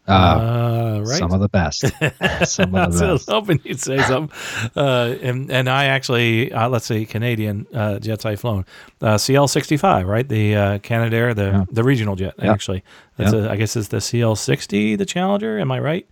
Uh, 0.05 0.11
uh, 0.11 1.03
right. 1.05 1.17
Some 1.17 1.31
of 1.31 1.39
the 1.39 1.47
best. 1.47 1.81
some 2.45 2.75
of 2.75 2.91
the 2.91 2.97
best. 2.99 3.01
I 3.01 3.11
was 3.11 3.25
hoping 3.25 3.61
you'd 3.63 3.79
say 3.79 3.99
something. 3.99 4.37
Uh, 4.75 5.15
and 5.21 5.49
and 5.49 5.69
I 5.69 5.85
actually 5.85 6.51
uh, 6.51 6.67
let's 6.67 6.85
see 6.85 7.05
Canadian 7.05 7.67
uh, 7.73 7.99
jets 7.99 8.25
I've 8.25 8.41
flown 8.41 8.65
CL 9.17 9.47
sixty 9.47 9.77
five 9.77 10.07
right 10.07 10.27
the 10.27 10.79
Canadair 10.83 11.33
the 11.33 11.43
yeah. 11.43 11.65
the 11.71 11.83
regional 11.83 12.15
jet 12.17 12.33
yeah. 12.37 12.51
actually 12.51 12.83
that's 13.15 13.33
yeah. 13.33 13.45
a, 13.45 13.51
I 13.51 13.55
guess 13.55 13.77
it's 13.77 13.87
the 13.87 14.01
CL 14.01 14.35
sixty 14.35 14.97
the 14.97 15.05
Challenger. 15.05 15.57
Am 15.57 15.71
I 15.71 15.79
right? 15.79 16.07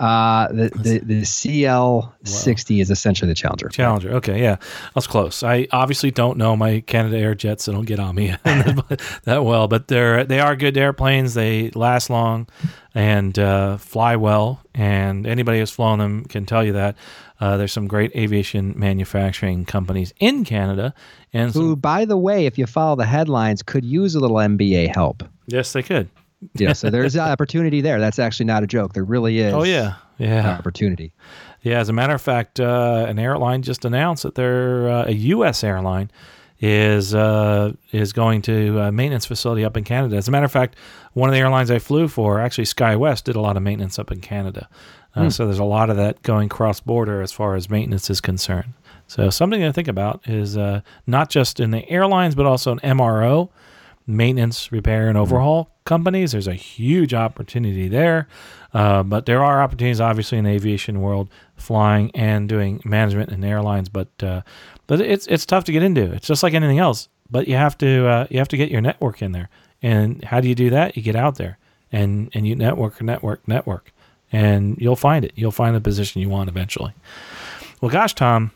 Uh, 0.00 0.48
the, 0.48 0.70
the, 0.70 0.98
the 1.00 1.20
CL60 1.20 2.80
is 2.80 2.90
essentially 2.90 3.28
the 3.28 3.34
Challenger. 3.34 3.68
Challenger. 3.68 4.12
Okay. 4.14 4.40
Yeah. 4.40 4.56
That's 4.94 5.06
close. 5.06 5.42
I 5.42 5.68
obviously 5.72 6.10
don't 6.10 6.38
know 6.38 6.56
my 6.56 6.80
Canadair 6.80 7.34
jets. 7.34 7.64
So 7.64 7.72
don't 7.72 7.84
get 7.84 8.00
on 8.00 8.14
me 8.14 8.34
that 8.44 9.42
well, 9.44 9.68
but 9.68 9.88
they're, 9.88 10.24
they 10.24 10.40
are 10.40 10.56
good 10.56 10.78
airplanes. 10.78 11.34
They 11.34 11.68
last 11.72 12.08
long 12.08 12.48
and 12.94 13.38
uh, 13.38 13.76
fly 13.76 14.16
well. 14.16 14.62
And 14.74 15.26
anybody 15.26 15.58
who's 15.58 15.70
flown 15.70 15.98
them 15.98 16.24
can 16.24 16.46
tell 16.46 16.64
you 16.64 16.72
that. 16.72 16.96
Uh, 17.38 17.58
there's 17.58 17.72
some 17.72 17.86
great 17.86 18.14
aviation 18.16 18.72
manufacturing 18.78 19.64
companies 19.64 20.12
in 20.20 20.44
Canada, 20.44 20.92
and 21.32 21.50
who, 21.54 21.70
some, 21.70 21.74
by 21.76 22.04
the 22.04 22.18
way, 22.18 22.44
if 22.44 22.58
you 22.58 22.66
follow 22.66 22.96
the 22.96 23.06
headlines, 23.06 23.62
could 23.62 23.82
use 23.82 24.14
a 24.14 24.20
little 24.20 24.36
MBA 24.36 24.94
help. 24.94 25.22
Yes, 25.46 25.72
they 25.72 25.82
could 25.82 26.10
yeah, 26.54 26.72
so 26.72 26.90
there's 26.90 27.16
opportunity 27.16 27.80
there. 27.80 28.00
That's 28.00 28.18
actually 28.18 28.46
not 28.46 28.62
a 28.62 28.66
joke. 28.66 28.94
There 28.94 29.04
really 29.04 29.38
is. 29.40 29.52
Oh 29.52 29.62
yeah, 29.62 29.96
yeah, 30.18 30.56
opportunity. 30.58 31.12
Yeah, 31.62 31.78
as 31.78 31.88
a 31.88 31.92
matter 31.92 32.14
of 32.14 32.22
fact, 32.22 32.60
uh, 32.60 33.06
an 33.08 33.18
airline 33.18 33.62
just 33.62 33.84
announced 33.84 34.22
that 34.22 34.34
they're 34.34 34.88
uh, 34.88 35.06
a 35.06 35.12
U.S. 35.12 35.62
airline 35.62 36.10
is 36.60 37.14
uh, 37.14 37.72
is 37.92 38.12
going 38.12 38.42
to 38.42 38.78
a 38.80 38.92
maintenance 38.92 39.26
facility 39.26 39.64
up 39.64 39.76
in 39.76 39.84
Canada. 39.84 40.16
As 40.16 40.28
a 40.28 40.30
matter 40.30 40.46
of 40.46 40.52
fact, 40.52 40.76
one 41.12 41.28
of 41.28 41.34
the 41.34 41.40
airlines 41.40 41.70
I 41.70 41.78
flew 41.78 42.08
for, 42.08 42.40
actually 42.40 42.64
SkyWest, 42.64 43.24
did 43.24 43.36
a 43.36 43.40
lot 43.40 43.56
of 43.56 43.62
maintenance 43.62 43.98
up 43.98 44.10
in 44.10 44.20
Canada. 44.20 44.68
Uh, 45.14 45.24
hmm. 45.24 45.28
So 45.30 45.46
there's 45.46 45.58
a 45.58 45.64
lot 45.64 45.90
of 45.90 45.96
that 45.96 46.22
going 46.22 46.48
cross 46.48 46.80
border 46.80 47.20
as 47.20 47.32
far 47.32 47.56
as 47.56 47.68
maintenance 47.68 48.10
is 48.10 48.20
concerned. 48.20 48.72
So 49.06 49.28
something 49.28 49.60
to 49.60 49.72
think 49.72 49.88
about 49.88 50.20
is 50.28 50.56
uh, 50.56 50.82
not 51.06 51.30
just 51.30 51.58
in 51.58 51.72
the 51.72 51.88
airlines, 51.90 52.36
but 52.36 52.46
also 52.46 52.72
an 52.72 52.78
MRO 52.78 53.50
maintenance, 54.16 54.70
repair, 54.72 55.08
and 55.08 55.16
overhaul 55.16 55.70
companies. 55.84 56.32
There's 56.32 56.48
a 56.48 56.54
huge 56.54 57.14
opportunity 57.14 57.88
there. 57.88 58.28
Uh, 58.72 59.02
but 59.02 59.26
there 59.26 59.42
are 59.42 59.62
opportunities, 59.62 60.00
obviously, 60.00 60.38
in 60.38 60.44
the 60.44 60.50
aviation 60.50 61.00
world, 61.00 61.28
flying 61.56 62.10
and 62.14 62.48
doing 62.48 62.80
management 62.84 63.30
in 63.30 63.42
airlines. 63.42 63.88
But 63.88 64.08
uh, 64.22 64.42
but 64.86 65.00
it's 65.00 65.26
it's 65.26 65.46
tough 65.46 65.64
to 65.64 65.72
get 65.72 65.82
into. 65.82 66.12
It's 66.12 66.26
just 66.26 66.42
like 66.42 66.54
anything 66.54 66.78
else. 66.78 67.08
But 67.30 67.48
you 67.48 67.56
have 67.56 67.76
to 67.78 68.06
uh, 68.06 68.26
you 68.30 68.38
have 68.38 68.48
to 68.48 68.56
get 68.56 68.70
your 68.70 68.80
network 68.80 69.22
in 69.22 69.32
there. 69.32 69.48
And 69.82 70.22
how 70.24 70.40
do 70.40 70.48
you 70.48 70.54
do 70.54 70.70
that? 70.70 70.96
You 70.96 71.02
get 71.02 71.16
out 71.16 71.36
there 71.36 71.58
and 71.92 72.30
and 72.34 72.46
you 72.46 72.54
network, 72.54 73.02
network, 73.02 73.46
network, 73.48 73.92
and 74.32 74.76
you'll 74.78 74.96
find 74.96 75.24
it. 75.24 75.32
You'll 75.34 75.50
find 75.50 75.74
the 75.74 75.80
position 75.80 76.20
you 76.20 76.28
want 76.28 76.48
eventually. 76.48 76.92
Well, 77.80 77.90
gosh, 77.90 78.14
Tom, 78.14 78.52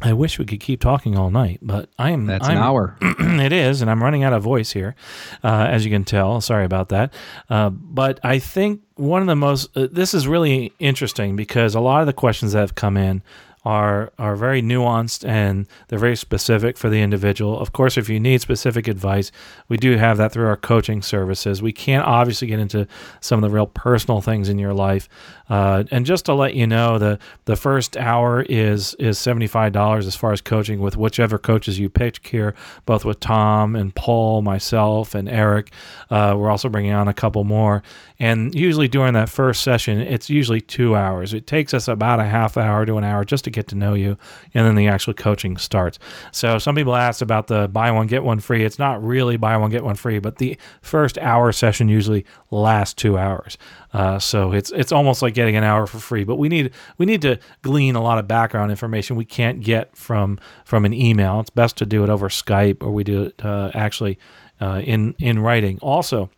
I 0.00 0.12
wish 0.12 0.38
we 0.38 0.44
could 0.44 0.60
keep 0.60 0.80
talking 0.80 1.16
all 1.16 1.30
night, 1.30 1.58
but 1.60 1.88
I 1.98 2.10
am. 2.10 2.26
That's 2.26 2.46
I'm, 2.46 2.56
an 2.56 2.62
hour. 2.62 2.96
it 3.02 3.52
is, 3.52 3.82
and 3.82 3.90
I'm 3.90 4.02
running 4.02 4.22
out 4.22 4.32
of 4.32 4.42
voice 4.42 4.70
here, 4.70 4.94
uh, 5.42 5.66
as 5.68 5.84
you 5.84 5.90
can 5.90 6.04
tell. 6.04 6.40
Sorry 6.40 6.64
about 6.64 6.90
that. 6.90 7.12
Uh, 7.50 7.70
but 7.70 8.20
I 8.22 8.38
think 8.38 8.82
one 8.94 9.22
of 9.22 9.26
the 9.26 9.36
most. 9.36 9.76
Uh, 9.76 9.88
this 9.90 10.14
is 10.14 10.28
really 10.28 10.72
interesting 10.78 11.34
because 11.34 11.74
a 11.74 11.80
lot 11.80 12.00
of 12.00 12.06
the 12.06 12.12
questions 12.12 12.52
that 12.52 12.60
have 12.60 12.74
come 12.76 12.96
in 12.96 13.22
are 13.64 14.12
are 14.18 14.36
very 14.36 14.62
nuanced 14.62 15.28
and 15.28 15.66
they're 15.88 15.98
very 15.98 16.16
specific 16.16 16.76
for 16.76 16.88
the 16.88 17.00
individual. 17.00 17.58
Of 17.58 17.72
course, 17.72 17.96
if 17.96 18.08
you 18.08 18.20
need 18.20 18.40
specific 18.40 18.88
advice, 18.88 19.32
we 19.68 19.76
do 19.76 19.96
have 19.96 20.16
that 20.18 20.32
through 20.32 20.46
our 20.46 20.56
coaching 20.56 21.02
services. 21.02 21.60
We 21.60 21.72
can't 21.72 22.06
obviously 22.06 22.48
get 22.48 22.60
into 22.60 22.86
some 23.20 23.42
of 23.42 23.50
the 23.50 23.54
real 23.54 23.66
personal 23.66 24.20
things 24.20 24.48
in 24.48 24.58
your 24.58 24.74
life. 24.74 25.08
Uh, 25.48 25.84
and 25.90 26.04
just 26.06 26.26
to 26.26 26.34
let 26.34 26.54
you 26.54 26.66
know, 26.66 26.98
the 26.98 27.18
the 27.46 27.56
first 27.56 27.96
hour 27.96 28.42
is 28.42 28.94
is 28.94 29.18
seventy 29.18 29.46
five 29.46 29.72
dollars 29.72 30.06
as 30.06 30.14
far 30.14 30.32
as 30.32 30.40
coaching 30.40 30.80
with 30.80 30.96
whichever 30.96 31.38
coaches 31.38 31.78
you 31.78 31.88
pick 31.88 32.26
here, 32.26 32.54
both 32.86 33.04
with 33.04 33.18
Tom 33.20 33.74
and 33.74 33.94
Paul, 33.94 34.42
myself, 34.42 35.14
and 35.14 35.28
Eric. 35.28 35.70
Uh, 36.10 36.34
we're 36.36 36.50
also 36.50 36.68
bringing 36.68 36.92
on 36.92 37.08
a 37.08 37.14
couple 37.14 37.44
more. 37.44 37.82
And 38.20 38.54
usually 38.54 38.88
during 38.88 39.14
that 39.14 39.28
first 39.28 39.62
session, 39.62 40.00
it's 40.00 40.28
usually 40.28 40.60
two 40.60 40.96
hours. 40.96 41.32
It 41.32 41.46
takes 41.46 41.72
us 41.72 41.86
about 41.86 42.18
a 42.18 42.24
half 42.24 42.56
hour 42.56 42.84
to 42.84 42.96
an 42.96 43.04
hour 43.04 43.24
just 43.24 43.46
to 43.48 43.54
get 43.54 43.68
to 43.68 43.74
know 43.74 43.94
you, 43.94 44.16
and 44.54 44.66
then 44.66 44.74
the 44.74 44.88
actual 44.88 45.14
coaching 45.14 45.56
starts. 45.56 45.98
So 46.32 46.58
some 46.58 46.74
people 46.74 46.94
ask 46.94 47.20
about 47.20 47.46
the 47.46 47.68
buy 47.68 47.90
one 47.90 48.06
get 48.06 48.24
one 48.24 48.40
free. 48.40 48.64
It's 48.64 48.78
not 48.78 49.02
really 49.02 49.36
buy 49.36 49.56
one 49.56 49.70
get 49.70 49.84
one 49.84 49.96
free, 49.96 50.18
but 50.18 50.36
the 50.36 50.56
first 50.82 51.18
hour 51.18 51.52
session 51.52 51.88
usually 51.88 52.24
lasts 52.50 52.94
two 52.94 53.18
hours. 53.18 53.58
Uh, 53.92 54.18
so 54.18 54.52
it's 54.52 54.70
it's 54.72 54.92
almost 54.92 55.22
like 55.22 55.34
getting 55.34 55.56
an 55.56 55.64
hour 55.64 55.86
for 55.86 55.98
free. 55.98 56.24
But 56.24 56.36
we 56.36 56.48
need 56.48 56.72
we 56.98 57.06
need 57.06 57.22
to 57.22 57.38
glean 57.62 57.94
a 57.94 58.02
lot 58.02 58.18
of 58.18 58.28
background 58.28 58.70
information 58.70 59.16
we 59.16 59.24
can't 59.24 59.60
get 59.60 59.96
from 59.96 60.38
from 60.64 60.84
an 60.84 60.92
email. 60.92 61.40
It's 61.40 61.50
best 61.50 61.76
to 61.78 61.86
do 61.86 62.04
it 62.04 62.10
over 62.10 62.28
Skype 62.28 62.82
or 62.82 62.90
we 62.90 63.04
do 63.04 63.24
it 63.24 63.44
uh, 63.44 63.70
actually 63.74 64.18
uh, 64.60 64.82
in 64.84 65.14
in 65.18 65.38
writing. 65.38 65.78
Also, 65.80 66.30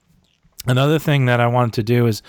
Another 0.67 0.99
thing 0.99 1.25
that 1.25 1.41
I 1.41 1.47
wanted 1.47 1.73
to 1.75 1.83
do 1.83 2.07
is 2.07 2.23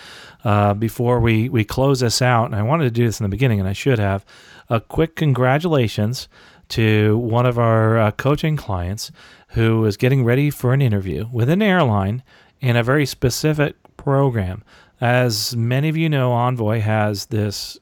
uh, 0.46 0.74
before 0.74 1.20
we, 1.20 1.50
we 1.50 1.66
close 1.66 2.00
this 2.00 2.22
out, 2.22 2.46
and 2.46 2.56
I 2.56 2.64
wanted 2.64 2.86
to 2.86 2.92
do 2.92 3.06
this 3.06 3.20
in 3.20 3.26
the 3.26 3.30
beginning, 3.30 3.60
and 3.60 3.68
I 3.68 3.74
should 3.74 4.00
have, 4.00 4.26
a 4.70 4.80
quick 4.80 5.16
congratulations 5.18 6.30
to 6.70 7.18
one 7.18 7.46
of 7.46 7.60
our 7.60 7.98
uh, 7.98 8.12
coaching 8.12 8.56
clients 8.56 9.12
who 9.50 9.84
is 9.86 9.98
getting 9.98 10.24
ready 10.24 10.50
for 10.50 10.74
an 10.74 10.82
interview 10.82 11.28
with 11.34 11.50
an 11.50 11.62
airline 11.62 12.24
in 12.62 12.78
a 12.78 12.84
very 12.84 13.06
specific 13.06 13.76
program. 13.98 14.64
As 15.02 15.54
many 15.56 15.90
of 15.90 15.98
you 15.98 16.08
know, 16.08 16.32
Envoy 16.32 16.80
has 16.80 17.26
this 17.26 17.78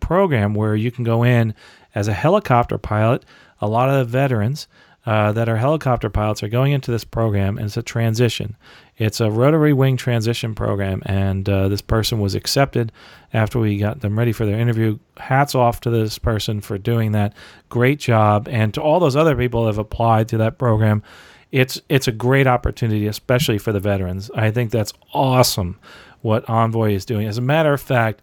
program 0.00 0.54
where 0.54 0.74
you 0.74 0.90
can 0.90 1.04
go 1.04 1.22
in 1.22 1.54
as 1.94 2.08
a 2.08 2.14
helicopter 2.14 2.78
pilot. 2.78 3.26
A 3.60 3.68
lot 3.68 3.90
of 3.90 3.98
the 3.98 4.10
veterans 4.10 4.66
uh, 5.04 5.32
that 5.32 5.48
are 5.48 5.56
helicopter 5.56 6.08
pilots 6.08 6.42
are 6.42 6.48
going 6.48 6.72
into 6.72 6.90
this 6.90 7.04
program, 7.04 7.58
and 7.58 7.66
it's 7.66 7.76
a 7.76 7.82
transition. 7.82 8.56
It's 8.98 9.20
a 9.20 9.30
rotary 9.30 9.72
wing 9.72 9.96
transition 9.96 10.54
program, 10.54 11.02
and 11.06 11.48
uh, 11.48 11.68
this 11.68 11.80
person 11.80 12.20
was 12.20 12.34
accepted 12.34 12.92
after 13.32 13.58
we 13.58 13.78
got 13.78 14.00
them 14.00 14.18
ready 14.18 14.32
for 14.32 14.44
their 14.44 14.58
interview. 14.58 14.98
Hats 15.16 15.54
off 15.54 15.80
to 15.80 15.90
this 15.90 16.18
person 16.18 16.60
for 16.60 16.76
doing 16.78 17.12
that. 17.12 17.34
Great 17.68 17.98
job, 17.98 18.48
and 18.50 18.72
to 18.74 18.82
all 18.82 19.00
those 19.00 19.16
other 19.16 19.34
people 19.34 19.62
that 19.62 19.70
have 19.70 19.78
applied 19.78 20.28
to 20.28 20.38
that 20.38 20.58
program. 20.58 21.02
It's 21.50 21.80
it's 21.88 22.08
a 22.08 22.12
great 22.12 22.46
opportunity, 22.46 23.06
especially 23.06 23.58
for 23.58 23.72
the 23.72 23.80
veterans. 23.80 24.30
I 24.34 24.50
think 24.50 24.70
that's 24.70 24.92
awesome 25.12 25.78
what 26.22 26.48
Envoy 26.48 26.94
is 26.94 27.04
doing. 27.04 27.26
As 27.26 27.36
a 27.36 27.42
matter 27.42 27.72
of 27.72 27.80
fact, 27.80 28.22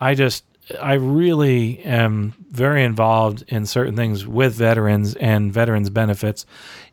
I 0.00 0.14
just 0.14 0.44
I 0.80 0.94
really 0.94 1.78
am 1.80 2.34
very 2.50 2.84
involved 2.84 3.44
in 3.48 3.66
certain 3.66 3.96
things 3.96 4.26
with 4.26 4.54
veterans 4.54 5.14
and 5.16 5.52
veterans 5.52 5.90
benefits. 5.90 6.44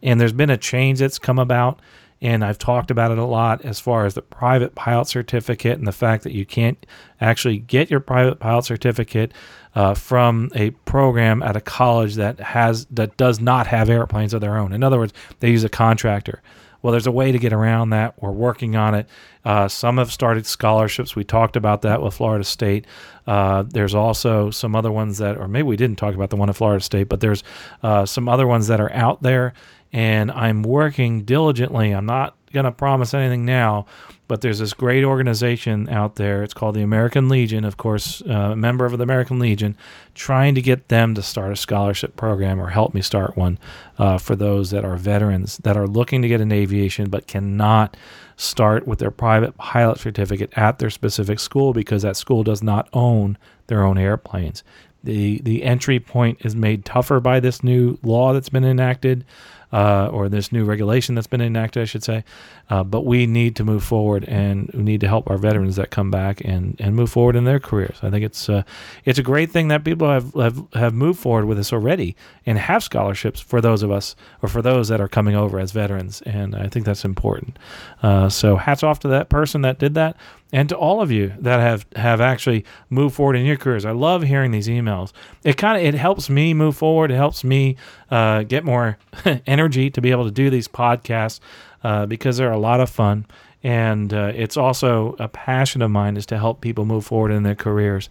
And 0.02 0.20
there's 0.20 0.34
been 0.34 0.50
a 0.50 0.58
change 0.58 1.00
that's 1.00 1.20
come 1.20 1.40
about, 1.40 1.82
and 2.22 2.44
I've 2.44 2.58
talked 2.58 2.92
about 2.92 3.12
it 3.12 3.18
a 3.18 3.26
lot 3.26 3.64
as 3.66 3.80
far 3.80 4.06
as 4.06 4.14
the 4.14 4.22
private 4.22 4.76
pilot 4.76 5.08
certificate 5.08 5.78
and 5.78 5.88
the 5.88 5.92
fact 5.92 6.24
that 6.24 6.34
you 6.34 6.46
can't 6.46 6.84
actually 7.20 7.58
get 7.58 7.90
your 7.90 8.00
private 8.00 8.40
pilot 8.40 8.66
certificate 8.66 9.34
uh, 9.76 9.94
from 9.94 10.50
a 10.56 10.72
program 10.72 11.44
at 11.44 11.56
a 11.56 11.62
college 11.62 12.16
that 12.16 12.40
has 12.40 12.86
that 12.86 13.18
does 13.18 13.40
not 13.40 13.68
have 13.68 13.90
airplanes 13.90 14.34
of 14.34 14.42
their 14.42 14.58
own. 14.58 14.72
In 14.72 14.84
other 14.84 14.98
words, 14.98 15.14
they 15.40 15.52
use 15.52 15.64
a 15.64 15.70
contractor. 15.70 16.42
Well, 16.82 16.92
there's 16.92 17.08
a 17.08 17.12
way 17.12 17.32
to 17.32 17.40
get 17.40 17.52
around 17.52 17.90
that. 17.90 18.22
We're 18.22 18.30
working 18.32 18.76
on 18.76 18.94
it. 18.94 19.10
Uh, 19.44 19.68
some 19.68 19.98
have 19.98 20.12
started 20.12 20.46
scholarships. 20.46 21.16
We 21.16 21.24
talked 21.24 21.56
about 21.56 21.82
that 21.82 22.00
with 22.00 22.14
Florida 22.14 22.44
State. 22.44 22.86
Uh, 23.26 23.64
there's 23.64 23.96
also 23.96 24.52
some 24.52 24.76
other 24.76 24.92
ones 24.92 25.18
that, 25.18 25.36
or 25.36 25.48
maybe 25.48 25.64
we 25.64 25.78
didn't 25.78 25.98
talk 25.98 26.14
about 26.14 26.30
the 26.30 26.36
one 26.36 26.48
at 26.48 26.56
Florida 26.56 26.84
State, 26.84 27.10
but 27.10 27.22
there's 27.22 27.44
uh, 27.82 28.06
some 28.06 28.30
other 28.30 28.46
ones 28.46 28.68
that 28.68 28.80
are 28.80 28.92
out 28.94 29.24
there. 29.24 29.54
And 29.96 30.30
I'm 30.30 30.62
working 30.62 31.24
diligently. 31.24 31.92
I'm 31.92 32.06
not 32.06 32.36
going 32.52 32.66
to 32.66 32.72
promise 32.72 33.14
anything 33.14 33.46
now, 33.46 33.86
but 34.28 34.42
there's 34.42 34.60
this 34.60 34.74
great 34.74 35.06
organization 35.06 35.88
out 35.88 36.18
there. 36.18 36.44
It's 36.44 36.54
called 36.54 36.76
the 36.76 36.82
American 36.82 37.30
Legion, 37.30 37.64
of 37.64 37.78
course, 37.78 38.22
uh, 38.28 38.52
a 38.52 38.56
member 38.58 38.86
of 38.86 38.98
the 38.98 39.04
American 39.04 39.40
Legion, 39.40 39.78
trying 40.14 40.54
to 40.56 40.62
get 40.62 40.90
them 40.90 41.16
to 41.16 41.22
start 41.22 41.54
a 41.54 41.56
scholarship 41.56 42.18
program 42.18 42.60
or 42.60 42.68
help 42.68 42.94
me 42.94 43.02
start 43.02 43.38
one 43.38 43.58
uh, 43.98 44.18
for 44.18 44.36
those 44.36 44.70
that 44.72 44.84
are 44.84 44.98
veterans 44.98 45.60
that 45.60 45.78
are 45.78 45.88
looking 45.88 46.22
to 46.22 46.28
get 46.28 46.42
an 46.42 46.52
aviation 46.52 47.10
but 47.10 47.26
cannot 47.26 47.96
start 48.36 48.86
with 48.86 49.00
their 49.00 49.12
private 49.12 49.56
pilot 49.56 49.98
certificate 49.98 50.52
at 50.58 50.78
their 50.78 50.90
specific 50.90 51.40
school 51.40 51.72
because 51.72 52.02
that 52.02 52.18
school 52.18 52.44
does 52.44 52.62
not 52.62 52.90
own 52.92 53.38
their 53.68 53.86
own 53.86 53.98
airplanes. 53.98 54.62
The, 55.06 55.40
the 55.42 55.64
entry 55.64 56.02
point 56.02 56.40
is 56.44 56.54
made 56.54 56.84
tougher 56.84 57.22
by 57.22 57.40
this 57.40 57.64
new 57.64 57.98
law 58.02 58.34
that's 58.34 58.50
been 58.50 58.66
enacted 58.66 59.24
uh, 59.72 60.08
or 60.12 60.30
this 60.30 60.52
new 60.52 60.66
regulation 60.66 61.16
that's 61.16 61.28
been 61.28 61.42
enacted, 61.42 61.82
I 61.82 61.86
should 61.86 62.04
say. 62.04 62.24
Uh, 62.70 62.84
but 62.84 63.06
we 63.06 63.28
need 63.28 63.56
to 63.58 63.64
move 63.64 63.84
forward, 63.84 64.26
and 64.26 64.72
we 64.74 64.82
need 64.84 65.02
to 65.02 65.08
help 65.08 65.30
our 65.30 65.38
veterans 65.38 65.76
that 65.76 65.92
come 65.92 66.10
back 66.10 66.42
and, 66.44 66.76
and 66.80 66.96
move 66.96 67.12
forward 67.12 67.36
in 67.36 67.44
their 67.44 67.60
careers. 67.60 67.98
I 68.02 68.10
think 68.10 68.26
it's 68.26 68.50
uh, 68.50 68.64
it's 69.04 69.20
a 69.20 69.24
great 69.24 69.52
thing 69.52 69.68
that 69.68 69.84
people 69.84 70.10
have, 70.10 70.34
have 70.34 70.64
have 70.74 70.94
moved 70.94 71.20
forward 71.20 71.46
with 71.46 71.58
this 71.58 71.72
already 71.72 72.16
and 72.46 72.58
have 72.58 72.84
scholarships 72.84 73.40
for 73.40 73.62
those 73.62 73.84
of 73.84 73.92
us 73.92 74.16
or 74.42 74.50
for 74.50 74.62
those 74.62 74.88
that 74.88 75.00
are 75.00 75.08
coming 75.08 75.36
over 75.36 75.60
as 75.60 75.72
veterans, 75.72 76.22
and 76.24 76.56
I 76.56 76.68
think 76.68 76.86
that's 76.86 77.06
important. 77.06 77.60
Uh, 78.02 78.30
so 78.30 78.56
hats 78.56 78.84
off 78.84 79.00
to 79.02 79.08
that 79.10 79.30
person 79.30 79.62
that 79.62 79.78
did 79.78 79.94
that 79.94 80.18
and 80.56 80.70
to 80.70 80.76
all 80.78 81.02
of 81.02 81.12
you 81.12 81.34
that 81.40 81.60
have 81.60 81.86
have 81.96 82.22
actually 82.22 82.64
moved 82.90 83.16
forward 83.16 83.36
in 83.36 83.46
your 83.46 83.58
careers. 83.58 83.84
I 83.84 83.92
love 83.92 84.24
hearing 84.24 84.52
these 84.52 84.68
emails. 84.68 85.12
It 85.44 85.58
kind 85.58 85.78
of 85.78 85.84
it 85.84 85.98
helps 85.98 86.30
me 86.30 86.54
move 86.54 86.78
forward. 86.78 87.12
It 87.12 87.16
helps 87.16 87.44
me 87.44 87.76
uh, 88.10 88.44
get 88.44 88.64
more 88.64 88.98
energy 89.56 89.90
to 89.90 90.02
be 90.02 90.12
able 90.12 90.26
to 90.26 90.32
do 90.44 90.50
these 90.50 90.68
podcasts 90.68 91.40
uh, 91.84 92.06
because 92.06 92.38
they're 92.38 92.52
a 92.52 92.66
lot 92.70 92.80
of 92.82 92.90
fun. 92.90 93.26
And 93.64 94.14
uh, 94.14 94.32
it's 94.36 94.58
also 94.58 95.16
a 95.18 95.28
passion 95.28 95.82
of 95.82 95.90
mine 95.90 96.18
is 96.18 96.26
to 96.28 96.38
help 96.38 96.62
people 96.62 96.86
move 96.86 97.06
forward 97.06 97.32
in 97.32 97.44
their 97.44 97.56
careers. 97.56 98.10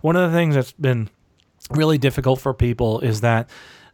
One 0.00 0.16
of 0.16 0.30
the 0.30 0.36
things 0.36 0.54
that's 0.54 0.72
been 0.72 1.10
really 1.70 1.98
difficult 1.98 2.40
for 2.40 2.54
people 2.54 3.00
is 3.00 3.20
that 3.20 3.48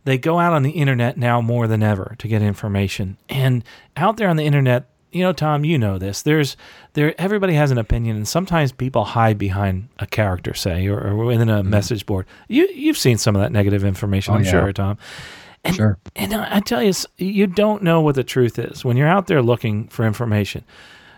they 0.04 0.16
go 0.16 0.38
out 0.38 0.52
on 0.52 0.62
the 0.62 0.70
internet 0.70 1.16
now 1.16 1.40
more 1.40 1.66
than 1.66 1.82
ever 1.82 2.14
to 2.18 2.28
get 2.28 2.40
information. 2.40 3.16
And 3.28 3.64
out 3.96 4.16
there 4.16 4.28
on 4.28 4.36
the 4.36 4.44
internet, 4.44 4.88
you 5.12 5.22
know, 5.22 5.32
Tom, 5.32 5.64
you 5.64 5.78
know 5.78 5.98
this. 5.98 6.22
There's 6.22 6.56
there 6.94 7.14
everybody 7.20 7.54
has 7.54 7.70
an 7.70 7.78
opinion, 7.78 8.16
and 8.16 8.26
sometimes 8.26 8.72
people 8.72 9.04
hide 9.04 9.36
behind 9.36 9.88
a 9.98 10.06
character, 10.06 10.54
say, 10.54 10.86
or, 10.88 10.98
or 10.98 11.16
within 11.26 11.50
a 11.50 11.60
mm-hmm. 11.60 11.70
message 11.70 12.06
board. 12.06 12.26
You 12.48 12.66
you've 12.74 12.98
seen 12.98 13.18
some 13.18 13.36
of 13.36 13.42
that 13.42 13.52
negative 13.52 13.84
information, 13.84 14.32
oh, 14.32 14.38
I'm 14.38 14.44
yeah. 14.44 14.50
sure, 14.50 14.72
Tom. 14.72 14.98
And, 15.64 15.76
sure. 15.76 15.98
And 16.16 16.34
I 16.34 16.60
tell 16.60 16.82
you, 16.82 16.92
you 17.18 17.46
don't 17.46 17.82
know 17.82 18.00
what 18.00 18.14
the 18.16 18.24
truth 18.24 18.58
is 18.58 18.84
when 18.84 18.96
you're 18.96 19.08
out 19.08 19.26
there 19.26 19.42
looking 19.42 19.88
for 19.88 20.04
information. 20.06 20.64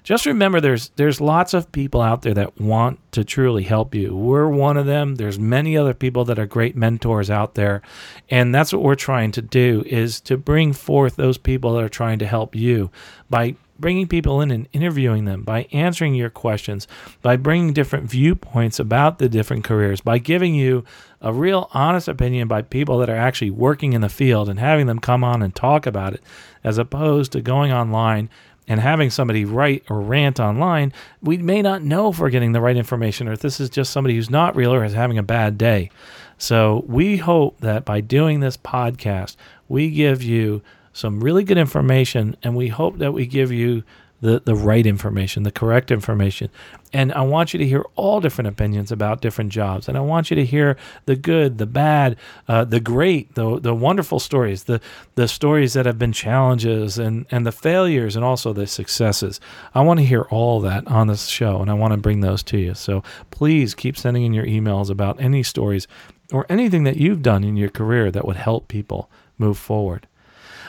Just 0.03 0.27
remember, 0.27 0.61
there's 0.61 0.91
there's 0.97 1.19
lots 1.19 1.55
of 1.55 1.73
people 1.73 2.03
out 2.03 2.21
there 2.21 2.35
that 2.35 2.61
want 2.61 3.01
to 3.13 3.25
truly 3.25 3.63
help 3.63 3.95
you. 3.95 4.15
We're 4.15 4.49
one 4.49 4.77
of 4.77 4.85
them. 4.85 5.15
There's 5.15 5.39
many 5.39 5.79
other 5.79 5.95
people 5.95 6.27
that 6.27 6.39
are 6.39 6.45
great 6.45 6.77
mentors 6.77 7.31
out 7.31 7.55
there, 7.55 7.81
and 8.29 8.55
that's 8.55 8.71
what 8.71 8.83
we're 8.83 8.97
trying 8.97 9.33
to 9.33 9.41
do 9.41 9.83
is 9.87 10.21
to 10.23 10.37
bring 10.37 10.75
forth 10.75 11.17
those 11.17 11.39
people 11.39 11.73
that 11.73 11.85
are 11.85 11.89
trying 11.89 12.19
to 12.19 12.27
help 12.27 12.55
you 12.55 12.91
by 13.31 13.57
bringing 13.79 14.07
people 14.07 14.41
in 14.41 14.51
and 14.51 14.69
interviewing 14.73 15.25
them, 15.25 15.43
by 15.43 15.67
answering 15.73 16.15
your 16.15 16.31
questions, 16.31 16.87
by 17.23 17.37
bringing 17.37 17.73
different 17.73 18.09
viewpoints 18.09 18.79
about 18.79 19.19
the 19.19 19.29
different 19.29 19.65
careers, 19.65 20.01
by 20.01 20.19
giving 20.19 20.55
you 20.55 20.85
a 21.21 21.33
real 21.33 21.69
honest 21.73 22.09
opinion 22.09 22.49
by 22.49 22.63
people 22.63 22.99
that 22.99 23.11
are 23.11 23.17
actually 23.17 23.51
working 23.51 23.93
in 23.93 24.01
the 24.01 24.09
field 24.09 24.49
and 24.49 24.59
having 24.59 24.87
them 24.87 24.99
come 24.99 25.25
on 25.25 25.43
and 25.43 25.55
talk 25.55 25.87
about 25.87 26.15
it, 26.15 26.23
as 26.63 26.79
opposed 26.79 27.33
to 27.33 27.41
going 27.41 27.73
online 27.73 28.29
and 28.67 28.81
having 28.81 29.11
somebody 29.11 29.45
write 29.45 29.85
or 29.91 30.01
rant 30.01 30.41
online, 30.41 30.93
we 31.21 31.37
may 31.37 31.61
not 31.61 31.83
know 31.83 32.11
if 32.11 32.19
we're 32.19 32.31
getting 32.31 32.53
the 32.53 32.61
right 32.61 32.77
information 32.77 33.29
or 33.29 33.33
if 33.33 33.41
this 33.41 33.61
is 33.61 33.69
just 33.69 33.93
somebody 33.93 34.15
who's 34.15 34.31
not 34.31 34.57
real 34.57 34.73
or 34.73 34.85
is 34.85 34.95
having 34.95 35.19
a 35.19 35.23
bad 35.23 35.59
day. 35.59 35.91
So 36.39 36.85
we 36.87 37.19
hope 37.19 37.61
that 37.61 37.85
by 37.85 38.01
doing 38.01 38.41
this 38.41 38.57
podcast, 38.57 39.37
we 39.69 39.91
give 39.91 40.23
you 40.23 40.63
some 40.95 41.21
really 41.21 41.45
good 41.45 41.59
information, 41.59 42.37
and 42.43 42.57
we 42.57 42.69
hope 42.69 42.99
that 42.99 43.13
we 43.13 43.27
give 43.27 43.53
you 43.53 43.85
the, 44.25 44.41
the 44.43 44.55
right 44.55 44.87
information, 44.87 45.43
the 45.43 45.53
correct 45.53 45.91
information. 45.91 46.49
And 46.95 47.13
I 47.13 47.21
want 47.21 47.53
you 47.53 47.59
to 47.59 47.67
hear 47.67 47.85
all 47.95 48.21
different 48.21 48.49
opinions 48.49 48.91
about 48.91 49.21
different 49.21 49.53
jobs. 49.53 49.87
And 49.87 49.99
I 49.99 50.01
want 50.01 50.31
you 50.31 50.35
to 50.37 50.45
hear 50.47 50.79
the 51.05 51.15
good, 51.15 51.59
the 51.59 51.67
bad, 51.67 52.17
uh, 52.49 52.65
the 52.65 52.81
great, 52.81 53.35
the, 53.35 53.61
the 53.61 53.75
wonderful 53.75 54.19
stories, 54.19 54.65
the, 54.65 54.81
the 55.15 55.29
stories 55.29 55.75
that 55.75 55.85
have 55.85 55.99
been 55.99 56.13
challenges 56.13 56.99
and, 56.99 57.27
and 57.31 57.45
the 57.45 57.53
failures 57.53 58.17
and 58.17 58.25
also 58.25 58.55
the 58.55 58.67
successes. 58.67 59.41
I 59.75 59.83
want 59.83 60.01
to 60.01 60.07
hear 60.07 60.23
all 60.31 60.59
that 60.61 60.87
on 60.87 61.09
this 61.09 61.27
show 61.27 61.61
and 61.61 61.71
I 61.71 61.75
want 61.75 61.93
to 61.93 61.99
bring 61.99 62.21
those 62.21 62.43
to 62.45 62.59
you. 62.59 62.73
So 62.73 63.03
please 63.31 63.75
keep 63.75 63.99
sending 63.99 64.25
in 64.25 64.33
your 64.33 64.47
emails 64.47 64.89
about 64.89 65.21
any 65.21 65.43
stories 65.43 65.87
or 66.33 66.47
anything 66.49 66.85
that 66.85 66.97
you've 66.97 67.21
done 67.21 67.45
in 67.45 67.59
your 67.59 67.69
career 67.69 68.11
that 68.11 68.27
would 68.27 68.37
help 68.37 68.69
people 68.69 69.11
move 69.37 69.59
forward. 69.59 70.07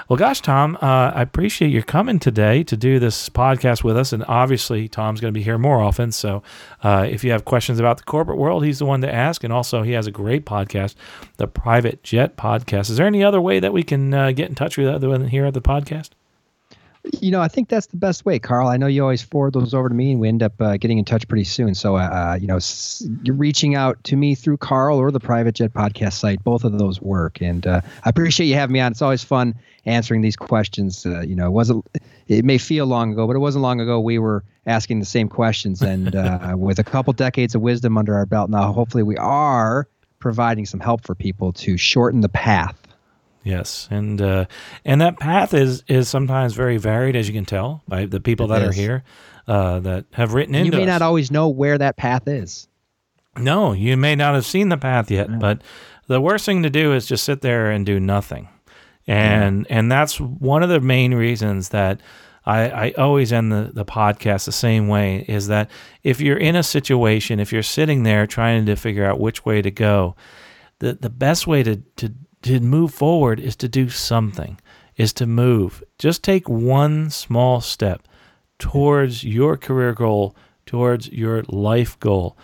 Well, 0.08 0.18
gosh, 0.18 0.42
Tom, 0.42 0.78
uh, 0.84 1.12
I 1.16 1.24
appreciate 1.24 1.70
your 1.70 1.82
coming 1.82 2.20
today 2.20 2.64
to 2.66 2.78
do 2.78 3.00
this 3.00 3.28
podcast 3.28 3.84
with 3.84 3.98
us. 3.98 4.14
And 4.14 4.24
obviously, 4.28 4.88
Tom's 4.88 5.20
going 5.20 5.34
to 5.34 5.38
be 5.38 5.44
here 5.44 5.58
more 5.58 5.82
often. 5.82 6.12
So 6.12 6.44
uh, 6.84 7.08
if 7.10 7.24
you 7.24 7.32
have 7.32 7.44
questions 7.44 7.80
about 7.80 7.98
the 7.98 8.04
corporate 8.04 8.38
world, 8.38 8.64
he's 8.64 8.78
the 8.78 8.86
one 8.86 9.02
to 9.02 9.12
ask. 9.12 9.44
And 9.44 9.52
also, 9.52 9.82
he 9.82 9.94
has 9.94 10.06
a 10.06 10.12
great 10.12 10.46
podcast, 10.46 10.94
the 11.38 11.48
Private 11.48 12.04
Jet 12.04 12.38
Podcast. 12.38 12.92
Is 12.92 12.98
there 12.98 13.08
any 13.08 13.24
other 13.24 13.42
way 13.42 13.60
that 13.60 13.74
we 13.74 13.82
can 13.82 14.14
uh, 14.14 14.32
get 14.32 14.48
in 14.48 14.54
touch 14.54 14.78
with 14.78 14.88
other 14.88 15.10
than 15.10 15.30
here 15.30 15.46
at 15.46 15.56
the 15.56 15.62
podcast? 15.62 16.12
You 17.22 17.32
know, 17.32 17.42
I 17.42 17.48
think 17.48 17.70
that's 17.70 17.88
the 17.88 17.98
best 17.98 18.26
way, 18.26 18.40
Carl. 18.40 18.68
I 18.68 18.78
know 18.78 18.88
you 18.88 19.02
always 19.02 19.22
forward 19.22 19.54
those 19.54 19.74
over 19.74 19.90
to 19.90 19.96
me, 19.96 20.12
and 20.12 20.20
we 20.20 20.28
end 20.28 20.42
up 20.42 20.60
uh, 20.62 20.78
getting 20.78 20.98
in 20.98 21.06
touch 21.06 21.28
pretty 21.28 21.44
soon. 21.44 21.76
So, 21.76 21.98
uh, 21.98 22.00
uh 22.00 22.38
you 22.40 22.48
know, 22.48 22.56
s- 22.58 23.08
you're 23.24 23.36
reaching 23.36 23.76
out 23.76 24.04
to 24.06 24.16
me 24.16 24.36
through 24.36 24.58
Carl 24.58 24.98
or 24.98 25.12
the 25.12 25.20
Private 25.20 25.56
Jet 25.56 25.74
Podcast 25.74 26.14
site. 26.14 26.44
Both 26.44 26.64
of 26.64 26.78
those 26.78 27.02
work, 27.02 27.42
and 27.42 27.66
uh, 27.68 27.82
I 28.04 28.10
appreciate 28.10 28.48
you 28.48 28.56
having 28.56 28.74
me 28.74 28.80
on. 28.80 28.92
It's 28.92 29.02
always 29.02 29.24
fun 29.24 29.56
answering 29.86 30.22
these 30.22 30.36
questions. 30.36 31.06
Uh, 31.06 31.22
you 31.22 31.36
know, 31.36 31.48
it 31.48 31.52
wasn't. 31.52 31.86
It 32.28 32.44
may 32.44 32.58
feel 32.58 32.86
long 32.88 33.14
ago, 33.14 33.28
but 33.28 33.36
it 33.36 33.40
wasn't 33.40 33.62
long 33.62 33.80
ago 33.80 34.00
we 34.00 34.18
were 34.18 34.44
asking 34.66 35.00
the 35.00 35.06
same 35.06 35.30
questions, 35.30 35.82
and 35.82 36.16
uh, 36.16 36.56
with 36.58 36.80
a 36.80 36.84
couple 36.84 37.14
decades 37.14 37.56
of 37.56 37.62
wisdom 37.62 37.98
under 37.98 38.16
our 38.16 38.26
belt 38.26 38.50
now, 38.50 38.72
hopefully 38.72 39.04
we 39.04 39.18
are 39.18 39.88
providing 40.20 40.66
some 40.66 40.80
help 40.80 41.02
for 41.06 41.14
people 41.14 41.54
to 41.54 41.78
shorten 41.78 42.22
the 42.22 42.30
path 42.30 42.85
Yes, 43.46 43.88
and 43.92 44.20
uh, 44.20 44.46
and 44.84 45.00
that 45.02 45.20
path 45.20 45.54
is 45.54 45.84
is 45.88 46.10
sometimes 46.10 46.54
very 46.54 46.78
varied, 46.78 47.16
as 47.16 47.28
you 47.28 47.34
can 47.34 47.46
tell 47.46 47.84
by 47.88 48.08
the 48.08 48.20
people 48.20 48.48
it 48.48 48.50
that 48.50 48.64
is. 48.64 48.70
are 48.70 48.74
here 48.74 49.04
uh, 49.48 49.80
that 49.82 50.06
have 50.14 50.34
written 50.34 50.56
in. 50.56 50.66
You 50.66 50.72
may 50.72 50.82
us. 50.82 50.88
not 50.88 51.04
always 51.04 51.30
know 51.30 51.48
where 51.48 51.78
that 51.78 51.96
path 51.96 52.28
is. 52.28 52.68
No, 53.38 53.74
you 53.74 53.98
may 53.98 54.16
not 54.16 54.34
have 54.34 54.48
seen 54.48 54.70
the 54.70 54.78
path 54.78 55.12
yet, 55.12 55.30
yeah. 55.30 55.38
but 55.38 55.62
the 56.08 56.20
worst 56.20 56.48
thing 56.48 56.64
to 56.64 56.72
do 56.72 56.94
is 56.94 57.06
just 57.06 57.24
sit 57.24 57.42
there 57.42 57.70
and 57.70 57.86
do 57.86 58.00
nothing, 58.00 58.50
and 59.06 59.68
yeah. 59.70 59.78
and 59.78 59.92
that's 59.92 60.20
one 60.20 60.64
of 60.64 60.70
the 60.70 60.82
main 60.82 61.14
reasons 61.14 61.70
that. 61.70 62.02
I, 62.48 62.70
I 62.70 62.92
always 62.92 63.34
end 63.34 63.52
the, 63.52 63.72
the 63.74 63.86
podcast 63.86 64.46
the 64.46 64.52
same 64.52 64.88
way 64.88 65.26
is 65.28 65.48
that 65.48 65.72
if 66.04 66.22
you're 66.22 66.38
in 66.38 66.56
a 66.56 66.62
situation, 66.62 67.40
if 67.40 67.52
you're 67.52 67.64
sitting 67.64 68.04
there 68.04 68.28
trying 68.28 68.68
to 68.68 68.76
figure 68.76 69.04
out 69.04 69.20
which 69.20 69.46
way 69.46 69.64
to 69.64 69.72
go, 69.72 70.16
the, 70.78 70.94
the 70.94 71.10
best 71.10 71.48
way 71.48 71.64
to, 71.64 71.78
to 71.96 72.14
to 72.46 72.60
move 72.60 72.94
forward 72.94 73.40
is 73.40 73.56
to 73.58 73.68
do 73.68 73.90
something. 73.90 74.60
is 74.98 75.12
to 75.12 75.26
move. 75.26 75.84
Just 76.00 76.24
take 76.24 76.48
one 76.48 77.10
small 77.10 77.60
step 77.60 78.08
towards 78.60 79.26
your 79.26 79.58
career 79.58 79.92
goal, 79.92 80.34
towards 80.66 81.10
your 81.10 81.44
life 81.50 82.00
goal. 82.00 82.38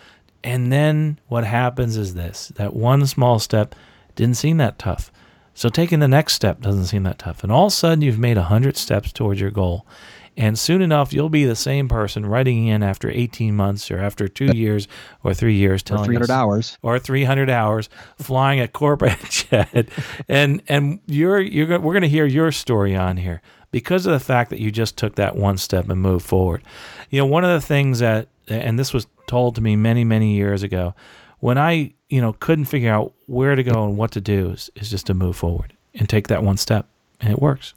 And 0.44 0.70
then 0.70 1.18
what 1.28 1.44
happens 1.44 1.96
is 1.96 2.12
this 2.12 2.48
that 2.56 2.74
one 2.74 3.06
small 3.06 3.38
step 3.38 3.74
didn't 4.14 4.36
seem 4.36 4.58
that 4.58 4.78
tough. 4.78 5.10
So 5.54 5.68
taking 5.68 6.00
the 6.00 6.08
next 6.08 6.34
step 6.34 6.60
doesn't 6.60 6.86
seem 6.86 7.04
that 7.04 7.18
tough. 7.18 7.42
And 7.42 7.52
all 7.52 7.66
of 7.66 7.72
a 7.72 7.76
sudden, 7.76 8.02
you've 8.02 8.18
made 8.18 8.36
100 8.36 8.76
steps 8.76 9.12
towards 9.12 9.40
your 9.40 9.50
goal. 9.50 9.86
And 10.36 10.58
soon 10.58 10.80
enough, 10.80 11.12
you'll 11.12 11.28
be 11.28 11.44
the 11.44 11.56
same 11.56 11.88
person 11.88 12.24
writing 12.24 12.66
in 12.66 12.82
after 12.82 13.10
18 13.10 13.54
months 13.54 13.90
or 13.90 13.98
after 13.98 14.28
two 14.28 14.56
years 14.56 14.88
or 15.22 15.34
three 15.34 15.54
years, 15.54 15.82
telling 15.82 16.04
or 16.04 16.06
300 16.06 16.24
us, 16.24 16.30
hours 16.30 16.78
or 16.82 16.98
300 16.98 17.50
hours, 17.50 17.90
flying 18.18 18.58
a 18.58 18.66
corporate 18.66 19.18
jet, 19.30 19.88
and 20.28 20.62
and 20.68 21.00
you're 21.06 21.40
you're 21.40 21.78
we're 21.78 21.92
going 21.92 22.02
to 22.02 22.08
hear 22.08 22.24
your 22.24 22.50
story 22.50 22.96
on 22.96 23.18
here 23.18 23.42
because 23.72 24.06
of 24.06 24.12
the 24.12 24.20
fact 24.20 24.50
that 24.50 24.60
you 24.60 24.70
just 24.70 24.96
took 24.96 25.16
that 25.16 25.36
one 25.36 25.58
step 25.58 25.88
and 25.88 26.00
moved 26.00 26.24
forward. 26.24 26.62
You 27.10 27.18
know, 27.18 27.26
one 27.26 27.44
of 27.44 27.50
the 27.50 27.66
things 27.66 27.98
that, 27.98 28.28
and 28.48 28.78
this 28.78 28.94
was 28.94 29.06
told 29.26 29.54
to 29.56 29.60
me 29.60 29.76
many 29.76 30.04
many 30.04 30.34
years 30.34 30.62
ago, 30.62 30.94
when 31.40 31.58
I 31.58 31.92
you 32.08 32.22
know 32.22 32.32
couldn't 32.32 32.66
figure 32.66 32.92
out 32.92 33.12
where 33.26 33.54
to 33.54 33.62
go 33.62 33.84
and 33.84 33.98
what 33.98 34.12
to 34.12 34.20
do, 34.20 34.50
is, 34.50 34.70
is 34.76 34.88
just 34.88 35.06
to 35.06 35.14
move 35.14 35.36
forward 35.36 35.74
and 35.94 36.08
take 36.08 36.28
that 36.28 36.42
one 36.42 36.56
step, 36.56 36.86
and 37.20 37.30
it 37.30 37.38
works. 37.38 37.74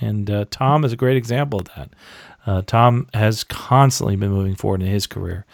And 0.00 0.30
uh, 0.30 0.44
Tom 0.50 0.84
is 0.84 0.92
a 0.92 0.96
great 0.96 1.16
example 1.16 1.60
of 1.60 1.68
that. 1.76 1.90
Uh, 2.46 2.62
Tom 2.62 3.08
has 3.14 3.44
constantly 3.44 4.16
been 4.16 4.30
moving 4.30 4.54
forward 4.54 4.82
in 4.82 4.88
his 4.88 5.06
career, 5.06 5.44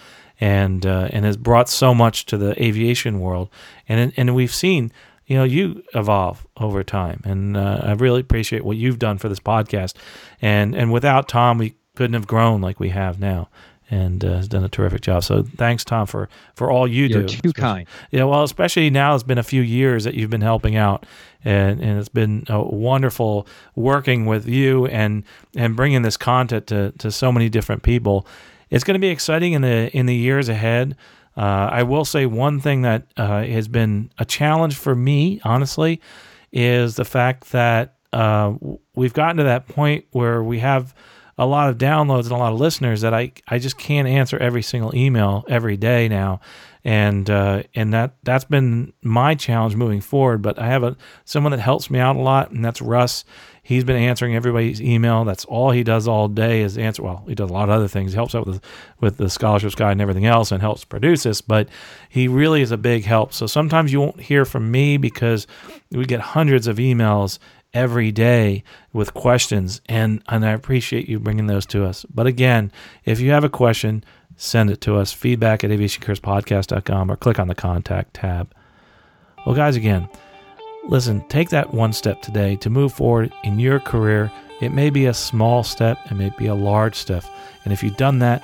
and 0.40 0.84
uh, 0.86 1.08
and 1.12 1.24
has 1.24 1.36
brought 1.36 1.68
so 1.68 1.94
much 1.94 2.26
to 2.26 2.36
the 2.36 2.60
aviation 2.62 3.20
world. 3.20 3.48
And 3.88 4.12
and 4.16 4.34
we've 4.34 4.54
seen, 4.54 4.92
you 5.26 5.36
know, 5.36 5.44
you 5.44 5.82
evolve 5.94 6.46
over 6.56 6.84
time, 6.84 7.22
and 7.24 7.56
uh, 7.56 7.80
I 7.82 7.92
really 7.92 8.20
appreciate 8.20 8.64
what 8.64 8.76
you've 8.76 8.98
done 8.98 9.18
for 9.18 9.28
this 9.28 9.40
podcast. 9.40 9.94
And 10.40 10.74
and 10.74 10.92
without 10.92 11.28
Tom, 11.28 11.58
we 11.58 11.74
couldn't 11.96 12.14
have 12.14 12.26
grown 12.26 12.60
like 12.60 12.78
we 12.78 12.90
have 12.90 13.18
now 13.18 13.48
and 13.90 14.24
uh, 14.24 14.36
has 14.36 14.48
done 14.48 14.64
a 14.64 14.68
terrific 14.68 15.00
job. 15.00 15.22
So 15.22 15.42
thanks, 15.42 15.84
Tom, 15.84 16.06
for 16.06 16.28
for 16.54 16.70
all 16.70 16.86
you 16.86 17.06
You're 17.06 17.22
do. 17.22 17.36
Too 17.36 17.52
kind. 17.52 17.86
Yeah, 18.10 18.24
well, 18.24 18.42
especially 18.42 18.90
now 18.90 19.14
it's 19.14 19.24
been 19.24 19.38
a 19.38 19.44
few 19.44 19.62
years 19.62 20.04
that 20.04 20.14
you've 20.14 20.30
been 20.30 20.40
helping 20.40 20.76
out, 20.76 21.06
and 21.44 21.80
and 21.80 21.98
it's 21.98 22.08
been 22.08 22.44
uh, 22.50 22.60
wonderful 22.60 23.46
working 23.74 24.26
with 24.26 24.48
you 24.48 24.86
and 24.86 25.24
and 25.56 25.76
bringing 25.76 26.02
this 26.02 26.16
content 26.16 26.66
to 26.68 26.92
to 26.98 27.10
so 27.10 27.30
many 27.30 27.48
different 27.48 27.82
people. 27.82 28.26
It's 28.70 28.84
going 28.84 28.94
to 28.94 29.00
be 29.00 29.08
exciting 29.08 29.52
in 29.52 29.62
the 29.62 29.96
in 29.96 30.06
the 30.06 30.16
years 30.16 30.48
ahead. 30.48 30.96
Uh, 31.36 31.68
I 31.70 31.82
will 31.82 32.04
say 32.04 32.24
one 32.24 32.60
thing 32.60 32.82
that 32.82 33.06
uh, 33.16 33.42
has 33.42 33.68
been 33.68 34.10
a 34.18 34.24
challenge 34.24 34.74
for 34.74 34.94
me, 34.94 35.40
honestly, 35.44 36.00
is 36.50 36.96
the 36.96 37.04
fact 37.04 37.52
that 37.52 37.96
uh, 38.12 38.54
we've 38.94 39.12
gotten 39.12 39.36
to 39.36 39.44
that 39.44 39.68
point 39.68 40.06
where 40.12 40.42
we 40.42 40.60
have 40.60 40.94
a 41.38 41.46
lot 41.46 41.68
of 41.68 41.76
downloads 41.76 42.24
and 42.24 42.32
a 42.32 42.36
lot 42.36 42.52
of 42.52 42.58
listeners 42.58 43.02
that 43.02 43.12
I, 43.12 43.32
I 43.46 43.58
just 43.58 43.76
can't 43.76 44.08
answer 44.08 44.38
every 44.38 44.62
single 44.62 44.94
email 44.96 45.44
every 45.48 45.76
day 45.76 46.08
now, 46.08 46.40
and 46.82 47.28
uh, 47.28 47.64
and 47.74 47.92
that 47.92 48.14
that's 48.22 48.44
been 48.44 48.92
my 49.02 49.34
challenge 49.34 49.76
moving 49.76 50.00
forward. 50.00 50.40
But 50.40 50.58
I 50.58 50.68
have 50.68 50.82
a 50.82 50.96
someone 51.24 51.50
that 51.50 51.60
helps 51.60 51.90
me 51.90 51.98
out 51.98 52.16
a 52.16 52.20
lot, 52.20 52.52
and 52.52 52.64
that's 52.64 52.80
Russ. 52.80 53.24
He's 53.62 53.82
been 53.82 53.96
answering 53.96 54.36
everybody's 54.36 54.80
email. 54.80 55.24
That's 55.24 55.44
all 55.44 55.72
he 55.72 55.82
does 55.82 56.06
all 56.06 56.28
day 56.28 56.62
is 56.62 56.78
answer. 56.78 57.02
Well, 57.02 57.24
he 57.26 57.34
does 57.34 57.50
a 57.50 57.52
lot 57.52 57.68
of 57.68 57.74
other 57.74 57.88
things. 57.88 58.12
He 58.12 58.16
helps 58.16 58.34
out 58.34 58.46
with 58.46 58.62
with 59.00 59.18
the 59.18 59.28
scholarships 59.28 59.74
guide 59.74 59.92
and 59.92 60.00
everything 60.00 60.24
else, 60.24 60.52
and 60.52 60.62
helps 60.62 60.84
produce 60.84 61.24
this. 61.24 61.42
But 61.42 61.68
he 62.08 62.28
really 62.28 62.62
is 62.62 62.70
a 62.70 62.78
big 62.78 63.04
help. 63.04 63.34
So 63.34 63.46
sometimes 63.46 63.92
you 63.92 64.00
won't 64.00 64.20
hear 64.20 64.46
from 64.46 64.70
me 64.70 64.96
because 64.96 65.46
we 65.90 66.06
get 66.06 66.20
hundreds 66.20 66.66
of 66.66 66.78
emails 66.78 67.38
every 67.76 68.10
day 68.10 68.64
with 68.94 69.12
questions 69.12 69.82
and 69.86 70.22
and 70.28 70.46
I 70.46 70.52
appreciate 70.52 71.08
you 71.08 71.20
bringing 71.20 71.46
those 71.46 71.66
to 71.66 71.84
us. 71.84 72.06
But 72.12 72.26
again, 72.26 72.72
if 73.04 73.20
you 73.20 73.30
have 73.32 73.44
a 73.44 73.50
question, 73.50 74.02
send 74.36 74.70
it 74.70 74.80
to 74.80 74.96
us 74.96 75.12
feedback 75.12 75.62
at 75.62 75.70
aviationcareerspodcast.com 75.70 77.10
or 77.10 77.16
click 77.16 77.38
on 77.38 77.48
the 77.48 77.54
contact 77.54 78.14
tab. 78.14 78.54
Well, 79.44 79.54
guys, 79.54 79.76
again, 79.76 80.08
listen, 80.88 81.22
take 81.28 81.50
that 81.50 81.74
one 81.74 81.92
step 81.92 82.22
today 82.22 82.56
to 82.56 82.70
move 82.70 82.94
forward 82.94 83.30
in 83.44 83.60
your 83.60 83.78
career. 83.78 84.32
It 84.62 84.72
may 84.72 84.88
be 84.88 85.04
a 85.04 85.14
small 85.14 85.62
step, 85.62 85.98
it 86.10 86.14
may 86.14 86.32
be 86.38 86.46
a 86.46 86.54
large 86.54 86.96
step. 86.96 87.24
And 87.64 87.74
if 87.74 87.82
you've 87.82 87.98
done 87.98 88.20
that, 88.20 88.42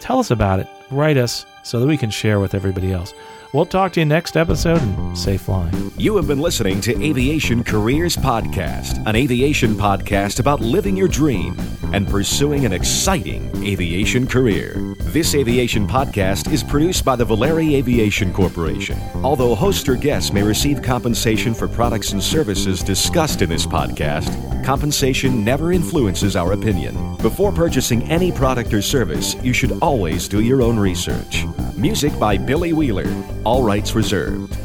tell 0.00 0.18
us 0.18 0.32
about 0.32 0.58
it. 0.58 0.66
Write 0.90 1.16
us 1.16 1.46
so 1.62 1.78
that 1.78 1.86
we 1.86 1.96
can 1.96 2.10
share 2.10 2.40
with 2.40 2.54
everybody 2.54 2.92
else. 2.92 3.14
We'll 3.52 3.66
talk 3.66 3.92
to 3.94 4.00
you 4.00 4.06
next 4.06 4.36
episode 4.36 4.80
and 4.80 5.18
safe 5.18 5.42
flying. 5.42 5.90
You 5.96 6.14
have 6.16 6.28
been 6.28 6.38
listening 6.38 6.80
to 6.82 7.04
Aviation 7.04 7.64
Careers 7.64 8.16
Podcast, 8.16 9.04
an 9.08 9.16
aviation 9.16 9.74
podcast 9.74 10.38
about 10.38 10.60
living 10.60 10.96
your 10.96 11.08
dream 11.08 11.58
and 11.92 12.06
pursuing 12.06 12.64
an 12.64 12.72
exciting 12.72 13.50
aviation 13.66 14.28
career. 14.28 14.94
This 15.00 15.34
aviation 15.34 15.88
podcast 15.88 16.52
is 16.52 16.62
produced 16.62 17.04
by 17.04 17.16
the 17.16 17.24
Valeri 17.24 17.74
Aviation 17.74 18.32
Corporation. 18.32 18.96
Although 19.16 19.56
host 19.56 19.88
or 19.88 19.96
guests 19.96 20.32
may 20.32 20.44
receive 20.44 20.80
compensation 20.80 21.52
for 21.52 21.66
products 21.66 22.12
and 22.12 22.22
services 22.22 22.84
discussed 22.84 23.42
in 23.42 23.48
this 23.48 23.66
podcast, 23.66 24.59
compensation 24.60 25.44
never 25.44 25.72
influences 25.72 26.36
our 26.36 26.52
opinion. 26.52 26.94
Before 27.16 27.52
purchasing 27.52 28.02
any 28.10 28.30
product 28.30 28.72
or 28.72 28.82
service, 28.82 29.34
you 29.42 29.52
should 29.52 29.72
always 29.80 30.28
do 30.28 30.40
your 30.40 30.62
own 30.62 30.78
research. 30.78 31.44
Music 31.76 32.16
by 32.18 32.36
Billy 32.36 32.72
Wheeler. 32.72 33.06
All 33.44 33.62
rights 33.62 33.94
reserved. 33.94 34.56